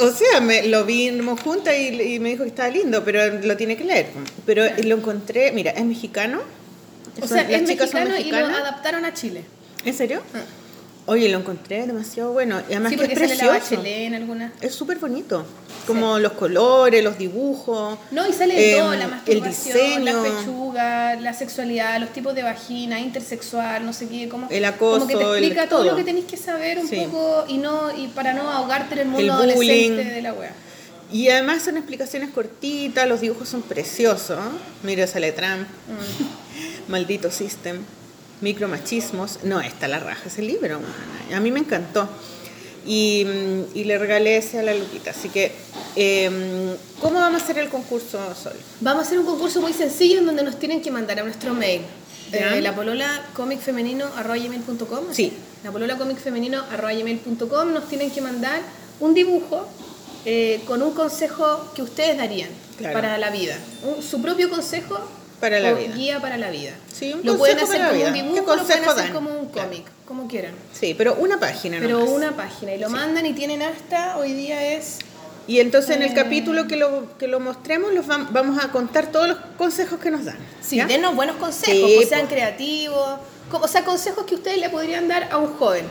O 0.00 0.10
sea, 0.10 0.40
me, 0.40 0.66
lo 0.68 0.84
vimos 0.84 1.40
juntas 1.40 1.74
y, 1.76 1.88
y 2.14 2.20
me 2.20 2.30
dijo 2.30 2.44
que 2.44 2.50
estaba 2.50 2.68
lindo, 2.68 3.04
pero 3.04 3.40
lo 3.40 3.56
tiene 3.56 3.76
que 3.76 3.84
leer. 3.84 4.06
Pero 4.44 4.64
lo 4.84 4.96
encontré, 4.96 5.52
mira, 5.52 5.72
es 5.72 5.84
mexicano. 5.84 6.40
O 7.20 7.26
Son- 7.26 7.38
sea, 7.38 7.48
es 7.50 7.62
mexicano 7.62 8.16
y 8.18 8.30
lo 8.30 8.36
adaptaron 8.46 9.04
a 9.04 9.12
Chile. 9.12 9.44
¿En 9.84 9.94
serio? 9.94 10.22
Oye, 11.08 11.28
lo 11.28 11.38
encontré 11.38 11.86
demasiado 11.86 12.32
bueno. 12.32 12.60
Y 12.68 12.72
además 12.72 12.90
sí, 12.90 12.98
que 12.98 13.04
es 13.04 13.10
precioso. 13.18 13.80
en 13.84 14.14
alguna. 14.14 14.52
Es 14.60 14.74
súper 14.74 14.98
bonito. 14.98 15.46
Como 15.86 16.18
los 16.18 16.32
colores, 16.32 17.04
los 17.04 17.16
dibujos. 17.16 17.96
No, 18.10 18.28
y 18.28 18.32
sale 18.32 18.54
de 18.56 18.72
em, 18.72 18.78
todo, 18.80 18.94
la 18.94 19.04
el 19.04 19.10
masturbación, 19.10 19.76
diseño. 19.76 20.04
la 20.04 20.22
pechuga, 20.22 21.14
la 21.20 21.32
sexualidad, 21.32 22.00
los 22.00 22.12
tipos 22.12 22.34
de 22.34 22.42
vagina, 22.42 22.98
intersexual, 22.98 23.86
no 23.86 23.92
sé 23.92 24.08
qué, 24.08 24.28
como, 24.28 24.48
El 24.50 24.64
acoso, 24.64 25.06
como 25.06 25.06
que 25.06 25.14
te 25.16 25.22
explica 25.22 25.62
el- 25.62 25.68
todo. 25.68 25.82
todo. 25.82 25.90
lo 25.92 25.96
que 25.96 26.02
tenéis 26.02 26.24
que 26.26 26.36
saber 26.36 26.78
un 26.80 26.88
Sí. 26.88 26.96
poco 27.08 27.44
y 27.46 27.58
no 27.58 27.96
y 27.96 28.08
para 28.08 28.32
no 28.32 28.50
ahogarte 28.50 28.94
en 28.94 29.00
el 29.00 29.06
mundo 29.06 29.22
El 29.22 29.30
adolescente 29.30 30.04
de 30.04 30.22
la 30.22 30.32
wea. 30.32 30.52
Y 31.12 31.28
además 31.28 31.62
son 31.62 31.76
explicaciones 31.76 32.30
cortitas, 32.30 33.08
los 33.08 33.20
dibujos 33.20 33.48
son 33.48 33.62
preciosos. 33.62 34.40
Mira, 34.82 35.06
sale 35.06 35.30
Trump. 35.30 35.68
Maldito 36.88 37.30
System, 37.30 37.78
Micromachismos. 38.40 39.40
No, 39.44 39.60
está 39.60 39.88
la 39.88 39.98
raja 40.00 40.22
ese 40.28 40.42
libro. 40.42 40.80
A 41.34 41.40
mí 41.40 41.50
me 41.50 41.60
encantó. 41.60 42.08
Y, 42.86 43.24
mm, 43.26 43.76
y 43.76 43.84
le 43.84 43.98
regalé 43.98 44.36
ese 44.36 44.58
a 44.60 44.62
la 44.62 44.72
Luquita. 44.74 45.10
Así 45.10 45.28
que, 45.28 45.52
em, 45.96 46.76
¿cómo 47.00 47.18
vamos 47.18 47.40
a 47.40 47.44
hacer 47.44 47.58
el 47.58 47.68
concurso, 47.68 48.18
Sol? 48.40 48.52
Vamos 48.80 49.02
a 49.04 49.06
hacer 49.06 49.18
un 49.18 49.26
concurso 49.26 49.60
muy 49.60 49.72
sencillo 49.72 50.18
en 50.20 50.26
donde 50.26 50.44
nos 50.44 50.58
tienen 50.58 50.80
que 50.82 50.90
mandar 50.92 51.18
a 51.18 51.24
nuestro 51.24 51.52
mail. 51.54 51.82
Eh, 52.32 52.60
la 52.60 52.74
polola 52.74 53.24
comicfemenino.com 53.34 55.04
Sí. 55.12 55.32
La 55.64 55.70
polola 55.72 55.96
comicfemenino.com 55.96 57.72
nos 57.72 57.88
tienen 57.88 58.10
que 58.10 58.20
mandar 58.20 58.60
un 59.00 59.14
dibujo 59.14 59.66
eh, 60.24 60.60
con 60.66 60.82
un 60.82 60.92
consejo 60.92 61.70
que 61.74 61.82
ustedes 61.82 62.16
darían 62.18 62.50
Claro. 62.78 62.94
para 62.94 63.16
la 63.16 63.30
vida. 63.30 63.56
Un- 63.84 64.02
su 64.02 64.20
propio 64.20 64.50
consejo 64.50 64.98
Para 65.40 65.60
la 65.60 65.72
o 65.72 65.76
vida. 65.76 65.94
guía 65.94 66.20
para 66.20 66.36
la 66.38 66.50
vida. 66.50 66.72
Sí, 66.92 67.12
un 67.12 67.20
lo 67.24 67.36
pueden 67.36 67.58
hacer 67.60 67.80
como 67.82 67.92
un 67.92 67.98
¿Qué 67.98 68.12
dibujo, 68.12 68.36
lo 68.36 68.44
pueden 68.44 68.58
consejo 68.58 68.90
hacer 68.90 69.04
dan? 69.04 69.12
como 69.12 69.30
un 69.30 69.48
Claro. 69.48 69.68
cómic, 69.68 69.84
como 70.06 70.28
quieran. 70.28 70.52
Sí, 70.72 70.94
pero 70.96 71.14
una 71.16 71.38
página 71.38 71.78
Pero 71.80 71.98
nomás. 71.98 72.14
una 72.14 72.32
página 72.32 72.74
y 72.74 72.78
lo 72.78 72.88
mandan 72.88 73.26
y 73.26 73.32
tienen 73.34 73.62
hasta 73.62 74.16
hoy 74.18 74.32
día 74.32 74.74
es 74.74 74.98
Y 75.48 75.60
entonces 75.60 75.94
en 75.94 76.02
el 76.02 76.10
Eh. 76.10 76.14
capítulo 76.14 76.66
que 76.66 76.74
lo, 76.74 77.16
que 77.18 77.28
lo 77.28 77.38
mostremos 77.38 77.92
los 77.92 78.04
vam- 78.06 78.26
vamos 78.32 78.64
a 78.64 78.72
contar 78.72 79.12
todos 79.12 79.28
los 79.28 79.38
consejos 79.56 80.00
que 80.00 80.10
nos 80.10 80.24
dan. 80.24 80.36
Sí, 80.60 80.74
¿ya? 80.76 80.86
denos 80.86 81.14
buenos 81.14 81.36
consejos, 81.36 81.88
Sí, 81.88 81.94
pues, 81.96 82.08
sean 82.08 82.26
creativos, 82.26 83.18
o 83.52 83.68
sea, 83.68 83.84
consejos 83.84 84.24
que 84.26 84.34
ustedes 84.34 84.58
le 84.58 84.70
podrían 84.70 85.06
dar 85.06 85.28
a 85.30 85.38
un 85.38 85.54
joven, 85.56 85.84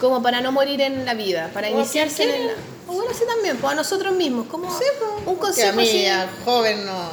como 0.00 0.22
para 0.22 0.40
no 0.40 0.50
morir 0.50 0.80
en 0.80 1.04
la 1.04 1.12
vida, 1.12 1.50
para 1.52 1.68
O 1.68 1.72
iniciarse 1.72 2.22
en 2.22 2.46
la... 2.46 2.52
O 2.88 2.92
bueno, 2.92 3.10
sí 3.12 3.24
también, 3.26 3.56
pues 3.56 3.72
a 3.72 3.74
nosotros 3.74 4.14
mismos, 4.14 4.46
como 4.46 4.68
un 4.68 4.74
Que 4.74 5.64
a 5.64 5.72
consejo 5.72 5.76
mí 5.76 6.02
ya 6.02 6.30
joven 6.44 6.86
no, 6.86 7.10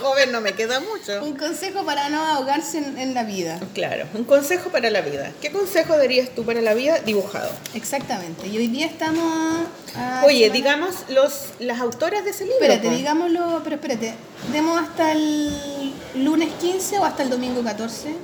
joven 0.00 0.30
no 0.30 0.40
me 0.40 0.52
queda 0.52 0.78
mucho. 0.78 1.24
Un 1.24 1.36
consejo 1.36 1.84
para 1.84 2.08
no 2.10 2.24
ahogarse 2.24 2.78
en, 2.78 2.96
en 2.98 3.12
la 3.12 3.24
vida. 3.24 3.58
Claro, 3.74 4.06
un 4.14 4.22
consejo 4.22 4.70
para 4.70 4.90
la 4.90 5.00
vida. 5.00 5.32
¿Qué 5.42 5.50
consejo 5.50 5.96
darías 5.96 6.30
tú 6.30 6.44
para 6.44 6.60
la 6.60 6.74
vida 6.74 7.00
dibujado? 7.00 7.50
Exactamente. 7.74 8.46
Y 8.46 8.56
hoy 8.56 8.68
día 8.68 8.86
estamos. 8.86 9.66
a 9.96 10.22
Oye, 10.26 10.48
digamos 10.50 10.94
los 11.08 11.46
las 11.58 11.80
autoras 11.80 12.24
de 12.24 12.30
ese 12.30 12.44
libro. 12.44 12.60
Espérate, 12.60 12.88
po. 12.88 12.94
digámoslo, 12.94 13.60
pero 13.64 13.76
espérate. 13.76 14.14
¿Demos 14.52 14.80
hasta 14.80 15.10
el 15.10 15.92
lunes 16.14 16.50
15 16.60 17.00
o 17.00 17.04
hasta 17.04 17.24
el 17.24 17.30
domingo 17.30 17.64
14? 17.64 18.14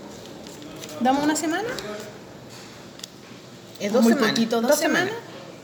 ¿Damos 1.01 1.24
una 1.24 1.34
semana? 1.34 1.68
Es 3.80 3.92
dos 3.92 4.02
muy 4.02 4.12
semanas. 4.12 4.30
poquito, 4.34 4.60
dos 4.60 4.78
semanas. 4.78 5.14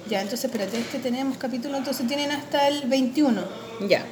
Ya, 0.08 0.20
entonces 0.22 0.44
espérate, 0.44 0.78
es 0.78 0.86
que 0.86 0.98
tenemos 0.98 1.36
capítulo, 1.36 1.76
entonces 1.76 2.06
tienen 2.06 2.30
hasta 2.30 2.68
el 2.68 2.82
21. 2.88 3.42
Ya. 3.88 4.04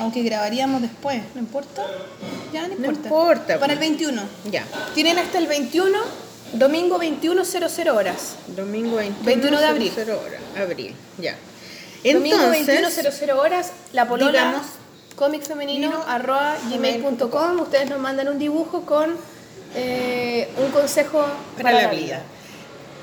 Aunque 0.00 0.22
grabaríamos 0.22 0.82
después, 0.82 1.22
¿no 1.34 1.40
importa? 1.40 1.86
Ya, 2.52 2.62
no 2.62 2.68
No 2.68 2.74
importa. 2.74 3.08
importa, 3.08 3.46
Para 3.58 3.58
pues. 3.58 3.70
el 3.72 3.78
21. 3.78 4.22
Ya. 4.50 4.64
tienen 4.94 5.18
hasta 5.18 5.38
el 5.38 5.46
21, 5.46 5.98
domingo 6.54 6.98
21.00 6.98 7.94
horas. 7.94 8.36
Domingo 8.48 8.96
21, 8.96 9.24
21 9.24 9.60
de 9.60 9.66
abril. 9.66 9.92
00 9.94 10.20
horas. 10.20 10.40
Abril. 10.58 10.94
Ya. 11.18 11.36
domingo 12.04 12.36
Entonces, 12.52 13.20
21.00 13.22 13.32
horas, 13.34 13.72
la 13.92 14.06
polola 14.06 14.30
digamos, 14.32 14.66
comicfemenino 15.16 15.90
femenino, 15.90 16.12
arroba 16.12 16.56
gmail.com, 16.70 17.60
ustedes 17.60 17.88
nos 17.88 18.00
mandan 18.00 18.28
un 18.28 18.38
dibujo 18.38 18.82
con 18.84 19.16
eh, 19.76 20.48
un 20.58 20.70
consejo 20.70 21.24
para, 21.56 21.82
la 21.82 21.88
vida. 21.88 22.22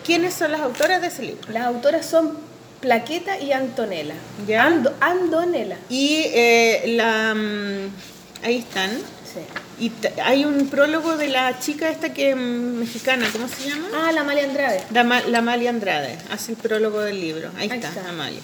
¿Quiénes 0.06 0.34
son 0.34 0.52
las 0.52 0.62
autoras 0.62 1.02
de 1.02 1.08
ese 1.08 1.24
libro? 1.24 1.52
Las 1.52 1.66
autoras 1.66 2.06
son 2.06 2.38
Plaqueta 2.80 3.40
y 3.40 3.52
Antonella. 3.52 4.16
Ya. 4.48 4.68
Ando- 4.68 4.94
Andonela. 5.00 5.76
Y 5.90 6.24
eh, 6.34 6.84
la 6.96 7.34
mm, 7.36 8.46
ahí 8.46 8.58
están. 8.58 8.90
Sí. 8.92 9.40
Y 9.80 9.92
hay 10.24 10.46
un 10.46 10.68
prólogo 10.68 11.16
de 11.16 11.28
la 11.28 11.58
chica 11.60 11.90
esta 11.90 12.14
que 12.14 12.32
es 12.32 12.36
mexicana, 12.36 13.28
¿cómo 13.32 13.48
se 13.48 13.70
llama? 13.70 13.88
Ah, 13.94 14.12
la 14.12 14.22
Amalia 14.22 14.44
Andrade. 14.46 14.84
La, 14.92 15.04
la 15.04 15.38
Amalia 15.40 15.70
Andrade, 15.70 16.18
hace 16.32 16.52
el 16.54 16.58
prólogo 16.58 17.00
del 17.02 17.20
libro. 17.22 17.50
Ahí, 17.58 17.70
Ahí 17.70 17.78
está, 17.80 17.90
está. 17.90 18.10
Amalia. 18.10 18.42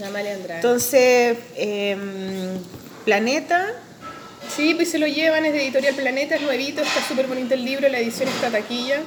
La 0.00 0.08
Amalia 0.08 0.34
Andrade. 0.34 0.56
Entonces, 0.60 1.38
em, 1.56 2.58
Planeta, 3.04 3.66
sí, 4.54 4.74
pues 4.74 4.90
se 4.90 4.98
lo 4.98 5.06
llevan, 5.06 5.44
es 5.44 5.52
de 5.52 5.62
Editorial 5.64 5.94
Planeta, 5.94 6.34
es 6.36 6.42
nuevito, 6.42 6.82
está 6.82 7.06
súper 7.06 7.26
bonito 7.26 7.54
el 7.54 7.64
libro, 7.64 7.88
la 7.88 7.98
edición 7.98 8.28
está 8.28 8.50
taquilla. 8.50 9.00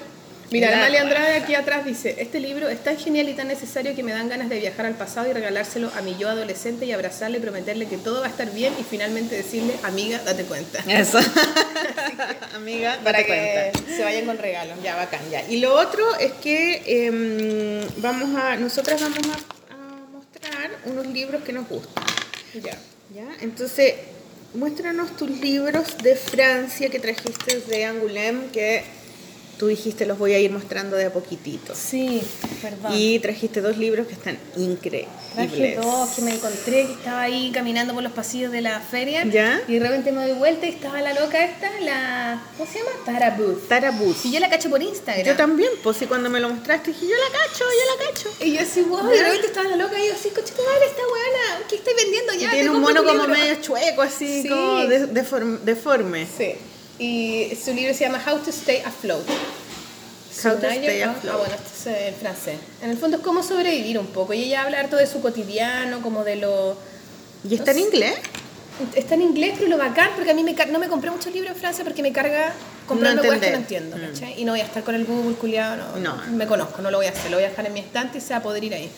Mira, 0.51 0.73
Amalia 0.77 1.01
Andrade 1.01 1.35
aquí 1.37 1.55
atrás 1.55 1.85
dice, 1.85 2.15
este 2.19 2.39
libro 2.39 2.69
es 2.69 2.83
tan 2.83 2.97
genial 2.97 3.27
y 3.29 3.33
tan 3.33 3.47
necesario 3.47 3.95
que 3.95 4.03
me 4.03 4.11
dan 4.11 4.29
ganas 4.29 4.47
de 4.47 4.59
viajar 4.59 4.85
al 4.85 4.93
pasado 4.93 5.29
y 5.29 5.33
regalárselo 5.33 5.91
a 5.97 6.01
mi 6.01 6.15
yo 6.17 6.29
adolescente 6.29 6.85
y 6.85 6.91
abrazarle 6.91 7.39
y 7.39 7.41
prometerle 7.41 7.87
que 7.87 7.97
todo 7.97 8.21
va 8.21 8.27
a 8.27 8.29
estar 8.29 8.51
bien 8.51 8.73
y 8.79 8.83
finalmente 8.83 9.35
decirle, 9.35 9.73
amiga, 9.83 10.19
date 10.23 10.43
cuenta. 10.43 10.79
eso. 10.87 11.19
Amiga, 12.55 12.99
Para 13.03 13.19
date 13.19 13.25
que 13.25 13.71
cuenta. 13.73 13.95
se 13.97 14.03
vayan 14.03 14.25
con 14.25 14.37
regalos. 14.37 14.77
Ya, 14.83 14.95
bacán, 14.95 15.21
ya. 15.31 15.43
Y 15.49 15.59
lo 15.59 15.73
otro 15.73 16.15
es 16.19 16.31
que 16.33 17.07
em, 17.07 17.87
vamos 17.97 18.35
a, 18.39 18.55
nosotras 18.57 19.01
vamos 19.01 19.17
a, 19.17 19.73
a 19.73 19.77
mostrar 20.11 20.71
unos 20.85 21.07
libros 21.07 21.43
que 21.43 21.53
nos 21.53 21.67
gustan. 21.67 22.03
Ya. 22.53 22.77
¿Ya? 23.13 23.27
Entonces, 23.41 23.95
muéstranos 24.53 25.15
tus 25.17 25.29
libros 25.29 25.97
de 26.03 26.15
Francia 26.15 26.89
que 26.89 26.99
trajiste 26.99 27.61
de 27.61 27.85
Angoulême, 27.85 28.47
que 28.51 28.83
tú 29.57 29.67
dijiste 29.67 30.05
los 30.05 30.17
voy 30.17 30.33
a 30.33 30.39
ir 30.39 30.51
mostrando 30.51 30.95
de 30.97 31.05
a 31.05 31.13
poquitito. 31.13 31.73
Sí, 31.75 32.21
perdón. 32.61 32.91
Y 32.95 33.19
trajiste 33.19 33.61
dos 33.61 33.77
libros 33.77 34.07
que 34.07 34.13
están 34.13 34.37
increíbles. 34.57 35.09
Traje 35.33 35.75
dos 35.81 36.09
que 36.11 36.21
me 36.21 36.33
encontré, 36.35 36.85
que 36.87 36.91
estaba 36.93 37.21
ahí 37.23 37.51
caminando 37.53 37.93
por 37.93 38.03
los 38.03 38.11
pasillos 38.13 38.51
de 38.51 38.61
la 38.61 38.79
feria. 38.79 39.23
¿Ya? 39.25 39.61
Y 39.67 39.73
de 39.73 39.79
repente 39.79 40.11
me 40.11 40.27
doy 40.27 40.37
vuelta 40.37 40.65
y 40.65 40.69
estaba 40.69 41.01
la 41.01 41.13
loca 41.13 41.43
esta, 41.43 41.69
la. 41.81 42.41
¿Cómo 42.57 42.71
se 42.71 42.79
llama? 42.79 42.91
Tara 43.05 43.31
Booth. 43.37 43.67
Tara 43.67 43.91
Booth. 43.91 44.25
Y 44.25 44.31
yo 44.31 44.39
la 44.39 44.49
cacho 44.49 44.69
por 44.69 44.81
Instagram. 44.81 45.25
Yo 45.25 45.35
también, 45.35 45.69
pues 45.83 45.97
sí, 45.97 46.05
cuando 46.05 46.29
me 46.29 46.39
lo 46.39 46.49
mostraste 46.49 46.91
dije, 46.91 47.05
yo 47.07 47.15
la 47.15 47.37
cacho, 47.39 47.63
yo 47.63 48.05
la 48.05 48.11
cacho. 48.11 48.29
Y 48.45 48.53
yo 48.53 48.61
así, 48.61 48.81
wow, 48.81 49.09
y 49.13 49.17
de 49.17 49.23
repente 49.23 49.47
estaba 49.47 49.67
la 49.69 49.75
loca 49.75 49.99
y 50.01 50.07
yo 50.07 50.13
así, 50.13 50.29
coche 50.29 50.53
tu 50.55 50.63
madre, 50.63 50.85
esta 50.85 51.01
weona, 51.01 51.67
¿qué 51.69 51.75
estoy 51.75 51.93
vendiendo 51.95 52.33
ya? 52.33 52.47
Y 52.47 52.51
tiene 52.51 52.69
un 52.69 52.81
mono 52.81 53.03
como 53.03 53.23
libro". 53.25 53.27
medio 53.27 53.55
chueco, 53.61 54.01
así, 54.01 54.43
Sí. 54.43 54.49
como 54.49 54.85
de- 54.85 55.07
deform- 55.13 55.59
deforme. 55.61 56.27
Sí. 56.37 56.53
Y 56.99 57.51
su 57.63 57.73
libro 57.73 57.93
se 57.93 58.05
llama 58.05 58.21
How 58.25 58.39
to 58.39 58.49
Stay 58.51 58.81
Afloat. 58.85 59.23
How 60.43 60.51
to 60.59 60.67
Stay 60.67 61.01
Afloat. 61.01 61.35
Ah, 61.35 61.37
bueno, 61.37 61.55
esto 61.55 61.89
es 61.89 62.07
en 62.13 62.15
francés. 62.15 62.57
En 62.81 62.89
el 62.91 62.97
fondo 62.97 63.17
es 63.17 63.23
cómo 63.23 63.43
sobrevivir 63.43 63.97
un 63.99 64.07
poco. 64.07 64.33
Y 64.33 64.43
ella 64.45 64.63
habla 64.63 64.79
harto 64.79 64.95
de 64.95 65.07
su 65.07 65.21
cotidiano, 65.21 66.01
como 66.01 66.23
de 66.23 66.37
lo... 66.37 66.77
¿Y 67.49 67.55
está 67.55 67.71
en 67.71 67.79
inglés? 67.79 68.15
Está 68.95 69.15
en 69.15 69.21
inglés, 69.21 69.53
pero 69.57 69.69
lo 69.69 69.77
bacán, 69.77 70.09
porque 70.15 70.31
a 70.31 70.33
mí 70.33 70.43
me 70.43 70.53
no 70.53 70.79
me 70.79 70.87
compré 70.87 71.09
muchos 71.11 71.33
libros 71.33 71.51
en 71.53 71.57
Francia 71.57 71.83
porque 71.85 72.01
me 72.01 72.11
carga 72.11 72.53
comprarme 72.87 73.21
No 73.21 73.23
cosas 73.23 73.39
que 73.39 73.51
no 73.51 73.57
entiendo, 73.57 73.97
Mm. 73.97 74.01
¿cachai? 74.01 74.41
Y 74.41 74.45
no 74.45 74.51
voy 74.51 74.61
a 74.61 74.65
estar 74.65 74.83
con 74.83 74.95
el 74.95 75.05
Google 75.05 75.35
culiado, 75.35 75.97
no, 75.97 76.15
No. 76.17 76.31
Me 76.31 76.45
conozco, 76.45 76.81
no 76.81 76.91
lo 76.91 76.97
voy 76.97 77.05
a 77.07 77.09
hacer. 77.11 77.31
Lo 77.31 77.37
voy 77.37 77.45
a 77.45 77.49
dejar 77.49 77.65
en 77.67 77.73
mi 77.73 77.79
estante 77.79 78.17
y 78.17 78.21
se 78.21 78.31
va 78.33 78.37
a 78.37 78.43
poder 78.43 78.63
ir 78.63 78.73
ahí. 78.73 78.89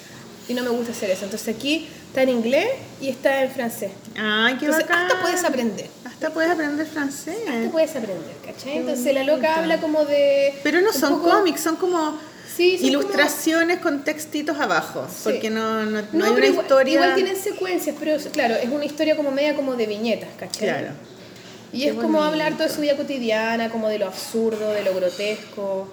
Y 0.47 0.53
no 0.53 0.63
me 0.63 0.69
gusta 0.69 0.93
hacer 0.93 1.09
eso. 1.11 1.25
Entonces 1.25 1.55
aquí 1.55 1.87
está 2.07 2.21
en 2.23 2.29
inglés 2.29 2.67
y 3.01 3.09
está 3.09 3.43
en 3.43 3.51
francés. 3.51 3.91
Ay, 4.17 4.55
qué 4.57 4.65
Entonces 4.65 4.87
bacán. 4.87 5.05
hasta 5.07 5.21
puedes 5.21 5.43
aprender. 5.43 5.87
Hasta 6.05 6.29
puedes 6.31 6.51
aprender 6.51 6.85
francés. 6.87 7.37
Hasta 7.47 7.71
puedes 7.71 7.91
aprender, 7.91 8.35
¿cachai? 8.45 8.77
Entonces 8.77 9.13
la 9.13 9.23
loca 9.23 9.55
habla 9.57 9.79
como 9.79 10.03
de... 10.05 10.53
Pero 10.63 10.81
no 10.81 10.91
son 10.93 11.17
poco- 11.21 11.29
cómics, 11.29 11.61
son 11.61 11.75
como 11.75 12.17
Sí, 12.55 12.75
ilustraciones 12.81 13.77
con 13.81 14.03
textitos 14.03 14.59
abajo. 14.59 15.05
Sí. 15.07 15.21
Porque 15.25 15.51
no, 15.51 15.85
no, 15.85 16.01
no 16.01 16.07
No, 16.11 16.25
hay 16.25 16.31
una 16.31 16.45
igual, 16.47 16.65
historia. 16.65 16.93
igual 16.95 17.13
tienen 17.13 17.35
secuencias, 17.35 17.95
pero 17.99 18.17
claro, 18.31 18.55
es 18.55 18.67
una 18.69 18.83
historia 18.85 19.15
como 19.15 19.29
media 19.29 19.53
como 19.55 19.75
de 19.75 19.85
viñetas, 19.85 20.29
¿cachai? 20.39 20.67
Claro. 20.69 20.87
Y 21.71 21.81
Qué 21.81 21.89
es 21.89 21.93
como 21.95 22.23
hablar 22.23 22.53
toda 22.57 22.69
su 22.69 22.81
vida 22.81 22.97
cotidiana, 22.97 23.69
como 23.69 23.89
de 23.89 23.99
lo 23.99 24.07
absurdo, 24.07 24.71
de 24.71 24.83
lo 24.83 24.95
grotesco, 24.95 25.87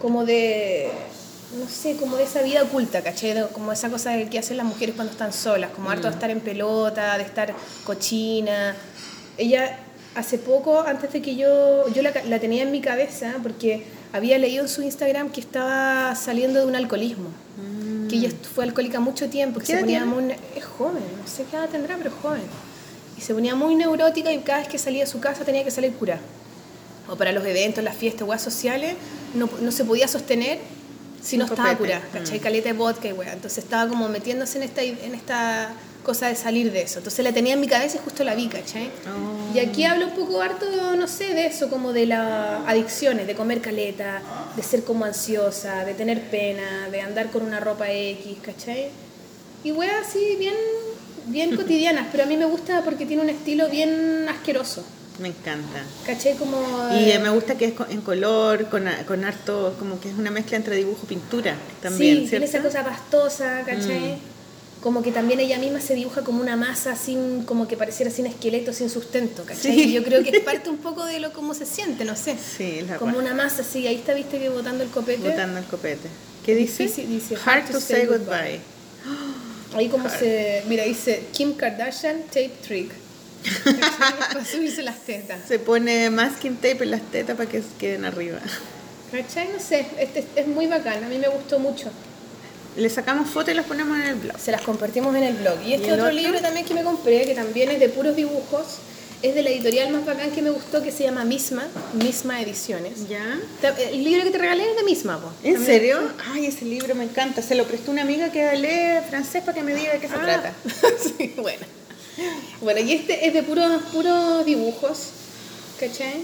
como 0.00 0.24
de, 0.24 0.88
no 1.58 1.68
sé, 1.68 1.96
como 1.96 2.16
de 2.16 2.24
esa 2.24 2.42
vida 2.42 2.62
oculta, 2.62 3.02
¿cachai? 3.02 3.34
De- 3.34 3.46
Como 3.48 3.72
esa 3.72 3.88
cosa 3.90 4.12
que 4.30 4.38
hacen 4.38 4.56
las 4.56 4.66
mujeres 4.66 4.94
cuando 4.94 5.12
están 5.12 5.32
solas, 5.32 5.70
como 5.70 5.90
harto 5.90 6.06
Mm. 6.08 6.10
de 6.10 6.14
estar 6.16 6.30
en 6.30 6.40
pelota, 6.40 7.16
de 7.18 7.24
estar 7.24 7.54
cochina. 7.84 8.74
Ella, 9.38 9.78
hace 10.14 10.38
poco, 10.38 10.80
antes 10.80 11.12
de 11.12 11.22
que 11.22 11.36
yo, 11.36 11.88
yo 11.92 12.02
la, 12.02 12.12
la 12.28 12.38
tenía 12.38 12.62
en 12.62 12.70
mi 12.70 12.80
cabeza, 12.80 13.34
porque 13.42 13.84
había 14.12 14.38
leído 14.38 14.62
en 14.62 14.68
su 14.68 14.82
Instagram 14.82 15.30
que 15.30 15.40
estaba 15.40 16.14
saliendo 16.14 16.60
de 16.60 16.66
un 16.66 16.76
alcoholismo. 16.76 17.28
Que 18.08 18.16
ella 18.16 18.30
fue 18.54 18.64
alcohólica 18.64 19.00
mucho 19.00 19.28
tiempo, 19.30 19.58
que 19.60 19.64
Mm. 19.64 19.66
¿Qué 19.66 19.72
se 19.74 19.80
ponía 19.80 20.04
muy... 20.04 20.24
Es 20.56 20.64
joven, 20.64 21.02
no 21.20 21.26
sé 21.26 21.44
qué 21.50 21.56
edad 21.56 21.68
tendrá, 21.68 21.96
pero 21.96 22.10
es 22.10 22.16
joven. 22.22 22.42
Y 23.16 23.20
se 23.20 23.32
ponía 23.34 23.54
muy 23.54 23.74
neurótica 23.74 24.32
y 24.32 24.38
cada 24.40 24.58
vez 24.60 24.68
que 24.68 24.78
salía 24.78 25.04
de 25.04 25.10
su 25.10 25.20
casa 25.20 25.44
tenía 25.44 25.64
que 25.64 25.70
salir 25.70 25.92
curada. 25.92 26.20
O 27.08 27.16
para 27.16 27.32
los 27.32 27.44
eventos, 27.44 27.82
las 27.82 27.96
fiestas, 27.96 28.26
weas 28.28 28.42
sociales, 28.42 28.94
no, 29.34 29.48
no 29.60 29.72
se 29.72 29.84
podía 29.84 30.08
sostener 30.08 30.58
si 31.22 31.36
no 31.36 31.44
estaba 31.44 31.76
curada, 31.76 32.02
¿cachai? 32.12 32.38
Mm. 32.38 32.42
Caleta 32.42 32.68
de 32.68 32.74
vodka 32.74 33.08
y 33.08 33.12
wea. 33.12 33.32
Entonces 33.32 33.64
estaba 33.64 33.88
como 33.88 34.08
metiéndose 34.08 34.58
en 34.58 34.64
esta, 34.64 34.82
en 34.82 35.14
esta 35.14 35.72
cosa 36.02 36.28
de 36.28 36.34
salir 36.34 36.72
de 36.72 36.82
eso. 36.82 36.98
Entonces 36.98 37.24
la 37.24 37.32
tenía 37.32 37.54
en 37.54 37.60
mi 37.60 37.68
cabeza 37.68 37.96
y 37.96 38.00
justo 38.00 38.24
la 38.24 38.34
vi, 38.34 38.48
¿cachai? 38.48 38.90
Oh. 39.06 39.54
Y 39.54 39.60
aquí 39.60 39.84
hablo 39.84 40.06
un 40.06 40.14
poco 40.14 40.42
harto, 40.42 40.66
no 40.96 41.06
sé, 41.06 41.34
de 41.34 41.46
eso, 41.46 41.70
como 41.70 41.92
de 41.92 42.06
las 42.06 42.68
adicciones, 42.68 43.26
de 43.26 43.34
comer 43.34 43.60
caleta, 43.60 44.20
de 44.56 44.62
ser 44.62 44.84
como 44.84 45.04
ansiosa, 45.04 45.84
de 45.84 45.94
tener 45.94 46.20
pena, 46.22 46.88
de 46.90 47.00
andar 47.00 47.30
con 47.30 47.42
una 47.42 47.60
ropa 47.60 47.90
X, 47.90 48.38
¿cachai? 48.42 48.88
Y 49.64 49.72
weas 49.72 50.06
así 50.08 50.36
bien, 50.38 50.54
bien 51.26 51.56
cotidianas, 51.56 52.08
pero 52.10 52.24
a 52.24 52.26
mí 52.26 52.36
me 52.36 52.46
gusta 52.46 52.82
porque 52.82 53.06
tiene 53.06 53.22
un 53.22 53.30
estilo 53.30 53.68
bien 53.68 54.26
asqueroso. 54.28 54.84
Me 55.18 55.28
encanta. 55.28 55.84
¿Cachai? 56.06 56.36
Como... 56.36 56.58
Y 56.94 57.10
eh, 57.10 57.18
me 57.18 57.28
gusta 57.30 57.56
que 57.56 57.66
es 57.66 57.74
en 57.90 58.00
color, 58.00 58.68
con, 58.68 58.84
con 59.06 59.24
harto, 59.24 59.76
como 59.78 60.00
que 60.00 60.08
es 60.08 60.14
una 60.16 60.30
mezcla 60.30 60.56
entre 60.56 60.76
dibujo 60.76 61.00
y 61.04 61.06
pintura 61.06 61.54
también, 61.82 62.22
sí, 62.22 62.30
tiene 62.30 62.46
esa 62.46 62.62
cosa 62.62 62.84
pastosa, 62.84 63.62
¿cachai? 63.66 64.12
Mm. 64.12 64.18
Como 64.82 65.02
que 65.02 65.12
también 65.12 65.38
ella 65.38 65.58
misma 65.58 65.80
se 65.80 65.94
dibuja 65.94 66.22
como 66.22 66.40
una 66.40 66.56
masa 66.56 66.96
sin, 66.96 67.44
como 67.44 67.68
que 67.68 67.76
pareciera 67.76 68.10
sin 68.10 68.26
esqueleto, 68.26 68.72
sin 68.72 68.90
sustento, 68.90 69.44
¿cachai? 69.44 69.72
Sí. 69.72 69.92
Yo 69.92 70.02
creo 70.02 70.24
que 70.24 70.30
es 70.30 70.40
parte 70.44 70.70
un 70.70 70.78
poco 70.78 71.04
de 71.04 71.20
lo 71.20 71.32
cómo 71.32 71.54
se 71.54 71.66
siente, 71.66 72.04
no 72.04 72.16
sé. 72.16 72.36
Sí, 72.36 72.78
es 72.80 72.88
la 72.88 72.96
Como 72.96 73.12
raja. 73.12 73.24
una 73.24 73.34
masa, 73.34 73.62
sí, 73.62 73.86
ahí 73.86 73.96
está, 73.96 74.14
viste 74.14 74.38
que 74.38 74.48
botando 74.48 74.82
el 74.82 74.90
copete. 74.90 75.28
Botando 75.28 75.58
el 75.58 75.66
copete. 75.66 76.08
¿Qué 76.44 76.56
dice? 76.56 76.84
Dice, 76.84 77.36
Hard 77.44 77.70
to 77.70 77.80
say 77.80 78.06
goodbye. 78.06 78.60
Ahí 79.74 79.88
como 79.88 80.08
se, 80.10 80.62
mira, 80.68 80.84
dice 80.84 81.24
Kim 81.32 81.54
Kardashian 81.54 82.24
tape 82.24 82.52
trick. 82.66 82.92
Para 84.32 84.44
subirse 84.44 84.82
las 84.82 85.00
tetas. 85.00 85.38
Se 85.46 85.58
pone 85.58 86.10
masking 86.10 86.56
tape 86.56 86.84
en 86.84 86.90
las 86.92 87.02
tetas 87.10 87.36
para 87.36 87.48
que 87.48 87.62
queden 87.78 88.04
arriba. 88.04 88.38
¿Cachai? 89.10 89.48
No 89.52 89.60
sé, 89.60 89.86
este 89.98 90.24
es 90.36 90.46
muy 90.46 90.66
bacán, 90.66 91.04
a 91.04 91.08
mí 91.08 91.18
me 91.18 91.28
gustó 91.28 91.58
mucho. 91.58 91.90
Le 92.76 92.88
sacamos 92.88 93.28
fotos 93.28 93.52
y 93.52 93.54
las 93.56 93.66
ponemos 93.66 93.98
en 93.98 94.04
el 94.04 94.14
blog. 94.14 94.38
Se 94.38 94.50
las 94.50 94.62
compartimos 94.62 95.14
en 95.14 95.24
el 95.24 95.34
blog. 95.34 95.60
Y 95.66 95.74
este 95.74 95.92
otro, 95.92 96.04
otro? 96.04 96.14
libro 96.16 96.40
también 96.40 96.64
que 96.64 96.72
me 96.72 96.82
compré, 96.82 97.26
que 97.26 97.34
también 97.34 97.70
es 97.70 97.78
de 97.78 97.90
puros 97.90 98.16
dibujos, 98.16 98.78
es 99.20 99.34
de 99.34 99.42
la 99.42 99.50
editorial 99.50 99.90
más 99.92 100.06
bacán 100.06 100.30
que 100.30 100.40
me 100.40 100.48
gustó, 100.48 100.82
que 100.82 100.90
se 100.90 101.04
llama 101.04 101.24
Misma, 101.24 101.64
Misma 101.92 102.40
Ediciones. 102.40 103.06
¿Ya? 103.08 103.38
El 103.90 104.02
libro 104.02 104.24
que 104.24 104.30
te 104.30 104.38
regalé 104.38 104.70
es 104.70 104.76
de 104.76 104.84
Misma, 104.84 105.20
po. 105.20 105.30
¿En 105.44 105.54
También- 105.54 105.64
serio? 105.66 106.00
Ay, 106.32 106.46
ese 106.46 106.64
libro 106.64 106.94
me 106.94 107.04
encanta. 107.04 107.42
Se 107.42 107.54
lo 107.54 107.64
prestó 107.66 107.90
una 107.90 108.00
amiga 108.02 108.32
que 108.32 108.56
lee 108.56 109.06
francés 109.10 109.42
para 109.42 109.54
que 109.58 109.62
me 109.62 109.74
diga 109.74 109.92
de 109.92 109.98
qué 110.00 110.08
se 110.08 110.14
Ah, 110.14 110.22
trata. 110.22 110.54
sí, 111.18 111.34
bueno. 111.36 111.66
Bueno, 112.60 112.80
y 112.80 112.92
este 112.92 113.26
es 113.26 113.32
de 113.34 113.42
puros, 113.42 113.82
puros 113.92 114.44
dibujos, 114.44 114.98
¿cachai? 115.80 116.20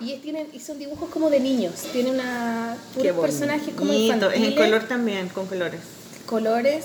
Y, 0.00 0.12
es- 0.12 0.22
tienen, 0.22 0.46
y 0.52 0.60
son 0.60 0.78
dibujos 0.78 1.08
como 1.10 1.30
de 1.30 1.40
niños, 1.40 1.72
tiene 1.92 2.10
una 2.10 2.76
puros 2.94 3.16
personajes 3.20 3.74
como 3.74 3.92
bonito. 3.92 4.12
Es 4.30 4.36
infantiles, 4.38 4.48
en 4.48 4.54
color 4.56 4.88
también, 4.88 5.28
con 5.28 5.46
colores. 5.46 5.80
colores, 6.26 6.84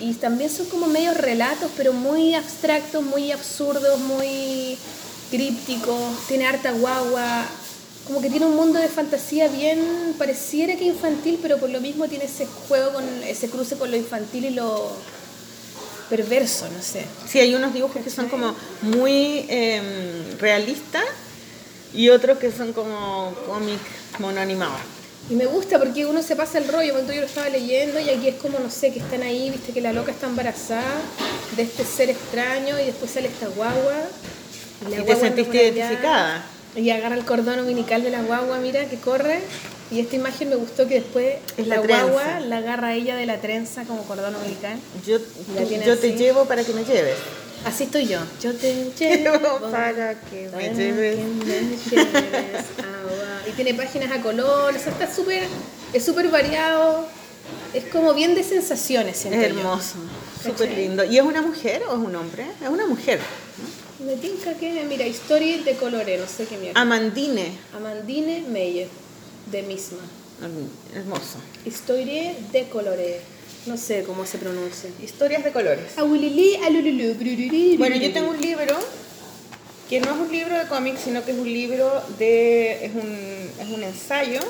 y 0.00 0.12
también 0.14 0.50
son 0.50 0.66
como 0.66 0.86
medios 0.86 1.16
relatos, 1.16 1.70
pero 1.76 1.92
muy 1.92 2.34
abstractos, 2.34 3.02
muy 3.02 3.30
absurdos, 3.32 3.98
muy 4.00 4.76
crípticos, 5.30 6.26
tiene 6.28 6.46
harta 6.46 6.72
guagua, 6.72 7.44
como 8.06 8.20
que 8.20 8.30
tiene 8.30 8.46
un 8.46 8.54
mundo 8.56 8.78
de 8.78 8.88
fantasía 8.88 9.48
bien, 9.48 10.14
pareciera 10.18 10.76
que 10.76 10.84
infantil, 10.84 11.38
pero 11.42 11.58
por 11.58 11.70
lo 11.70 11.80
mismo 11.80 12.06
tiene 12.08 12.24
ese 12.26 12.46
juego 12.68 12.92
con 12.92 13.04
ese 13.24 13.48
cruce 13.50 13.76
con 13.76 13.90
lo 13.90 13.96
infantil 13.96 14.44
y 14.44 14.50
lo 14.50 14.90
perverso, 16.08 16.68
no 16.68 16.82
sé. 16.82 17.04
Sí, 17.28 17.38
hay 17.38 17.54
unos 17.54 17.72
dibujos 17.72 18.02
que 18.02 18.10
son 18.10 18.28
como 18.28 18.54
muy 18.82 19.46
em, 19.48 20.38
realistas 20.38 21.04
y 21.94 22.08
otros 22.08 22.38
que 22.38 22.50
son 22.50 22.72
como 22.72 23.34
cómic 23.46 23.80
mono 24.18 24.40
animado. 24.40 24.74
Y 25.28 25.34
me 25.34 25.46
gusta 25.46 25.78
porque 25.78 26.06
uno 26.06 26.22
se 26.22 26.36
pasa 26.36 26.58
el 26.58 26.68
rollo, 26.68 26.92
cuando 26.92 27.12
yo 27.12 27.20
lo 27.20 27.26
estaba 27.26 27.48
leyendo 27.48 27.98
y 27.98 28.10
aquí 28.10 28.28
es 28.28 28.36
como, 28.36 28.60
no 28.60 28.70
sé, 28.70 28.92
que 28.92 29.00
están 29.00 29.22
ahí, 29.22 29.50
viste 29.50 29.72
que 29.72 29.80
la 29.80 29.92
loca 29.92 30.12
está 30.12 30.26
embarazada 30.26 31.00
de 31.56 31.62
este 31.62 31.84
ser 31.84 32.10
extraño 32.10 32.78
y 32.78 32.84
después 32.84 33.10
sale 33.10 33.28
esta 33.28 33.48
guagua. 33.48 33.96
la 34.88 35.00
Y 35.00 35.02
te 35.04 35.16
sentiste 35.16 35.56
identificada. 35.56 36.44
Y 36.76 36.90
agarra 36.90 37.16
el 37.16 37.24
cordón 37.24 37.60
umbilical 37.60 38.02
de 38.02 38.10
la 38.10 38.22
guagua, 38.22 38.58
mira, 38.58 38.84
que 38.86 38.96
corre. 38.96 39.40
Y 39.90 40.00
esta 40.00 40.16
imagen 40.16 40.50
me 40.50 40.56
gustó 40.56 40.88
que 40.88 40.94
después 40.96 41.36
Es 41.56 41.66
la, 41.68 41.78
guagua 41.78 42.40
la 42.40 42.58
agarra 42.58 42.94
ella 42.94 43.14
de 43.16 43.24
la 43.24 43.40
trenza 43.40 43.84
como 43.84 44.02
cordón 44.02 44.34
umbilical. 44.34 44.78
Yo, 45.06 45.18
yo 45.86 45.98
te 45.98 46.12
llevo 46.16 46.44
para 46.44 46.64
que 46.64 46.72
me 46.72 46.84
lleves. 46.84 47.16
Así 47.64 47.84
estoy 47.84 48.06
yo. 48.06 48.20
Yo 48.40 48.54
te 48.54 48.90
llevo 48.98 49.70
para 49.70 50.14
que 50.20 50.48
me 50.56 50.74
lleves. 50.74 51.16
que 51.16 51.96
me 51.96 52.04
lleves 52.04 52.64
agua. 52.78 53.42
Y 53.48 53.52
tiene 53.52 53.74
páginas 53.74 54.12
a 54.12 54.20
color, 54.20 54.74
o 54.74 54.78
sea, 54.78 54.92
está 54.92 55.12
súper, 55.12 55.44
es 55.92 56.04
súper 56.04 56.28
variado. 56.28 57.06
Es 57.72 57.84
como 57.84 58.12
bien 58.14 58.34
de 58.34 58.42
sensaciones, 58.42 59.24
Es 59.24 59.32
hermoso, 59.32 59.96
súper 60.42 60.70
lindo. 60.72 61.04
¿Y 61.04 61.18
es 61.18 61.22
una 61.24 61.42
mujer 61.42 61.82
o 61.88 61.92
es 61.92 61.98
un 61.98 62.16
hombre? 62.16 62.46
Es 62.62 62.68
una 62.68 62.86
mujer. 62.86 63.20
Me 63.98 64.16
tinca 64.16 64.54
que, 64.54 64.84
mira, 64.84 65.06
historia 65.06 65.58
de 65.62 65.74
colores, 65.76 66.20
no 66.20 66.26
sé 66.26 66.44
qué 66.44 66.58
mierda. 66.58 66.80
Amandine. 66.80 67.52
Amandine 67.74 68.42
Meyer, 68.48 68.88
de 69.50 69.62
misma. 69.62 69.98
Mm, 70.40 70.96
Hermoso. 70.96 71.38
Historia 71.64 72.34
de 72.52 72.68
colores. 72.68 73.22
No 73.64 73.76
sé 73.76 74.04
cómo 74.04 74.26
se 74.26 74.38
pronuncia. 74.38 74.90
Historias 75.02 75.42
de 75.42 75.52
colores. 75.52 75.96
Bueno, 77.78 77.96
yo 77.96 78.12
tengo 78.12 78.30
un 78.30 78.40
libro 78.40 78.76
que 79.88 80.00
no 80.00 80.12
es 80.14 80.18
un 80.18 80.30
libro 80.30 80.58
de 80.58 80.66
cómics, 80.66 81.00
sino 81.00 81.24
que 81.24 81.32
es 81.32 81.38
un 81.38 81.50
libro 81.52 81.90
de. 82.18 82.84
es 82.84 82.94
un, 82.94 83.50
es 83.60 83.68
un 83.68 83.82
ensayo 83.82 84.40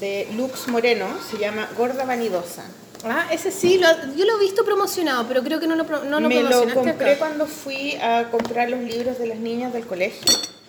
de 0.00 0.28
Lux 0.36 0.68
Moreno, 0.68 1.06
se 1.30 1.38
llama 1.38 1.68
Gorda 1.76 2.04
Vanidosa. 2.04 2.64
Ah, 3.08 3.28
ese 3.30 3.50
sí, 3.50 3.78
lo- 3.78 4.14
yo 4.16 4.24
lo 4.24 4.36
he 4.36 4.40
visto 4.40 4.64
promocionado, 4.64 5.26
pero 5.28 5.42
creo 5.42 5.60
que 5.60 5.66
no 5.66 5.76
lo, 5.76 5.84
no 5.84 6.20
lo 6.20 6.28
Me 6.28 6.42
lo 6.42 6.62
compré 6.74 7.12
acá. 7.12 7.18
cuando 7.18 7.46
fui 7.46 7.94
a 7.96 8.28
comprar 8.30 8.68
los 8.70 8.80
libros 8.80 9.18
de 9.18 9.26
las 9.28 9.38
niñas 9.38 9.72
del 9.72 9.86
colegio, 9.86 10.22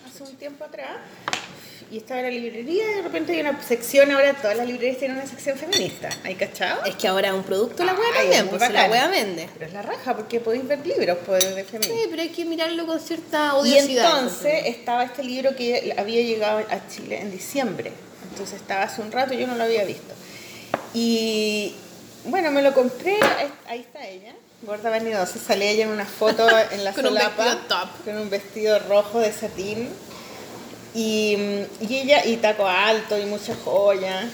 hace 0.06 0.22
un 0.22 0.34
tiempo 0.36 0.64
atrás. 0.64 0.90
Y 1.90 1.96
estaba 1.96 2.20
en 2.20 2.26
la 2.26 2.32
librería 2.32 2.84
y 2.90 2.94
de 2.96 3.00
repente 3.02 3.32
hay 3.32 3.40
una 3.40 3.62
sección, 3.62 4.10
ahora 4.12 4.34
todas 4.34 4.58
las 4.58 4.66
librerías 4.66 4.98
tienen 4.98 5.16
una 5.16 5.26
sección 5.26 5.56
feminista. 5.56 6.10
¿Hay 6.22 6.34
cachado? 6.34 6.84
Es 6.84 6.94
que 6.96 7.08
ahora 7.08 7.28
es 7.28 7.34
un 7.34 7.44
producto 7.44 7.82
la 7.82 7.92
Ay, 7.92 8.24
también, 8.24 8.48
pues 8.48 8.70
la 8.70 8.90
wea 8.90 9.08
vende. 9.08 9.48
Pero 9.54 9.64
es 9.66 9.72
la 9.72 9.80
raja, 9.80 10.14
porque 10.14 10.38
podéis 10.38 10.68
ver 10.68 10.86
libros 10.86 11.16
pues, 11.24 11.42
de 11.54 11.64
feminismo. 11.64 11.94
Sí, 11.96 12.06
pero 12.10 12.20
hay 12.20 12.28
que 12.28 12.44
mirarlo 12.44 12.86
con 12.86 13.00
cierta 13.00 13.52
Y 13.54 13.58
odiosidad. 13.60 14.04
entonces 14.18 14.66
estaba 14.66 15.02
este 15.04 15.24
libro 15.24 15.56
que 15.56 15.94
había 15.96 16.20
llegado 16.20 16.58
a 16.58 16.88
Chile 16.90 17.20
en 17.22 17.30
diciembre. 17.30 17.90
Entonces 18.32 18.60
estaba 18.60 18.82
hace 18.82 19.00
un 19.00 19.10
rato 19.10 19.32
y 19.32 19.38
yo 19.38 19.46
no 19.46 19.54
lo 19.56 19.64
había 19.64 19.84
visto. 19.84 20.12
Y 20.92 21.74
bueno, 22.24 22.50
me 22.50 22.62
lo 22.62 22.74
compré. 22.74 23.18
Ahí 23.66 23.80
está 23.80 24.06
ella, 24.06 24.34
gorda 24.62 24.90
vanidosa. 24.90 25.38
Sale 25.38 25.70
ella 25.70 25.84
en 25.84 25.90
una 25.90 26.06
foto 26.06 26.46
en 26.70 26.84
la 26.84 26.92
Con 26.92 27.06
un 27.06 27.12
solapa. 27.12 27.44
vestido 27.44 27.66
top. 27.68 27.88
Con 28.04 28.18
un 28.18 28.30
vestido 28.30 28.78
rojo 28.80 29.20
de 29.20 29.32
satín. 29.32 29.88
Y, 30.94 31.36
y 31.80 31.96
ella, 31.96 32.24
y 32.24 32.36
taco 32.38 32.66
alto 32.66 33.18
y 33.18 33.26
mucha 33.26 33.54
joya. 33.54 34.28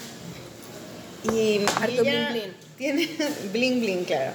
Y, 1.31 1.61
Harto 1.81 2.01
ella 2.01 2.29
bling 2.31 2.41
bling. 2.41 2.53
Tiene 2.77 3.09
bling 3.51 3.79
bling, 3.79 4.03
claro. 4.05 4.31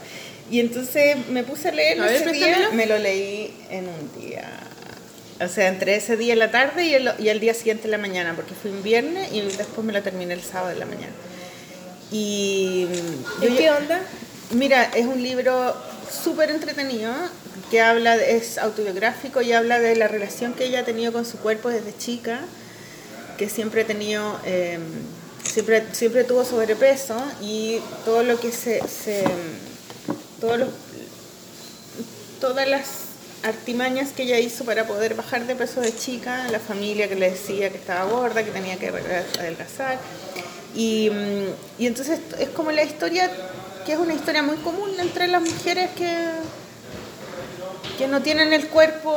Y 0.51 0.59
entonces 0.61 1.29
me 1.29 1.45
puse 1.45 1.69
a 1.69 1.73
leerlo 1.73 2.03
A 2.05 2.07
ver, 2.07 2.17
ese 2.17 2.33
día, 2.33 2.71
me 2.73 2.87
lo 2.87 2.99
leí 2.99 3.55
en 3.71 3.89
un 3.89 4.21
día. 4.21 4.49
O 5.41 5.49
sea, 5.49 5.69
entre 5.69 5.95
ese 5.95 6.17
día 6.17 6.35
en 6.35 6.39
la 6.41 6.51
tarde 6.51 6.85
y 6.85 6.95
el, 6.95 7.13
y 7.19 7.29
el 7.29 7.41
día 7.41 7.55
siguiente 7.55 7.85
en 7.87 7.93
la 7.93 7.99
mañana, 7.99 8.35
porque 8.35 8.55
fue 8.55 8.71
un 8.71 8.83
viernes 8.83 9.33
y 9.33 9.41
después 9.41 9.87
me 9.87 9.93
lo 9.93 10.03
terminé 10.03 10.35
el 10.35 10.43
sábado 10.43 10.73
en 10.73 10.81
la 10.81 10.87
mañana. 10.87 11.13
Y 12.13 12.87
yo 13.41 13.47
¿En 13.49 13.55
ya- 13.55 13.59
qué 13.59 13.71
onda? 13.71 14.01
Mira, 14.53 14.85
es 14.95 15.07
un 15.07 15.23
libro 15.23 15.75
súper 16.11 16.51
entretenido 16.51 17.13
que 17.71 17.81
habla, 17.81 18.17
es 18.17 18.59
autobiográfico 18.59 19.43
y 19.43 19.53
habla 19.53 19.79
de 19.79 19.95
la 19.95 20.09
relación 20.09 20.55
que 20.55 20.65
ella 20.65 20.81
ha 20.81 20.85
tenido 20.85 21.13
con 21.13 21.25
su 21.25 21.39
cuerpo 21.39 21.69
desde 21.69 21.97
chica, 21.97 22.41
que 23.39 23.49
siempre 23.49 23.83
ha 23.83 23.87
tenido, 23.87 24.41
eh, 24.45 24.81
siempre, 25.45 25.85
siempre 25.93 26.25
tuvo 26.25 26.45
sobrepeso 26.45 27.17
y 27.41 27.79
todo 28.05 28.25
lo 28.25 28.41
que 28.41 28.51
se, 28.51 28.81
se 28.89 29.23
todos 30.41 30.59
los, 30.59 30.69
todas 32.41 32.67
las 32.69 32.87
artimañas 33.45 34.11
que 34.11 34.25
ella 34.25 34.39
hizo 34.41 34.65
para 34.65 34.87
poder 34.87 35.15
bajar 35.15 35.47
de 35.47 35.55
peso 35.55 35.81
de 35.81 35.97
chica, 35.97 36.49
la 36.51 36.59
familia 36.59 37.09
que 37.09 37.15
le 37.15 37.31
decía 37.31 37.71
que 37.71 37.79
estaba 37.79 38.05
gorda, 38.11 38.43
que 38.45 38.51
tenía 38.51 38.77
que 38.79 38.89
adelgazar. 38.89 39.99
Y, 40.75 41.11
mm, 41.11 41.81
y 41.83 41.87
entonces 41.87 42.21
es 42.39 42.49
como 42.51 42.71
la 42.73 42.83
historia, 42.85 43.31
que 43.85 43.93
es 43.93 43.99
una 43.99 44.15
historia 44.15 44.43
muy 44.43 44.57
común 44.59 44.91
entre 44.99 45.27
las 45.29 45.43
mujeres 45.43 45.91
que, 45.97 46.29
que 47.99 48.07
no 48.07 48.23
tienen 48.23 48.53
el 48.53 48.69
cuerpo, 48.69 49.17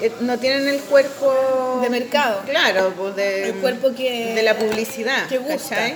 que 0.00 0.12
no 0.20 0.38
tienen 0.38 0.68
el 0.68 0.80
cuerpo 0.80 1.78
De 1.82 1.90
mercado. 1.90 2.42
Claro, 2.44 2.92
pues 2.96 3.16
de, 3.16 3.48
El 3.50 3.54
cuerpo 3.56 3.94
que- 3.94 4.34
de 4.34 4.42
la 4.42 4.56
publicidad. 4.58 5.28
que 5.28 5.38
gusta. 5.38 5.76
¿cachai? 5.76 5.94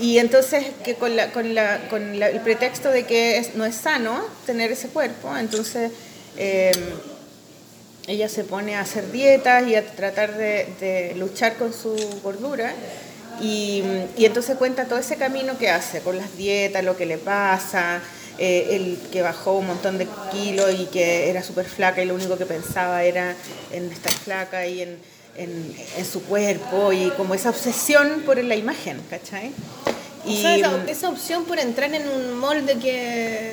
Y 0.00 0.18
entonces 0.18 0.64
que 0.84 0.94
con, 0.94 1.16
la, 1.16 1.32
con, 1.32 1.54
la, 1.54 1.88
con 1.90 2.18
la- 2.18 2.28
el 2.28 2.40
pretexto 2.40 2.90
de 2.90 3.04
que 3.04 3.38
es- 3.38 3.54
no 3.54 3.64
es 3.64 3.74
sano 3.74 4.20
tener 4.46 4.70
ese 4.72 4.88
cuerpo, 4.88 5.36
entonces 5.36 5.90
eh, 6.36 6.72
ella 8.08 8.28
se 8.28 8.42
pone 8.42 8.74
a 8.74 8.80
hacer 8.80 9.12
dietas 9.12 9.66
y 9.68 9.76
a 9.76 9.86
tratar 9.86 10.36
de, 10.36 10.66
de 10.80 11.14
luchar 11.16 11.54
con 11.56 11.72
su 11.72 11.94
gordura. 12.22 12.72
Y, 13.40 13.84
y 14.16 14.24
entonces 14.24 14.56
cuenta 14.56 14.86
todo 14.86 14.98
ese 14.98 15.14
camino 15.16 15.56
que 15.58 15.70
hace 15.70 16.00
con 16.00 16.16
las 16.16 16.36
dietas, 16.36 16.82
lo 16.82 16.96
que 16.96 17.06
le 17.06 17.18
pasa, 17.18 18.00
eh, 18.38 18.68
el 18.70 18.98
que 19.12 19.22
bajó 19.22 19.52
un 19.58 19.66
montón 19.68 19.96
de 19.98 20.08
kilos 20.32 20.72
y 20.76 20.86
que 20.86 21.30
era 21.30 21.42
súper 21.44 21.66
flaca 21.66 22.02
y 22.02 22.06
lo 22.06 22.14
único 22.16 22.36
que 22.36 22.46
pensaba 22.46 23.04
era 23.04 23.36
en 23.72 23.92
estar 23.92 24.12
flaca 24.12 24.66
y 24.66 24.82
en, 24.82 24.98
en- 25.36 25.76
en 25.96 26.04
su 26.04 26.22
cuerpo 26.24 26.92
y 26.92 27.10
como 27.10 27.34
esa 27.34 27.50
obsesión 27.50 28.22
por 28.26 28.42
la 28.42 28.56
imagen, 28.56 29.00
¿cachai? 29.08 29.52
O 30.26 30.30
sea, 30.42 30.56
esa, 30.56 30.90
esa 30.90 31.08
opción 31.08 31.44
por 31.44 31.60
entrar 31.60 31.94
en 31.94 32.08
un 32.08 32.36
molde 32.38 32.76
que 32.78 33.52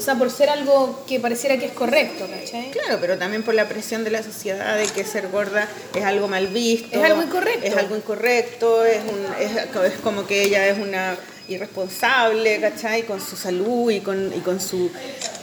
O 0.00 0.02
sea, 0.02 0.14
por 0.14 0.30
ser 0.30 0.48
algo 0.48 1.04
que 1.06 1.20
pareciera 1.20 1.58
que 1.58 1.66
es 1.66 1.72
correcto, 1.72 2.26
¿cachai? 2.26 2.70
Claro, 2.70 2.96
pero 3.02 3.18
también 3.18 3.42
por 3.42 3.52
la 3.54 3.68
presión 3.68 4.02
de 4.02 4.10
la 4.10 4.22
sociedad 4.22 4.78
de 4.78 4.86
que 4.86 5.04
ser 5.04 5.28
gorda 5.28 5.68
es 5.94 6.02
algo 6.04 6.26
mal 6.26 6.46
visto. 6.46 6.96
Es 6.98 7.04
algo 7.04 7.22
incorrecto. 7.22 7.66
Es 7.66 7.76
algo 7.76 7.96
incorrecto, 7.96 8.84
es, 8.86 9.02
un- 9.02 9.26
es, 9.38 9.92
es 9.92 9.98
como 10.00 10.26
que 10.26 10.42
ella 10.42 10.66
es 10.68 10.78
una 10.78 11.16
irresponsable, 11.48 12.60
¿cachai? 12.60 13.02
Con 13.02 13.20
su 13.20 13.36
salud 13.36 13.90
y 13.90 14.00
con, 14.00 14.32
y 14.34 14.40
con, 14.40 14.58
su, 14.58 14.90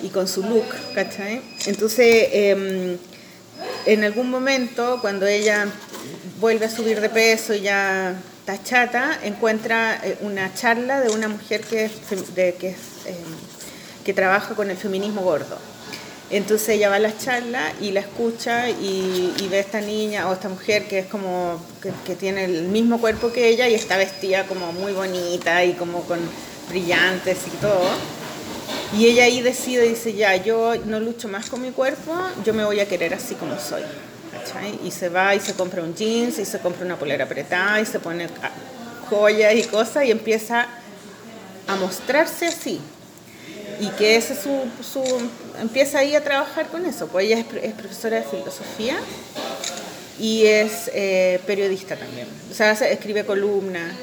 y 0.01 0.09
con 0.09 0.27
su 0.27 0.41
look, 0.41 0.65
¿cachai? 0.95 1.39
Entonces, 1.67 2.29
em, 2.31 2.97
en 3.85 4.03
algún 4.03 4.29
momento, 4.31 4.97
cuando 5.01 5.27
ella 5.27 5.67
vuelve 6.39 6.65
a 6.65 6.69
subir 6.69 6.99
de 6.99 7.09
peso 7.09 7.53
y 7.53 7.61
ya 7.61 8.15
está 8.39 8.63
chata, 8.63 9.19
encuentra 9.23 9.99
eh, 10.03 10.17
una 10.21 10.51
charla 10.55 10.99
de 11.01 11.09
una 11.09 11.27
mujer 11.27 11.61
que, 11.61 11.85
es 11.85 11.91
fem- 12.09 12.25
de, 12.33 12.55
que, 12.55 12.69
es, 12.69 12.77
em, 13.05 13.15
que 14.07 14.13
trabaja 14.13 14.55
con 14.55 14.71
el 14.71 14.77
feminismo 14.77 15.21
gordo. 15.21 15.57
Entonces 16.29 16.69
ella 16.69 16.87
va 16.87 16.95
a 16.95 16.99
las 16.99 17.17
charlas 17.17 17.73
y 17.81 17.91
la 17.91 17.99
escucha 17.99 18.69
y, 18.69 19.47
ve 19.51 19.57
a 19.57 19.59
esta 19.59 19.81
niña 19.81 20.29
o 20.29 20.33
esta 20.33 20.47
mujer 20.47 20.87
que 20.87 20.99
es 20.99 21.07
como 21.07 21.61
que, 22.05 22.15
tiene 22.15 22.45
el 22.45 22.69
mismo 22.69 23.01
cuerpo 23.01 23.33
que 23.33 23.49
ella 23.49 23.67
y 23.67 23.75
está 23.75 23.97
vestida 23.97 24.45
como 24.45 24.71
muy 24.71 24.93
bonita 24.93 25.65
y 25.65 25.73
como 25.73 26.03
con 26.03 26.19
brillantes 26.69 27.37
y 27.47 27.57
todo. 27.57 27.89
Y 28.97 29.07
ella 29.07 29.25
ahí 29.25 29.41
decide, 29.41 29.89
dice, 29.89 30.13
ya, 30.13 30.37
yo 30.37 30.75
no 30.85 31.01
lucho 31.01 31.27
más 31.27 31.49
con 31.49 31.61
mi 31.61 31.71
cuerpo, 31.71 32.13
yo 32.45 32.53
me 32.53 32.63
voy 32.63 32.79
a 32.79 32.87
querer 32.87 33.13
así 33.13 33.35
como 33.35 33.59
soy. 33.59 33.81
Y 34.85 34.91
se 34.91 35.09
va 35.09 35.35
y 35.35 35.41
se 35.41 35.53
compra 35.53 35.83
un 35.83 35.93
jeans 35.93 36.39
y 36.39 36.45
se 36.45 36.59
compra 36.59 36.85
una 36.85 36.95
polera 36.95 37.25
apretada 37.25 37.81
y 37.81 37.85
se 37.85 37.99
pone 37.99 38.29
joyas 39.09 39.53
y 39.53 39.63
cosas 39.63 40.05
y 40.05 40.11
empieza 40.11 40.65
a 41.67 41.75
mostrarse 41.75 42.47
así. 42.47 42.79
Y 43.79 43.87
que 43.89 44.15
ese 44.15 44.33
es 44.33 44.39
su, 44.39 44.63
su... 44.83 45.03
empieza 45.59 45.99
ahí 45.99 46.15
a 46.15 46.23
trabajar 46.23 46.67
con 46.67 46.85
eso. 46.85 47.07
Pues 47.07 47.25
ella 47.27 47.39
es, 47.39 47.45
pro- 47.45 47.59
es 47.59 47.73
profesora 47.73 48.17
de 48.17 48.23
filosofía 48.23 48.97
y 50.19 50.45
es 50.47 50.89
eh, 50.93 51.39
periodista 51.45 51.95
también. 51.95 52.27
O 52.51 52.53
sea, 52.55 52.71
escribe 52.71 53.25
columnas. 53.25 53.93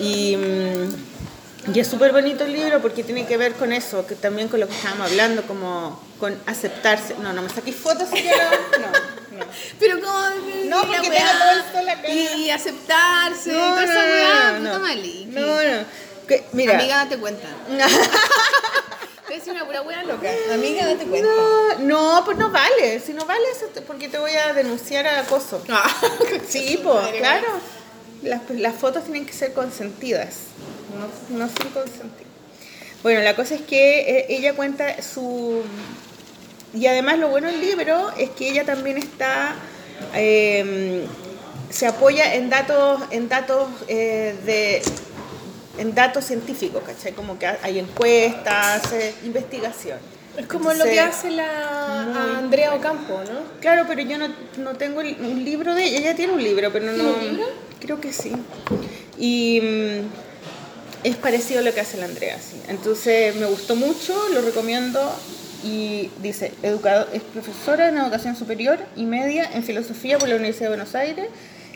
Y, 0.00 0.36
mm, 0.36 1.74
y 1.74 1.80
es 1.80 1.86
súper 1.88 2.12
bonito 2.12 2.44
el 2.44 2.52
libro 2.52 2.80
porque 2.82 3.02
tiene 3.02 3.26
que 3.26 3.36
ver 3.36 3.54
con 3.54 3.72
eso, 3.72 4.06
que 4.06 4.14
también 4.14 4.48
con 4.48 4.60
lo 4.60 4.68
que 4.68 4.74
estábamos 4.74 5.10
hablando, 5.10 5.42
como 5.46 6.02
con 6.20 6.38
aceptarse. 6.46 7.14
No, 7.22 7.32
no 7.32 7.42
me 7.42 7.48
saquéis 7.48 7.76
fotos 7.76 8.08
si. 8.14 8.22
No, 8.22 8.78
no. 8.78 9.46
Pero 9.80 10.00
como. 10.00 10.18
No, 10.66 10.80
la 10.84 10.86
porque 10.86 11.10
tengo 11.10 11.30
todo 11.40 11.50
el 11.52 11.72
sol 11.72 11.88
acá. 11.88 12.08
Y, 12.08 12.50
aceptarse, 12.50 13.52
No, 13.52 13.58
toda 13.58 13.70
no, 13.86 13.90
esa 13.90 13.94
no, 13.94 14.00
weá, 14.12 14.50
no, 14.52 14.58
puta 14.58 14.72
no. 14.72 14.80
maliki. 14.80 15.24
No, 15.26 15.46
no. 15.46 15.84
Que- 16.28 16.44
mira. 16.52 16.74
Amiga, 16.74 16.96
date 16.96 17.16
cuenta. 17.18 17.48
Decir 19.38 19.52
una 19.52 19.66
pura 19.66 19.82
weá 19.82 20.02
loca. 20.02 20.28
Amiga, 20.52 20.84
date 20.84 21.04
cuenta. 21.06 21.28
No, 21.78 21.78
no, 21.78 22.24
pues 22.24 22.36
no 22.38 22.50
vale. 22.50 22.98
Si 22.98 23.12
no 23.12 23.24
vale, 23.24 23.44
porque 23.86 24.08
te 24.08 24.18
voy 24.18 24.32
a 24.32 24.52
denunciar 24.52 25.06
a 25.06 25.20
acoso. 25.20 25.62
Ah, 25.68 25.88
Sí, 26.48 26.80
pues, 26.82 27.12
claro. 27.18 27.46
Las, 28.22 28.50
las 28.50 28.74
fotos 28.74 29.04
tienen 29.04 29.24
que 29.26 29.32
ser 29.32 29.52
consentidas, 29.52 30.38
no, 31.30 31.38
no 31.38 31.46
sin 31.46 31.70
consentir. 31.70 32.26
Bueno, 33.04 33.20
la 33.20 33.36
cosa 33.36 33.54
es 33.54 33.60
que 33.60 34.00
eh, 34.00 34.26
ella 34.30 34.54
cuenta 34.54 35.00
su... 35.02 35.62
Y 36.74 36.86
además 36.88 37.18
lo 37.20 37.28
bueno 37.28 37.46
del 37.46 37.60
libro 37.60 38.10
es 38.18 38.30
que 38.30 38.48
ella 38.48 38.64
también 38.64 38.98
está... 38.98 39.54
eh, 40.14 41.06
se 41.70 41.86
apoya 41.86 42.34
en 42.34 42.50
datos, 42.50 43.02
en 43.10 43.28
datos 43.28 43.68
eh, 43.88 44.34
de 44.44 44.82
en 45.78 45.94
datos 45.94 46.24
científicos, 46.24 46.82
¿cachai? 46.84 47.12
Como 47.12 47.38
que 47.38 47.46
hay 47.46 47.78
encuestas, 47.78 48.84
hace 48.84 49.14
investigación. 49.24 49.98
Es 50.36 50.46
como 50.46 50.72
lo 50.72 50.84
que 50.84 50.98
Entonces, 50.98 51.18
hace 51.18 51.30
la 51.30 52.04
muy- 52.06 52.16
a 52.34 52.38
Andrea 52.38 52.74
Ocampo, 52.74 53.14
¿no? 53.24 53.40
Claro, 53.60 53.84
pero 53.88 54.02
yo 54.02 54.18
no, 54.18 54.28
no 54.58 54.74
tengo 54.76 55.00
el- 55.00 55.16
un 55.20 55.44
libro 55.44 55.74
de 55.74 55.84
ella. 55.84 55.98
Ella 55.98 56.14
tiene 56.14 56.32
un 56.32 56.42
libro, 56.42 56.70
pero 56.72 56.92
no. 56.92 57.14
un 57.14 57.20
libro? 57.28 57.44
Creo 57.80 58.00
que 58.00 58.12
sí. 58.12 58.32
Y 59.18 59.60
mm, 59.60 60.06
es 61.04 61.16
parecido 61.16 61.60
a 61.60 61.62
lo 61.62 61.72
que 61.74 61.80
hace 61.80 61.96
la 61.96 62.04
Andrea, 62.04 62.38
sí. 62.38 62.60
Entonces 62.68 63.34
me 63.36 63.46
gustó 63.46 63.74
mucho, 63.76 64.14
lo 64.32 64.42
recomiendo. 64.42 65.00
Y 65.64 66.10
dice, 66.22 66.52
educado, 66.62 67.08
es 67.12 67.20
profesora 67.22 67.88
en 67.88 67.96
educación 67.98 68.36
superior 68.36 68.78
y 68.94 69.06
media 69.06 69.50
en 69.52 69.64
filosofía 69.64 70.16
por 70.18 70.28
la 70.28 70.36
Universidad 70.36 70.66
de 70.66 70.76
Buenos 70.76 70.94
Aires, 70.94 71.26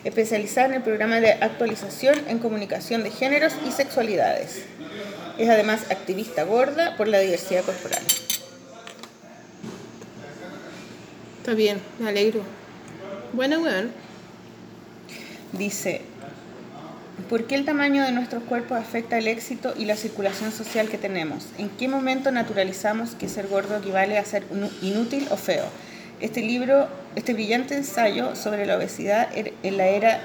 especializada 0.03 0.67
en 0.67 0.73
el 0.75 0.81
programa 0.81 1.19
de 1.19 1.33
actualización 1.33 2.15
en 2.27 2.39
comunicación 2.39 3.03
de 3.03 3.11
géneros 3.11 3.53
y 3.67 3.71
sexualidades. 3.71 4.63
Es 5.37 5.49
además 5.49 5.89
activista 5.89 6.43
gorda 6.43 6.95
por 6.97 7.07
la 7.07 7.19
diversidad 7.19 7.63
corporal. 7.63 8.01
Está 11.39 11.53
bien, 11.55 11.81
me 11.99 12.09
alegro. 12.09 12.41
Bueno, 13.33 13.59
weón. 13.59 13.91
Dice, 15.53 16.01
¿por 17.29 17.45
qué 17.45 17.55
el 17.55 17.65
tamaño 17.65 18.03
de 18.03 18.11
nuestros 18.11 18.43
cuerpos 18.43 18.77
afecta 18.77 19.17
el 19.17 19.27
éxito 19.27 19.73
y 19.77 19.85
la 19.85 19.95
circulación 19.95 20.51
social 20.51 20.89
que 20.89 20.97
tenemos? 20.97 21.47
¿En 21.57 21.69
qué 21.69 21.87
momento 21.87 22.31
naturalizamos 22.31 23.15
que 23.15 23.27
ser 23.27 23.47
gordo 23.47 23.77
equivale 23.77 24.17
a 24.17 24.25
ser 24.25 24.45
inútil 24.81 25.27
o 25.31 25.37
feo? 25.37 25.65
Este 26.21 26.41
libro, 26.41 26.87
este 27.15 27.33
brillante 27.33 27.75
ensayo 27.75 28.35
sobre 28.35 28.65
la 28.65 28.77
obesidad 28.77 29.29
en 29.33 29.77
la 29.77 29.87
era 29.87 30.21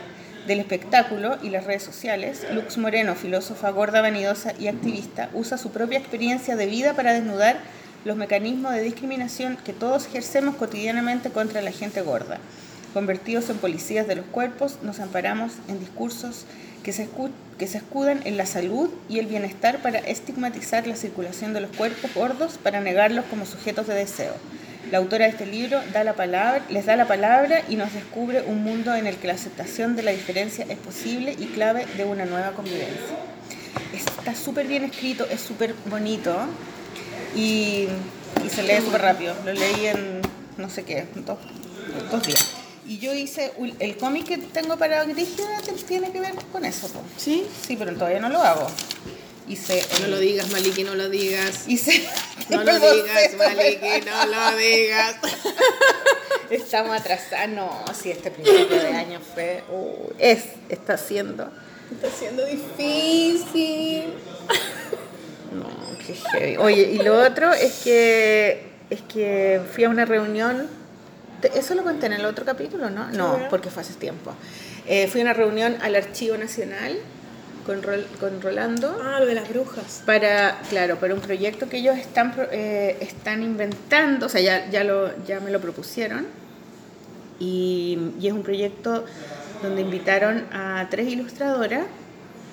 del 0.49 0.61
espectáculo 0.61 1.37
y 1.43 1.51
las 1.51 1.65
redes 1.65 1.83
sociales, 1.83 2.47
Lux 2.53 2.79
Moreno, 2.79 3.15
filósofa 3.15 3.71
gorda, 3.71 4.01
vanidosa 4.01 4.55
y 4.59 4.69
activista, 4.69 5.29
usa 5.35 5.59
su 5.59 5.71
propia 5.71 5.99
experiencia 5.99 6.57
de 6.57 6.67
vida 6.67 6.95
para 6.95 7.13
desnudar 7.13 7.59
los 8.05 8.17
mecanismos 8.17 8.73
de 8.73 8.83
discriminación 8.83 9.59
que 9.65 9.75
todos 9.75 10.07
ejercemos 10.07 10.57
cotidianamente 10.57 11.31
contra 11.31 11.61
la 11.61 11.71
gente 11.71 12.01
gorda. 12.01 12.39
Convertidos 12.95 13.51
en 13.51 13.59
policías 13.59 14.09
de 14.09 14.17
los 14.17 14.25
cuerpos, 14.25 14.79
nos 14.83 15.01
amparamos 15.01 15.53
en 15.69 15.79
discursos 15.81 16.47
que 16.83 16.95
se, 16.95 17.09
que 17.59 17.67
se 17.67 17.79
escudan 17.79 18.23
en 18.25 18.39
la 18.39 18.47
salud 18.47 18.89
y 19.11 19.19
el 19.19 19.27
bienestar 19.27 19.83
para 19.83 19.99
estigmatizar 19.99 20.87
la 20.87 20.97
circulación 20.97 21.53
de 21.53 21.61
los 21.61 21.71
cuerpos 21.77 22.15
gordos, 22.15 22.59
para 22.63 22.81
negarlos 22.81 23.27
como 23.27 23.45
sujetos 23.45 23.87
de 23.87 23.95
deseo. 23.95 24.33
La 24.91 24.99
autora 24.99 25.27
de 25.27 25.33
este 25.33 25.45
libro 25.47 25.81
da 25.93 26.03
la 26.03 26.15
palabra, 26.15 26.65
les 26.71 26.87
da 26.87 26.97
la 26.97 27.07
palabra 27.07 27.63
y 27.69 27.77
nos 27.77 27.93
descubre 27.93 28.43
un 28.43 28.63
mundo 28.63 28.95
en 28.95 29.07
el 29.07 29.17
que 29.17 29.27
la 29.27 29.35
aceptación 29.35 29.97
de 29.97 30.03
la 30.03 30.13
diferencia 30.13 30.65
es 30.69 30.79
posible 30.79 31.37
y 31.39 31.47
clave 31.47 31.87
de 31.97 32.05
una 32.05 32.25
nueva 32.25 32.53
convivencia. 32.53 33.17
Está 33.93 34.35
súper 34.35 34.67
bien 34.67 34.85
escrito, 34.85 35.27
es 35.31 35.41
súper 35.41 35.75
bonito 35.91 36.35
y, 37.37 37.89
y 38.45 38.49
se 38.49 38.63
lee 38.63 38.81
súper 38.83 39.03
rápido. 39.03 39.35
Lo 39.45 39.53
leí 39.53 39.87
en 39.87 40.23
no 40.57 40.71
sé 40.71 40.85
qué, 40.85 41.07
dos, 41.27 41.39
dos 42.11 42.27
días. 42.27 42.55
Y 42.87 42.99
yo 42.99 43.13
hice 43.13 43.53
el 43.81 43.99
cómic 43.99 44.27
que 44.27 44.39
tengo 44.39 44.79
para 44.79 45.05
Brígida 45.05 45.61
tiene 45.87 46.11
que 46.11 46.21
ver 46.21 46.35
con 46.51 46.65
eso. 46.65 46.89
po. 46.89 47.03
¿Sí? 47.19 47.47
Sí, 47.67 47.77
pero 47.77 47.93
todavía 47.93 48.21
no 48.21 48.31
lo 48.31 48.41
hago. 48.41 48.67
Hice 49.49 49.83
No 50.01 50.05
el- 50.07 50.11
lo 50.13 50.19
digas, 50.19 50.51
Maliki, 50.51 50.85
no 50.85 50.95
lo 50.95 51.09
digas. 51.09 51.65
hice 51.69 52.07
No 52.51 52.63
lo 52.65 52.79
digas, 52.79 53.35
Maliki, 53.37 54.05
no 54.07 54.27
lo 54.27 54.57
digas. 54.57 55.17
Estamos 56.51 56.99
atrasados. 56.99 57.49
No, 57.51 57.85
si 58.01 58.11
este 58.11 58.31
principio 58.31 58.81
de 58.83 58.89
año 58.89 59.21
fue. 59.35 59.63
uh, 59.71 60.11
es, 60.19 60.45
está 60.69 60.97
siendo. 60.97 61.51
Está 61.93 62.11
siendo 62.17 62.45
difícil. 62.47 64.05
No, 65.53 65.67
qué 66.07 66.15
heavy. 66.15 66.57
Oye, 66.57 66.83
y 66.93 66.99
lo 66.99 67.21
otro 67.23 67.53
es 67.53 67.81
que 67.85 68.67
es 68.91 69.01
que 69.03 69.61
fui 69.75 69.85
a 69.85 69.89
una 69.91 70.05
reunión. 70.05 70.69
Eso 71.55 71.75
lo 71.75 71.85
conté 71.85 72.07
en 72.07 72.15
el 72.15 72.25
otro 72.25 72.45
capítulo, 72.45 72.91
¿no? 72.91 73.11
No, 73.13 73.47
porque 73.51 73.71
fue 73.71 73.83
hace 73.83 73.95
tiempo. 73.95 74.35
Eh, 74.87 75.07
fui 75.07 75.21
a 75.21 75.25
una 75.25 75.35
reunión 75.35 75.77
al 75.83 75.95
Archivo 75.97 76.37
Nacional 76.37 76.99
con, 77.69 77.83
Rol- 77.83 78.07
con 78.19 78.41
Rolando. 78.41 78.99
Ah, 79.05 79.21
lo 79.21 79.27
de 79.27 79.35
las 79.35 79.47
brujas. 79.49 80.03
para, 80.07 80.59
claro, 80.71 80.97
para 80.99 81.13
un 81.13 81.21
proyecto 81.21 81.69
que 81.69 81.77
ellos 81.77 81.99
están, 81.99 82.35
eh, 82.51 82.97
están 83.01 83.43
inventando, 83.43 84.25
o 84.25 84.29
sea, 84.31 84.41
ya, 84.41 84.71
ya, 84.71 84.85
lo, 84.85 85.11
ya 85.27 85.39
me 85.41 85.51
lo 85.51 85.61
propusieron, 85.61 86.27
y, 87.39 87.99
y 88.21 88.27
es 88.27 88.33
un 88.33 88.43
proyecto 88.43 89.05
donde 89.63 89.83
invitaron 89.83 90.45
a 90.51 90.87
tres 90.91 91.09
ilustradoras 91.09 91.85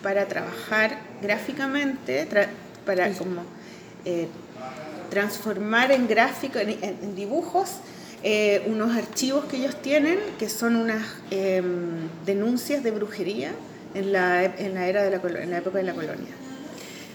para 0.04 0.26
trabajar 0.28 0.98
gráficamente, 1.22 2.28
tra- 2.30 2.50
para 2.86 3.10
como 3.14 3.42
eh, 4.04 4.28
transformar 5.10 5.92
en 5.94 6.08
gráfico, 6.08 6.60
en, 6.60 6.72
en- 6.72 6.84
en 7.02 7.16
dibujos, 7.16 7.78
eh, 8.22 8.64
unos 8.68 8.96
archivos 8.98 9.46
que 9.46 9.58
ellos 9.58 9.82
tienen, 9.82 10.20
que 10.38 10.50
son 10.50 10.76
unas 10.76 11.04
em, 11.32 12.10
denuncias 12.26 12.84
de 12.84 12.92
brujería 12.92 13.52
en 13.96 14.12
la, 14.14 14.44
ep- 14.44 14.56
en 14.60 14.76
la 14.76 14.88
era 14.88 15.04
de 15.04 15.10
la, 15.10 15.42
en 15.42 15.50
la 15.52 15.58
época 15.58 15.78
de 15.80 15.84
la 15.86 15.94
colonia. 15.94 16.34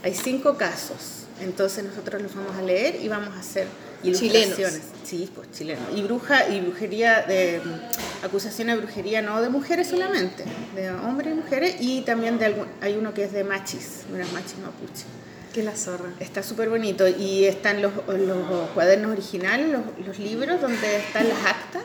Hay 0.03 0.15
cinco 0.15 0.57
casos, 0.57 1.27
entonces 1.41 1.85
nosotros 1.85 2.21
los 2.23 2.35
vamos 2.35 2.57
a 2.57 2.63
leer 2.63 2.97
y 3.03 3.09
vamos 3.09 3.37
a 3.37 3.41
hacer 3.41 3.67
ilustraciones. 4.03 4.81
Sí, 5.05 5.31
pues 5.35 5.51
chilenos. 5.53 5.85
Y 5.95 6.03
bruja 6.03 6.49
y 6.49 6.61
brujería 6.61 7.23
de 7.23 7.61
mm, 7.65 8.25
acusación 8.25 8.69
de 8.69 8.77
brujería 8.77 9.21
no 9.23 9.41
de 9.43 9.51
mujeres 9.51 9.89
solamente, 9.89 10.45
de 10.75 10.91
hombres 10.91 11.33
y 11.33 11.37
mujeres 11.37 11.77
y 11.81 12.01
también 12.03 12.39
de 12.39 12.47
algún, 12.47 12.67
hay 12.81 12.97
uno 12.97 13.13
que 13.13 13.25
es 13.25 13.33
de 13.33 13.45
machis, 13.45 14.05
unas 14.13 14.33
machis 14.33 14.59
mapuche. 14.59 15.05
Que 15.53 15.65
la 15.65 15.75
zorra. 15.75 16.11
Está 16.21 16.45
súper 16.45 16.69
bonito 16.71 17.09
y 17.09 17.45
están 17.45 17.83
los, 17.83 17.93
los 18.07 18.71
cuadernos 18.71 19.11
originales, 19.11 19.69
los, 19.69 20.07
los 20.07 20.19
libros 20.21 20.61
donde 20.61 20.97
están 20.97 21.29
las 21.29 21.39
actas 21.45 21.83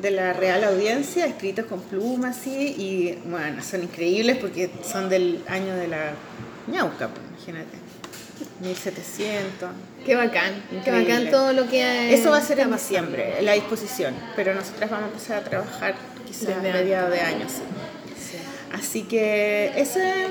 de 0.00 0.10
la 0.10 0.32
Real 0.32 0.62
Audiencia, 0.64 1.26
escritos 1.26 1.66
con 1.66 1.80
plumas 1.80 2.36
así, 2.38 2.50
y 2.78 3.18
bueno, 3.28 3.62
son 3.62 3.82
increíbles 3.82 4.36
porque 4.38 4.70
son 4.88 5.08
del 5.08 5.42
año 5.48 5.74
de 5.74 5.88
la 5.88 6.12
ñauca, 6.68 7.08
pues, 7.08 7.22
imagínate. 7.36 7.78
1700. 8.60 9.70
Qué 10.04 10.14
bacán. 10.14 10.62
Qué 10.70 10.76
Increíble. 10.76 11.04
bacán 11.14 11.30
todo 11.30 11.52
lo 11.52 11.68
que 11.68 11.82
ha- 11.82 12.10
Eso 12.10 12.30
va 12.30 12.38
a 12.38 12.40
ser 12.40 12.60
en 12.60 12.72
diciembre, 12.72 13.42
la 13.42 13.52
disposición, 13.52 14.14
pero 14.36 14.54
nosotras 14.54 14.90
vamos 14.90 15.06
a 15.06 15.08
empezar 15.08 15.38
a 15.38 15.44
trabajar 15.44 15.94
quizás 16.26 16.56
a 16.56 16.60
mediados 16.60 17.10
de 17.10 17.20
año, 17.20 17.46
sí. 17.48 17.62
Así 18.72 19.02
que 19.04 19.72
ese 19.76 20.26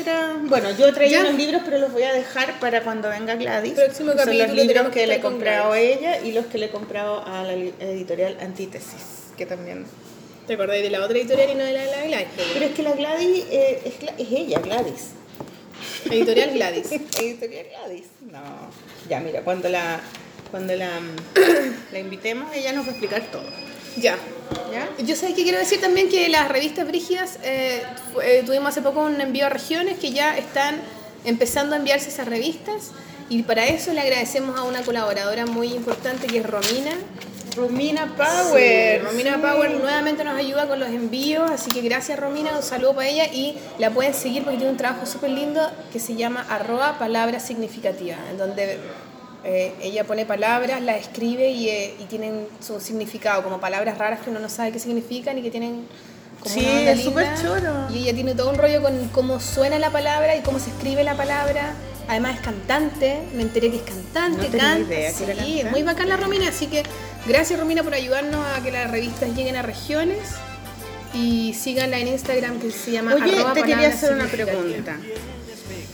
era, 0.00 0.36
bueno, 0.42 0.70
yo 0.76 0.92
traía 0.92 1.20
unos 1.20 1.34
libros, 1.34 1.62
pero 1.64 1.78
los 1.78 1.92
voy 1.92 2.02
a 2.02 2.12
dejar 2.12 2.58
para 2.60 2.82
cuando 2.82 3.08
venga 3.08 3.34
Gladys. 3.36 3.72
Próximo 3.74 4.12
Son 4.12 4.38
los 4.38 4.52
libros 4.52 4.88
que 4.88 5.00
que 5.00 5.06
le 5.06 5.16
he 5.16 5.20
comprado 5.20 5.72
a 5.72 5.78
ella 5.78 6.20
y 6.20 6.32
los 6.32 6.46
que 6.46 6.58
le 6.58 6.66
he 6.66 6.70
comprado 6.70 7.24
a 7.26 7.44
la 7.44 7.52
editorial 7.52 8.36
Antítesis, 8.40 9.32
que 9.36 9.46
también. 9.46 9.86
¿Te 10.46 10.54
acordáis 10.54 10.82
de 10.82 10.90
la 10.90 11.04
otra 11.04 11.18
editorial 11.18 11.50
y 11.50 11.54
no 11.54 11.64
de 11.64 11.72
la 11.72 11.84
de 11.84 11.90
la 11.90 12.06
Gladys? 12.06 12.28
Pero 12.54 12.64
es 12.64 12.72
que 12.72 12.82
la 12.82 12.92
Gladys 12.92 13.44
eh, 13.50 13.82
es, 13.84 13.94
es 14.18 14.32
ella, 14.32 14.60
Gladys. 14.60 15.10
Editorial 16.06 16.50
Gladys. 16.52 16.92
Editorial 17.20 17.66
Gladys. 17.66 18.06
No. 18.30 18.70
Ya, 19.08 19.20
mira, 19.20 19.42
cuando 19.42 19.68
la 19.68 20.00
cuando 20.50 20.74
la, 20.74 20.88
la 21.92 21.98
invitemos, 21.98 22.54
ella 22.54 22.72
nos 22.72 22.84
va 22.86 22.88
a 22.88 22.92
explicar 22.92 23.22
todo. 23.30 23.44
Ya. 24.00 24.16
¿Ya? 24.72 24.88
Yo 25.04 25.16
sé 25.16 25.34
que 25.34 25.42
quiero 25.42 25.58
decir 25.58 25.80
también 25.80 26.08
que 26.08 26.28
las 26.28 26.48
revistas 26.48 26.86
Brígidas, 26.86 27.38
eh, 27.42 27.82
eh, 28.22 28.42
tuvimos 28.46 28.68
hace 28.68 28.82
poco 28.82 29.00
un 29.02 29.20
envío 29.20 29.46
a 29.46 29.48
regiones 29.48 29.98
que 29.98 30.12
ya 30.12 30.36
están 30.36 30.76
empezando 31.24 31.74
a 31.74 31.78
enviarse 31.78 32.08
esas 32.08 32.28
revistas 32.28 32.92
y 33.28 33.42
para 33.42 33.66
eso 33.66 33.92
le 33.92 34.00
agradecemos 34.00 34.58
a 34.58 34.62
una 34.62 34.82
colaboradora 34.82 35.46
muy 35.46 35.74
importante 35.74 36.26
que 36.26 36.38
es 36.38 36.46
Romina. 36.46 36.92
Romina 37.56 38.14
Power. 38.16 39.00
Sí, 39.00 39.04
Romina 39.04 39.34
sí. 39.34 39.40
Power 39.40 39.70
nuevamente 39.72 40.22
nos 40.24 40.38
ayuda 40.38 40.68
con 40.68 40.78
los 40.78 40.88
envíos, 40.88 41.50
así 41.50 41.70
que 41.70 41.80
gracias 41.82 42.18
Romina, 42.18 42.56
un 42.56 42.62
saludo 42.62 42.94
para 42.94 43.08
ella 43.08 43.26
y 43.26 43.58
la 43.78 43.90
pueden 43.90 44.14
seguir 44.14 44.44
porque 44.44 44.58
tiene 44.58 44.70
un 44.70 44.78
trabajo 44.78 45.06
súper 45.06 45.30
lindo 45.30 45.60
que 45.92 45.98
se 45.98 46.14
llama 46.14 46.46
arroba 46.48 46.98
palabra 46.98 47.40
significativa, 47.40 48.16
en 48.30 48.38
donde 48.38 48.78
eh, 49.44 49.72
ella 49.82 50.04
pone 50.04 50.26
palabras, 50.26 50.82
las 50.82 51.00
escribe 51.00 51.50
y, 51.50 51.68
eh, 51.68 51.94
y 52.00 52.04
tienen 52.04 52.46
su 52.60 52.80
significado, 52.80 53.42
como 53.42 53.60
palabras 53.60 53.96
raras 53.98 54.20
que 54.20 54.30
uno 54.30 54.40
no 54.40 54.48
sabe 54.48 54.72
qué 54.72 54.78
significan 54.78 55.38
y 55.38 55.42
que 55.42 55.50
tienen 55.50 55.86
como 56.40 56.54
Sí, 56.54 56.60
una 56.60 56.90
es 56.92 57.02
súper 57.02 57.28
choro. 57.40 57.86
Y 57.92 57.98
ella 58.04 58.14
tiene 58.14 58.34
todo 58.34 58.50
un 58.50 58.56
rollo 58.58 58.82
con 58.82 59.08
cómo 59.08 59.40
suena 59.40 59.78
la 59.78 59.90
palabra 59.90 60.36
y 60.36 60.40
cómo 60.42 60.58
se 60.58 60.70
escribe 60.70 61.02
la 61.04 61.16
palabra. 61.16 61.72
Además 62.08 62.36
es 62.36 62.40
cantante, 62.42 63.18
me 63.34 63.42
enteré 63.42 63.70
que 63.70 63.76
es 63.76 63.82
cantante, 63.82 64.48
No 64.48 64.58
canta. 64.58 64.78
idea 64.94 65.12
sí, 65.12 65.24
cantante. 65.24 65.60
es 65.60 65.70
muy 65.70 65.82
bacán 65.82 66.08
la 66.08 66.16
Romina, 66.16 66.48
así 66.48 66.66
que 66.66 66.82
gracias 67.26 67.60
Romina 67.60 67.82
por 67.82 67.92
ayudarnos 67.92 68.46
a 68.56 68.62
que 68.62 68.70
las 68.70 68.90
revistas 68.90 69.28
lleguen 69.36 69.56
a 69.56 69.62
regiones 69.62 70.18
y 71.12 71.52
síganla 71.54 71.98
en 71.98 72.08
Instagram 72.08 72.60
que 72.60 72.70
se 72.70 72.92
llama 72.92 73.14
Oye, 73.14 73.36
te 73.54 73.62
quería 73.62 73.88
hacer 73.88 74.14
una 74.14 74.26
pregunta. 74.26 74.96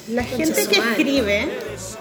La 0.08 0.22
gente 0.22 0.66
que 0.66 0.76
escribe, 0.76 1.48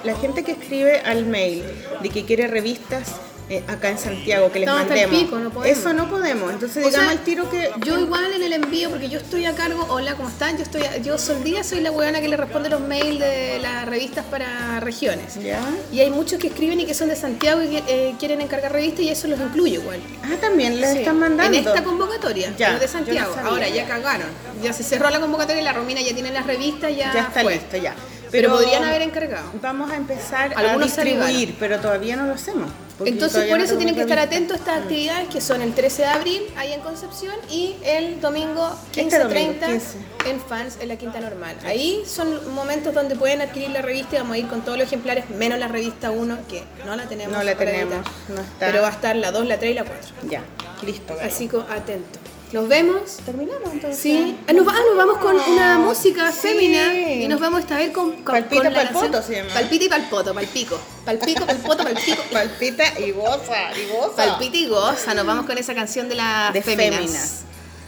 la 0.03 0.15
gente 0.15 0.43
que 0.43 0.51
escribe 0.51 0.99
al 0.99 1.25
mail 1.25 1.63
de 2.01 2.09
que 2.09 2.25
quiere 2.25 2.47
revistas 2.47 3.15
eh, 3.49 3.63
acá 3.67 3.89
en 3.89 3.97
Santiago 3.97 4.51
que 4.51 4.59
les 4.59 4.67
Estamos 4.67 4.81
hasta 4.83 4.93
el 4.95 5.01
mandemos. 5.07 5.23
pico, 5.29 5.39
no 5.39 5.49
podemos. 5.51 5.77
Eso 5.77 5.93
no 5.93 6.09
podemos. 6.09 6.51
Entonces 6.53 6.83
O 6.83 6.87
digamos 6.87 7.07
sea, 7.07 7.17
al 7.17 7.23
tiro 7.23 7.49
que 7.49 7.71
Yo 7.85 7.99
igual 7.99 8.33
en 8.33 8.43
el 8.43 8.53
envío, 8.53 8.89
porque 8.89 9.09
yo 9.09 9.19
estoy 9.19 9.45
a 9.45 9.53
cargo, 9.53 9.85
hola, 9.89 10.15
¿cómo 10.15 10.29
están? 10.29 10.57
Yo 10.57 10.63
estoy, 10.63 10.81
yo 11.03 11.17
Sol 11.17 11.43
Díaz 11.43 11.67
soy 11.67 11.81
la 11.81 11.91
huevona 11.91 12.21
que 12.21 12.27
le 12.27 12.37
responde 12.37 12.69
los 12.69 12.81
mails 12.81 13.19
de 13.19 13.59
las 13.61 13.85
revistas 13.85 14.25
para 14.25 14.79
regiones. 14.79 15.35
¿Ya? 15.41 15.59
Y 15.91 15.99
hay 15.99 16.09
muchos 16.09 16.39
que 16.39 16.47
escriben 16.47 16.79
y 16.79 16.85
que 16.85 16.93
son 16.93 17.09
de 17.09 17.15
Santiago 17.15 17.61
y 17.63 17.67
que 17.69 17.83
eh, 17.87 18.15
quieren 18.19 18.41
encargar 18.41 18.71
revistas 18.71 19.01
y 19.01 19.09
eso 19.09 19.27
los 19.27 19.39
incluye 19.39 19.73
igual. 19.75 19.99
Ah, 20.23 20.35
también 20.39 20.79
les 20.79 20.91
Sí, 20.91 20.97
están 20.99 21.19
mandando. 21.19 21.57
En 21.57 21.67
esta 21.67 21.83
convocatoria, 21.83 22.53
Ya, 22.57 22.71
los 22.71 22.79
de 22.81 22.87
yo 22.87 22.93
no 22.93 23.05
Santiago. 23.05 23.35
Ahora 23.43 23.67
ya 23.69 23.87
cagaron. 23.87 24.27
Ya 24.61 24.71
se 24.73 24.83
cerró 24.83 25.09
la 25.09 25.19
convocatoria 25.19 25.61
y 25.61 25.65
la 25.65 25.73
Romina 25.73 26.01
ya 26.01 26.13
tiene 26.13 26.31
las 26.31 26.45
revistas, 26.47 26.91
ya, 26.95 27.13
ya 27.13 27.21
está 27.23 27.41
fue. 27.41 27.53
listo, 27.55 27.77
ya. 27.77 27.93
Pero, 28.31 28.49
podrían 28.49 28.83
haber 28.83 29.03
encargado. 29.03 29.45
Vamos 29.61 29.91
a 29.91 29.95
empezar 29.95 30.53
Algunos 30.55 30.97
a 30.97 31.03
distribuir, 31.03 31.55
pero 31.59 31.79
todavía 31.79 32.15
no 32.15 32.25
lo 32.25 32.33
hacemos. 32.33 32.67
Porque 32.97 33.11
Entonces 33.11 33.45
por 33.49 33.57
no 33.57 33.63
eso 33.63 33.75
tienen 33.75 33.95
que 33.95 34.01
estar 34.01 34.19
atentos 34.19 34.55
a 34.55 34.59
estas 34.59 34.77
actividades 34.79 35.27
que 35.29 35.41
son 35.41 35.61
el 35.61 35.73
13 35.73 36.01
de 36.03 36.07
abril 36.07 36.41
ahí 36.55 36.73
en 36.73 36.81
Concepción 36.81 37.35
y 37.49 37.75
el 37.83 38.21
domingo 38.21 38.69
Este 38.95 39.03
15-30 39.19 39.23
domingo, 39.23 39.65
15. 39.65 40.29
en 40.29 40.39
Fans 40.41 40.77
en 40.79 40.87
la 40.89 40.95
Quinta 40.97 41.19
Normal. 41.19 41.55
Ahí 41.65 42.03
son 42.05 42.53
momentos 42.53 42.93
donde 42.93 43.15
pueden 43.15 43.41
adquirir 43.41 43.71
la 43.71 43.81
revista 43.81 44.15
y 44.15 44.19
vamos 44.19 44.35
a 44.35 44.37
ir 44.37 44.47
con 44.47 44.61
todos 44.61 44.77
los 44.77 44.87
ejemplares, 44.87 45.29
menos 45.31 45.59
la 45.59 45.67
revista 45.67 46.11
1 46.11 46.37
que 46.47 46.63
no 46.85 46.95
la 46.95 47.07
tenemos. 47.07 47.35
No 47.35 47.43
la 47.43 47.55
tenemos, 47.55 48.05
no 48.29 48.35
está. 48.41 48.53
Pero 48.59 48.81
va 48.81 48.89
a 48.89 48.91
estar 48.91 49.15
la 49.15 49.31
2, 49.31 49.45
la 49.47 49.57
3 49.57 49.71
y 49.71 49.73
la 49.73 49.83
4. 49.85 50.07
Ya, 50.29 50.41
listo. 50.85 51.15
Así 51.21 51.47
que 51.47 51.57
atento. 51.57 52.19
Nos 52.53 52.67
vemos. 52.67 53.17
terminamos 53.25 53.73
entonces. 53.73 53.99
Sí, 53.99 54.37
ah, 54.47 54.53
nos, 54.53 54.67
va- 54.67 54.73
ah, 54.75 54.81
nos 54.87 54.95
vamos 54.95 55.17
con 55.17 55.35
una 55.51 55.79
música 55.79 56.31
Sí. 56.31 56.39
fémina 56.41 56.93
y 56.93 57.27
nos 57.27 57.39
vamos 57.39 57.61
esta 57.61 57.75
vez 57.77 57.89
con, 57.91 58.11
con 58.23 58.35
Palpita, 58.35 58.63
con 58.63 58.73
la 58.73 58.83
palpoto 58.83 59.21
se 59.23 59.35
llama. 59.37 59.53
Palpita 59.53 59.85
y 59.85 59.89
palpoto, 59.89 60.33
palpico. 60.33 60.79
Palpico, 61.03 61.45
palpoto, 61.45 61.83
palpico. 61.83 62.21
Palpita 62.31 62.99
y 62.99 63.11
goza, 63.11 63.71
y 63.75 63.91
goza. 63.91 64.15
Palpita 64.15 64.57
y 64.57 64.67
goza, 64.67 65.13
nos 65.15 65.25
vamos 65.25 65.45
con 65.47 65.57
esa 65.57 65.73
canción 65.73 66.07
de 66.09 66.15
las 66.15 66.53
de 66.53 66.61
féminas. 66.61 66.99
féminas. 66.99 67.41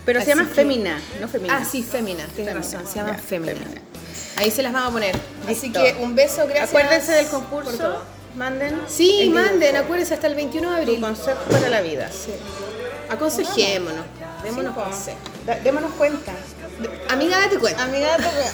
Pero 0.05 0.19
Así 0.19 0.31
se 0.31 0.35
llama 0.35 0.49
que- 0.49 0.55
Femina, 0.55 1.01
no 1.21 1.27
Femina. 1.27 1.57
Ah, 1.61 1.65
sí, 1.65 1.83
fémina, 1.83 2.25
tienes 2.35 2.53
Fémina, 2.53 2.53
razón, 2.55 2.87
se 2.87 2.95
llama 2.99 3.11
ya, 3.13 3.17
fémina. 3.21 3.53
fémina. 3.53 3.81
Ahí 4.37 4.51
se 4.51 4.63
las 4.63 4.73
vamos 4.73 4.89
a 4.89 4.91
poner. 4.93 5.15
Así 5.47 5.67
Listo. 5.69 5.81
que 5.81 5.95
un 6.01 6.15
beso, 6.15 6.43
gracias. 6.45 6.69
Acuérdense 6.69 7.11
del 7.11 7.25
por 7.27 7.39
concurso. 7.43 7.77
todo. 7.77 8.01
Manden. 8.35 8.81
Sí, 8.87 9.29
manden, 9.33 9.75
acuérdense 9.77 10.13
hasta 10.13 10.27
el 10.27 10.35
21 10.35 10.69
de 10.71 10.75
Tu 10.77 10.81
abril. 10.81 11.01
concepto 11.01 11.45
para 11.49 11.69
la 11.69 11.81
vida. 11.81 12.09
Aconsejémonos, 13.09 14.05
démonos. 14.45 14.75
Da- 15.45 15.59
Démonos 15.59 15.91
cuenta. 15.93 16.31
Amiga, 17.09 17.39
date 17.39 17.57
cuenta. 17.59 17.83
Amiga, 17.83 18.07
date 18.17 18.23
cuenta. 18.23 18.53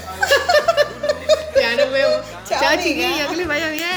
Ya 1.61 1.75
nos 1.75 1.91
vemos. 1.91 2.21
Chao, 2.49 2.59
Chao, 2.59 2.77
chiquillos, 2.81 3.27
que 3.29 3.35
les 3.35 3.47
vaya 3.47 3.69
bien. 3.69 3.87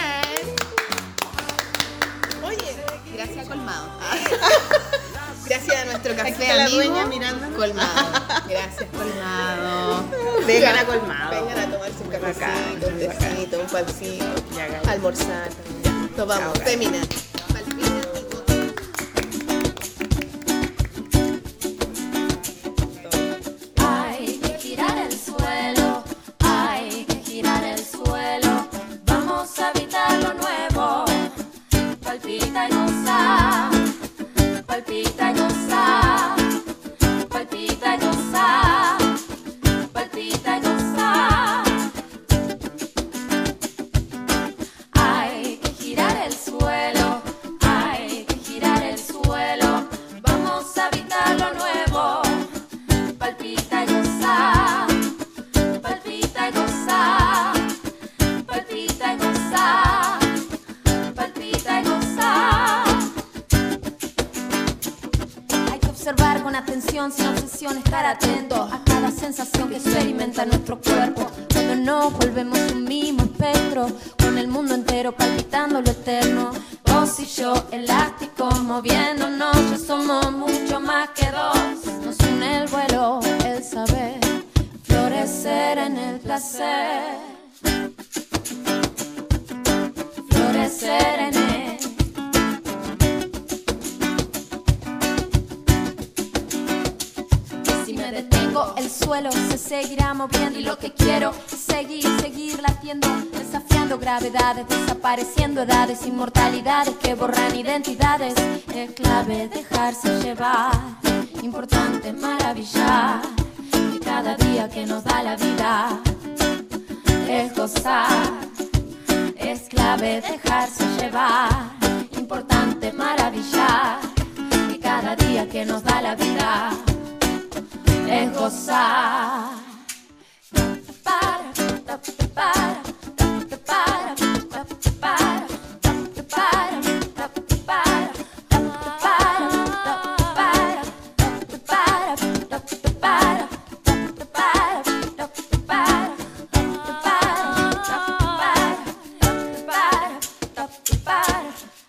Oye, 2.45 2.77
gracias 3.15 3.47
Colmado. 3.49 3.89
Gracias 5.47 5.77
a 5.77 5.85
nuestro 5.85 6.17
café 6.17 6.29
Aquí 6.31 6.43
está 6.43 6.55
la 6.57 6.65
amigo. 6.65 6.77
dueña 6.83 7.07
mirándonos. 7.07 7.55
Colmado. 7.59 8.09
Gracias, 8.49 8.89
Colmado. 8.97 10.05
Vengan 10.47 10.77
a 10.79 10.85
colmado. 10.87 11.31
Vengan 11.47 11.59
a 11.59 11.71
tomarse 11.73 12.03
un 12.03 12.09
cafecito, 12.11 12.87
un 12.89 12.99
tecito, 12.99 13.61
un 13.61 13.67
pancito. 13.67 14.25
Almorzar. 14.91 15.49
Nos 16.17 16.27
vamos. 16.27 16.59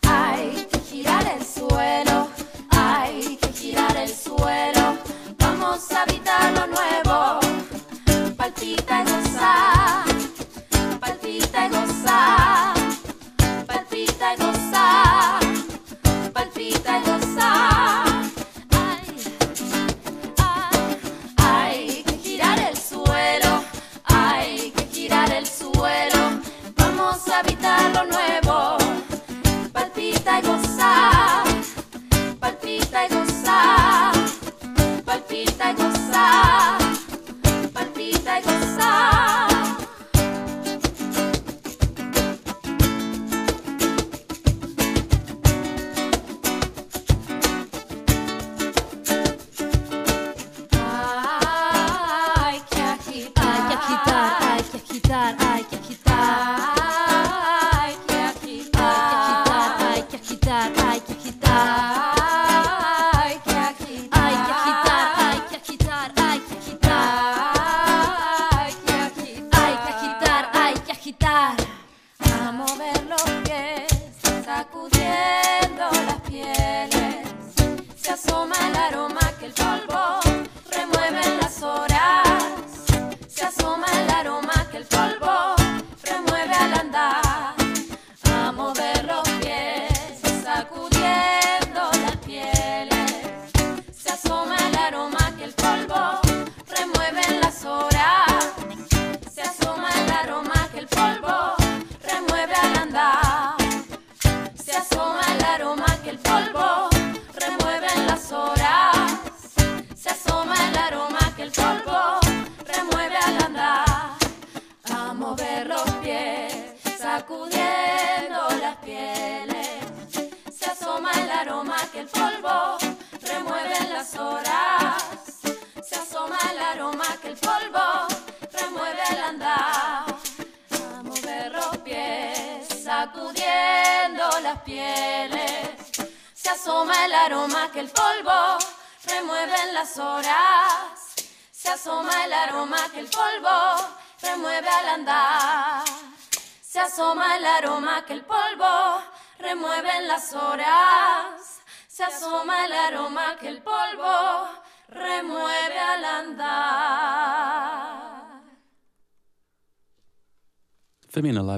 hay 0.03 0.67
que 0.71 0.79
girar 0.79 1.25
el 1.37 1.45
suelo. 1.45 2.34